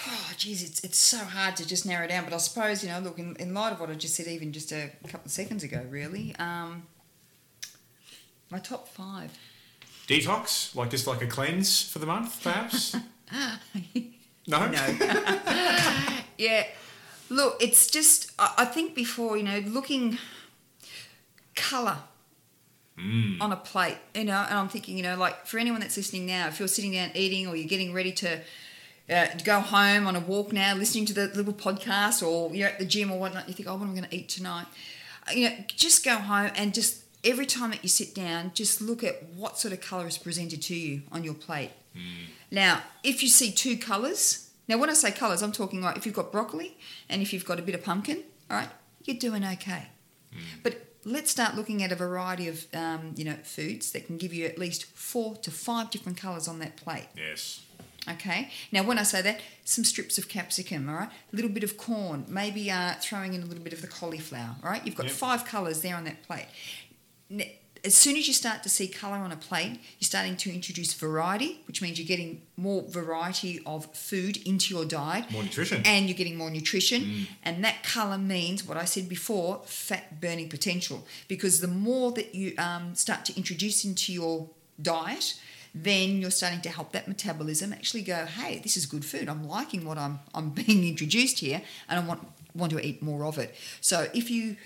Oh, 0.06 0.30
geez, 0.36 0.62
it's, 0.62 0.84
it's 0.84 0.96
so 0.98 1.18
hard 1.18 1.56
to 1.56 1.66
just 1.66 1.84
narrow 1.84 2.06
down. 2.06 2.22
But 2.24 2.32
I 2.32 2.36
suppose, 2.36 2.84
you 2.84 2.90
know, 2.90 3.00
look, 3.00 3.18
in, 3.18 3.34
in 3.36 3.52
light 3.52 3.72
of 3.72 3.80
what 3.80 3.90
I 3.90 3.94
just 3.94 4.14
said, 4.14 4.28
even 4.28 4.52
just 4.52 4.70
a 4.70 4.90
couple 5.08 5.26
of 5.26 5.32
seconds 5.32 5.64
ago, 5.64 5.84
really, 5.90 6.36
um, 6.38 6.84
my 8.50 8.58
top 8.58 8.88
five. 8.88 9.36
Detox, 10.06 10.74
like 10.74 10.90
just 10.90 11.06
like 11.06 11.22
a 11.22 11.26
cleanse 11.26 11.82
for 11.82 11.98
the 11.98 12.06
month, 12.06 12.42
perhaps. 12.42 12.94
no, 13.32 13.50
No. 14.46 14.66
yeah. 16.38 16.66
Look, 17.30 17.56
it's 17.60 17.86
just, 17.88 18.32
I, 18.38 18.54
I 18.58 18.64
think 18.64 18.94
before, 18.94 19.36
you 19.36 19.42
know, 19.42 19.58
looking 19.66 20.16
colour 21.54 21.98
on 23.40 23.52
a 23.52 23.56
plate, 23.56 23.98
you 24.14 24.24
know, 24.24 24.44
and 24.48 24.58
I'm 24.58 24.68
thinking, 24.68 24.96
you 24.96 25.04
know, 25.04 25.16
like 25.16 25.46
for 25.46 25.58
anyone 25.58 25.80
that's 25.80 25.96
listening 25.96 26.26
now, 26.26 26.48
if 26.48 26.58
you're 26.58 26.66
sitting 26.66 26.92
down 26.92 27.10
eating 27.14 27.46
or 27.46 27.54
you're 27.54 27.68
getting 27.68 27.92
ready 27.92 28.10
to, 28.12 28.40
uh, 29.08 29.26
to 29.26 29.44
go 29.44 29.60
home 29.60 30.06
on 30.08 30.16
a 30.16 30.20
walk 30.20 30.52
now, 30.52 30.74
listening 30.74 31.04
to 31.06 31.12
the 31.12 31.26
little 31.28 31.52
podcast, 31.52 32.26
or 32.26 32.52
you're 32.54 32.68
at 32.68 32.80
the 32.80 32.84
gym 32.84 33.12
or 33.12 33.18
whatnot, 33.20 33.46
you 33.46 33.54
think, 33.54 33.68
oh, 33.68 33.74
what 33.76 33.82
am 33.84 33.90
I 33.92 33.94
going 33.94 34.08
to 34.08 34.16
eat 34.16 34.28
tonight? 34.28 34.66
Uh, 35.28 35.32
You 35.32 35.48
know, 35.50 35.56
just 35.68 36.04
go 36.04 36.16
home 36.16 36.50
and 36.56 36.74
just 36.74 37.02
every 37.28 37.46
time 37.46 37.70
that 37.70 37.82
you 37.82 37.88
sit 37.88 38.14
down, 38.14 38.50
just 38.54 38.80
look 38.80 39.04
at 39.04 39.22
what 39.36 39.58
sort 39.58 39.72
of 39.72 39.80
colour 39.80 40.06
is 40.06 40.18
presented 40.18 40.62
to 40.62 40.74
you 40.74 41.02
on 41.12 41.22
your 41.24 41.34
plate. 41.34 41.70
Now, 42.50 42.82
if 43.02 43.22
you 43.22 43.28
see 43.28 43.50
two 43.50 43.76
colours, 43.76 44.50
now 44.68 44.78
when 44.78 44.88
I 44.88 44.94
say 44.94 45.10
colours, 45.10 45.42
I'm 45.42 45.52
talking 45.52 45.80
like 45.82 45.96
if 45.96 46.06
you've 46.06 46.14
got 46.14 46.30
broccoli 46.32 46.76
and 47.08 47.20
if 47.22 47.32
you've 47.32 47.44
got 47.44 47.58
a 47.58 47.62
bit 47.62 47.74
of 47.74 47.82
pumpkin, 47.84 48.22
all 48.50 48.56
right, 48.56 48.68
you're 49.04 49.16
doing 49.18 49.44
okay. 49.44 49.88
But 50.62 50.86
let's 51.04 51.30
start 51.30 51.56
looking 51.56 51.82
at 51.82 51.90
a 51.92 51.96
variety 51.96 52.48
of 52.48 52.66
um, 52.74 53.14
you 53.16 53.24
know 53.24 53.34
foods 53.42 53.92
that 53.92 54.06
can 54.06 54.16
give 54.16 54.32
you 54.32 54.46
at 54.46 54.58
least 54.58 54.84
four 54.84 55.36
to 55.36 55.50
five 55.50 55.90
different 55.90 56.16
colours 56.18 56.46
on 56.48 56.58
that 56.60 56.76
plate. 56.76 57.08
yes, 57.16 57.60
Okay. 58.08 58.50
Now, 58.72 58.84
when 58.84 58.98
I 58.98 59.02
say 59.02 59.20
that, 59.22 59.40
some 59.64 59.84
strips 59.84 60.16
of 60.16 60.28
capsicum, 60.28 60.88
all 60.88 60.94
right, 60.96 61.10
a 61.32 61.36
little 61.36 61.50
bit 61.50 61.62
of 61.64 61.76
corn, 61.76 62.24
maybe 62.28 62.70
uh, 62.70 62.94
throwing 63.00 63.34
in 63.34 63.42
a 63.42 63.46
little 63.46 63.62
bit 63.64 63.74
of 63.74 63.82
the 63.82 63.86
cauliflower, 63.88 64.56
all 64.62 64.70
right. 64.70 64.84
You've 64.86 64.94
got 64.94 65.06
Yep. 65.06 65.14
five 65.14 65.44
colours 65.44 65.82
there 65.82 65.94
on 65.96 66.04
that 66.04 66.22
plate. 66.26 66.46
As 67.84 67.94
soon 67.94 68.16
as 68.16 68.26
you 68.26 68.34
start 68.34 68.64
to 68.64 68.68
see 68.68 68.88
colour 68.88 69.18
on 69.18 69.30
a 69.30 69.36
plate, 69.36 69.80
you're 69.98 70.06
starting 70.06 70.36
to 70.38 70.52
introduce 70.52 70.94
variety, 70.94 71.62
which 71.68 71.80
means 71.80 71.98
you're 71.98 72.08
getting 72.08 72.42
more 72.56 72.82
variety 72.82 73.60
of 73.66 73.94
food 73.94 74.36
into 74.38 74.74
your 74.74 74.84
diet 74.84 75.30
more 75.30 75.44
nutrition. 75.44 75.82
and 75.84 76.08
you're 76.08 76.16
getting 76.16 76.36
more 76.36 76.50
nutrition. 76.50 77.28
And 77.44 77.62
that 77.64 77.84
color 77.84 78.18
means 78.18 78.64
what 78.64 78.76
I 78.76 78.84
said 78.84 79.08
before 79.08 79.62
fat 79.64 80.20
burning 80.20 80.48
potential. 80.48 81.06
Because 81.28 81.60
the 81.60 81.68
more 81.68 82.10
that 82.12 82.34
you 82.34 82.54
um, 82.58 82.94
start 82.96 83.24
to 83.26 83.36
introduce 83.36 83.84
into 83.84 84.12
your 84.12 84.48
diet, 84.82 85.38
then 85.74 86.20
you're 86.20 86.30
starting 86.30 86.60
to 86.62 86.70
help 86.70 86.92
that 86.92 87.06
metabolism 87.06 87.72
actually 87.72 88.02
go, 88.02 88.26
hey, 88.26 88.58
this 88.58 88.76
is 88.76 88.86
good 88.86 89.04
food. 89.04 89.28
I'm 89.28 89.46
liking 89.46 89.84
what 89.84 89.98
I'm, 89.98 90.18
I'm 90.34 90.50
being 90.66 90.86
introduced 90.86 91.38
here 91.38 91.62
and 91.88 92.00
I 92.00 92.04
want, 92.04 92.26
want 92.54 92.72
to 92.72 92.84
eat 92.84 93.02
more 93.02 93.24
of 93.24 93.38
it. 93.38 93.54
So 93.80 94.08
if 94.14 94.30
you 94.30 94.56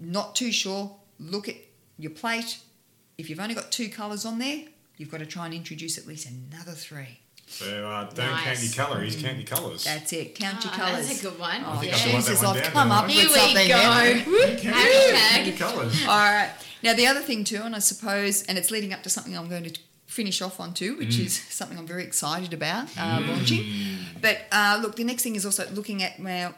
not 0.00 0.34
too 0.34 0.52
sure, 0.52 0.96
look 1.18 1.48
at 1.48 1.56
your 1.98 2.10
plate. 2.10 2.58
If 3.18 3.30
you've 3.30 3.40
only 3.40 3.54
got 3.54 3.70
two 3.70 3.88
colours 3.88 4.24
on 4.24 4.38
there, 4.38 4.64
you've 4.96 5.10
got 5.10 5.18
to 5.18 5.26
try 5.26 5.44
and 5.46 5.54
introduce 5.54 5.98
at 5.98 6.06
least 6.06 6.28
another 6.28 6.72
three. 6.72 7.20
so 7.46 7.86
uh, 7.86 8.04
don't 8.10 8.36
count 8.38 8.62
your 8.62 8.72
calories, 8.72 9.16
count 9.22 9.36
your 9.36 9.46
colours. 9.46 9.84
That's 9.84 10.12
it. 10.12 10.34
Count 10.34 10.64
your 10.64 10.72
Ah, 10.74 10.76
colours. 10.76 11.06
That's 11.08 11.20
a 11.20 11.22
good 11.30 11.38
one. 11.38 11.62
Oh, 11.64 11.78
think 11.78 11.92
I 11.92 11.96
should 11.96 12.12
that 12.12 12.16
Jesus, 12.16 12.42
one 12.42 12.56
I've 12.56 12.62
down 12.64 12.72
come 12.72 12.90
up 12.90 13.08
Here 13.08 13.24
with 13.24 13.32
something. 13.36 13.68
go. 13.68 13.78
there. 13.78 14.24
Count 14.24 14.62
your- 14.64 14.72
Hashtag. 14.72 15.34
count 15.34 15.46
your 15.46 15.56
colours. 15.56 16.02
All 16.08 16.16
right. 16.32 16.50
Now, 16.82 16.94
the 16.94 17.06
other 17.06 17.20
thing, 17.20 17.44
too, 17.44 17.62
and 17.62 17.74
I 17.74 17.78
suppose, 17.78 18.42
and 18.44 18.58
it's 18.58 18.70
leading 18.70 18.92
up 18.92 19.02
to 19.04 19.10
something 19.10 19.36
I'm 19.36 19.48
going 19.48 19.64
to 19.64 19.80
finish 20.06 20.42
off 20.42 20.58
on, 20.60 20.74
too, 20.74 20.96
which 20.98 21.18
is 21.18 21.34
something 21.50 21.78
I'm 21.78 21.86
very 21.86 22.02
excited 22.04 22.52
about 22.52 22.88
uh, 22.98 23.22
launching. 23.26 23.64
But 24.20 24.42
uh, 24.52 24.78
look, 24.82 24.96
the 24.96 25.04
next 25.04 25.22
thing 25.22 25.34
is 25.36 25.46
also 25.46 25.68
looking 25.70 26.02
at 26.02 26.18
now 26.18 26.54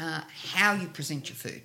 uh, 0.00 0.20
how 0.54 0.74
you 0.74 0.88
present 0.88 1.28
your 1.28 1.36
food. 1.36 1.62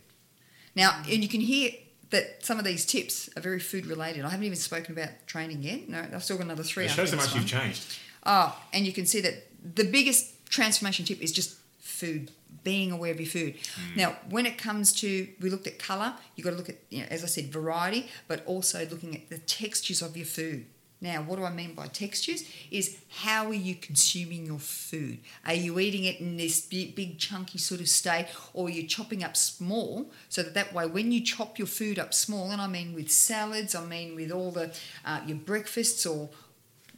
Now, 0.75 1.01
and 1.09 1.21
you 1.21 1.27
can 1.29 1.41
hear 1.41 1.71
that 2.11 2.45
some 2.45 2.59
of 2.59 2.65
these 2.65 2.85
tips 2.85 3.29
are 3.35 3.41
very 3.41 3.59
food 3.59 3.85
related. 3.85 4.23
I 4.23 4.29
haven't 4.29 4.45
even 4.45 4.57
spoken 4.57 4.93
about 4.93 5.09
training 5.27 5.63
yet. 5.63 5.89
No, 5.89 6.05
I've 6.13 6.23
still 6.23 6.37
got 6.37 6.45
another 6.45 6.63
three. 6.63 6.85
It 6.85 6.91
shows 6.91 7.11
how 7.11 7.17
much 7.17 7.31
one. 7.31 7.41
you've 7.41 7.49
changed. 7.49 7.97
Oh, 8.25 8.57
and 8.73 8.85
you 8.85 8.93
can 8.93 9.05
see 9.05 9.21
that 9.21 9.47
the 9.75 9.85
biggest 9.85 10.45
transformation 10.49 11.05
tip 11.05 11.21
is 11.21 11.31
just 11.31 11.57
food, 11.79 12.31
being 12.63 12.91
aware 12.91 13.11
of 13.11 13.19
your 13.19 13.29
food. 13.29 13.55
Mm. 13.55 13.95
Now, 13.95 14.15
when 14.29 14.45
it 14.45 14.57
comes 14.57 14.93
to, 15.01 15.27
we 15.39 15.49
looked 15.49 15.67
at 15.67 15.79
colour, 15.79 16.13
you've 16.35 16.45
got 16.45 16.51
to 16.51 16.57
look 16.57 16.69
at, 16.69 16.77
you 16.89 16.99
know, 16.99 17.07
as 17.09 17.23
I 17.23 17.27
said, 17.27 17.51
variety, 17.51 18.09
but 18.27 18.45
also 18.45 18.85
looking 18.89 19.15
at 19.15 19.29
the 19.29 19.37
textures 19.39 20.01
of 20.01 20.15
your 20.15 20.25
food. 20.25 20.65
Now, 21.01 21.23
what 21.23 21.37
do 21.37 21.45
I 21.45 21.51
mean 21.51 21.73
by 21.73 21.87
textures? 21.87 22.43
Is 22.69 22.99
how 23.09 23.47
are 23.47 23.53
you 23.53 23.73
consuming 23.73 24.45
your 24.45 24.59
food? 24.59 25.17
Are 25.45 25.53
you 25.53 25.79
eating 25.79 26.03
it 26.03 26.19
in 26.19 26.37
this 26.37 26.61
big, 26.61 26.95
big 26.95 27.17
chunky 27.17 27.57
sort 27.57 27.81
of 27.81 27.89
state, 27.89 28.27
or 28.53 28.69
you're 28.69 28.83
you 28.83 28.87
chopping 28.87 29.23
up 29.23 29.35
small 29.35 30.11
so 30.29 30.43
that 30.43 30.53
that 30.53 30.73
way, 30.73 30.85
when 30.85 31.11
you 31.11 31.21
chop 31.21 31.57
your 31.57 31.67
food 31.67 31.97
up 31.97 32.13
small, 32.13 32.51
and 32.51 32.61
I 32.61 32.67
mean 32.67 32.93
with 32.93 33.11
salads, 33.11 33.73
I 33.73 33.83
mean 33.83 34.15
with 34.15 34.31
all 34.31 34.51
the 34.51 34.71
uh, 35.03 35.21
your 35.25 35.37
breakfasts 35.37 36.05
or 36.05 36.29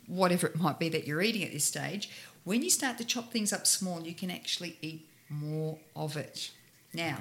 whatever 0.08 0.48
it 0.48 0.58
might 0.58 0.80
be 0.80 0.90
that 0.90 1.08
you're 1.08 1.22
eating 1.22 1.44
at 1.44 1.54
this 1.54 1.64
stage, 1.64 2.10
when 2.44 2.62
you 2.62 2.70
start 2.70 2.98
to 2.98 3.06
chop 3.06 3.32
things 3.32 3.54
up 3.54 3.66
small, 3.66 4.02
you 4.02 4.14
can 4.14 4.30
actually 4.30 4.78
eat 4.82 5.08
more 5.30 5.78
of 5.96 6.18
it. 6.18 6.52
Now, 6.94 7.18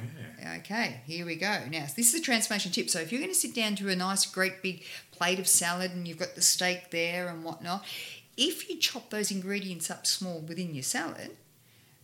okay, 0.59 1.01
here 1.07 1.25
we 1.25 1.37
go. 1.37 1.61
Now, 1.71 1.87
this 1.97 2.13
is 2.13 2.21
a 2.21 2.23
transformation 2.23 2.73
tip. 2.73 2.91
So, 2.91 3.01
if 3.01 3.11
you're 3.11 3.23
going 3.23 3.33
to 3.33 3.39
sit 3.39 3.55
down 3.55 3.75
to 3.77 3.89
a 3.89 3.97
nice, 3.97 4.27
great 4.27 4.63
big 4.63 4.83
plate 5.13 5.39
of 5.39 5.49
salad 5.49 5.93
and 5.93 6.07
you've 6.07 6.19
got 6.19 6.35
the 6.35 6.43
steak 6.43 6.91
there 6.91 7.29
and 7.29 7.43
whatnot, 7.43 7.85
if 8.37 8.69
you 8.69 8.79
chop 8.79 9.09
those 9.09 9.31
ingredients 9.31 9.91
up 9.91 10.07
small 10.07 10.41
within 10.41 10.75
your 10.75 10.83
salad, 10.83 11.37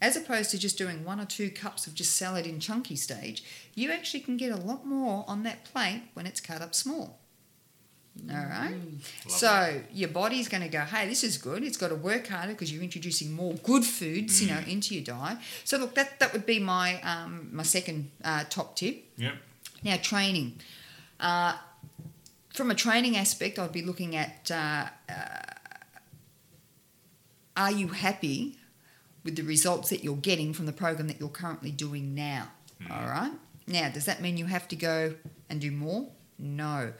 as 0.01 0.17
opposed 0.17 0.51
to 0.51 0.59
just 0.59 0.79
doing 0.79 1.05
one 1.05 1.21
or 1.21 1.25
two 1.25 1.51
cups 1.51 1.87
of 1.87 1.95
just 1.95 2.17
salad 2.17 2.47
in 2.47 2.61
chunky 2.61 2.97
stage, 2.97 3.43
you 3.75 3.91
actually 3.91 4.21
can 4.21 4.37
get 4.37 4.53
a 4.53 4.57
lot 4.57 4.87
more 4.87 5.25
on 5.27 5.43
that 5.43 5.65
plate 5.65 6.03
when 6.15 6.27
it's 6.27 6.41
cut 6.41 6.63
up 6.63 6.75
small. 6.75 7.19
All 8.31 8.37
right. 8.37 8.75
So 9.27 9.81
your 9.93 10.09
body's 10.09 10.49
going 10.49 10.63
to 10.63 10.69
go, 10.69 10.81
hey, 10.81 11.09
this 11.09 11.25
is 11.25 11.39
good. 11.39 11.63
It's 11.63 11.77
got 11.77 11.89
to 11.89 11.95
work 11.95 12.27
harder 12.27 12.53
because 12.53 12.73
you're 12.73 12.83
introducing 12.83 13.33
more 13.33 13.55
good 13.55 13.85
foods, 13.85 14.43
you 14.43 14.49
know, 14.49 14.61
into 14.67 14.95
your 14.95 15.05
diet. 15.05 15.39
So 15.65 15.79
look, 15.79 15.95
that 15.95 16.19
that 16.19 16.33
would 16.33 16.45
be 16.45 16.59
my 16.59 17.01
um, 17.03 17.49
my 17.53 17.63
second 17.63 18.11
uh, 18.25 18.45
top 18.51 18.77
tip. 18.77 19.05
Yep. 19.17 19.35
Now 19.85 19.97
training. 20.03 20.59
Uh, 21.21 21.57
from 22.53 22.71
a 22.71 22.75
training 22.75 23.17
aspect, 23.17 23.59
I'd 23.59 23.73
be 23.73 23.83
looking 23.83 24.17
at 24.17 24.51
uh, 24.51 24.87
uh, 25.09 25.39
are 27.57 27.73
you 27.73 27.89
happy 27.89 28.57
with 29.25 29.37
the 29.37 29.43
results 29.43 29.91
that 29.91 30.05
you're 30.05 30.17
getting 30.17 30.53
from 30.53 30.67
the 30.67 30.73
program 30.73 31.09
that 31.09 31.21
you're 31.21 31.29
currently 31.29 31.71
doing 31.71 32.15
now? 32.15 32.49
All 32.91 33.07
right. 33.07 33.33
Now, 33.67 33.91
does 33.91 34.07
that 34.07 34.23
mean 34.23 34.37
you 34.37 34.47
have 34.47 34.69
to 34.69 34.77
go 34.77 35.15
and 35.51 35.61
do 35.61 35.71
more? 35.71 36.09
No. 36.39 36.93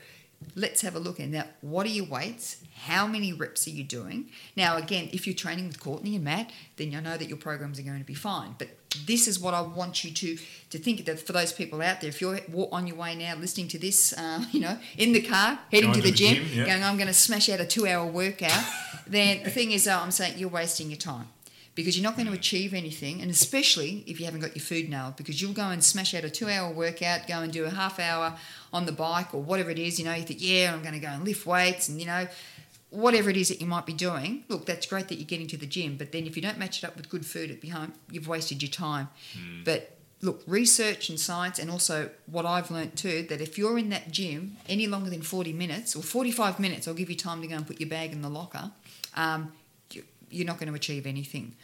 Let's 0.55 0.83
have 0.83 0.95
a 0.95 0.99
look 0.99 1.21
at 1.21 1.29
now. 1.29 1.45
What 1.61 1.87
are 1.87 1.91
your 1.91 2.07
weights? 2.07 2.59
How 2.87 3.07
many 3.07 3.33
reps 3.33 3.67
are 3.67 3.71
you 3.71 3.83
doing? 3.83 4.31
Now, 4.57 4.77
again, 4.77 5.09
if 5.13 5.27
you're 5.27 5.35
training 5.35 5.67
with 5.67 5.81
Courtney 5.81 6.15
and 6.15 6.25
Matt, 6.25 6.51
then 6.77 6.93
you 6.93 7.01
know 7.01 7.17
that 7.17 7.29
your 7.29 7.39
programs 7.39 7.79
are 7.79 7.83
going 7.83 7.99
to 7.99 8.05
be 8.05 8.15
fine. 8.15 8.55
But 8.57 8.69
this 9.07 9.27
is 9.27 9.39
what 9.39 9.53
I 9.53 9.61
want 9.61 10.05
you 10.05 10.13
to 10.13 10.39
to 10.71 10.79
think 10.79 11.05
that 11.05 11.21
for 11.21 11.33
those 11.33 11.53
people 11.53 11.83
out 11.83 12.01
there. 12.01 12.09
If 12.09 12.21
you're 12.21 12.41
on 12.73 12.87
your 12.87 12.97
way 12.97 13.15
now, 13.15 13.35
listening 13.37 13.69
to 13.69 13.79
this, 13.79 14.13
uh, 14.13 14.45
you 14.53 14.61
know, 14.61 14.79
in 14.97 15.13
the 15.13 15.23
car, 15.23 15.59
heading 15.73 15.93
to 15.93 16.01
the, 16.01 16.07
to 16.07 16.11
the 16.11 16.17
gym, 16.17 16.35
gym, 16.35 16.59
yeah. 16.59 16.67
going, 16.67 16.83
I'm 16.85 16.97
going 16.97 17.09
to 17.09 17.15
smash 17.15 17.49
out 17.49 17.61
a 17.61 17.67
two-hour 17.67 18.07
workout. 18.07 18.65
then 19.07 19.43
the 19.43 19.51
thing 19.51 19.73
is, 19.73 19.89
I'm 19.89 20.11
saying 20.11 20.39
you're 20.39 20.49
wasting 20.49 20.89
your 20.91 20.99
time 20.99 21.29
because 21.79 21.97
you're 21.97 22.03
not 22.03 22.17
going 22.17 22.27
to 22.27 22.33
achieve 22.33 22.75
anything, 22.75 23.23
and 23.23 23.31
especially 23.31 24.03
if 24.05 24.19
you 24.19 24.27
haven't 24.27 24.41
got 24.41 24.57
your 24.57 24.65
food 24.65 24.89
nailed, 24.91 25.15
because 25.15 25.41
you'll 25.41 25.53
go 25.53 25.69
and 25.69 25.85
smash 25.85 26.13
out 26.13 26.25
a 26.25 26.29
two-hour 26.29 26.73
workout, 26.73 27.29
go 27.29 27.39
and 27.39 27.53
do 27.53 27.67
a 27.67 27.71
half 27.71 28.01
hour 28.01 28.35
on 28.73 28.85
the 28.85 28.91
bike 28.91 29.33
or 29.33 29.41
whatever 29.41 29.71
it 29.71 29.79
is. 29.79 29.97
You 29.97 30.05
know, 30.05 30.13
you 30.13 30.25
think, 30.25 30.41
yeah, 30.43 30.73
I'm 30.75 30.83
going 30.83 30.95
to 30.95 30.99
go 30.99 31.07
and 31.07 31.25
lift 31.25 31.47
weights, 31.47 31.89
and 31.89 32.01
you 32.01 32.07
know, 32.09 32.27
whatever 32.91 33.31
it 33.31 33.37
is 33.37 33.47
that 33.51 33.61
you 33.61 33.69
might 33.69 33.87
be 33.87 33.93
doing. 33.93 34.43
Look, 34.49 34.67
that's 34.67 34.87
great 34.87 35.07
that 35.07 35.19
you're 35.19 35.27
getting 35.29 35.47
to 35.47 35.57
the 35.57 35.67
gym, 35.67 35.97
but 35.97 36.11
then 36.11 36.27
if 36.27 36.35
you 36.35 36.43
don't 36.43 36.59
match 36.59 36.83
it 36.83 36.85
up 36.85 36.97
with 36.97 37.09
good 37.09 37.25
food 37.25 37.49
at 37.49 37.61
behind, 37.61 37.93
you've 38.11 38.27
wasted 38.27 38.61
your 38.61 38.73
time. 38.73 39.09
But 39.65 39.97
look, 40.21 40.43
research 40.49 41.09
and 41.11 41.21
science, 41.21 41.61
and 41.61 41.71
also 41.71 42.11
what 42.27 42.45
I've 42.45 42.73
learnt 42.73 42.97
too, 42.97 43.23
that 43.29 43.41
if 43.41 43.57
you're 43.57 43.79
in 43.79 43.91
that 43.91 44.11
gym 44.11 44.57
any 44.69 44.89
longer 44.89 45.11
than 45.11 45.23
40 45.23 45.53
minutes 45.53 45.95
or 45.95 46.03
45 46.03 46.59
minutes, 46.59 46.89
I'll 46.89 46.95
give 46.95 47.09
you 47.09 47.15
time 47.15 47.41
to 47.43 47.47
go 47.47 47.55
and 47.55 47.65
put 47.65 47.79
your 47.79 47.89
bag 47.89 48.11
in 48.11 48.23
the 48.23 48.29
locker. 48.29 48.73
Um, 49.15 49.53
you're 50.31 50.47
not 50.47 50.59
going 50.59 50.69
to 50.69 50.75
achieve 50.75 51.07
anything. 51.07 51.55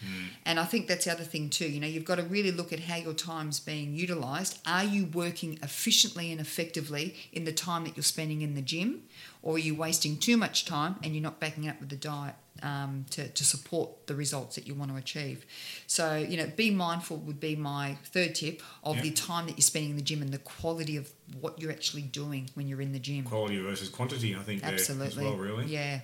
And 0.44 0.58
I 0.60 0.64
think 0.64 0.86
that's 0.88 1.04
the 1.04 1.12
other 1.12 1.24
thing 1.24 1.50
too. 1.50 1.68
You 1.70 1.80
know, 1.80 1.86
you've 1.86 2.04
got 2.04 2.16
to 2.16 2.22
really 2.24 2.50
look 2.50 2.72
at 2.72 2.80
how 2.80 2.96
your 2.96 3.14
time's 3.14 3.60
being 3.60 3.94
utilized. 3.94 4.58
Are 4.66 4.84
you 4.84 5.06
working 5.06 5.58
efficiently 5.62 6.30
and 6.32 6.40
effectively 6.40 7.14
in 7.32 7.44
the 7.44 7.52
time 7.52 7.84
that 7.84 7.96
you're 7.96 8.02
spending 8.04 8.42
in 8.42 8.54
the 8.54 8.62
gym, 8.62 9.02
or 9.42 9.56
are 9.56 9.58
you 9.58 9.74
wasting 9.74 10.16
too 10.16 10.36
much 10.36 10.64
time 10.64 10.96
and 11.02 11.14
you're 11.14 11.22
not 11.22 11.40
backing 11.40 11.68
up 11.68 11.80
with 11.80 11.88
the 11.90 11.96
diet 11.96 12.34
um, 12.62 13.04
to, 13.10 13.28
to 13.28 13.44
support 13.44 14.06
the 14.06 14.14
results 14.14 14.54
that 14.56 14.66
you 14.66 14.74
want 14.74 14.90
to 14.90 14.96
achieve? 14.96 15.44
So, 15.86 16.16
you 16.16 16.36
know, 16.36 16.46
be 16.56 16.70
mindful 16.70 17.18
would 17.18 17.40
be 17.40 17.56
my 17.56 17.96
third 18.04 18.34
tip 18.34 18.62
of 18.82 18.96
Yeah. 18.96 19.02
the 19.02 19.10
time 19.12 19.46
that 19.46 19.52
you're 19.52 19.60
spending 19.62 19.90
in 19.90 19.96
the 19.96 20.02
gym 20.02 20.22
and 20.22 20.32
the 20.32 20.38
quality 20.38 20.96
of 20.96 21.10
what 21.40 21.60
you're 21.60 21.70
actually 21.72 22.02
doing 22.02 22.50
when 22.54 22.68
you're 22.68 22.80
in 22.80 22.92
the 22.92 22.98
gym. 22.98 23.24
Quality 23.24 23.58
versus 23.60 23.88
quantity, 23.88 24.34
I 24.34 24.40
think, 24.40 24.62
Absolutely. 24.64 25.06
as 25.08 25.16
well, 25.16 25.36
really. 25.36 25.66
Yeah. 25.66 26.00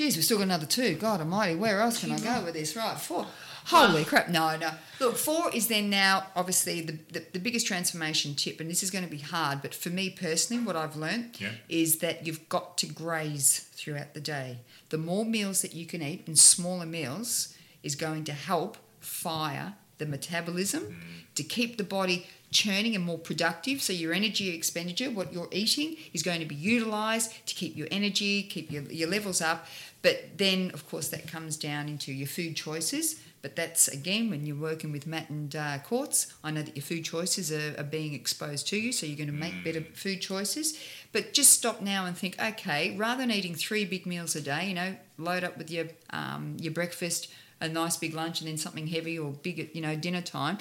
Geez, 0.00 0.16
we've 0.16 0.24
still 0.24 0.38
got 0.38 0.44
another 0.44 0.64
two. 0.64 0.94
God 0.94 1.20
almighty, 1.20 1.54
where 1.56 1.82
else 1.82 2.00
can 2.00 2.10
I 2.10 2.18
go 2.18 2.42
with 2.42 2.54
this? 2.54 2.74
Right, 2.74 2.98
four. 2.98 3.26
Holy 3.66 4.00
ah. 4.00 4.04
crap. 4.06 4.30
No, 4.30 4.56
no. 4.56 4.70
Look, 4.98 5.18
four 5.18 5.54
is 5.54 5.68
then 5.68 5.90
now 5.90 6.28
obviously 6.34 6.80
the, 6.80 6.98
the, 7.12 7.26
the 7.34 7.38
biggest 7.38 7.66
transformation 7.66 8.34
tip, 8.34 8.60
and 8.60 8.70
this 8.70 8.82
is 8.82 8.90
going 8.90 9.04
to 9.04 9.10
be 9.10 9.18
hard, 9.18 9.60
but 9.60 9.74
for 9.74 9.90
me 9.90 10.08
personally, 10.08 10.64
what 10.64 10.74
I've 10.74 10.96
learnt 10.96 11.38
Yeah. 11.38 11.50
is 11.68 11.98
that 11.98 12.26
you've 12.26 12.48
got 12.48 12.78
to 12.78 12.86
graze 12.86 13.68
throughout 13.74 14.14
the 14.14 14.22
day. 14.22 14.60
The 14.88 14.96
more 14.96 15.26
meals 15.26 15.60
that 15.60 15.74
you 15.74 15.84
can 15.84 16.00
eat 16.00 16.26
in 16.26 16.34
smaller 16.34 16.86
meals 16.86 17.54
is 17.82 17.94
going 17.94 18.24
to 18.24 18.32
help 18.32 18.78
fire 19.00 19.74
the 19.98 20.06
metabolism 20.06 20.82
mm. 20.82 21.34
to 21.34 21.42
keep 21.42 21.76
the 21.76 21.84
body 21.84 22.26
churning 22.52 22.94
and 22.94 23.04
more 23.04 23.18
productive. 23.18 23.82
So 23.82 23.92
your 23.92 24.12
energy 24.12 24.54
expenditure, 24.54 25.10
what 25.10 25.32
you're 25.32 25.48
eating, 25.52 25.96
is 26.12 26.22
going 26.22 26.40
to 26.40 26.46
be 26.46 26.54
utilized 26.54 27.46
to 27.46 27.54
keep 27.54 27.76
your 27.76 27.88
energy, 27.90 28.42
keep 28.42 28.70
your, 28.70 28.82
your 28.84 29.08
levels 29.08 29.40
up. 29.40 29.66
But 30.02 30.38
then, 30.38 30.70
of 30.72 30.88
course, 30.88 31.08
that 31.08 31.28
comes 31.28 31.56
down 31.56 31.88
into 31.88 32.12
your 32.12 32.26
food 32.26 32.56
choices. 32.56 33.20
But 33.42 33.56
that's 33.56 33.88
again 33.88 34.28
when 34.28 34.44
you're 34.44 34.56
working 34.56 34.92
with 34.92 35.06
Matt 35.06 35.30
and 35.30 35.54
uh, 35.56 35.78
Quartz. 35.78 36.34
I 36.44 36.50
know 36.50 36.62
that 36.62 36.76
your 36.76 36.82
food 36.82 37.04
choices 37.04 37.50
are, 37.50 37.74
are 37.78 37.84
being 37.84 38.12
exposed 38.12 38.68
to 38.68 38.76
you, 38.76 38.92
so 38.92 39.06
you're 39.06 39.16
going 39.16 39.28
to 39.28 39.32
make 39.32 39.64
better 39.64 39.80
food 39.94 40.20
choices. 40.20 40.78
But 41.12 41.32
just 41.32 41.54
stop 41.54 41.80
now 41.80 42.04
and 42.04 42.16
think, 42.16 42.40
okay, 42.40 42.94
rather 42.98 43.22
than 43.22 43.30
eating 43.30 43.54
three 43.54 43.86
big 43.86 44.04
meals 44.04 44.36
a 44.36 44.42
day, 44.42 44.68
you 44.68 44.74
know, 44.74 44.94
load 45.16 45.42
up 45.42 45.56
with 45.56 45.70
your 45.70 45.86
um, 46.10 46.58
your 46.60 46.72
breakfast, 46.72 47.32
a 47.62 47.68
nice 47.68 47.96
big 47.96 48.12
lunch, 48.12 48.40
and 48.40 48.48
then 48.48 48.58
something 48.58 48.88
heavy 48.88 49.18
or 49.18 49.32
big 49.32 49.58
at 49.58 49.74
you 49.74 49.80
know 49.80 49.96
dinner 49.96 50.20
time. 50.22 50.58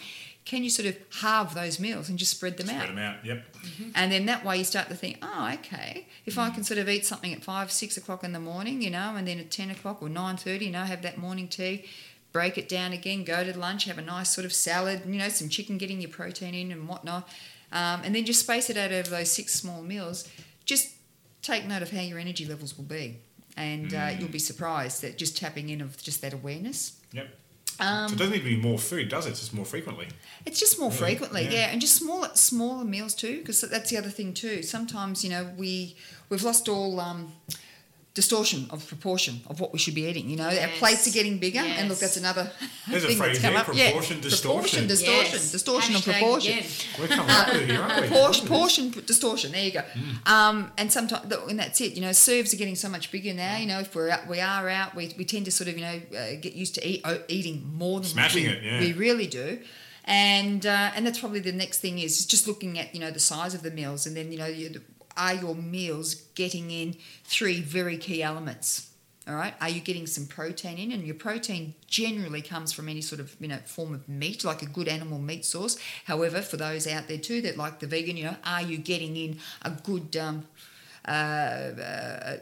Can 0.49 0.63
you 0.63 0.71
sort 0.71 0.87
of 0.87 0.97
halve 1.21 1.53
those 1.53 1.79
meals 1.79 2.09
and 2.09 2.17
just 2.17 2.31
spread 2.31 2.57
them 2.57 2.65
Spread 2.65 2.81
out? 2.81 2.87
Spread 2.87 2.97
them 2.97 3.03
out. 3.05 3.23
Yep. 3.23 3.45
And 3.93 4.11
then 4.11 4.25
that 4.25 4.43
way 4.43 4.57
you 4.57 4.63
start 4.63 4.89
to 4.89 4.95
think, 4.95 5.19
oh, 5.21 5.51
okay, 5.53 6.07
if 6.25 6.39
I 6.39 6.49
can 6.49 6.63
sort 6.63 6.79
of 6.79 6.89
eat 6.89 7.05
something 7.05 7.31
at 7.31 7.43
five, 7.43 7.71
six 7.71 7.97
o'clock 7.97 8.23
in 8.23 8.33
the 8.33 8.39
morning, 8.39 8.81
you 8.81 8.89
know, 8.89 9.13
and 9.15 9.27
then 9.27 9.37
at 9.37 9.51
ten 9.51 9.69
o'clock 9.69 10.01
or 10.01 10.09
nine 10.09 10.37
thirty, 10.37 10.65
you 10.65 10.71
know, 10.71 10.85
have 10.85 11.03
that 11.03 11.19
morning 11.19 11.47
tea, 11.47 11.85
break 12.31 12.57
it 12.57 12.67
down 12.67 12.93
again, 12.93 13.23
go 13.23 13.43
to 13.43 13.55
lunch, 13.55 13.85
have 13.85 13.99
a 13.99 14.01
nice 14.01 14.33
sort 14.33 14.43
of 14.43 14.51
salad, 14.51 15.03
you 15.05 15.19
know, 15.19 15.29
some 15.29 15.49
chicken, 15.49 15.77
getting 15.77 16.01
your 16.01 16.09
protein 16.09 16.55
in 16.55 16.71
and 16.71 16.87
whatnot, 16.87 17.29
um, 17.71 18.01
and 18.03 18.15
then 18.15 18.25
just 18.25 18.39
space 18.39 18.71
it 18.71 18.77
out 18.77 18.91
over 18.91 19.07
those 19.07 19.31
six 19.31 19.53
small 19.53 19.83
meals. 19.83 20.27
Just 20.65 20.95
take 21.43 21.67
note 21.67 21.83
of 21.83 21.91
how 21.91 22.01
your 22.01 22.17
energy 22.17 22.45
levels 22.47 22.75
will 22.75 22.85
be, 22.85 23.19
and 23.55 23.93
uh, 23.93 24.13
you'll 24.17 24.29
be 24.29 24.39
surprised 24.39 25.03
that 25.03 25.15
just 25.15 25.37
tapping 25.37 25.69
in 25.69 25.79
of 25.79 26.01
just 26.01 26.23
that 26.23 26.33
awareness. 26.33 26.99
Yep. 27.13 27.27
Um, 27.80 28.09
so 28.09 28.15
it 28.15 28.17
doesn't 28.17 28.34
need 28.34 28.39
to 28.39 28.45
be 28.45 28.57
more 28.57 28.77
food, 28.77 29.07
does 29.09 29.25
it? 29.25 29.30
It's 29.30 29.39
just 29.39 29.53
more 29.53 29.65
frequently. 29.65 30.07
It's 30.45 30.59
just 30.59 30.80
more 30.80 30.89
Really? 30.91 31.01
frequently, 31.01 31.43
Yeah. 31.45 31.51
yeah. 31.51 31.71
and 31.71 31.80
just 31.80 31.95
smaller 31.95 32.30
smaller 32.36 32.84
meals 32.84 33.13
too, 33.15 33.38
because 33.39 33.61
that's 33.61 33.89
the 33.89 33.97
other 33.97 34.09
thing 34.09 34.34
too. 34.34 34.61
Sometimes 34.63 35.23
you 35.23 35.30
know 35.30 35.51
we 35.57 35.95
we've 36.30 36.43
lost 36.43 36.67
all 36.67 36.99
um, 36.99 37.32
distortion 38.22 38.61
of 38.74 38.78
proportion 38.93 39.36
of 39.51 39.55
what 39.61 39.70
we 39.74 39.80
should 39.84 39.95
be 39.95 40.05
eating. 40.09 40.30
You 40.30 40.38
know, 40.41 40.49
our 40.63 40.72
plates 40.82 41.07
are 41.07 41.11
getting 41.20 41.36
bigger, 41.45 41.59
and 41.78 41.84
look, 41.89 41.99
that's 42.03 42.17
another 42.17 42.45
There's 42.89 43.03
a 43.03 43.07
thing 43.07 43.17
phrase 43.17 43.39
that's 43.41 43.45
come 43.45 43.53
there, 43.53 43.59
up. 43.61 43.65
proportion, 43.65 44.17
yeah. 44.17 44.24
distortion. 44.30 44.88
proportion, 44.88 44.88
distortion, 44.88 45.39
Yes. 45.39 45.51
distortion 45.57 45.95
of 45.95 46.03
proportion. 46.03 46.53
again. 46.59 46.70
We're 46.99 47.07
coming 47.07 47.30
up 47.39 47.47
with 47.53 47.70
here, 47.70 47.82
aren't 47.82 48.01
we? 48.01 48.07
Portion, 48.09 48.47
portion 48.47 48.86
distortion. 49.05 49.51
There 49.53 49.63
you 49.63 49.72
go. 49.72 49.84
Mm. 49.93 50.28
Um, 50.36 50.72
and 50.78 50.91
sometimes, 50.91 51.24
and 51.49 51.59
that's 51.59 51.80
it. 51.82 51.93
You 51.95 52.01
know, 52.01 52.11
serves 52.11 52.53
are 52.53 52.57
getting 52.57 52.76
so 52.76 52.89
much 52.89 53.11
bigger 53.11 53.34
now. 53.34 53.55
You 53.57 53.67
know, 53.72 53.80
if 53.80 53.95
we're 53.95 54.09
out, 54.09 54.28
we 54.28 54.39
are 54.41 54.67
out. 54.70 54.95
We, 54.95 55.13
we 55.17 55.24
tend 55.26 55.45
to 55.45 55.51
sort 55.51 55.67
of 55.70 55.76
you 55.78 55.86
know 55.88 55.97
uh, 56.17 56.36
get 56.45 56.53
used 56.63 56.76
to 56.76 56.82
eat, 56.89 57.01
o- 57.05 57.24
eating 57.28 57.57
more 57.74 57.99
than 58.01 58.09
Smashing 58.09 58.43
we, 58.45 58.49
it, 58.49 58.63
yeah. 58.63 58.80
we 58.82 58.93
really 58.93 59.28
do. 59.28 59.59
And 60.05 60.65
uh, 60.65 60.91
and 60.95 61.05
that's 61.05 61.20
probably 61.20 61.39
the 61.39 61.51
next 61.63 61.78
thing 61.80 61.99
is 61.99 62.26
just 62.26 62.47
looking 62.47 62.80
at 62.80 62.93
you 62.95 62.99
know 63.03 63.11
the 63.11 63.20
size 63.20 63.53
of 63.53 63.61
the 63.61 63.72
meals, 63.72 64.05
and 64.07 64.15
then 64.17 64.32
you 64.32 64.39
know 64.39 64.47
you, 64.47 64.82
are 65.20 65.36
your 65.36 65.53
meals 65.53 66.15
getting 66.34 66.72
in 66.72 66.95
three 67.24 67.61
very 67.61 67.97
key 67.97 68.24
elements. 68.24 68.89
All 69.28 69.36
right, 69.36 69.53
are 69.61 69.70
you 69.70 69.82
getting 69.82 70.07
some 70.07 70.26
protein 70.26 70.80
in? 70.80 70.91
And 70.91 71.03
your 71.03 71.13
protein 71.13 71.76
generally 71.86 72.41
comes 72.41 72.72
from 72.72 72.89
any 72.89 73.01
sort 73.01 73.22
of 73.22 73.36
you 73.39 73.47
know 73.47 73.59
form 73.65 73.93
of 73.93 74.09
meat, 74.09 74.43
like 74.43 74.63
a 74.63 74.65
good 74.65 74.88
animal 74.88 75.20
meat 75.20 75.45
source. 75.45 75.78
However, 76.05 76.41
for 76.41 76.57
those 76.57 76.88
out 76.88 77.07
there 77.07 77.20
too 77.20 77.41
that 77.41 77.55
like 77.55 77.80
the 77.80 77.86
vegan, 77.86 78.17
you 78.17 78.24
know, 78.24 78.36
are 78.43 78.63
you 78.63 78.80
getting 78.80 79.15
in 79.15 79.38
a 79.61 79.70
good 79.70 80.17
um, 80.17 80.47
uh, 81.07 81.11
uh, 81.11 82.38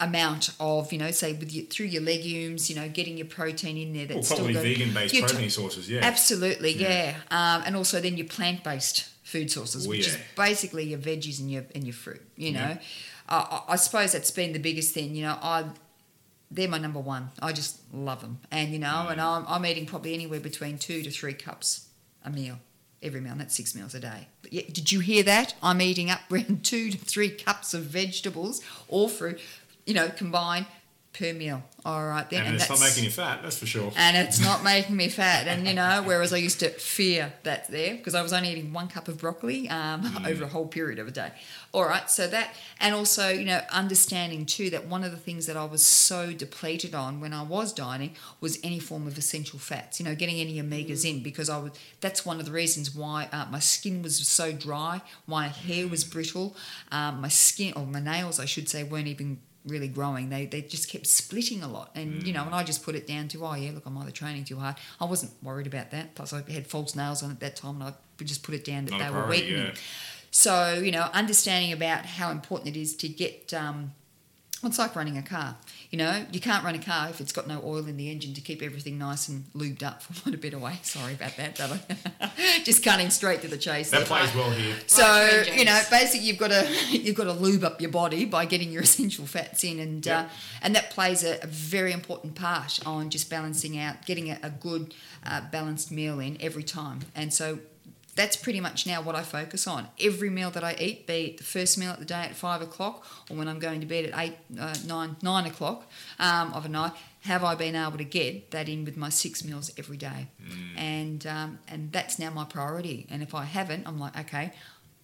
amount 0.00 0.50
of 0.60 0.92
you 0.92 0.98
know 0.98 1.10
say 1.10 1.32
with 1.32 1.52
your, 1.52 1.64
through 1.66 1.86
your 1.86 2.02
legumes 2.02 2.68
you 2.68 2.76
know 2.76 2.88
getting 2.88 3.16
your 3.16 3.26
protein 3.26 3.76
in 3.76 3.92
there 3.94 4.06
Well, 4.06 4.16
that's 4.16 4.28
probably 4.28 4.52
still 4.52 4.62
vegan-based 4.62 5.14
Your 5.14 5.26
protein 5.26 5.50
sources, 5.50 5.88
yeah. 5.88 6.00
absolutely 6.02 6.72
yeah, 6.72 7.16
Um, 7.30 7.62
and 7.64 7.76
also 7.76 8.00
then 8.00 8.16
your 8.16 8.26
plant-based 8.26 9.08
food 9.32 9.50
sources 9.50 9.86
Oh, 9.86 9.90
which 9.90 10.06
is 10.06 10.16
basically 10.36 10.84
your 10.92 10.98
veggies 11.00 11.38
and 11.40 11.50
your 11.50 11.64
and 11.74 11.82
your 11.84 11.94
fruit 12.04 12.22
you 12.36 12.52
know 12.52 12.70
Yeah. 12.76 12.78
uh, 13.28 13.60
I, 13.68 13.72
I 13.74 13.76
suppose 13.76 14.12
that's 14.12 14.30
been 14.30 14.52
the 14.52 14.58
biggest 14.68 14.94
thing 14.94 15.14
you 15.16 15.24
know 15.26 15.36
i 15.42 15.64
they're 16.48 16.68
my 16.68 16.78
number 16.78 17.00
one. 17.00 17.30
I 17.42 17.50
just 17.52 17.80
love 17.92 18.20
them 18.20 18.38
and 18.52 18.70
you 18.72 18.78
know 18.78 19.08
and 19.10 19.20
I'm, 19.20 19.44
I'm 19.48 19.66
eating 19.66 19.84
probably 19.84 20.14
anywhere 20.14 20.38
between 20.38 20.78
two 20.78 21.02
to 21.02 21.10
three 21.10 21.34
cups 21.34 21.88
a 22.24 22.30
meal 22.30 22.58
every 23.02 23.20
meal 23.20 23.32
and 23.32 23.40
that's 23.40 23.56
six 23.56 23.74
meals 23.74 23.94
a 23.96 24.00
day. 24.00 24.28
But 24.42 24.52
yeah, 24.52 24.62
did 24.72 24.90
you 24.92 25.00
hear 25.00 25.22
that? 25.24 25.54
I'm 25.62 25.80
eating 25.80 26.08
up 26.08 26.20
around 26.30 26.64
two 26.64 26.90
to 26.92 26.98
three 26.98 27.30
cups 27.30 27.74
of 27.74 27.82
vegetables 27.82 28.60
or 28.86 29.08
fruit 29.08 29.40
you 29.86 29.94
know 29.94 30.08
combined 30.08 30.66
per 31.18 31.32
meal 31.32 31.62
all 31.84 32.04
right 32.04 32.28
then 32.30 32.44
And, 32.46 32.56
it's 32.56 32.68
not 32.68 32.80
making 32.80 33.04
you 33.04 33.10
fat, 33.10 33.42
that's 33.44 33.58
for 33.58 33.66
sure. 33.66 33.92
and 33.96 34.16
it's 34.16 34.40
not 34.40 34.64
making 34.74 34.96
me 34.96 35.08
fat. 35.08 35.46
And 35.46 35.68
you 35.68 35.72
know, 35.74 36.02
whereas 36.04 36.32
I 36.32 36.38
used 36.38 36.58
to 36.60 36.68
fear 36.70 37.32
that 37.44 37.68
there 37.70 37.94
because 37.94 38.16
I 38.16 38.22
was 38.22 38.32
only 38.32 38.50
eating 38.50 38.72
one 38.72 38.88
cup 38.88 39.06
of 39.06 39.18
broccoli 39.18 39.68
um, 39.68 40.02
Mm. 40.16 40.26
over 40.28 40.44
a 40.44 40.48
whole 40.48 40.66
period 40.66 40.98
of 40.98 41.06
a 41.06 41.12
day. 41.12 41.30
All 41.72 41.84
right, 41.84 42.10
so 42.10 42.26
that 42.26 42.54
and 42.80 42.92
also 42.92 43.28
you 43.28 43.44
know 43.44 43.60
understanding 43.70 44.46
too 44.46 44.68
that 44.70 44.88
one 44.88 45.04
of 45.04 45.12
the 45.12 45.16
things 45.16 45.46
that 45.46 45.56
I 45.56 45.64
was 45.64 45.82
so 45.84 46.32
depleted 46.32 46.92
on 46.92 47.20
when 47.20 47.32
I 47.32 47.42
was 47.44 47.72
dieting 47.72 48.16
was 48.40 48.58
any 48.64 48.80
form 48.80 49.06
of 49.06 49.16
essential 49.16 49.60
fats. 49.60 50.00
You 50.00 50.06
know, 50.06 50.16
getting 50.16 50.40
any 50.40 50.60
omegas 50.60 51.08
in 51.08 51.22
because 51.22 51.48
I 51.48 51.58
was. 51.58 51.70
That's 52.00 52.26
one 52.26 52.40
of 52.40 52.46
the 52.46 52.52
reasons 52.52 52.92
why 52.96 53.28
uh, 53.32 53.46
my 53.48 53.60
skin 53.60 54.02
was 54.02 54.16
so 54.26 54.50
dry, 54.52 55.02
my 55.28 55.46
hair 55.48 55.86
was 55.86 56.02
brittle, 56.02 56.56
um, 56.90 57.20
my 57.20 57.28
skin 57.28 57.74
or 57.76 57.86
my 57.86 58.00
nails, 58.00 58.40
I 58.40 58.44
should 58.46 58.68
say, 58.68 58.82
weren't 58.82 59.06
even 59.06 59.38
really 59.66 59.88
growing. 59.88 60.28
They 60.30 60.46
they 60.46 60.62
just 60.62 60.88
kept 60.88 61.06
splitting 61.06 61.62
a 61.62 61.68
lot, 61.68 61.90
and 61.94 62.26
you 62.26 62.32
know, 62.32 62.44
and 62.44 62.54
I 62.54 62.62
just 62.64 62.82
put 62.84 62.94
it 62.94 63.06
down 63.06 63.28
to 63.28 63.44
oh 63.44 63.54
yeah, 63.54 63.72
look, 63.72 63.84
I'm 63.86 63.96
either 63.98 64.10
training 64.10 64.44
too 64.44 64.56
hard. 64.58 64.76
I 65.00 65.04
wasn't 65.04 65.32
worried 65.42 65.66
about 65.66 65.90
that. 65.90 66.14
Plus, 66.14 66.32
I 66.32 66.42
had 66.50 66.66
false 66.66 66.94
nails 66.94 67.22
on 67.22 67.30
at 67.30 67.40
that 67.40 67.56
time, 67.56 67.80
and 67.80 67.84
I 67.84 67.94
just 68.24 68.42
put 68.42 68.54
it 68.54 68.64
down 68.64 68.86
that 68.86 68.92
Not 68.92 69.00
they 69.00 69.10
were 69.10 69.26
weakening. 69.26 69.66
yeah. 69.66 69.74
So 70.30 70.74
you 70.74 70.90
know, 70.90 71.08
understanding 71.12 71.72
about 71.72 72.06
how 72.06 72.30
important 72.30 72.76
it 72.76 72.80
is 72.80 72.94
to 72.96 73.08
get. 73.08 73.52
Um, 73.54 73.92
it's 74.64 74.78
like 74.78 74.96
running 74.96 75.18
a 75.18 75.22
car. 75.22 75.56
You 75.96 76.02
know, 76.02 76.26
you 76.30 76.40
can't 76.40 76.62
run 76.62 76.74
a 76.74 76.78
car 76.78 77.08
if 77.08 77.22
it's 77.22 77.32
got 77.32 77.46
no 77.46 77.58
oil 77.64 77.86
in 77.86 77.96
the 77.96 78.10
engine 78.10 78.34
to 78.34 78.42
keep 78.42 78.60
everything 78.60 78.98
nice 78.98 79.28
and 79.30 79.46
lubed 79.54 79.82
up, 79.82 80.02
for 80.02 80.12
want 80.12 80.34
of 80.34 80.34
a 80.34 80.36
better 80.42 80.58
way. 80.58 80.78
Sorry 80.82 81.14
about 81.14 81.34
that, 81.38 81.56
but 81.56 82.30
just 82.64 82.84
cutting 82.84 83.08
straight 83.08 83.40
to 83.40 83.48
the 83.48 83.56
chase. 83.56 83.92
That 83.92 84.04
plays 84.04 84.34
well 84.34 84.50
here. 84.50 84.74
So 84.88 85.02
Like 85.02 85.56
you 85.56 85.64
know, 85.64 85.80
basically, 85.90 86.26
you've 86.26 86.36
got 86.36 86.50
to 86.50 86.68
you've 86.90 87.16
got 87.16 87.24
to 87.24 87.32
lube 87.32 87.64
up 87.64 87.80
your 87.80 87.90
body 87.90 88.26
by 88.26 88.44
getting 88.44 88.70
your 88.70 88.82
essential 88.82 89.24
fats 89.24 89.64
in, 89.64 89.80
and 89.80 90.06
uh, 90.06 90.26
and 90.60 90.76
that 90.76 90.90
plays 90.90 91.24
a, 91.24 91.42
a 91.42 91.46
very 91.46 91.92
important 91.92 92.34
part 92.34 92.78
on 92.84 93.08
just 93.08 93.30
balancing 93.30 93.78
out, 93.78 94.04
getting 94.04 94.28
a, 94.30 94.38
a 94.42 94.50
good 94.50 94.92
uh, 95.24 95.40
balanced 95.50 95.90
meal 95.90 96.20
in 96.20 96.36
every 96.42 96.62
time. 96.62 97.00
And 97.14 97.32
so 97.32 97.58
that's 98.16 98.36
pretty 98.36 98.60
much 98.60 98.86
now 98.86 99.02
what 99.02 99.14
I 99.14 99.22
focus 99.22 99.66
on. 99.66 99.88
Every 100.00 100.30
meal 100.30 100.50
that 100.50 100.64
I 100.64 100.74
eat, 100.80 101.06
be 101.06 101.26
it 101.26 101.36
the 101.36 101.44
first 101.44 101.78
meal 101.78 101.92
of 101.92 101.98
the 101.98 102.04
day 102.06 102.22
at 102.22 102.34
five 102.34 102.62
o'clock, 102.62 103.06
or 103.30 103.36
when 103.36 103.46
I'm 103.46 103.58
going 103.58 103.80
to 103.80 103.86
bed 103.86 104.06
at 104.06 104.18
eight, 104.18 104.36
uh, 104.58 104.74
nine, 104.86 105.16
nine 105.22 105.46
o'clock 105.46 105.88
um, 106.18 106.52
of 106.54 106.64
a 106.64 106.68
night, 106.68 106.92
have 107.20 107.44
I 107.44 107.54
been 107.54 107.76
able 107.76 107.98
to 107.98 108.04
get 108.04 108.50
that 108.52 108.68
in 108.68 108.84
with 108.84 108.96
my 108.96 109.10
six 109.10 109.44
meals 109.44 109.70
every 109.78 109.98
day? 109.98 110.28
And 110.76 111.26
um, 111.26 111.58
and 111.68 111.92
that's 111.92 112.18
now 112.18 112.30
my 112.30 112.44
priority. 112.44 113.06
And 113.10 113.22
if 113.22 113.34
I 113.34 113.44
haven't, 113.44 113.86
I'm 113.86 113.98
like, 113.98 114.18
okay, 114.18 114.52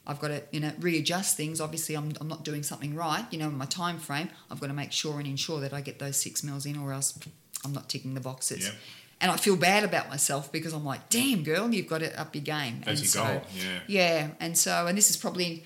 I've 0.07 0.19
got 0.21 0.29
to 0.29 0.43
you 0.51 0.61
know 0.61 0.73
readjust 0.81 1.37
things. 1.37 1.61
Obviously, 1.61 1.95
I'm, 1.95 2.13
I'm 2.21 2.29
not 2.29 2.45
doing 2.45 2.63
something 2.63 2.95
right. 2.95 3.27
You 3.31 3.39
know, 3.39 3.49
in 3.49 3.59
my 3.59 3.67
time 3.67 3.99
frame, 3.99 4.31
I've 4.51 4.61
got 4.61 4.69
to 4.69 4.73
make 4.73 4.93
sure 4.93 5.19
and 5.19 5.27
ensure 5.27 5.61
that 5.61 5.73
I 5.73 5.81
get 5.81 5.99
those 5.99 6.17
six 6.17 6.43
meals 6.43 6.65
in, 6.65 6.79
or 6.79 6.93
else 6.93 7.19
I'm 7.65 7.73
not 7.73 7.89
ticking 7.89 8.15
the 8.15 8.21
boxes. 8.21 8.67
Yep. 8.67 8.75
And 9.23 9.31
I 9.31 9.37
feel 9.37 9.57
bad 9.57 9.85
about 9.85 10.09
myself 10.11 10.51
because 10.53 10.73
I'm 10.75 10.85
like, 10.85 11.09
damn, 11.09 11.45
girl, 11.45 11.73
you've 11.73 11.87
got 11.87 11.99
to 12.01 12.21
up 12.21 12.35
your 12.35 12.43
game. 12.45 12.83
That's 12.85 12.89
and 12.89 12.99
your 13.01 13.07
so, 13.07 13.25
goal, 13.25 13.43
yeah. 13.57 13.79
Yeah, 13.87 14.29
and 14.41 14.59
so, 14.59 14.87
and 14.89 14.99
this 14.99 15.09
is 15.11 15.17
probably, 15.17 15.63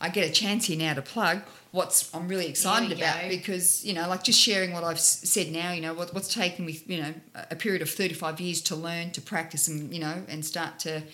I 0.00 0.08
get 0.08 0.28
a 0.28 0.32
chance 0.32 0.66
here 0.66 0.76
now 0.76 0.94
to 0.94 1.02
plug 1.02 1.40
what's 1.72 2.12
I'm 2.12 2.26
really 2.26 2.48
excited 2.48 2.90
about 2.98 3.22
go. 3.22 3.28
because 3.28 3.84
you 3.84 3.92
know, 3.94 4.08
like 4.08 4.24
just 4.24 4.40
sharing 4.40 4.72
what 4.72 4.82
I've 4.82 4.96
s- 4.96 5.20
said 5.22 5.52
now. 5.52 5.70
You 5.70 5.82
know, 5.82 5.94
what, 5.94 6.12
what's 6.12 6.34
taken 6.34 6.66
me, 6.66 6.80
you 6.86 7.00
know, 7.00 7.14
a 7.48 7.54
period 7.54 7.80
of 7.80 7.88
35 7.88 8.40
years 8.40 8.60
to 8.62 8.74
learn, 8.74 9.12
to 9.12 9.20
practice, 9.20 9.68
and 9.68 9.92
you 9.94 10.00
know, 10.00 10.24
and 10.28 10.44
start 10.44 10.80
to 10.80 11.04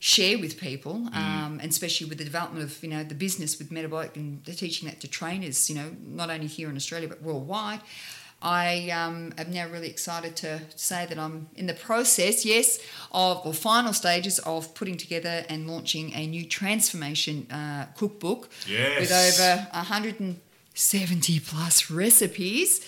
share 0.00 0.36
with 0.38 0.60
people, 0.60 0.94
Mm. 0.94 1.16
um, 1.16 1.60
and 1.62 1.70
especially 1.70 2.08
with 2.08 2.18
the 2.18 2.24
development 2.24 2.62
of 2.64 2.82
you 2.84 2.90
know 2.90 3.04
the 3.04 3.14
business 3.14 3.58
with 3.58 3.70
metabolic 3.72 4.14
and 4.16 4.44
the 4.44 4.52
teaching 4.52 4.86
that 4.88 5.00
to 5.00 5.08
trainers. 5.08 5.70
You 5.70 5.76
know, 5.76 5.90
not 6.04 6.28
only 6.28 6.46
here 6.46 6.68
in 6.68 6.76
Australia 6.76 7.08
but 7.08 7.22
worldwide. 7.22 7.80
I 8.42 8.90
um, 8.90 9.32
am 9.38 9.52
now 9.52 9.68
really 9.68 9.88
excited 9.88 10.34
to 10.36 10.60
say 10.74 11.06
that 11.06 11.18
I'm 11.18 11.48
in 11.54 11.66
the 11.66 11.74
process, 11.74 12.44
yes, 12.44 12.80
of 13.12 13.46
or 13.46 13.54
final 13.54 13.92
stages 13.92 14.38
of 14.40 14.74
putting 14.74 14.96
together 14.96 15.44
and 15.48 15.70
launching 15.70 16.12
a 16.14 16.26
new 16.26 16.44
transformation 16.44 17.46
uh, 17.50 17.86
cookbook 17.96 18.50
Yes. 18.66 18.98
with 19.00 19.12
over 19.12 19.66
170 19.72 21.40
plus 21.40 21.90
recipes, 21.90 22.80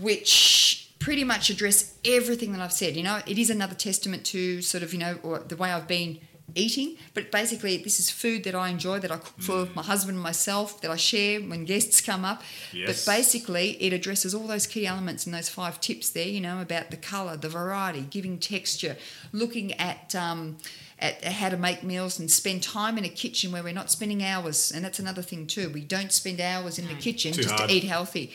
which 0.00 0.90
pretty 0.98 1.24
much 1.24 1.50
address 1.50 1.94
everything 2.04 2.52
that 2.52 2.60
I've 2.60 2.72
said. 2.72 2.96
You 2.96 3.02
know, 3.02 3.20
it 3.26 3.38
is 3.38 3.50
another 3.50 3.74
testament 3.74 4.24
to 4.26 4.62
sort 4.62 4.82
of 4.82 4.92
you 4.92 4.98
know 4.98 5.18
or 5.22 5.38
the 5.40 5.56
way 5.56 5.72
I've 5.72 5.88
been 5.88 6.18
eating 6.54 6.96
but 7.12 7.30
basically 7.32 7.76
this 7.76 7.98
is 7.98 8.08
food 8.10 8.44
that 8.44 8.54
i 8.54 8.68
enjoy 8.68 8.98
that 8.98 9.10
i 9.10 9.16
cook 9.16 9.40
for 9.40 9.68
my 9.74 9.82
husband 9.82 10.14
and 10.16 10.22
myself 10.22 10.80
that 10.80 10.90
i 10.90 10.96
share 10.96 11.40
when 11.40 11.64
guests 11.64 12.00
come 12.00 12.24
up. 12.24 12.42
Yes. 12.72 13.04
but 13.04 13.12
basically 13.12 13.70
it 13.82 13.92
addresses 13.92 14.34
all 14.34 14.46
those 14.46 14.66
key 14.66 14.86
elements 14.86 15.26
and 15.26 15.34
those 15.34 15.48
five 15.48 15.80
tips 15.80 16.10
there 16.10 16.28
you 16.28 16.40
know 16.40 16.60
about 16.60 16.90
the 16.90 16.96
color 16.96 17.36
the 17.36 17.48
variety 17.48 18.02
giving 18.02 18.38
texture 18.38 18.96
looking 19.32 19.72
at 19.74 20.14
um, 20.14 20.56
at 20.98 21.22
how 21.24 21.50
to 21.50 21.56
make 21.58 21.82
meals 21.82 22.18
and 22.18 22.30
spend 22.30 22.62
time 22.62 22.96
in 22.96 23.04
a 23.04 23.08
kitchen 23.08 23.52
where 23.52 23.62
we're 23.62 23.70
not 23.74 23.90
spending 23.90 24.24
hours. 24.24 24.72
And 24.74 24.82
that's 24.82 24.98
another 24.98 25.20
thing 25.20 25.46
too. 25.46 25.68
We 25.68 25.82
don't 25.82 26.10
spend 26.10 26.40
hours 26.40 26.78
in 26.78 26.88
the 26.88 26.94
kitchen 26.94 27.32
Too 27.32 27.42
just 27.42 27.54
hard. 27.54 27.68
to 27.68 27.76
eat 27.76 27.84
healthy. 27.84 28.32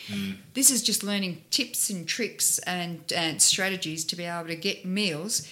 This 0.54 0.70
is 0.70 0.80
just 0.80 1.02
learning 1.02 1.42
tips 1.50 1.90
and 1.90 2.06
tricks 2.06 2.60
and, 2.60 3.00
and 3.14 3.42
strategies 3.42 4.04
to 4.04 4.16
be 4.16 4.24
able 4.24 4.46
to 4.46 4.54
get 4.54 4.84
meals 4.84 5.48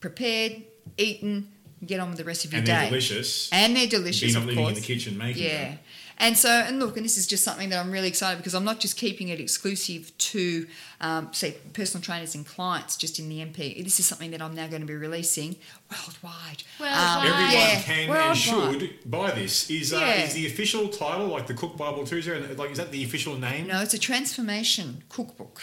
prepared 0.00 0.62
eaten 0.96 1.48
get 1.84 2.00
on 2.00 2.08
with 2.10 2.18
the 2.18 2.24
rest 2.24 2.44
of 2.44 2.52
your 2.52 2.58
And 2.58 2.66
day 2.66 2.72
And 2.72 2.82
they're 2.82 2.90
delicious. 2.90 3.48
and 3.52 3.76
they're 3.76 3.84
Be 3.86 3.90
delicious 3.90 4.34
not 4.34 4.42
of 4.42 4.48
living 4.48 4.64
course 4.64 4.76
in 4.76 4.82
the 4.82 4.86
kitchen 4.86 5.18
making 5.18 5.42
them. 5.44 5.52
yeah. 5.52 5.68
them. 5.70 5.78
And 6.18 6.38
so, 6.38 6.48
and 6.50 6.78
look, 6.78 6.96
and 6.96 7.04
this 7.04 7.16
is 7.16 7.26
just 7.26 7.42
something 7.42 7.70
that 7.70 7.80
I'm 7.84 7.90
really 7.90 8.06
excited 8.06 8.36
because 8.36 8.54
I'm 8.54 8.64
not 8.64 8.78
just 8.78 8.96
keeping 8.96 9.28
it 9.30 9.40
exclusive 9.40 10.16
to, 10.18 10.68
um, 11.00 11.30
say, 11.32 11.56
personal 11.72 12.00
trainers 12.04 12.36
and 12.36 12.46
clients 12.46 12.96
just 12.96 13.18
in 13.18 13.28
the 13.28 13.38
MP. 13.40 13.82
This 13.82 13.98
is 13.98 14.06
something 14.06 14.30
that 14.30 14.40
I'm 14.40 14.54
now 14.54 14.68
going 14.68 14.82
to 14.82 14.86
be 14.86 14.94
releasing 14.94 15.56
worldwide. 15.90 16.62
Worldwide. 16.78 17.26
Everyone 17.26 17.52
yeah, 17.52 17.82
can 17.82 18.10
and 18.10 18.36
should 18.38 19.10
buy 19.10 19.32
this. 19.32 19.68
Is 19.70 19.92
uh, 19.92 19.96
Yeah. 19.98 20.22
is 20.24 20.34
the 20.34 20.46
official 20.46 20.88
title 20.90 21.26
like 21.26 21.48
the 21.48 21.54
Cook 21.54 21.76
Bible 21.76 22.06
too? 22.06 22.18
Is 22.18 22.26
there 22.26 22.38
like 22.40 22.70
is 22.70 22.78
that 22.78 22.92
the 22.92 23.02
official 23.02 23.36
name? 23.36 23.66
No, 23.66 23.80
it's 23.80 23.94
a 23.94 23.98
transformation 23.98 25.02
cookbook 25.08 25.62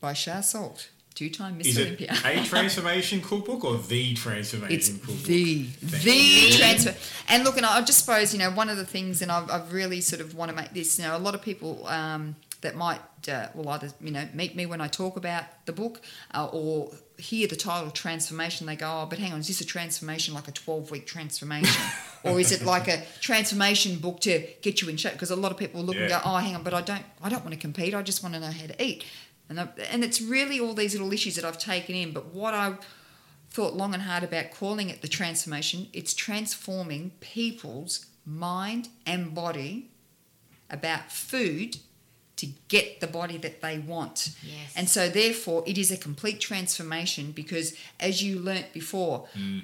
by 0.00 0.12
Shar 0.12 0.42
Sault, 0.42 0.90
two-time 1.20 1.58
Miss 1.58 1.66
Is 1.66 1.76
it 1.76 1.86
Olympia. 1.86 2.16
a 2.24 2.44
transformation 2.46 3.20
cookbook 3.20 3.62
or 3.62 3.76
the 3.76 4.14
transformation 4.14 4.74
It's 4.74 4.88
cookbook? 4.88 5.22
the 5.24 5.64
Thank 5.64 6.02
the 6.02 6.50
transfer. 6.56 6.94
And 7.28 7.44
look, 7.44 7.58
and 7.58 7.66
I 7.66 7.82
just 7.82 7.98
suppose 7.98 8.32
you 8.32 8.38
know 8.38 8.50
one 8.50 8.70
of 8.70 8.78
the 8.78 8.86
things, 8.86 9.20
and 9.20 9.30
I've, 9.30 9.50
I've 9.50 9.70
really 9.70 10.00
sort 10.00 10.22
of 10.22 10.34
want 10.34 10.50
to 10.50 10.56
make 10.56 10.72
this. 10.72 10.98
You 10.98 11.04
know, 11.04 11.14
a 11.14 11.18
lot 11.18 11.34
of 11.34 11.42
people 11.42 11.86
um, 11.88 12.36
that 12.62 12.74
might 12.74 13.00
uh, 13.28 13.48
will 13.54 13.68
either 13.68 13.90
you 14.00 14.12
know 14.12 14.26
meet 14.32 14.56
me 14.56 14.64
when 14.64 14.80
I 14.80 14.88
talk 14.88 15.18
about 15.18 15.44
the 15.66 15.74
book, 15.74 16.00
uh, 16.34 16.48
or 16.50 16.90
hear 17.18 17.46
the 17.46 17.56
title 17.56 17.90
transformation. 17.90 18.66
They 18.66 18.76
go, 18.76 19.02
oh, 19.02 19.06
but 19.06 19.18
hang 19.18 19.34
on, 19.34 19.40
is 19.40 19.48
this 19.48 19.60
a 19.60 19.66
transformation 19.66 20.32
like 20.32 20.48
a 20.48 20.52
twelve 20.52 20.90
week 20.90 21.06
transformation, 21.06 21.82
or 22.24 22.40
is 22.40 22.50
it 22.50 22.64
like 22.64 22.88
a 22.88 23.02
transformation 23.20 23.98
book 23.98 24.20
to 24.20 24.46
get 24.62 24.80
you 24.80 24.88
in 24.88 24.96
shape? 24.96 25.12
Because 25.12 25.30
a 25.30 25.36
lot 25.36 25.52
of 25.52 25.58
people 25.58 25.82
look 25.82 25.96
and 25.96 26.08
go, 26.08 26.18
oh, 26.24 26.36
hang 26.36 26.54
on, 26.54 26.62
but 26.62 26.72
I 26.72 26.80
don't, 26.80 27.04
I 27.22 27.28
don't 27.28 27.44
want 27.44 27.52
to 27.52 27.60
compete. 27.60 27.94
I 27.94 28.00
just 28.00 28.22
want 28.22 28.34
to 28.36 28.40
know 28.40 28.46
how 28.50 28.66
to 28.68 28.82
eat. 28.82 29.04
And, 29.50 29.60
I, 29.60 29.68
and 29.90 30.02
it's 30.02 30.22
really 30.22 30.58
all 30.58 30.72
these 30.72 30.94
little 30.94 31.12
issues 31.12 31.34
that 31.34 31.44
I've 31.44 31.58
taken 31.58 31.94
in. 31.94 32.12
But 32.12 32.32
what 32.32 32.54
I 32.54 32.76
thought 33.50 33.74
long 33.74 33.92
and 33.92 34.04
hard 34.04 34.22
about 34.22 34.52
calling 34.52 34.88
it 34.88 35.02
the 35.02 35.08
transformation. 35.08 35.88
It's 35.92 36.14
transforming 36.14 37.12
people's 37.20 38.06
mind 38.24 38.88
and 39.04 39.34
body 39.34 39.90
about 40.70 41.10
food 41.10 41.78
to 42.36 42.46
get 42.68 43.00
the 43.00 43.06
body 43.06 43.36
that 43.38 43.60
they 43.60 43.78
want. 43.78 44.30
Yes. 44.42 44.72
And 44.74 44.88
so, 44.88 45.08
therefore, 45.08 45.62
it 45.66 45.76
is 45.76 45.90
a 45.90 45.96
complete 45.96 46.40
transformation 46.40 47.32
because, 47.32 47.74
as 47.98 48.22
you 48.22 48.38
learnt 48.38 48.72
before, 48.72 49.26
mm. 49.36 49.62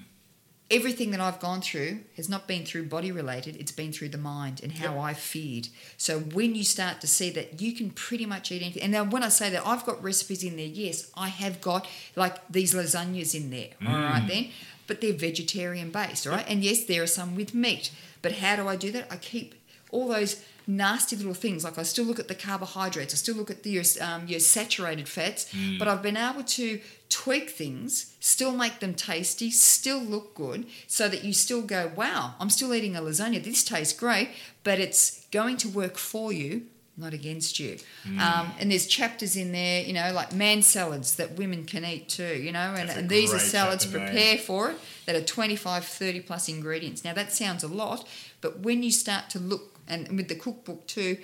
Everything 0.71 1.13
that 1.13 1.21
I've 1.21 1.39
gone 1.39 1.61
through 1.61 2.01
has 2.17 2.29
not 2.29 2.49
been 2.49 2.65
through 2.65 2.87
body 2.87 3.13
related, 3.13 3.57
it's 3.57 3.71
been 3.73 3.93
through 3.93 4.09
the 4.09 4.19
mind 4.19 4.61
and 4.63 4.73
how 4.73 4.95
Yep. 4.95 5.03
I 5.03 5.15
feed. 5.15 5.69
So 5.97 6.19
when 6.19 6.55
you 6.57 6.65
start 6.65 7.01
to 7.03 7.07
see 7.07 7.31
that 7.31 7.61
you 7.61 7.73
can 7.73 7.91
pretty 7.91 8.27
much 8.27 8.51
eat 8.51 8.63
anything, 8.63 8.83
and 8.83 8.91
now 8.93 9.05
when 9.05 9.23
I 9.23 9.29
say 9.29 9.49
that 9.51 9.65
I've 9.65 9.87
got 9.87 10.03
recipes 10.03 10.43
in 10.43 10.57
there, 10.57 10.67
yes, 10.67 11.11
I 11.17 11.29
have 11.29 11.61
got 11.61 11.87
like 12.17 12.37
these 12.51 12.75
lasagnas 12.75 13.35
in 13.35 13.51
there, 13.51 13.69
all 13.87 13.95
right 13.95 14.25
then, 14.27 14.49
but 14.89 15.01
they're 15.01 15.13
vegetarian 15.13 15.91
based, 15.91 16.27
all 16.27 16.33
right? 16.33 16.47
And 16.49 16.65
yes, 16.65 16.85
there 16.85 17.03
are 17.03 17.07
some 17.07 17.37
with 17.37 17.55
meat, 17.55 17.93
but 18.23 18.33
how 18.33 18.57
do 18.57 18.67
I 18.67 18.75
do 18.77 18.91
that? 18.93 19.07
I 19.11 19.17
keep 19.19 19.55
all 19.93 20.09
those 20.09 20.43
nasty 20.69 21.15
little 21.15 21.33
things. 21.33 21.63
Like 21.63 21.79
I 21.79 21.85
still 21.85 22.05
look 22.05 22.19
at 22.19 22.27
the 22.27 22.35
carbohydrates, 22.35 23.15
I 23.15 23.17
still 23.19 23.37
look 23.37 23.53
at 23.53 23.63
the, 23.63 23.79
um, 24.01 24.27
your 24.27 24.41
saturated 24.41 25.09
fats, 25.09 25.47
but 25.79 25.87
I've 25.87 26.03
been 26.03 26.17
able 26.17 26.43
to 26.43 26.81
tweak 27.09 27.51
things, 27.51 28.15
still 28.21 28.53
make 28.53 28.81
them 28.81 28.95
tasty, 28.95 29.51
still 29.51 30.01
look 30.01 30.35
good, 30.35 30.67
so 30.87 31.09
that 31.09 31.25
you 31.25 31.33
still 31.33 31.63
go, 31.63 31.93
wow, 31.95 32.35
I'm 32.41 32.51
still 32.51 32.75
eating 32.75 32.97
a 32.97 33.01
lasagna. 33.01 33.43
This 33.43 33.65
tastes 33.65 33.99
great, 33.99 34.31
but 34.65 34.79
it's 34.79 35.27
going 35.27 35.57
to 35.59 35.69
work 35.69 35.97
for 35.97 36.33
you. 36.33 36.67
Not 36.99 37.13
against 37.13 37.61
you. 37.61 37.77
Um, 38.07 38.53
and 38.59 38.71
there's 38.71 38.87
chapters 38.87 39.37
in 39.37 39.53
there, 39.53 39.83
you 39.83 39.93
know, 39.93 40.13
like 40.15 40.33
man 40.33 40.63
salads 40.63 41.17
that 41.17 41.33
women 41.33 41.67
can 41.67 41.85
eat 41.85 42.09
too, 42.09 42.37
you 42.37 42.53
know, 42.53 42.75
and, 42.75 42.89
and 42.89 43.11
these 43.11 43.35
are 43.35 43.39
salads 43.39 43.85
chapter, 43.85 43.99
mate. 43.99 44.07
prepared 44.07 44.41
for 44.41 44.71
it 44.71 44.79
that 45.05 45.15
are 45.15 45.23
25 45.23 45.85
30 45.85 46.21
plus 46.21 46.49
ingredients 46.49 47.05
now 47.05 47.15
that 47.15 47.33
sounds 47.33 47.63
a 47.65 47.69
lot 47.69 48.07
but 48.41 48.61
when 48.61 48.83
you 48.83 48.91
start 48.91 49.31
to 49.31 49.39
look 49.39 49.79
and 49.89 50.09
with 50.17 50.29
the 50.29 50.35
cookbook 50.35 50.87
too 50.87 51.17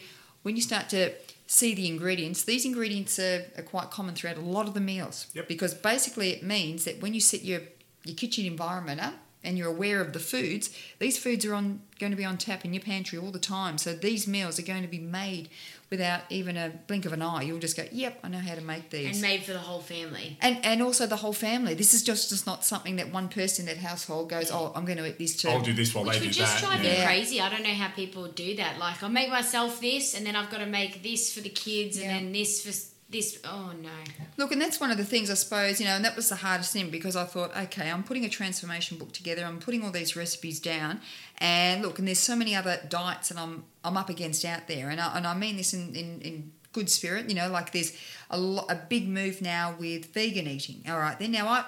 when 0.42 0.56
you 0.56 0.62
start 0.62 0.88
to 0.88 1.12
see 1.52 1.74
the 1.74 1.86
ingredients 1.94 2.44
these 2.44 2.64
ingredients 2.64 3.18
are, 3.18 3.44
are 3.58 3.62
quite 3.74 3.90
common 3.90 4.14
throughout 4.14 4.38
a 4.38 4.40
lot 4.56 4.66
of 4.68 4.74
the 4.74 4.80
meals 4.92 5.26
Yep. 5.34 5.48
because 5.48 5.74
basically 5.74 6.28
it 6.30 6.42
means 6.42 6.84
that 6.86 7.00
when 7.02 7.12
you 7.14 7.20
set 7.20 7.42
your 7.44 7.60
your 8.04 8.16
kitchen 8.16 8.44
environment 8.46 9.00
up 9.08 9.14
and 9.44 9.58
you're 9.58 9.68
aware 9.68 10.00
of 10.00 10.12
the 10.12 10.18
foods 10.20 10.70
these 10.98 11.18
foods 11.18 11.44
are 11.44 11.54
on 11.54 11.80
going 11.98 12.10
to 12.12 12.16
be 12.16 12.24
on 12.24 12.36
tap 12.38 12.64
in 12.64 12.72
your 12.72 12.82
pantry 12.82 13.18
all 13.18 13.30
the 13.30 13.38
time 13.38 13.78
so 13.78 13.92
these 13.92 14.26
meals 14.26 14.58
are 14.58 14.62
going 14.62 14.82
to 14.82 14.88
be 14.88 14.98
made 14.98 15.48
without 15.90 16.22
even 16.30 16.56
a 16.56 16.70
blink 16.86 17.04
of 17.04 17.12
an 17.12 17.20
eye 17.22 17.42
you'll 17.42 17.58
just 17.58 17.76
go 17.76 17.84
yep 17.92 18.18
i 18.24 18.28
know 18.28 18.38
how 18.38 18.54
to 18.54 18.60
make 18.62 18.88
these 18.90 19.12
and 19.12 19.20
made 19.22 19.42
for 19.42 19.52
the 19.52 19.58
whole 19.58 19.80
family. 19.80 20.36
and 20.40 20.58
and 20.64 20.80
also 20.82 21.06
the 21.06 21.16
whole 21.16 21.32
family. 21.32 21.74
This 21.74 21.92
is 21.94 22.02
just 22.02 22.30
just 22.30 22.46
not 22.46 22.64
something 22.64 22.96
that 22.96 23.12
one 23.12 23.28
person 23.28 23.68
in 23.68 23.74
that 23.76 23.82
household 23.82 24.30
goes, 24.30 24.50
oh, 24.50 24.72
I'm 24.74 24.84
going 24.84 24.98
to 24.98 25.06
eat 25.06 25.18
this 25.18 25.36
too. 25.36 25.48
I'll 25.48 25.60
do 25.60 25.72
this 25.72 25.94
while 25.94 26.04
Which 26.04 26.14
they 26.18 26.26
would 26.26 26.32
do 26.32 26.40
just 26.40 26.60
that. 26.60 26.66
drive 26.68 26.84
yeah. 26.84 27.00
me 27.00 27.04
crazy. 27.06 27.40
I 27.40 27.48
don't 27.50 27.62
know 27.62 27.74
how 27.74 27.88
people 27.88 28.26
do 28.28 28.56
that. 28.56 28.78
Like, 28.78 29.02
I'll 29.02 29.08
make 29.10 29.28
myself 29.28 29.80
this, 29.80 30.14
and 30.14 30.24
then 30.26 30.34
I've 30.36 30.50
got 30.50 30.58
to 30.58 30.66
make 30.66 31.02
this 31.02 31.32
for 31.34 31.40
the 31.40 31.48
kids, 31.50 31.98
Yeah. 31.98 32.04
and 32.14 32.26
then 32.26 32.32
this 32.32 32.62
for 32.62 32.68
s- 32.70 32.91
this. 33.12 33.38
Oh 33.44 33.72
no! 33.80 33.90
Look, 34.36 34.50
and 34.52 34.60
that's 34.60 34.80
one 34.80 34.90
of 34.90 34.96
the 34.96 35.04
things 35.04 35.30
I 35.30 35.34
suppose 35.34 35.78
you 35.80 35.86
know, 35.86 35.92
and 35.92 36.04
that 36.04 36.16
was 36.16 36.28
the 36.30 36.36
hardest 36.36 36.72
thing 36.72 36.90
because 36.90 37.14
I 37.14 37.24
thought, 37.24 37.56
okay, 37.56 37.90
I'm 37.90 38.02
putting 38.02 38.24
a 38.24 38.28
transformation 38.28 38.98
book 38.98 39.12
together. 39.12 39.44
I'm 39.44 39.58
putting 39.60 39.84
all 39.84 39.90
these 39.92 40.16
recipes 40.16 40.58
down, 40.58 41.00
and 41.38 41.82
look, 41.82 41.98
and 41.98 42.08
there's 42.08 42.18
so 42.18 42.34
many 42.34 42.56
other 42.56 42.80
diets 42.88 43.28
that 43.28 43.38
I'm 43.38 43.64
I'm 43.84 43.96
up 43.96 44.08
against 44.10 44.44
out 44.44 44.66
there, 44.66 44.90
and 44.90 45.00
I, 45.00 45.16
and 45.16 45.26
I 45.26 45.34
mean 45.34 45.56
this 45.56 45.72
in 45.74 45.94
in. 45.94 46.20
in 46.22 46.52
good 46.72 46.88
spirit 46.88 47.28
you 47.28 47.34
know 47.34 47.50
like 47.50 47.70
there's 47.72 47.92
a, 48.30 48.38
lo- 48.38 48.64
a 48.70 48.74
big 48.74 49.06
move 49.06 49.42
now 49.42 49.74
with 49.78 50.06
vegan 50.14 50.46
eating 50.46 50.82
all 50.88 50.98
right 50.98 51.18
then 51.18 51.30
now 51.30 51.46
i 51.46 51.64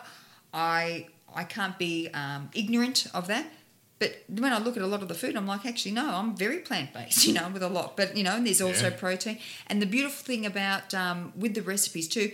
i 0.54 1.06
i 1.34 1.44
can't 1.44 1.78
be 1.78 2.08
um, 2.14 2.48
ignorant 2.54 3.06
of 3.12 3.26
that 3.26 3.44
but 4.04 4.40
when 4.42 4.52
I 4.52 4.58
look 4.58 4.76
at 4.76 4.82
a 4.82 4.86
lot 4.94 5.02
of 5.02 5.08
the 5.08 5.14
food, 5.22 5.34
I'm 5.36 5.46
like, 5.46 5.64
actually, 5.66 5.92
no, 5.92 6.06
I'm 6.20 6.36
very 6.36 6.58
plant 6.58 6.92
based, 6.92 7.24
you 7.26 7.32
know, 7.32 7.48
with 7.52 7.62
a 7.62 7.68
lot. 7.68 7.96
But, 7.96 8.16
you 8.16 8.24
know, 8.26 8.34
and 8.36 8.46
there's 8.46 8.60
also 8.62 8.88
Yeah. 8.90 8.96
protein. 9.04 9.38
And 9.68 9.80
the 9.82 9.86
beautiful 9.86 10.22
thing 10.30 10.44
about 10.46 10.92
um, 10.94 11.32
with 11.42 11.54
the 11.54 11.62
recipes 11.62 12.08
too, 12.08 12.28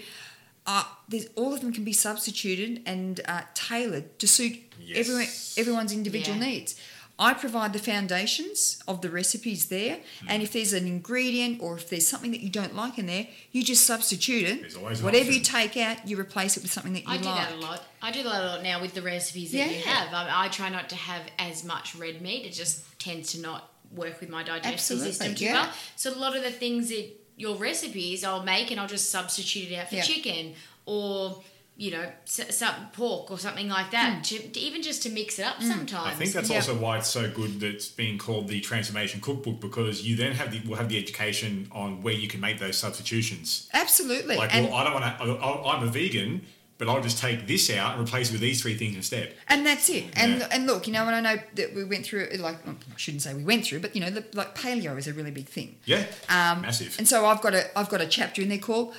uh, 0.67 0.85
there's 1.09 1.27
all 1.37 1.53
of 1.55 1.61
them 1.61 1.73
can 1.73 1.85
be 1.85 1.93
substituted 1.93 2.83
and 2.87 3.21
uh, 3.27 3.43
tailored 3.55 4.19
to 4.19 4.27
suit 4.29 4.57
Yes. 4.79 4.99
everyone, 5.01 5.27
everyone's 5.63 5.93
individual 5.93 6.39
Yeah. 6.39 6.47
needs. 6.49 6.75
I 7.21 7.35
provide 7.35 7.75
the 7.75 7.79
foundations 7.79 8.83
of 8.89 9.03
the 9.03 9.11
recipes 9.11 9.67
there, 9.67 9.99
Hmm. 10.21 10.27
and 10.31 10.43
if 10.43 10.53
there's 10.55 10.73
an 10.73 10.87
ingredient 10.87 11.61
or 11.61 11.77
if 11.77 11.89
there's 11.91 12.07
something 12.07 12.31
that 12.31 12.41
you 12.41 12.49
don't 12.49 12.75
like 12.75 12.99
in 12.99 13.07
there, 13.07 13.27
you 13.53 13.63
just 13.63 13.85
substitute 13.85 14.45
it. 14.49 14.61
There's 14.63 14.75
always 14.77 15.03
Whatever 15.03 15.31
you 15.31 15.41
take 15.41 15.77
out, 15.77 16.09
you 16.09 16.19
replace 16.19 16.57
it 16.57 16.63
with 16.63 16.73
something 16.73 16.95
that 16.95 17.03
you 17.03 17.09
like. 17.09 17.19
I 17.21 17.23
do 17.23 17.25
that 17.29 17.53
a 17.53 17.57
lot. 17.57 17.85
I 18.03 18.11
do 18.11 18.23
that 18.23 18.43
a 18.43 18.47
lot 18.47 18.63
now 18.63 18.81
with 18.81 18.95
the 18.95 19.03
recipes 19.03 19.53
that 19.53 19.71
you 19.71 19.83
have. 19.83 20.09
I, 20.15 20.45
I 20.47 20.49
try 20.49 20.71
not 20.71 20.89
to 20.89 20.97
have 20.97 21.23
as 21.39 21.63
much 21.63 21.95
red 21.95 22.23
meat. 22.23 22.47
It 22.47 22.53
just 22.55 22.99
tends 22.99 23.33
to 23.33 23.41
not 23.41 23.71
work 23.95 24.19
with 24.21 24.31
my 24.31 24.43
digestive 24.43 24.73
Absolutely, 24.73 25.13
system 25.13 25.35
too 25.35 25.45
yeah. 25.45 25.53
well. 25.53 25.73
So 25.97 26.15
a 26.15 26.17
lot 26.17 26.35
of 26.37 26.43
the 26.43 26.51
things 26.51 26.89
that 26.89 27.07
your 27.37 27.57
recipes 27.57 28.25
I'll 28.25 28.43
make 28.45 28.71
and 28.71 28.81
I'll 28.81 28.89
just 28.89 29.11
substitute 29.11 29.71
it 29.71 29.77
out 29.77 29.89
for 29.91 29.97
Yeah. 29.97 30.03
chicken 30.03 30.55
or 30.87 31.43
you 31.85 31.91
know 31.91 32.07
s- 32.25 32.55
some 32.55 32.75
pork 32.93 33.31
or 33.31 33.39
something 33.39 33.69
like 33.69 33.91
that. 33.91 34.23
To, 34.25 34.39
to- 34.39 34.61
even 34.61 34.83
just 34.83 35.03
to 35.05 35.09
mix 35.11 35.39
it 35.39 35.47
up 35.47 35.63
sometimes. 35.63 36.09
I 36.09 36.15
think 36.19 36.33
that's 36.33 36.51
Yeah. 36.51 36.57
also 36.57 36.75
why 36.77 36.99
it's 36.99 37.09
so 37.09 37.31
good 37.31 37.59
that 37.61 37.71
it's 37.75 37.89
being 37.89 38.19
called 38.19 38.49
the 38.49 38.61
transformation 38.61 39.21
cookbook 39.23 39.61
because 39.61 40.03
you 40.07 40.15
then 40.15 40.33
have 40.33 40.49
the 40.53 40.61
will 40.69 40.77
have 40.77 40.91
the 40.91 40.99
education 40.99 41.69
on 41.73 42.03
where 42.03 42.13
you 42.23 42.29
can 42.29 42.41
make 42.41 42.59
those 42.59 42.77
substitutions. 42.77 43.69
Absolutely. 43.73 44.37
Like, 44.37 44.55
and, 44.55 44.67
well, 44.67 44.75
I 44.75 44.85
don't 44.85 44.95
want 44.95 45.19
to. 45.19 45.69
I'm 45.69 45.83
a 45.89 45.91
vegan, 45.91 46.43
but 46.77 46.89
I'll 46.89 47.03
just 47.03 47.19
take 47.19 47.47
this 47.47 47.71
out 47.71 47.97
and 47.99 48.07
replace 48.07 48.29
it 48.29 48.33
with 48.33 48.41
these 48.43 48.61
three 48.63 48.77
things 48.77 48.95
instead. 48.97 49.35
And 49.49 49.65
that's 49.67 49.89
it. 49.89 50.05
And 50.17 50.41
Yeah. 50.41 50.49
and 50.51 50.67
look, 50.67 50.87
you 50.87 50.93
know, 50.93 51.07
and 51.07 51.15
I 51.17 51.21
know 51.21 51.41
that 51.55 51.75
we 51.75 51.85
went 51.85 52.05
through 52.05 52.29
like 52.39 52.59
I 52.69 52.75
shouldn't 52.97 53.23
say 53.23 53.33
we 53.35 53.45
went 53.45 53.65
through, 53.65 53.81
but 53.81 53.95
you 53.95 54.03
know, 54.03 54.11
the, 54.11 54.25
like 54.35 54.55
paleo 54.55 54.99
is 54.99 55.07
a 55.07 55.15
really 55.15 55.31
big 55.31 55.49
thing. 55.49 55.77
Yeah, 55.87 56.05
Um, 56.29 56.61
massive. 56.61 56.95
And 56.99 57.09
so 57.09 57.25
I've 57.25 57.41
got 57.41 57.55
a 57.55 57.63
I've 57.79 57.89
got 57.89 58.03
a 58.03 58.07
chapter 58.07 58.43
in 58.43 58.51
there 58.51 58.59
called 58.59 58.95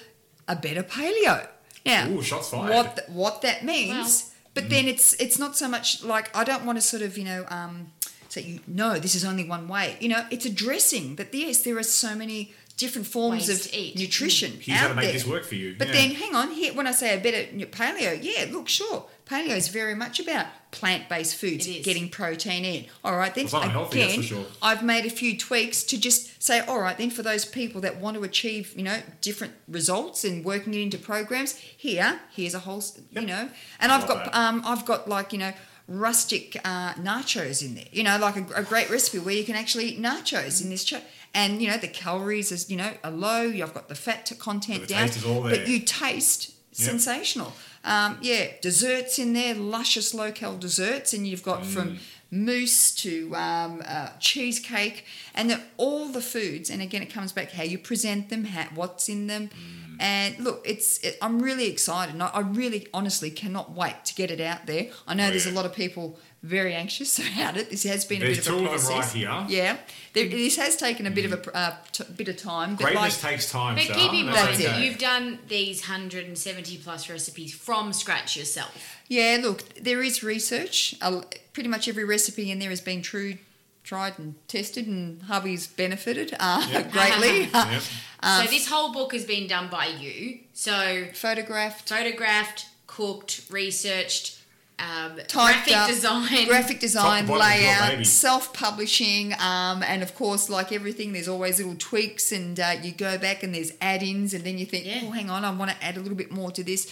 a 0.48 0.56
better 0.56 0.82
paleo. 0.84 1.48
Now, 1.86 2.10
Ooh, 2.10 2.22
shots 2.22 2.49
fired. 2.49 2.70
what 2.74 2.95
th- 2.95 3.10
what 3.10 3.41
that 3.41 3.64
means, 3.66 3.90
Well- 4.26 4.28
but 4.53 4.70
then 4.70 4.88
it's 4.88 5.14
it's 5.14 5.40
not 5.40 5.56
so 5.58 5.68
much 5.68 6.03
like 6.03 6.36
I 6.36 6.44
don't 6.44 6.66
want 6.66 6.78
to 6.78 6.82
sort 6.82 7.02
of 7.03 7.18
you 7.18 7.24
know 7.24 7.45
um, 7.49 7.91
say 8.30 8.41
you 8.41 8.60
no 8.68 8.99
this 8.99 9.16
is 9.16 9.24
only 9.26 9.45
one 9.48 9.68
way. 9.68 9.98
You 9.99 10.10
know, 10.10 10.26
it's 10.30 10.45
addressing 10.45 11.16
that 11.16 11.34
yes, 11.34 11.62
there 11.64 11.78
are 11.78 11.84
so 11.84 12.16
many 12.16 12.53
different 12.72 13.07
forms 13.07 13.48
Ways 13.48 13.68
of 13.68 13.73
eat. 13.73 13.98
nutrition 13.98 14.53
Here's 14.60 14.77
out 14.77 14.81
how 14.81 14.88
to 14.89 14.95
make 14.95 15.06
there. 15.06 15.14
this 15.14 15.27
work 15.27 15.43
for 15.45 15.56
you. 15.56 15.76
But 15.77 15.88
yeah. 15.88 15.93
then, 15.93 16.11
hang 16.11 16.35
on, 16.35 16.52
here 16.52 16.73
when 16.73 16.88
I 16.88 16.91
say 16.91 17.18
a 17.18 17.22
better 17.22 17.43
paleo, 17.68 18.18
yeah, 18.22 18.45
look, 18.52 18.68
sure, 18.68 19.06
paleo 19.26 19.56
is 19.56 19.68
very 19.69 19.95
much 19.95 20.19
about 20.19 20.48
plant-based 20.72 21.35
foods, 21.35 21.68
getting 21.84 22.10
protein 22.10 22.64
in. 22.65 22.85
All 23.03 23.18
right, 23.18 23.34
then 23.35 23.43
It's 23.45 23.53
not 23.53 23.64
again, 23.64 23.69
unhealthy, 23.76 23.99
that's 23.99 24.15
for 24.15 24.22
sure. 24.23 24.45
I've 24.61 24.84
made 24.84 25.06
a 25.06 25.10
few 25.10 25.38
tweaks 25.38 25.84
to 25.84 25.99
just 25.99 26.41
say, 26.41 26.61
all 26.61 26.80
right, 26.80 26.98
then 26.98 27.10
for 27.10 27.23
those 27.23 27.43
people 27.45 27.81
that 27.81 27.98
want 27.99 28.15
to 28.18 28.23
achieve, 28.23 28.73
you 28.77 28.84
know, 28.84 29.02
different 29.22 29.53
results 29.68 30.23
and 30.23 30.43
working 30.45 30.73
it 30.73 30.80
into 30.81 30.98
programs, 30.98 31.56
here, 31.57 32.19
here's 32.31 32.53
a 32.53 32.60
whole, 32.60 32.77
s- 32.77 32.99
you 33.11 33.22
know, 33.22 33.49
and 33.80 33.91
I 33.91 33.98
I've 33.99 34.07
got, 34.07 34.26
that. 34.31 34.35
um, 34.39 34.61
I've 34.65 34.85
got 34.85 35.07
like, 35.10 35.34
you 35.34 35.39
know. 35.39 35.53
Rustic 35.88 36.56
uh, 36.64 36.93
nachos 36.93 37.61
in 37.61 37.76
there, 37.76 37.84
you 37.91 38.03
know, 38.03 38.18
like 38.18 38.38
a, 38.38 38.45
a 38.56 38.64
great 38.64 38.89
recipe 38.89 39.19
where 39.19 39.34
you 39.35 39.43
can 39.43 39.57
actually 39.57 39.89
eat 39.89 40.02
nachos 40.02 40.64
in 40.64 40.69
this. 40.69 40.85
Ch- 40.85 40.93
and 41.34 41.62
you 41.62 41.70
know 41.70 41.78
the 41.78 41.88
calories 41.88 42.52
is 42.52 42.70
you 42.70 42.78
know 42.78 42.91
are 43.03 43.12
low. 43.12 43.41
You've 43.44 43.74
got 43.74 43.88
the 43.90 43.95
fat 43.95 44.26
to 44.28 44.36
content 44.36 44.80
But 44.82 44.88
the 44.90 44.94
down, 44.95 45.08
taste 45.08 45.18
is 45.18 45.26
all 45.26 45.41
there. 45.44 45.56
but 45.58 45.68
you 45.68 45.80
taste 45.80 46.52
sensational. 46.72 47.53
Um, 47.84 48.18
yeah, 48.22 48.48
desserts 48.62 49.18
in 49.18 49.34
there, 49.34 49.53
luscious 49.56 50.14
low 50.14 50.32
cal 50.32 50.58
desserts, 50.58 51.14
and 51.14 51.26
you've 51.28 51.44
got 51.44 51.64
Mm. 51.64 51.66
from 51.74 51.99
mousse 52.30 52.94
to 52.95 53.36
um, 53.36 53.82
uh, 53.86 54.10
cheesecake, 54.20 55.03
and 55.34 55.49
then 55.49 55.62
all 55.78 56.08
the 56.08 56.22
foods. 56.22 56.70
And 56.70 56.82
again, 56.82 57.02
it 57.02 57.12
comes 57.14 57.32
back 57.32 57.52
how 57.52 57.64
you 57.64 57.78
present 57.78 58.30
them, 58.30 58.45
how, 58.45 58.66
what's 58.76 59.10
in 59.10 59.28
them. 59.28 59.49
Mm. 59.49 59.98
And 59.99 60.40
look, 60.40 60.62
it's 60.66 60.99
it, 60.99 61.18
I'm 61.22 61.41
really 61.41 61.68
excited. 61.70 62.20
I, 62.22 62.28
I 62.28 62.40
really, 62.41 62.88
honestly, 62.94 63.30
cannot 63.32 63.72
wait 63.72 64.06
to 64.06 64.16
get 64.16 64.32
it 64.32 64.40
out 64.40 64.66
there. 64.66 64.88
I 65.08 65.14
know 65.14 65.28
Oh, 65.28 65.30
there's 65.32 65.45
a 65.48 65.52
lot 65.52 65.66
of 65.66 65.74
people 65.74 66.18
very 66.44 66.74
anxious 66.74 67.20
about 67.34 67.56
it. 67.58 67.70
This 67.70 67.84
has 67.84 68.04
been 68.06 68.20
There's 68.20 68.40
a 68.40 68.42
bit 68.42 68.48
of 68.50 68.56
a 68.56 68.60
two 68.60 68.66
of 68.66 68.72
them 68.82 68.92
process. 68.94 69.16
right 69.16 69.48
here. 69.48 69.58
Yeah, 69.64 69.78
there, 70.14 70.28
this 70.28 70.58
has 70.58 70.76
taken 70.76 71.06
a 71.06 71.12
bit 71.12 71.26
of 71.32 71.34
a 71.34 71.56
uh, 71.58 71.76
t- 71.92 72.04
bit 72.16 72.28
of 72.30 72.38
time. 72.38 72.76
but 72.76 72.84
Greatness 72.86 73.24
like- 73.24 73.34
takes 73.34 73.52
time. 73.52 73.76
But 73.76 73.84
Shar. 73.84 73.96
keep 73.96 74.14
in 74.14 74.26
mind, 74.26 74.36
That's 74.38 74.60
okay. 74.66 74.84
you've 74.86 74.98
done 74.98 75.40
these 75.48 75.82
170 75.82 76.78
plus 76.80 77.10
recipes 77.10 77.54
from 77.54 77.94
scratch 77.94 78.36
yourself. 78.36 78.98
Yeah, 79.08 79.38
look, 79.42 79.62
there 79.76 80.02
is 80.02 80.24
research. 80.24 80.96
Uh, 81.02 81.22
pretty 81.54 81.70
much 81.70 81.88
every 81.88 82.06
recipe 82.06 82.50
in 82.50 82.60
there 82.60 82.70
has 82.70 82.82
been 82.82 83.02
true, 83.02 83.36
tried 83.84 84.18
and 84.18 84.36
tested, 84.48 84.88
and 84.88 85.22
hubby's 85.24 85.68
benefited 85.68 86.36
uh, 86.40 86.68
Yep. 86.72 86.92
greatly. 86.94 87.42
Yep. 87.54 87.82
so 88.24 88.44
this 88.52 88.68
whole 88.68 88.92
book 88.94 89.14
has 89.14 89.26
been 89.26 89.48
done 89.48 89.68
by 89.70 89.86
you. 89.88 90.40
So 90.54 91.06
Photographed, 91.14 91.90
photographed, 91.90 92.68
cooked, 92.88 93.42
researched, 93.50 94.38
um, 94.82 95.20
graphic 95.32 95.76
up, 95.76 95.88
design. 95.90 96.48
graphic 96.48 96.80
design, 96.80 97.26
Top 97.26 97.38
to 97.38 97.40
bottom, 97.40 97.53
it's 97.53 97.62
your 97.62 97.90
layout, 97.98 98.06
self-publishing, 98.08 99.34
um, 99.40 99.84
and 99.84 100.02
of 100.03 100.16
course, 100.16 100.49
like 100.49 100.72
everything, 100.72 101.14
there's 101.14 101.28
always 101.28 101.58
little 101.60 101.76
tweaks, 101.78 102.32
and 102.32 102.60
uh, 102.60 102.76
you 102.82 102.91
go 102.91 103.18
back 103.18 103.44
and 103.44 103.53
there's 103.53 103.72
add-ins, 103.82 104.34
and 104.34 104.44
then 104.44 104.58
you 104.58 104.66
think, 104.66 104.86
Yeah. 104.86 105.02
oh, 105.03 105.12
hang 105.12 105.30
on, 105.30 105.45
I 105.45 105.52
want 105.52 105.72
to 105.72 105.84
add 105.84 105.98
a 105.98 105.99
little 105.99 106.18
bit 106.18 106.32
more 106.32 106.52
to 106.52 106.64
this. 106.64 106.91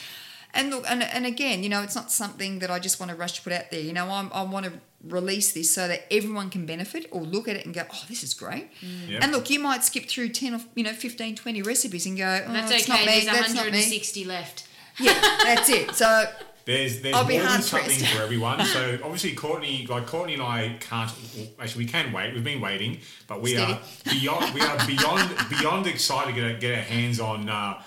And 0.52 0.72
look, 0.72 0.84
and, 0.90 1.04
and 1.04 1.28
again, 1.28 1.62
you 1.62 1.70
know, 1.70 1.84
it's 1.84 1.96
not 1.96 2.12
something 2.12 2.58
that 2.60 2.72
I 2.72 2.80
just 2.80 3.00
want 3.00 3.12
to 3.12 3.16
rush 3.16 3.34
to 3.34 3.42
put 3.44 3.54
out 3.54 3.70
there. 3.70 3.82
You 3.82 3.94
know, 3.94 4.10
I'm, 4.10 4.32
I 4.34 4.42
want 4.42 4.66
to 4.66 4.72
release 5.08 5.52
this 5.54 5.72
so 5.72 5.88
that 5.88 6.12
everyone 6.12 6.50
can 6.50 6.66
benefit 6.66 7.06
or 7.12 7.22
look 7.22 7.48
at 7.48 7.56
it 7.56 7.66
and 7.68 7.76
go, 7.76 7.84
oh, 7.94 8.04
this 8.10 8.24
is 8.24 8.34
great. 8.34 8.68
Yep. 9.08 9.22
And 9.24 9.32
look, 9.32 9.52
you 9.52 9.60
might 9.60 9.84
skip 9.84 10.08
through 10.10 10.30
10 10.30 10.56
or, 10.56 10.60
you 10.74 10.84
know, 10.84 10.94
15, 10.94 11.36
20 11.36 11.62
recipes 11.62 12.08
and 12.08 12.18
go, 12.18 12.44
oh, 12.48 12.52
That's 12.52 12.72
it's 12.72 12.90
okay. 12.90 12.98
not 12.98 13.06
me, 13.06 13.12
There's 13.12 13.26
that's 13.26 13.54
not 13.54 13.66
me. 13.66 13.72
160 13.78 14.26
left. 14.26 14.68
Yeah, 15.00 15.14
that's 15.44 15.70
it. 15.70 15.94
So, 15.94 16.26
There's 16.70 17.02
there's 17.02 17.16
I'll 17.16 17.24
more 17.28 17.42
than 17.42 17.62
something 17.64 17.98
pressed. 17.98 18.14
for 18.16 18.22
everyone. 18.22 18.64
So 18.66 19.00
obviously 19.04 19.34
Courtney, 19.34 19.88
like 19.90 20.06
Courtney 20.06 20.36
and 20.36 20.44
I 20.44 20.78
can't. 20.80 21.12
Actually, 21.60 21.86
we 21.86 21.92
can 21.92 22.12
wait. 22.14 22.34
We've 22.36 22.44
been 22.44 22.62
waiting, 22.62 23.00
but 23.28 23.42
we 23.42 23.54
Steady. 23.56 23.74
are 23.74 23.80
beyond. 24.14 24.54
We 24.54 24.62
are 24.62 24.78
beyond 24.86 25.36
beyond 25.50 25.88
excited 25.88 26.36
to 26.36 26.40
get, 26.42 26.60
get 26.60 26.76
our 26.78 26.84
hands 26.84 27.20
on. 27.20 27.50
Uh, 27.50 27.82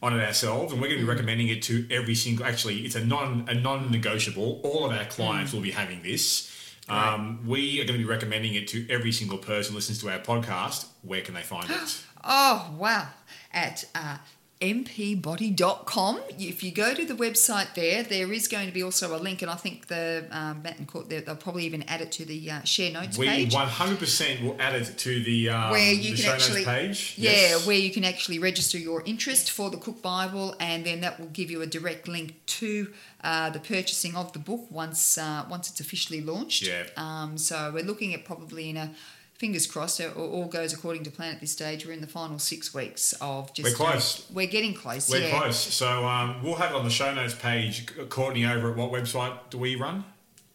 on 0.00 0.16
it 0.16 0.22
ourselves, 0.24 0.72
and 0.72 0.80
we're 0.80 0.86
Mm. 0.86 0.90
going 0.90 1.00
to 1.00 1.06
be 1.06 1.12
recommending 1.12 1.48
it 1.48 1.60
to 1.62 1.84
every 1.90 2.14
single. 2.14 2.46
Actually, 2.46 2.84
it's 2.86 2.94
a 2.94 3.04
non 3.04 3.46
a 3.48 3.54
non 3.54 3.90
negotiable. 3.90 4.60
All 4.62 4.84
of 4.86 4.92
our 4.92 5.04
Mm. 5.06 5.10
clients 5.10 5.52
will 5.52 5.60
be 5.60 5.72
having 5.72 6.02
this. 6.04 6.52
Um, 6.88 7.40
we 7.46 7.80
are 7.80 7.84
going 7.84 7.98
to 7.98 8.04
be 8.06 8.08
recommending 8.16 8.54
it 8.54 8.68
to 8.68 8.86
every 8.88 9.10
single 9.10 9.38
person 9.38 9.72
who 9.72 9.76
listens 9.78 9.98
to 10.02 10.08
our 10.10 10.20
podcast. 10.20 10.86
Where 11.02 11.20
can 11.22 11.34
they 11.34 11.42
find 11.42 11.68
it? 11.70 11.78
Oh, 12.24 12.74
wow. 12.78 13.08
At 13.52 13.84
uh, 13.94 14.18
mpbody.com. 14.60 16.20
If 16.38 16.62
you 16.62 16.70
go 16.72 16.94
to 16.94 17.04
the 17.04 17.14
website 17.14 17.74
there, 17.74 18.02
there 18.02 18.32
is 18.32 18.48
going 18.48 18.66
to 18.66 18.72
be 18.72 18.82
also 18.82 19.16
a 19.16 19.18
link, 19.18 19.42
and 19.42 19.50
I 19.50 19.54
think 19.54 19.86
the 19.86 20.26
um, 20.30 20.62
Matt 20.62 20.78
and 20.78 20.86
Court, 20.88 21.08
they'll 21.08 21.36
probably 21.36 21.64
even 21.64 21.82
add 21.84 22.00
it 22.00 22.12
to 22.12 22.24
the 22.24 22.50
uh, 22.50 22.62
share 22.64 22.90
notes 22.92 23.16
we 23.18 23.26
page. 23.26 23.54
100% 23.54 24.42
will 24.42 24.56
add 24.60 24.74
it 24.74 24.96
to 24.98 25.22
the, 25.22 25.50
um, 25.50 25.70
where 25.70 25.92
you 25.92 26.02
the 26.02 26.08
can 26.08 26.16
show 26.16 26.32
actually, 26.32 26.64
notes 26.64 26.70
page. 26.80 27.14
yeah, 27.18 27.30
Yes. 27.30 27.66
where 27.66 27.76
you 27.76 27.90
can 27.90 28.04
actually 28.04 28.38
register 28.38 28.78
your 28.78 29.02
interest 29.04 29.50
for 29.50 29.70
the 29.70 29.76
Cook 29.76 30.02
Bible, 30.02 30.54
and 30.60 30.84
then 30.84 31.00
that 31.02 31.18
will 31.20 31.28
give 31.28 31.50
you 31.50 31.62
a 31.62 31.66
direct 31.66 32.08
link 32.08 32.34
to 32.46 32.92
uh, 33.22 33.50
the 33.50 33.60
purchasing 33.60 34.16
of 34.16 34.32
the 34.32 34.38
book 34.38 34.66
once 34.70 35.18
uh, 35.18 35.44
once 35.50 35.70
it's 35.70 35.80
officially 35.80 36.20
launched. 36.20 36.66
Yeah. 36.66 36.84
Um, 36.96 37.36
so 37.38 37.70
we're 37.72 37.84
looking 37.84 38.14
at 38.14 38.24
probably 38.24 38.70
in 38.70 38.76
a 38.76 38.90
fingers 39.38 39.66
crossed, 39.66 40.00
it 40.00 40.14
all 40.16 40.46
goes 40.46 40.72
according 40.72 41.04
to 41.04 41.10
plan 41.10 41.34
at 41.34 41.40
this 41.40 41.52
stage. 41.52 41.86
We're 41.86 41.92
in 41.92 42.00
the 42.00 42.06
final 42.06 42.38
six 42.38 42.74
weeks 42.74 43.14
of 43.20 43.52
just. 43.54 43.68
We're 43.68 43.74
close. 43.74 44.20
uh, 44.20 44.24
we're 44.34 44.46
getting 44.46 44.74
close. 44.74 45.08
We're 45.08 45.22
yeah. 45.22 45.38
close. 45.38 45.56
So 45.56 46.06
um, 46.06 46.42
we'll 46.42 46.56
have 46.56 46.72
it 46.72 46.76
on 46.76 46.84
the 46.84 46.90
show 46.90 47.14
notes 47.14 47.34
page. 47.34 47.86
Courtney, 48.08 48.44
over 48.44 48.70
at 48.70 48.76
what 48.76 48.92
website 48.92 49.34
do 49.50 49.58
we 49.58 49.76
run? 49.76 50.04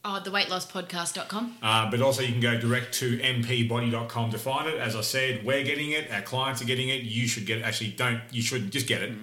Oh, 0.06 0.20
the 0.20 0.32
weightlosspodcast.com. 0.32 1.58
Uh, 1.62 1.90
but 1.90 2.02
also, 2.02 2.22
you 2.22 2.34
can 2.34 2.42
go 2.42 2.60
direct 2.60 2.94
to 2.96 3.18
mpbody.com 3.20 4.32
to 4.32 4.38
find 4.38 4.68
it. 4.68 4.78
As 4.78 4.98
I 4.98 5.02
said, 5.02 5.46
we're 5.46 5.64
getting 5.64 5.92
it. 5.92 6.12
Our 6.12 6.22
clients 6.22 6.62
are 6.62 6.66
getting 6.66 6.90
it. 6.90 7.04
You 7.04 7.26
should 7.26 7.46
get 7.46 7.60
it. 7.60 7.62
Actually, 7.62 7.92
don't. 7.92 8.22
You 8.30 8.42
should 8.42 8.70
just 8.70 8.86
get 8.86 9.02
it. 9.02 9.14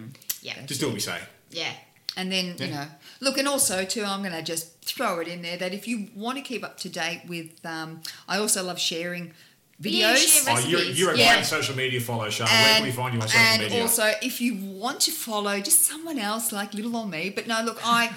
Yeah. 0.40 0.54
Just 0.64 0.80
do 0.80 0.86
what 0.86 0.94
we 0.94 1.00
say. 1.00 1.18
Yeah. 1.50 1.72
And 2.16 2.32
then, 2.32 2.56
you 2.58 2.68
know, 2.68 2.86
look, 3.20 3.38
and 3.38 3.46
also, 3.46 3.84
too, 3.84 4.04
I'm 4.04 4.20
going 4.20 4.32
to 4.32 4.42
just 4.42 4.82
throw 4.84 5.20
it 5.20 5.28
in 5.28 5.42
there 5.42 5.56
that 5.58 5.72
if 5.72 5.86
you 5.86 6.08
want 6.14 6.38
to 6.38 6.42
keep 6.42 6.64
up 6.64 6.76
to 6.78 6.88
date 6.88 7.22
with, 7.28 7.64
um, 7.64 8.00
I 8.26 8.38
also 8.38 8.64
love 8.64 8.80
sharing 8.80 9.26
Yeah, 9.26 9.32
videos. 9.80 10.16
share 10.44 10.54
Oh, 10.56 10.58
you're, 10.68 10.80
you're 10.82 11.12
a 11.14 11.18
Yeah. 11.18 11.34
great 11.36 11.46
social 11.46 11.76
media 11.76 12.00
follow, 12.00 12.28
Sean. 12.30 12.46
Where 12.48 12.74
can 12.74 12.82
we 12.84 12.92
find 12.92 13.14
you 13.14 13.20
on 13.20 13.28
social 13.28 13.40
and 13.40 13.62
media? 13.62 13.78
And 13.78 13.82
also, 13.88 14.12
if 14.22 14.40
you 14.40 14.54
want 14.56 15.00
to 15.00 15.10
follow 15.12 15.58
just 15.60 15.84
someone 15.84 16.18
else 16.18 16.52
like 16.52 16.74
little 16.74 16.96
old 16.96 17.10
me, 17.10 17.30
but 17.30 17.46
no, 17.46 17.62
look, 17.62 17.80
I, 17.84 18.10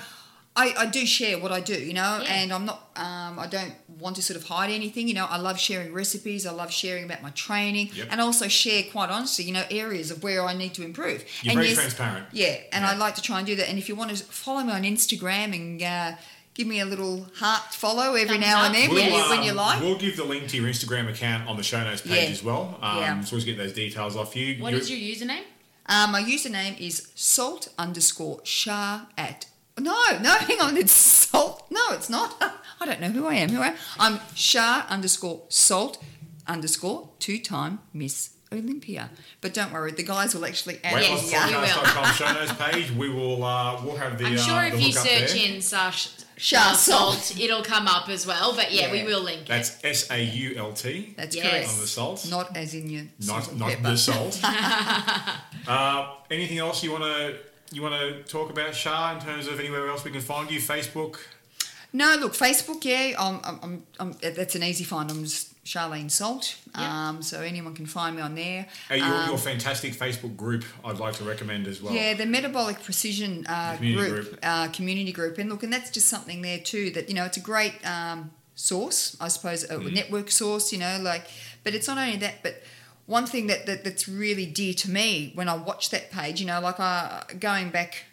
I, 0.56 0.74
I 0.78 0.86
do 0.86 1.04
share 1.06 1.40
what 1.40 1.52
I 1.52 1.62
do, 1.62 1.74
you 1.74 1.94
know, 1.94 2.20
Yeah. 2.22 2.32
and 2.34 2.54
I'm 2.54 2.66
not, 2.66 2.92
um, 2.96 3.40
I 3.40 3.48
don't 3.48 3.74
want 3.98 4.16
to 4.18 4.22
sort 4.22 4.38
of 4.40 4.44
hide 4.48 4.70
anything, 4.70 5.08
you 5.08 5.16
know. 5.16 5.26
I 5.26 5.38
love 5.38 5.60
sharing 5.60 5.94
recipes. 5.94 6.46
I 6.46 6.52
love 6.52 6.72
sharing 6.72 7.06
about 7.06 7.24
my 7.24 7.32
training, 7.32 7.90
Yep. 7.96 8.08
and 8.12 8.22
also 8.22 8.48
share, 8.48 8.84
quite 8.84 9.10
honestly, 9.10 9.46
you 9.46 9.54
know, 9.54 9.64
areas 9.72 10.12
of 10.12 10.22
where 10.22 10.46
I 10.46 10.54
need 10.54 10.76
to 10.76 10.84
improve. 10.84 11.26
You're 11.42 11.54
and 11.54 11.62
very 11.62 11.74
transparent. 11.74 12.28
Yeah, 12.34 12.58
and 12.72 12.86
I 12.86 12.94
like 12.96 13.16
to 13.16 13.22
try 13.24 13.40
and 13.40 13.48
do 13.48 13.56
that. 13.56 13.68
And 13.68 13.80
if 13.80 13.90
you 13.90 13.96
want 13.96 14.16
to 14.16 14.24
follow 14.24 14.62
me 14.64 14.74
on 14.74 14.84
Instagram 14.84 15.56
and 15.56 15.82
uh, 15.82 16.12
give 16.54 16.68
me 16.68 16.80
a 16.80 16.86
little 16.86 17.28
heart 17.36 17.74
follow 17.74 18.14
every 18.16 18.28
Thumbs 18.28 18.40
now 18.42 18.60
up. 18.62 18.66
and 18.68 18.76
then 18.76 18.90
when, 18.94 19.06
you, 19.08 19.14
We'll, 19.14 19.30
when 19.30 19.44
you 19.44 19.52
um, 19.52 19.58
like. 19.58 19.80
We'll 19.82 19.98
give 19.98 20.18
the 20.18 20.24
link 20.24 20.48
to 20.50 20.58
your 20.58 20.68
Instagram 20.68 21.10
account 21.10 21.48
on 21.48 21.58
the 21.58 21.64
show 21.64 21.84
notes 21.84 22.02
page 22.02 22.12
Yeah. 22.12 22.30
as 22.30 22.44
well. 22.44 22.78
Um, 22.82 22.98
Yeah. 23.00 23.22
So 23.22 23.36
we'll 23.36 23.46
get 23.46 23.58
those 23.58 23.74
details 23.74 24.16
off 24.16 24.36
you. 24.36 24.62
What 24.62 24.72
You're- 24.72 24.82
is 24.82 24.90
your 24.92 25.00
username? 25.00 25.44
Uh, 25.86 26.08
my 26.10 26.22
username 26.24 26.80
is 26.80 27.10
sault 27.16 27.68
underscore 27.78 28.40
shar 28.46 29.08
at. 29.18 29.48
No, 29.78 29.96
no, 30.22 30.36
hang 30.38 30.62
on. 30.62 30.78
It's 30.78 30.92
sault. 30.94 31.66
No, 31.72 31.82
it's 31.92 32.10
not. 32.10 32.36
I 32.80 32.86
don't 32.86 33.02
know 33.02 33.10
who 33.10 33.26
I 33.28 33.34
am. 33.36 33.50
Who 33.50 33.62
I 33.62 33.68
am. 33.70 33.76
I'm 34.00 34.20
shar 34.36 34.86
underscore 34.90 35.42
sault 35.50 36.02
underscore 36.48 37.10
two 37.20 37.40
time 37.40 37.80
Miss 37.94 38.32
Olympia. 38.52 39.10
But 39.42 39.54
don't 39.54 39.74
worry, 39.74 39.92
the 39.92 40.04
guys 40.04 40.36
will 40.36 40.46
actually 40.46 40.80
add 40.84 40.94
Weight 40.96 41.06
it 41.06 41.12
Loss 41.12 41.32
Yes, 41.32 41.50
here. 41.50 41.56
you 41.58 41.62
will. 41.62 41.68
Podcast.com 41.70 42.14
show 42.14 42.34
notes 42.34 42.54
page. 42.54 42.92
We 42.92 43.10
will. 43.10 43.44
Uh, 43.44 43.84
we'll 43.84 43.96
have 43.98 44.18
the. 44.20 44.26
I'm 44.26 44.38
sure 44.38 44.54
uh, 44.56 44.66
if 44.68 44.74
you 44.80 44.88
hook 44.94 44.98
up 44.98 45.08
search 45.08 45.34
there. 45.34 45.54
in 45.56 45.62
Sash 45.62 46.10
Shar 46.44 46.60
Shar 46.60 46.76
Sault. 46.76 47.14
Sault, 47.20 47.40
it'll 47.40 47.64
come 47.64 47.88
up 47.88 48.10
as 48.10 48.28
well. 48.28 48.54
But 48.54 48.74
yeah, 48.74 48.92
we 48.92 49.04
will 49.04 49.22
link 49.22 49.44
it. 49.44 49.48
That's 49.48 49.82
S 49.84 50.12
A 50.12 50.22
U 50.22 50.56
L 50.58 50.74
T. 50.74 51.14
That's 51.16 51.36
Yes. 51.36 51.50
correct. 51.50 51.70
On 51.70 51.80
the 51.80 51.88
salt. 51.88 52.28
Not 52.30 52.58
as 52.58 52.74
in 52.74 52.90
your 52.90 53.04
salt 53.20 53.40
Not 53.40 53.50
and 53.52 53.60
not 53.60 53.70
pepper. 53.70 53.82
the 53.84 53.98
salt. 53.98 54.40
uh, 55.68 56.16
anything 56.30 56.58
else 56.58 56.84
you 56.84 56.92
want 56.92 57.04
to 57.04 57.38
you 57.72 57.82
want 57.82 57.96
to 57.96 58.24
talk 58.24 58.50
about, 58.50 58.76
Shar, 58.76 59.16
in 59.16 59.22
terms 59.22 59.48
of 59.48 59.58
anywhere 59.60 59.88
else 59.88 60.04
we 60.04 60.12
can 60.12 60.22
find 60.22 60.52
you? 60.52 60.60
Facebook. 60.60 61.16
No, 61.94 62.16
look, 62.20 62.34
Facebook, 62.34 62.84
yeah, 62.84 63.16
I'm, 63.20 63.40
I'm, 63.44 63.60
I'm, 63.64 63.84
I'm, 64.00 64.12
that's 64.22 64.56
an 64.56 64.64
easy 64.64 64.84
find. 64.84 65.10
I'm 65.10 65.24
just 65.24 65.53
Sharlene 65.66 66.12
Sault, 66.12 66.56
Yeah. 66.78 67.10
um, 67.10 67.22
so 67.24 67.42
anyone 67.42 67.74
can 67.74 67.86
find 67.86 68.16
me 68.18 68.22
on 68.22 68.36
there. 68.36 68.68
Uh, 68.92 68.96
your, 68.96 69.06
Um, 69.06 69.30
your 69.30 69.38
fantastic 69.38 69.94
Facebook 69.94 70.36
group, 70.36 70.66
I'd 70.84 70.98
like 71.00 71.16
to 71.16 71.24
recommend 71.24 71.68
as 71.68 71.82
well. 71.82 71.94
Yeah, 71.94 72.14
the 72.16 72.26
metabolic 72.26 72.84
precision 72.84 73.46
uh, 73.48 73.72
The 73.72 73.78
community 73.78 74.10
group, 74.10 74.26
group. 74.30 74.40
Uh, 74.44 74.68
community 74.70 75.12
group, 75.14 75.38
and 75.38 75.50
look, 75.50 75.64
and 75.64 75.72
that's 75.72 75.90
just 75.90 76.08
something 76.10 76.42
there 76.42 76.60
too. 76.60 76.92
That 76.92 77.08
you 77.08 77.16
know, 77.16 77.24
it's 77.26 77.38
a 77.38 77.42
great 77.42 77.76
um, 77.88 78.32
source, 78.56 79.16
I 79.22 79.30
suppose, 79.30 79.64
a 79.64 79.76
Mm. 79.78 79.94
network 79.94 80.32
source. 80.32 80.74
You 80.74 80.80
know, 80.80 81.00
like, 81.02 81.26
but 81.64 81.74
it's 81.74 81.88
not 81.88 81.98
only 81.98 82.18
that, 82.18 82.44
but 82.44 82.62
one 83.06 83.26
thing 83.26 83.48
that, 83.48 83.66
that 83.66 83.84
that's 83.86 84.08
really 84.08 84.46
dear 84.46 84.74
to 84.74 84.90
me 84.90 85.32
when 85.34 85.48
I 85.48 85.56
watch 85.56 85.90
that 85.92 86.12
page, 86.12 86.42
you 86.42 86.46
know, 86.48 86.60
like 86.60 86.80
uh, 86.80 87.24
going 87.40 87.70
back, 87.70 88.04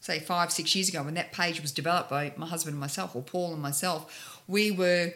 say 0.00 0.20
five, 0.20 0.52
six 0.52 0.74
years 0.76 0.88
ago 0.88 1.02
when 1.02 1.14
that 1.14 1.32
page 1.32 1.60
was 1.60 1.72
developed 1.72 2.10
by 2.10 2.32
my 2.36 2.46
husband 2.46 2.74
and 2.74 2.80
myself, 2.80 3.16
or 3.16 3.22
Paul 3.22 3.52
and 3.54 3.60
myself, 3.62 4.40
we 4.46 4.70
were 4.70 5.12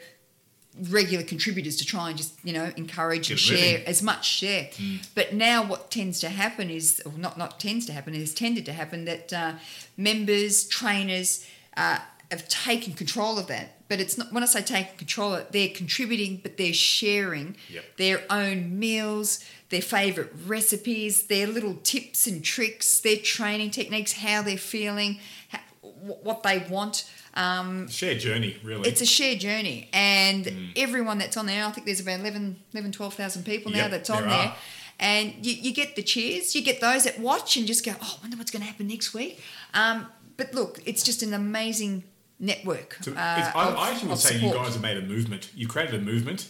regular 0.89 1.25
contributors 1.25 1.77
to 1.77 1.85
try 1.85 2.09
and 2.09 2.17
just 2.17 2.33
you 2.45 2.53
know 2.53 2.71
encourage 2.77 3.31
and 3.31 3.39
share 3.39 3.83
as 3.87 4.03
much 4.03 4.25
share. 4.27 4.71
But 5.15 5.35
now 5.35 5.63
what 5.65 5.91
tends 5.91 6.21
to 6.21 6.29
happen 6.29 6.71
is, 6.71 7.03
or 7.05 7.13
not 7.13 7.37
not 7.37 7.59
tends 7.61 7.87
to 7.87 7.93
happen, 7.93 8.15
it 8.15 8.21
has 8.21 8.35
tended 8.35 8.65
to 8.67 8.73
happen 8.73 9.05
that 9.07 9.33
uh, 9.33 9.53
members, 9.97 10.67
trainers 10.69 11.47
uh, 11.77 11.99
have 12.31 12.49
taken 12.49 12.93
control 12.95 13.39
of 13.39 13.47
that. 13.49 13.77
But 13.89 13.99
it's 13.99 14.17
not 14.17 14.33
when 14.33 14.45
I 14.45 14.47
say 14.47 14.63
taking 14.63 14.97
control 14.97 15.35
of 15.35 15.41
it, 15.41 15.53
they're 15.53 15.69
contributing, 15.75 16.39
but 16.43 16.57
they're 16.57 16.73
sharing 16.73 17.57
Yep. 17.69 17.97
their 17.97 18.23
own 18.31 18.79
meals, 18.79 19.45
their 19.71 19.83
favourite 19.83 20.31
recipes, 20.47 21.25
their 21.27 21.49
little 21.49 21.75
tips 21.83 22.29
and 22.29 22.45
tricks, 22.45 23.01
their 23.01 23.17
training 23.17 23.73
techniques, 23.73 24.13
how 24.13 24.43
they're 24.43 24.57
feeling, 24.57 25.19
how, 25.49 25.59
what 25.83 26.45
they 26.45 26.59
want. 26.71 27.11
Um, 27.35 27.89
Shared 27.89 28.19
journey, 28.21 28.57
really. 28.65 28.89
it's 28.89 29.01
a 29.01 29.07
shared 29.07 29.39
journey, 29.41 29.89
and 29.93 30.73
everyone 30.77 31.19
that's 31.19 31.37
on 31.37 31.47
there, 31.47 31.65
I 31.65 31.71
think 31.71 31.87
there's 31.87 32.01
about 32.01 32.21
11, 32.21 32.57
11 32.73 32.93
12,000 32.93 33.45
people 33.45 33.71
now 33.71 33.79
Yep, 33.83 33.91
that's 33.93 34.11
on 34.11 34.23
there 34.23 34.31
there. 34.31 34.55
And 34.99 35.47
you, 35.47 35.55
you 35.55 35.73
get 35.73 35.97
the 35.97 36.03
cheers, 36.03 36.55
you 36.55 36.63
get 36.63 36.81
those 36.81 37.05
that 37.05 37.19
watch 37.21 37.57
and 37.57 37.67
just 37.67 37.85
go, 37.87 37.93
oh, 38.03 38.17
I 38.19 38.23
wonder 38.23 38.37
what's 38.37 38.51
going 38.51 38.63
to 38.63 38.69
happen 38.69 38.87
next 38.89 39.15
week. 39.15 39.41
Um, 39.73 40.07
but 40.37 40.53
look, 40.55 40.81
it's 40.85 41.03
just 41.03 41.23
an 41.23 41.33
amazing 41.33 42.05
network. 42.39 42.99
So 43.01 43.13
uh, 43.13 43.17
I, 43.17 43.69
of- 43.69 43.77
I 43.77 43.91
actually 43.93 44.09
would 44.11 44.19
say 44.19 44.37
you 44.39 44.53
guys 44.53 44.73
have 44.75 44.83
made 44.83 44.97
a 44.99 45.03
movement. 45.03 45.51
You 45.55 45.69
created 45.69 45.95
a 45.95 46.03
movement 46.03 46.49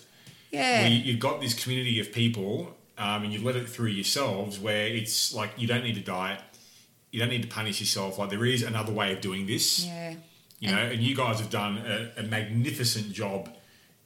Yeah. 0.51 0.81
where 0.83 0.91
you, 0.91 0.97
you've 0.99 1.21
got 1.21 1.41
this 1.41 1.55
community 1.63 2.01
of 2.01 2.11
people 2.11 2.77
um, 2.99 3.23
and 3.23 3.33
you've 3.33 3.45
led 3.45 3.57
it 3.57 3.69
through 3.69 3.89
yourselves 3.89 4.59
where 4.59 4.87
it's 4.87 5.33
like 5.35 5.51
you 5.57 5.67
don't 5.69 5.85
need 5.85 5.95
to 5.95 6.01
diet, 6.03 6.41
you 7.13 7.21
don't 7.21 7.31
need 7.31 7.43
to 7.43 7.49
punish 7.49 7.79
yourself. 7.81 8.19
Like 8.19 8.31
there 8.31 8.45
is 8.45 8.63
another 8.63 8.93
way 8.93 9.13
of 9.13 9.21
doing 9.21 9.47
this, 9.47 9.85
yeah. 9.85 10.15
You 10.61 10.71
know, 10.71 10.79
and 10.93 11.01
you 11.03 11.17
guys 11.17 11.41
have 11.41 11.51
done 11.51 11.79
a, 11.79 12.21
a 12.21 12.23
magnificent 12.23 13.13
job 13.13 13.49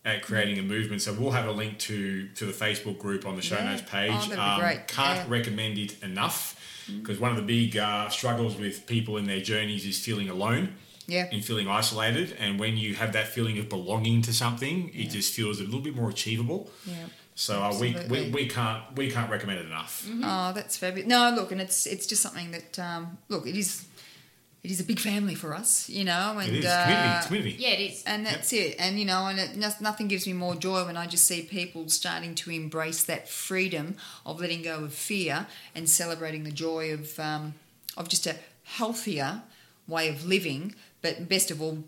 at 0.05 0.23
creating 0.23 0.59
a 0.59 0.63
movement. 0.63 1.01
So 1.03 1.13
we'll 1.15 1.31
have 1.33 1.47
a 1.49 1.53
link 1.53 1.79
to 1.81 2.29
to 2.29 2.47
the 2.47 2.53
Facebook 2.53 2.99
group 2.99 3.27
on 3.27 3.37
the 3.37 3.43
show 3.43 3.57
Yeah. 3.57 3.71
notes 3.73 3.83
page. 3.83 4.13
Oh, 4.13 4.29
that'd 4.29 4.31
be 4.31 4.37
um. 4.81 4.83
Can't 4.87 5.19
Yeah. 5.21 5.25
recommend 5.29 5.79
it 5.79 6.03
enough 6.03 6.57
because 7.01 7.19
one 7.19 7.31
of 7.31 7.37
the 7.37 7.43
big 7.43 7.77
uh, 7.77 8.09
struggles 8.11 8.57
with 8.57 8.87
people 8.87 9.17
in 9.17 9.27
their 9.27 9.41
journeys 9.41 9.87
is 9.87 9.99
feeling 9.99 10.29
alone 10.29 10.75
Yeah. 11.07 11.29
and 11.33 11.43
feeling 11.45 11.67
isolated. 11.69 12.37
And 12.39 12.61
when 12.61 12.77
you 12.77 12.95
have 12.97 13.13
that 13.15 13.29
feeling 13.29 13.59
of 13.59 13.69
belonging 13.71 14.21
to 14.23 14.33
something, 14.35 14.91
it 14.95 15.09
just 15.11 15.33
feels 15.35 15.61
a 15.61 15.65
little 15.65 15.81
bit 15.81 15.97
more 15.97 16.11
achievable. 16.11 16.71
Yeah. 16.87 17.07
So 17.37 17.63
uh, 17.63 17.75
we, 17.81 17.97
we, 18.11 18.31
we 18.31 18.47
can't 18.47 18.83
we 18.95 19.11
can't 19.11 19.29
recommend 19.31 19.59
it 19.61 19.67
enough. 19.67 20.07
Oh, 20.23 20.53
that's 20.53 20.77
fabulous. 20.77 21.09
No, 21.09 21.33
look, 21.35 21.51
and 21.53 21.61
it's 21.61 21.87
it's 21.87 22.07
just 22.07 22.23
something 22.23 22.51
that 22.53 22.79
um, 22.79 23.19
look, 23.29 23.47
it 23.47 23.57
is 23.57 23.87
it 24.65 24.71
is 24.71 24.81
a 24.81 24.85
big 24.85 24.99
family 24.99 25.35
for 25.35 25.55
us, 25.55 25.91
you 25.91 26.05
know, 26.05 26.39
and 26.39 26.49
It 26.51 26.61
is 26.61 26.65
uh, 26.65 26.85
community. 26.85 27.27
Community. 27.27 27.57
Yeah, 27.63 27.69
it 27.77 27.93
is. 27.93 28.03
and 28.07 28.25
that's 28.25 28.51
it. 28.53 28.77
And 28.79 28.99
you 28.99 29.05
know, 29.05 29.27
and 29.27 29.39
it, 29.39 29.57
nothing 29.81 30.09
gives 30.09 30.27
me 30.27 30.33
more 30.33 30.55
joy 30.55 30.87
when 30.87 30.97
I 30.97 31.07
just 31.07 31.27
see 31.27 31.43
people 31.43 31.89
starting 31.91 32.35
to 32.37 32.51
embrace 32.51 33.05
that 33.05 33.29
freedom 33.29 33.97
of 34.25 34.41
letting 34.41 34.63
go 34.63 34.85
of 34.85 34.95
fear 34.95 35.47
and 35.75 35.89
celebrating 35.89 36.45
the 36.45 36.51
joy 36.51 36.93
of 36.95 37.21
um, 37.21 37.55
of 37.97 38.09
just 38.09 38.27
a 38.27 38.37
healthier 38.65 39.43
way 39.87 40.09
of 40.09 40.25
living. 40.25 40.75
But 41.03 41.29
best 41.29 41.51
of 41.51 41.61
all, 41.61 41.85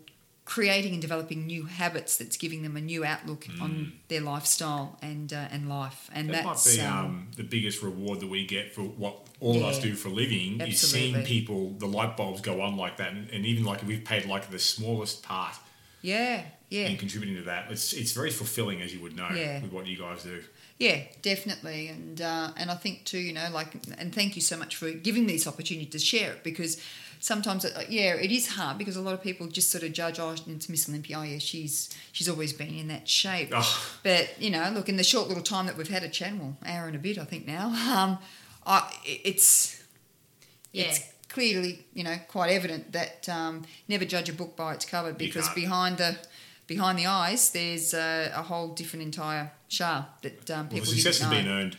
creating 0.47 0.93
and 0.93 1.01
developing 1.01 1.45
new 1.45 1.65
habits 1.65 2.15
that's 2.17 2.37
giving 2.37 2.63
them 2.63 2.77
a 2.77 2.81
new 2.81 3.03
outlook 3.03 3.45
on 3.59 3.91
their 4.07 4.21
lifestyle 4.21 4.97
and 5.01 5.33
uh, 5.33 5.45
and 5.51 5.67
life. 5.67 6.09
And 6.13 6.29
Mm. 6.29 6.31
That 6.31 6.45
might 6.45 6.63
be 6.65 6.79
um, 6.81 6.97
um, 7.05 7.27
the 7.35 7.43
biggest 7.43 7.83
reward 7.83 8.21
that 8.21 8.27
we 8.27 8.45
get 8.47 8.73
for 8.73 8.81
what 8.83 9.15
all 9.41 9.57
of 9.57 9.63
us 9.63 9.77
do 9.79 9.93
for 9.93 10.07
a 10.07 10.11
living 10.11 10.61
is 10.61 10.79
seeing 10.79 11.21
people, 11.23 11.71
the 11.77 11.85
light 11.85 12.15
bulbs 12.17 12.41
go 12.41 12.61
on 12.61 12.77
like 12.77 12.95
that. 12.97 13.11
And, 13.11 13.29
and 13.29 13.45
even 13.45 13.65
like 13.65 13.85
we've 13.85 14.03
paid 14.05 14.25
like 14.25 14.49
the 14.49 14.57
smallest 14.59 15.21
part 15.21 15.55
Yeah, 16.01 16.43
yeah. 16.69 16.87
and 16.87 16.97
contributing 16.97 17.35
to 17.37 17.43
that. 17.43 17.69
It's 17.69 17.91
it's 17.93 18.13
very 18.13 18.31
fulfilling, 18.31 18.81
as 18.81 18.93
you 18.93 19.01
would 19.01 19.15
know, 19.17 19.29
Yeah. 19.35 19.61
with 19.61 19.71
what 19.73 19.85
you 19.85 19.97
guys 19.97 20.23
do. 20.23 20.41
Yeah, 20.79 20.99
definitely, 21.23 21.87
and 21.89 22.21
uh, 22.21 22.51
and 22.55 22.69
I 22.71 22.75
think 22.75 23.03
too, 23.03 23.17
you 23.27 23.33
know, 23.33 23.47
like, 23.51 23.69
and 23.97 24.13
thank 24.13 24.35
you 24.37 24.41
so 24.41 24.55
much 24.57 24.75
for 24.75 24.91
giving 24.91 25.25
me 25.25 25.33
this 25.33 25.47
opportunity 25.47 25.87
to 25.87 25.99
share 25.99 26.31
it 26.33 26.43
because 26.43 26.79
sometimes, 27.19 27.65
it, 27.65 27.73
yeah, 27.89 28.13
it 28.15 28.31
is 28.31 28.47
hard 28.49 28.77
because 28.77 28.95
a 28.95 29.01
lot 29.01 29.13
of 29.13 29.21
people 29.21 29.47
just 29.47 29.69
sort 29.71 29.83
of 29.83 29.93
judge, 29.93 30.19
oh, 30.19 30.31
it's 30.31 30.69
Miss 30.69 30.87
Olympia, 30.89 31.17
oh 31.19 31.23
yeah, 31.23 31.37
she's 31.37 31.89
she's 32.11 32.29
always 32.29 32.53
been 32.53 32.73
in 32.75 32.87
that 32.89 33.07
shape. 33.07 33.49
Oh. 33.53 33.95
But 34.03 34.39
you 34.41 34.49
know, 34.49 34.69
look, 34.73 34.89
in 34.89 34.97
the 34.97 35.03
short 35.03 35.27
little 35.27 35.43
time 35.43 35.65
that 35.67 35.77
we've 35.77 35.89
had 35.89 36.03
a 36.03 36.09
channel, 36.09 36.57
hour 36.65 36.87
and 36.87 36.95
a 36.95 36.99
bit, 36.99 37.17
I 37.17 37.25
think 37.25 37.47
now, 37.47 37.67
um, 37.97 38.17
I, 38.65 38.91
it's 39.05 39.83
Yeah. 40.73 40.85
it's 40.85 40.99
clearly 41.29 41.85
you 41.93 42.03
know 42.03 42.17
quite 42.27 42.51
evident 42.51 42.91
that 42.93 43.27
um, 43.29 43.63
never 43.87 44.05
judge 44.05 44.29
a 44.29 44.33
book 44.33 44.55
by 44.55 44.73
its 44.73 44.85
cover 44.85 45.11
because 45.13 45.49
behind 45.49 45.97
the 45.97 46.17
behind 46.67 46.97
the 46.97 47.05
eyes 47.05 47.49
there's 47.51 47.93
a, 47.93 48.31
a 48.35 48.41
whole 48.43 48.69
different 48.69 49.03
entire 49.03 49.51
Shar 49.69 50.07
that 50.21 50.49
um, 50.51 50.67
Well, 50.69 50.79
people 50.79 50.85
the 50.93 50.99
success 50.99 51.19
has 51.19 51.29
been 51.29 51.45
know. 51.45 51.51
earned. 51.51 51.77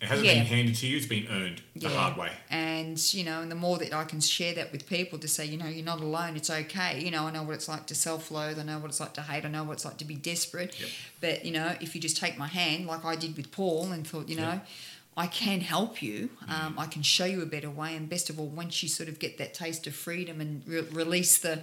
It 0.00 0.08
hasn't 0.08 0.26
Yeah. 0.26 0.34
been 0.34 0.46
handed 0.46 0.76
to 0.76 0.86
you; 0.86 0.96
it's 0.96 1.04
been 1.06 1.26
earned 1.28 1.60
the 1.76 1.90
hard 1.90 2.16
way. 2.16 2.32
And 2.48 2.98
you 3.12 3.22
know, 3.22 3.42
and 3.42 3.50
the 3.50 3.54
more 3.54 3.76
that 3.78 3.92
I 3.92 4.04
can 4.04 4.20
share 4.20 4.54
that 4.54 4.72
with 4.72 4.88
people 4.88 5.18
to 5.18 5.28
say, 5.28 5.44
you 5.44 5.58
know, 5.58 5.66
you're 5.66 5.84
not 5.84 6.00
alone. 6.00 6.36
It's 6.36 6.48
okay. 6.48 7.02
You 7.04 7.10
know, 7.10 7.24
I 7.26 7.30
know 7.30 7.42
what 7.42 7.54
it's 7.54 7.68
like 7.68 7.86
to 7.88 7.94
self-loathe. 7.94 8.58
I 8.58 8.62
know 8.62 8.78
what 8.78 8.88
it's 8.88 9.00
like 9.00 9.12
to 9.14 9.22
hate. 9.22 9.44
I 9.44 9.48
know 9.48 9.64
what 9.64 9.74
it's 9.74 9.84
like 9.84 9.98
to 9.98 10.06
be 10.06 10.14
desperate. 10.14 10.78
Yep. 10.80 10.88
But 11.20 11.44
you 11.44 11.52
know, 11.52 11.76
if 11.82 11.94
you 11.94 12.00
just 12.00 12.16
take 12.16 12.38
my 12.38 12.46
hand, 12.48 12.86
like 12.86 13.04
I 13.04 13.14
did 13.14 13.36
with 13.36 13.52
Paul, 13.52 13.92
and 13.92 14.06
thought, 14.06 14.28
you 14.28 14.36
know. 14.36 14.52
Yep. 14.52 14.66
I 15.16 15.26
can 15.26 15.60
help 15.60 16.00
you. 16.00 16.30
Mm. 16.48 16.50
Um, 16.66 16.78
I 16.78 16.86
can 16.86 17.02
show 17.02 17.24
you 17.26 17.42
a 17.42 17.46
better 17.46 17.68
way, 17.68 17.94
and 17.96 18.08
best 18.08 18.30
of 18.30 18.38
all, 18.38 18.46
once 18.46 18.82
you 18.82 18.88
sort 18.88 19.08
of 19.08 19.18
get 19.18 19.36
that 19.38 19.52
taste 19.52 19.86
of 19.88 19.94
freedom 19.94 20.40
and 20.40 20.62
re- 20.66 20.80
release 20.92 21.36
the, 21.36 21.62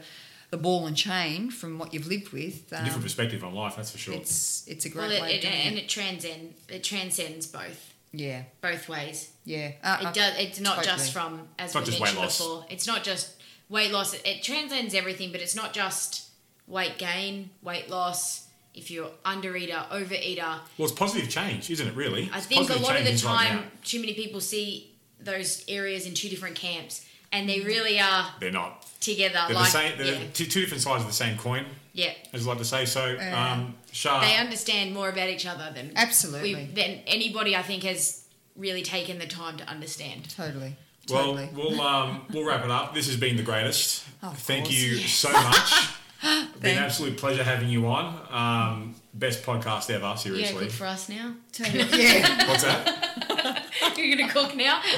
the 0.52 0.58
ball 0.58 0.86
and 0.86 0.96
chain 0.96 1.50
from 1.50 1.80
what 1.80 1.92
you've 1.94 2.08
lived 2.08 2.34
with, 2.34 2.72
um, 2.74 2.84
Different 2.84 3.04
perspective 3.06 3.44
on 3.46 3.56
life, 3.56 3.78
that's 3.78 3.90
for 3.92 3.98
sure. 3.98 4.14
it's 4.16 4.68
it's 4.68 4.86
a 4.86 4.90
great 4.90 5.04
Well, 5.08 5.12
it, 5.14 5.22
way 5.22 5.32
it, 5.32 5.36
of 5.38 5.42
doing 5.44 5.54
and 5.56 5.76
it. 5.78 5.84
it 5.86 5.90
transcend 5.90 6.54
it 6.70 6.84
transcends 6.84 7.48
both 7.48 7.94
Yeah, 8.14 8.44
both 8.62 8.88
ways. 8.90 9.32
yeah. 9.46 9.72
Uh, 9.84 9.98
It 10.02 10.06
uh, 10.08 10.12
does. 10.12 10.34
It's 10.40 10.60
not 10.60 10.84
just 10.84 11.12
from 11.14 11.48
as 11.60 11.74
not 11.74 11.82
we 11.82 11.86
just 11.92 12.00
mentioned 12.00 12.18
weight 12.20 12.24
loss. 12.26 12.38
before. 12.38 12.66
It's 12.70 12.88
not 12.88 13.04
just 13.04 13.36
weight 13.70 13.92
loss. 13.92 14.14
It, 14.14 14.22
it 14.26 14.44
transcends 14.44 14.94
everything, 14.94 15.32
but 15.32 15.42
it's 15.42 15.56
not 15.56 15.74
just 15.74 16.30
weight 16.68 16.98
gain, 16.98 17.50
weight 17.62 17.90
loss. 17.90 18.48
If 18.74 18.92
you're 18.92 19.10
undereater, 19.26 19.88
overeater, 19.90 20.38
well, 20.78 20.88
it's 20.88 20.92
positive 20.92 21.30
change, 21.30 21.70
isn't 21.72 21.88
it? 21.88 21.96
Really, 21.96 22.30
I 22.32 22.38
It's 22.38 22.46
think 22.46 22.70
a 22.70 22.76
lot 22.76 22.96
of 22.96 23.06
the 23.06 23.18
time, 23.18 23.58
out. 23.60 23.84
too 23.84 24.00
many 24.00 24.14
people 24.14 24.40
see 24.40 24.92
those 25.20 25.66
areas 25.68 26.06
in 26.06 26.14
two 26.14 26.30
different 26.30 26.56
camps, 26.56 27.04
and 27.32 27.50
they 27.50 27.62
really 27.62 28.00
are 28.00 28.28
they're 28.40 28.52
not. 28.52 28.86
together. 29.00 29.40
They're 29.48 29.56
like, 29.56 29.66
the 29.66 29.72
same. 29.72 29.98
They're 29.98 30.14
yeah, 30.14 30.20
two, 30.32 30.46
two 30.46 30.62
different 30.62 30.84
sides 30.84 31.02
of 31.02 31.08
the 31.08 31.14
same 31.16 31.38
coin, 31.40 31.66
yeah. 31.94 32.12
as 32.34 32.46
I 32.46 32.50
like 32.52 32.60
to 32.60 32.66
say. 32.66 32.86
So, 32.86 33.08
Yeah. 33.08 33.54
um, 33.54 33.76
Shar, 33.98 34.22
They 34.22 34.36
understand 34.38 34.94
more 34.94 35.10
about 35.10 35.28
each 35.30 35.48
other 35.48 35.72
than 35.74 35.92
Absolutely. 35.96 36.54
we, 36.54 36.66
than 36.66 37.00
anybody. 37.08 37.56
I 37.56 37.64
think 37.64 37.82
has 37.84 38.24
really 38.56 38.84
taken 38.84 39.18
the 39.18 39.26
time 39.26 39.58
to 39.58 39.68
understand. 39.68 40.30
totally. 40.30 40.76
Well, 41.10 41.24
Totally. 41.24 41.50
we'll 41.56 41.82
um, 41.82 42.22
we'll 42.32 42.46
wrap 42.46 42.64
it 42.66 42.70
up. 42.70 42.94
This 42.94 43.08
has 43.08 43.16
been 43.18 43.38
the 43.38 43.44
greatest. 43.44 44.06
Of 44.22 44.38
Thank 44.40 44.66
course. 44.66 44.78
you 44.78 44.98
so 44.98 45.32
much. 45.32 45.90
been 46.62 46.78
an 46.78 46.84
absolute 46.84 47.18
pleasure 47.18 47.44
having 47.44 47.70
you 47.70 47.88
on. 47.88 48.06
Um, 48.30 48.96
best 49.14 49.42
podcast 49.44 49.90
ever. 49.90 49.96
You 49.96 50.02
gonna 50.04 50.18
Seriously. 50.18 50.70
for 50.70 50.86
us 50.86 51.08
now? 51.10 51.34
yeah. 51.60 52.48
What's 52.50 52.64
that? 52.64 53.54
You're 54.04 54.18
gonna 54.18 54.32
cook 54.32 54.56
now? 54.56 54.82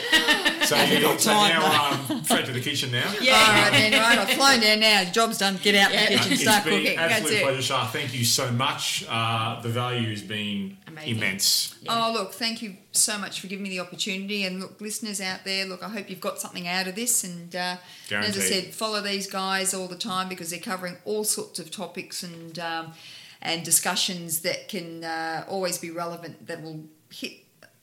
So 0.69 0.76
you 0.84 1.01
got 1.01 1.19
so 1.19 1.31
time, 1.31 1.49
now 1.59 1.93
um, 2.09 2.23
straight 2.23 2.45
to 2.45 2.51
the 2.51 2.59
kitchen 2.61 2.91
now. 2.91 3.11
Yeah. 3.21 3.34
All 3.34 3.47
right, 3.63 3.71
then, 3.71 3.91
right. 3.93 4.19
I've 4.19 4.30
flown 4.30 4.59
down 4.59 4.80
now. 4.81 5.03
Job's 5.05 5.39
done. 5.39 5.57
Get 5.63 5.73
out 5.73 5.91
Yeah. 5.91 6.09
the 6.09 6.15
kitchen, 6.17 6.34
it's 6.34 6.41
start 6.43 6.63
been 6.65 6.81
cooking. 6.84 6.97
That's 6.97 7.13
absolute 7.13 7.38
it. 7.38 7.43
pleasure, 7.43 7.61
Shar. 7.61 7.88
Thank 7.88 8.13
you 8.13 8.23
so 8.26 8.51
much. 8.51 9.05
Uh, 9.09 9.61
the 9.61 9.69
value 9.69 10.09
has 10.11 10.21
been 10.21 10.77
Amazing. 10.88 11.15
immense. 11.15 11.76
Oh, 11.88 12.11
look, 12.13 12.34
thank 12.34 12.61
you 12.61 12.76
so 12.91 13.17
much 13.17 13.39
for 13.39 13.47
giving 13.47 13.63
me 13.63 13.69
the 13.69 13.80
opportunity. 13.80 14.43
And 14.43 14.59
look, 14.59 14.80
listeners 14.80 15.21
out 15.21 15.43
there, 15.43 15.65
look, 15.65 15.81
I 15.81 15.89
hope 15.89 16.07
you've 16.09 16.19
got 16.21 16.39
something 16.39 16.67
out 16.67 16.88
of 16.88 16.93
this. 16.95 17.23
And, 17.23 17.55
uh, 17.55 17.77
and 18.11 18.26
as 18.26 18.38
I 18.38 18.41
said, 18.41 18.73
follow 18.76 19.01
these 19.01 19.26
guys 19.27 19.73
all 19.73 19.88
the 19.88 19.95
time 19.97 20.30
because 20.30 20.51
they're 20.51 20.59
covering 20.59 20.97
all 21.05 21.23
sorts 21.23 21.57
of 21.57 21.71
topics 21.71 22.21
and 22.21 22.59
um, 22.59 22.93
and 23.41 23.63
discussions 23.63 24.41
that 24.41 24.67
can 24.67 25.03
uh, 25.03 25.45
always 25.47 25.77
be 25.80 25.89
relevant. 25.89 26.45
That 26.45 26.61
will 26.61 26.84
hit 27.09 27.31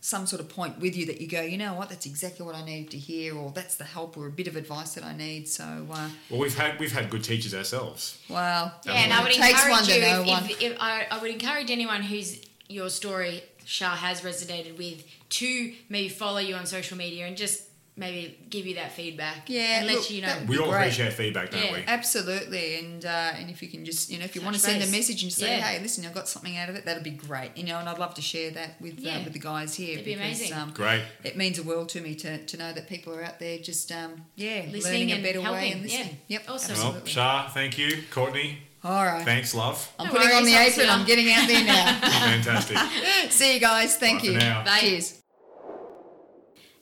some 0.07 0.25
sort 0.25 0.39
of 0.39 0.49
point 0.49 0.79
with 0.79 0.95
you 0.97 1.05
that 1.07 1.21
you 1.21 1.27
go, 1.27 1.41
you 1.43 1.59
know 1.59 1.75
what, 1.75 1.89
that's 1.89 2.07
exactly 2.07 2.47
what 2.47 2.55
I 2.55 2.65
need 2.65 2.93
to 2.93 2.97
hear, 2.97 3.37
or 3.37 3.51
that's 3.51 3.75
the 3.75 3.83
help 3.83 4.17
or 4.17 4.29
a 4.29 4.31
bit 4.31 4.47
of 4.47 4.55
advice 4.55 4.95
that 4.95 5.03
I 5.03 5.17
need. 5.17 5.49
So, 5.49 5.65
uh, 5.65 6.09
Well, 6.31 6.39
we've 6.39 6.57
had 6.57 6.79
we've 6.79 6.93
had 6.93 7.11
good 7.11 7.25
teachers 7.25 7.53
ourselves. 7.53 8.17
well, 8.31 8.73
Yeah, 8.85 8.93
and 8.93 9.13
I 9.13 9.23
would 9.25 9.33
takes 9.33 9.49
encourage 9.49 9.71
one 9.73 9.85
you 9.87 9.95
if, 9.95 10.27
one. 10.29 10.45
if, 10.45 10.63
if 10.63 10.77
I, 10.81 11.07
I 11.11 11.19
would 11.21 11.31
encourage 11.33 11.73
anyone 11.73 12.03
whose 12.03 12.41
your 12.69 12.89
story 12.89 13.43
Shar 13.65 13.97
has 13.97 14.21
resonated 14.21 14.79
with 14.79 15.05
to 15.31 15.73
maybe 15.89 16.09
follow 16.09 16.39
you 16.39 16.55
on 16.55 16.67
social 16.67 16.97
media 16.97 17.27
and 17.27 17.37
just 17.37 17.65
maybe 17.97 18.39
give 18.51 18.67
you 18.67 18.75
that 18.77 18.93
feedback. 18.93 19.49
Yeah, 19.49 19.79
and 19.79 19.87
let 19.87 19.97
look, 19.97 20.11
you 20.11 20.23
know. 20.23 20.35
We 20.47 20.57
be 20.57 20.63
all 20.63 20.69
great. 20.71 20.81
appreciate 20.83 21.13
feedback, 21.15 21.51
don't 21.51 21.65
Yeah. 21.65 21.73
we? 21.73 21.85
Absolutely, 21.87 22.79
and 22.79 23.05
uh, 23.05 23.33
and 23.39 23.49
if 23.51 23.63
you 23.63 23.69
can 23.69 23.85
just 23.85 24.11
you 24.11 24.19
know 24.19 24.25
if 24.25 24.35
you 24.35 24.41
Touch 24.41 24.47
want 24.47 24.57
to 24.57 24.61
send 24.63 24.83
a 24.83 24.87
message 24.89 25.23
and 25.23 25.33
say, 25.33 25.57
Yeah. 25.59 25.65
hey, 25.67 25.81
listen, 25.83 26.05
I 26.07 26.11
got 26.13 26.29
something 26.29 26.57
out 26.57 26.69
of 26.69 26.77
it, 26.77 26.85
that'd 26.85 27.03
be 27.03 27.11
great. 27.11 27.57
You 27.57 27.65
know, 27.65 27.79
and 27.79 27.89
I'd 27.89 27.99
love 27.99 28.15
to 28.15 28.23
share 28.23 28.51
that 28.53 28.81
with 28.81 29.05
uh, 29.07 29.21
with 29.25 29.33
the 29.33 29.39
guys 29.39 29.75
here 29.75 29.95
It'd 29.95 30.05
be 30.05 30.13
amazing. 30.15 30.53
um, 30.53 30.71
Great. 30.73 31.03
it 31.25 31.37
means 31.37 31.59
a 31.59 31.63
world 31.63 31.89
to 31.91 32.01
me 32.01 32.15
to, 32.17 32.45
to 32.45 32.57
know 32.57 32.73
that 32.73 32.89
people 32.89 33.15
are 33.15 33.23
out 33.25 33.39
there 33.39 33.59
just 33.59 33.91
um, 33.93 34.25
yeah 34.35 34.67
Listening 34.71 34.83
learning 34.83 35.11
a 35.11 35.15
and 35.15 35.23
better 35.25 35.39
way 35.41 35.45
helping, 35.45 35.73
and 35.73 35.83
listening. 35.83 36.19
yeah. 36.29 36.39
Yep, 36.39 36.51
Awesome. 36.51 36.77
Well. 36.95 37.05
Shar, 37.07 37.49
thank 37.51 37.79
you. 37.79 38.03
Courtney, 38.11 38.59
All 38.85 39.05
right, 39.05 39.25
thanks, 39.25 39.55
love. 39.55 39.91
I'm 39.99 40.07
No 40.07 40.13
putting 40.13 40.33
on 40.37 40.45
the 40.45 40.55
apron. 40.55 40.89
I'm 40.91 41.07
getting 41.07 41.31
out 41.33 41.49
there 41.49 41.65
now. 41.65 41.99
Fantastic. 42.01 42.77
See 43.31 43.55
you 43.55 43.61
guys. 43.61 43.97
Thank 43.97 44.21
Bye 44.21 44.27
for 44.27 44.33
you. 44.33 44.39
now. 44.39 44.65
Bye. 44.65 44.79
Cheers. 44.81 45.23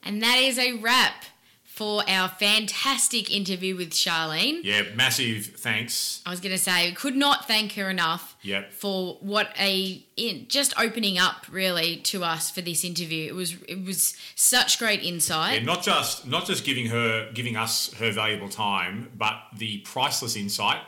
And 0.04 0.22
that 0.22 0.38
is 0.38 0.58
a 0.58 0.74
wrap 0.74 1.24
for 1.64 2.08
our 2.08 2.28
fantastic 2.28 3.34
interview 3.34 3.74
with 3.76 3.90
Sharlene. 3.90 4.60
Yeah, 4.62 4.82
massive 4.94 5.46
thanks. 5.46 6.22
I 6.24 6.30
was 6.30 6.38
going 6.38 6.52
to 6.52 6.58
say, 6.58 6.92
could 6.92 7.16
not 7.16 7.48
thank 7.48 7.72
her 7.72 7.90
enough 7.90 8.36
Yep. 8.42 8.72
for 8.72 9.16
what 9.20 9.48
a 9.58 10.04
in, 10.16 10.46
just 10.48 10.72
opening 10.78 11.18
up 11.18 11.46
really 11.50 11.96
to 11.96 12.22
us 12.22 12.48
for 12.48 12.60
this 12.60 12.84
interview. 12.84 13.26
It 13.26 13.34
was 13.34 13.54
it 13.68 13.84
was 13.84 14.16
such 14.36 14.78
great 14.78 15.02
insight. 15.02 15.60
Yeah, 15.60 15.64
not 15.66 15.82
just 15.82 16.28
not 16.28 16.46
just 16.46 16.64
giving 16.64 16.86
her 16.86 17.28
giving 17.34 17.56
us 17.56 17.92
her 17.94 18.12
valuable 18.12 18.48
time, 18.48 19.10
but 19.16 19.34
the 19.56 19.78
priceless 19.78 20.36
insight 20.36 20.78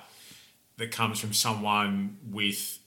that 0.77 0.93
comes 0.93 1.19
from 1.19 1.33
someone 1.33 2.19
with 2.31 2.79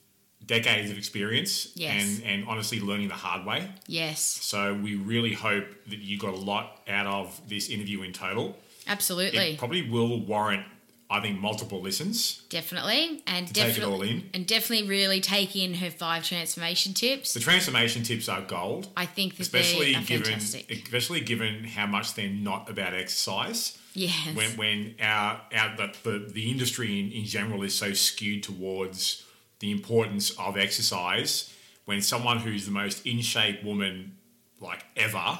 decades 0.46 0.90
of 0.90 0.98
experience 0.98 1.68
Yes. 1.74 2.02
and, 2.02 2.24
and 2.24 2.48
honestly 2.48 2.80
learning 2.80 3.08
the 3.08 3.14
hard 3.14 3.46
way. 3.46 3.70
Yes, 3.86 4.20
So 4.22 4.74
we 4.74 4.94
really 4.96 5.32
hope 5.34 5.64
that 5.88 5.98
you 5.98 6.18
got 6.18 6.34
a 6.34 6.36
lot 6.38 6.80
out 6.88 7.06
of 7.06 7.40
this 7.48 7.68
interview 7.68 8.02
in 8.02 8.12
total. 8.12 8.56
absolutely. 8.86 9.52
It 9.52 9.58
probably 9.58 9.88
will 9.88 10.20
warrant, 10.20 10.64
I 11.08 11.20
think, 11.20 11.38
multiple 11.40 11.80
listens. 11.80 12.42
Definitely, 12.48 13.22
and 13.26 13.46
take 13.48 13.56
it 13.56 13.68
definitely, 13.68 13.94
all 13.94 14.02
in. 14.02 14.30
and 14.34 14.46
definitely 14.46 14.88
really 14.88 15.20
take 15.20 15.54
in 15.56 15.74
her 15.74 15.90
five 15.90 16.24
transformation 16.24 16.94
tips. 16.94 17.34
The 17.34 17.40
transformation 17.40 18.02
tips 18.02 18.28
are 18.28 18.40
gold, 18.40 18.88
I 18.96 19.06
think 19.06 19.38
especially 19.38 19.92
given 20.04 20.24
fantastic. 20.24 20.70
especially 20.70 21.20
given 21.20 21.64
how 21.64 21.86
much 21.86 22.14
they're 22.14 22.28
not 22.28 22.68
about 22.70 22.94
exercise. 22.94 23.76
Yes, 23.92 24.34
when 24.36 24.50
when 24.56 24.94
our 25.00 25.40
our 25.52 25.76
the 25.76 25.92
the, 26.04 26.18
the 26.32 26.50
industry 26.50 27.00
in, 27.00 27.10
in 27.10 27.24
general 27.24 27.62
is 27.64 27.74
so 27.74 27.92
skewed 27.92 28.44
towards 28.44 29.24
the 29.60 29.70
importance 29.70 30.30
of 30.38 30.56
exercise 30.58 31.54
when 31.84 32.02
someone 32.02 32.38
who's 32.38 32.64
the 32.66 32.72
most 32.72 33.06
in 33.06 33.20
shape 33.20 33.62
woman 33.64 34.16
like 34.60 34.84
ever 34.96 35.38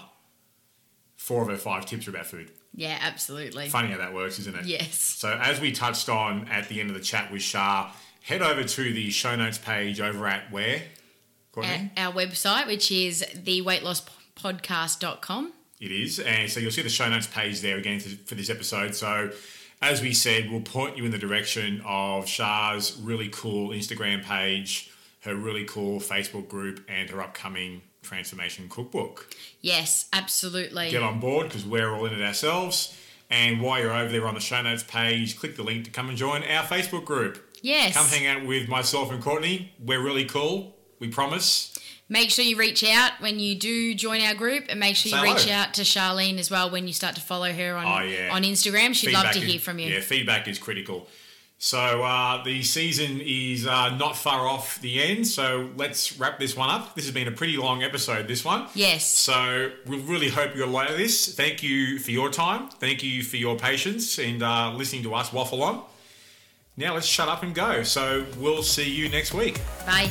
four 1.16 1.42
of 1.42 1.48
her 1.48 1.56
five 1.56 1.84
tips 1.86 2.06
are 2.06 2.10
about 2.10 2.26
food 2.26 2.50
yeah, 2.72 2.98
absolutely. 3.00 3.68
funny 3.68 3.88
how 3.90 3.98
that 3.98 4.14
works 4.14 4.38
isn't 4.38 4.54
it 4.56 4.64
Yes. 4.66 4.94
so 4.94 5.36
as 5.42 5.60
we 5.60 5.72
touched 5.72 6.08
on 6.08 6.46
at 6.48 6.68
the 6.68 6.78
end 6.80 6.88
of 6.88 6.94
the 6.94 7.02
chat 7.02 7.32
with 7.32 7.42
shar 7.42 7.92
head 8.22 8.42
over 8.42 8.62
to 8.62 8.92
the 8.92 9.10
show 9.10 9.34
notes 9.34 9.58
page 9.58 10.00
over 10.00 10.24
at 10.26 10.52
where 10.52 10.82
Courtney? 11.52 11.90
At 11.96 12.06
our 12.06 12.12
website, 12.12 12.66
which 12.68 12.92
is 12.92 13.24
theweightlosspodcast.com. 13.34 15.52
It 15.80 15.90
is. 15.92 16.20
And 16.20 16.48
so 16.50 16.60
you'll 16.60 16.70
see 16.70 16.82
the 16.82 16.88
show 16.88 17.08
notes 17.08 17.26
page 17.26 17.60
there 17.60 17.76
again 17.76 17.98
for, 18.00 18.08
for 18.26 18.34
this 18.36 18.48
episode. 18.50 18.94
So, 18.94 19.30
as 19.82 20.02
we 20.02 20.12
said, 20.12 20.50
we'll 20.50 20.60
point 20.60 20.96
you 20.96 21.04
in 21.04 21.10
the 21.10 21.18
direction 21.18 21.82
of 21.86 22.28
Shar's 22.28 22.98
really 23.00 23.28
cool 23.28 23.70
Instagram 23.70 24.22
page, 24.22 24.90
her 25.22 25.34
really 25.34 25.64
cool 25.64 26.00
Facebook 26.00 26.48
group, 26.48 26.84
and 26.88 27.08
her 27.10 27.22
upcoming 27.22 27.82
transformation 28.02 28.68
cookbook. 28.68 29.34
Yes, 29.60 30.08
absolutely. 30.12 30.90
Get 30.90 31.02
on 31.02 31.20
board 31.20 31.48
because 31.48 31.64
we're 31.64 31.92
all 31.94 32.06
in 32.06 32.12
it 32.12 32.22
ourselves. 32.22 32.96
And 33.30 33.60
while 33.60 33.80
you're 33.80 33.92
over 33.92 34.10
there 34.10 34.26
on 34.26 34.34
the 34.34 34.40
show 34.40 34.60
notes 34.60 34.82
page, 34.82 35.38
click 35.38 35.56
the 35.56 35.62
link 35.62 35.84
to 35.84 35.90
come 35.90 36.08
and 36.08 36.18
join 36.18 36.42
our 36.42 36.64
Facebook 36.64 37.04
group. 37.04 37.46
Yes. 37.62 37.94
Come 37.94 38.06
hang 38.06 38.26
out 38.26 38.46
with 38.46 38.68
myself 38.68 39.12
and 39.12 39.22
Courtney. 39.22 39.72
We're 39.78 40.02
really 40.02 40.24
cool. 40.24 40.76
We 40.98 41.08
promise. 41.08 41.78
Make 42.12 42.30
sure 42.30 42.44
you 42.44 42.56
reach 42.56 42.82
out 42.84 43.12
when 43.20 43.38
you 43.38 43.54
do 43.54 43.94
join 43.94 44.20
our 44.20 44.34
group, 44.34 44.64
and 44.68 44.78
make 44.80 44.96
sure 44.96 45.10
you 45.10 45.24
Say 45.24 45.32
reach 45.32 45.48
out 45.48 45.72
to 45.74 45.82
Sharlene 45.82 46.38
as 46.38 46.50
well 46.50 46.68
when 46.68 46.86
you 46.88 46.92
start 46.92 47.14
to 47.14 47.20
follow 47.20 47.52
her 47.52 47.76
on 47.76 47.86
Oh, 47.86 48.04
yeah. 48.04 48.34
on 48.34 48.42
Instagram. 48.42 48.94
She'd 48.94 49.12
love 49.14 49.26
to 49.26 49.32
Feedback 49.34 49.48
hear 49.48 49.60
from 49.60 49.78
you. 49.78 49.92
Yeah, 49.92 50.00
feedback 50.00 50.48
is 50.48 50.58
critical. 50.58 51.06
So 51.62 52.02
uh, 52.02 52.42
the 52.42 52.62
season 52.62 53.20
is 53.22 53.66
uh, 53.66 53.94
not 53.96 54.16
far 54.16 54.48
off 54.48 54.80
the 54.80 55.00
end. 55.02 55.26
So 55.26 55.68
let's 55.76 56.18
wrap 56.18 56.38
this 56.40 56.56
one 56.56 56.68
up. 56.70 56.94
This 56.96 57.04
has 57.04 57.12
been 57.14 57.28
a 57.28 57.32
pretty 57.32 57.58
long 57.58 57.82
episode. 57.82 58.26
This 58.26 58.44
one. 58.44 58.66
Yes. 58.74 59.06
So 59.06 59.70
we 59.86 59.98
really 60.00 60.30
hope 60.30 60.56
you 60.56 60.64
like 60.66 60.88
this. 60.96 61.32
Thank 61.34 61.62
you 61.62 61.98
for 62.00 62.10
your 62.12 62.30
time. 62.30 62.70
Thank 62.70 63.02
you 63.02 63.22
for 63.22 63.36
your 63.36 63.56
patience 63.56 64.18
and 64.18 64.42
uh, 64.42 64.72
listening 64.72 65.02
to 65.04 65.14
us 65.14 65.32
waffle 65.32 65.62
on. 65.62 65.82
Now 66.76 66.94
let's 66.94 67.06
shut 67.06 67.28
up 67.28 67.42
and 67.42 67.54
go. 67.54 67.82
So 67.82 68.24
we'll 68.38 68.62
see 68.62 68.90
you 68.90 69.08
next 69.10 69.34
week. 69.34 69.60
Bye. 69.86 70.10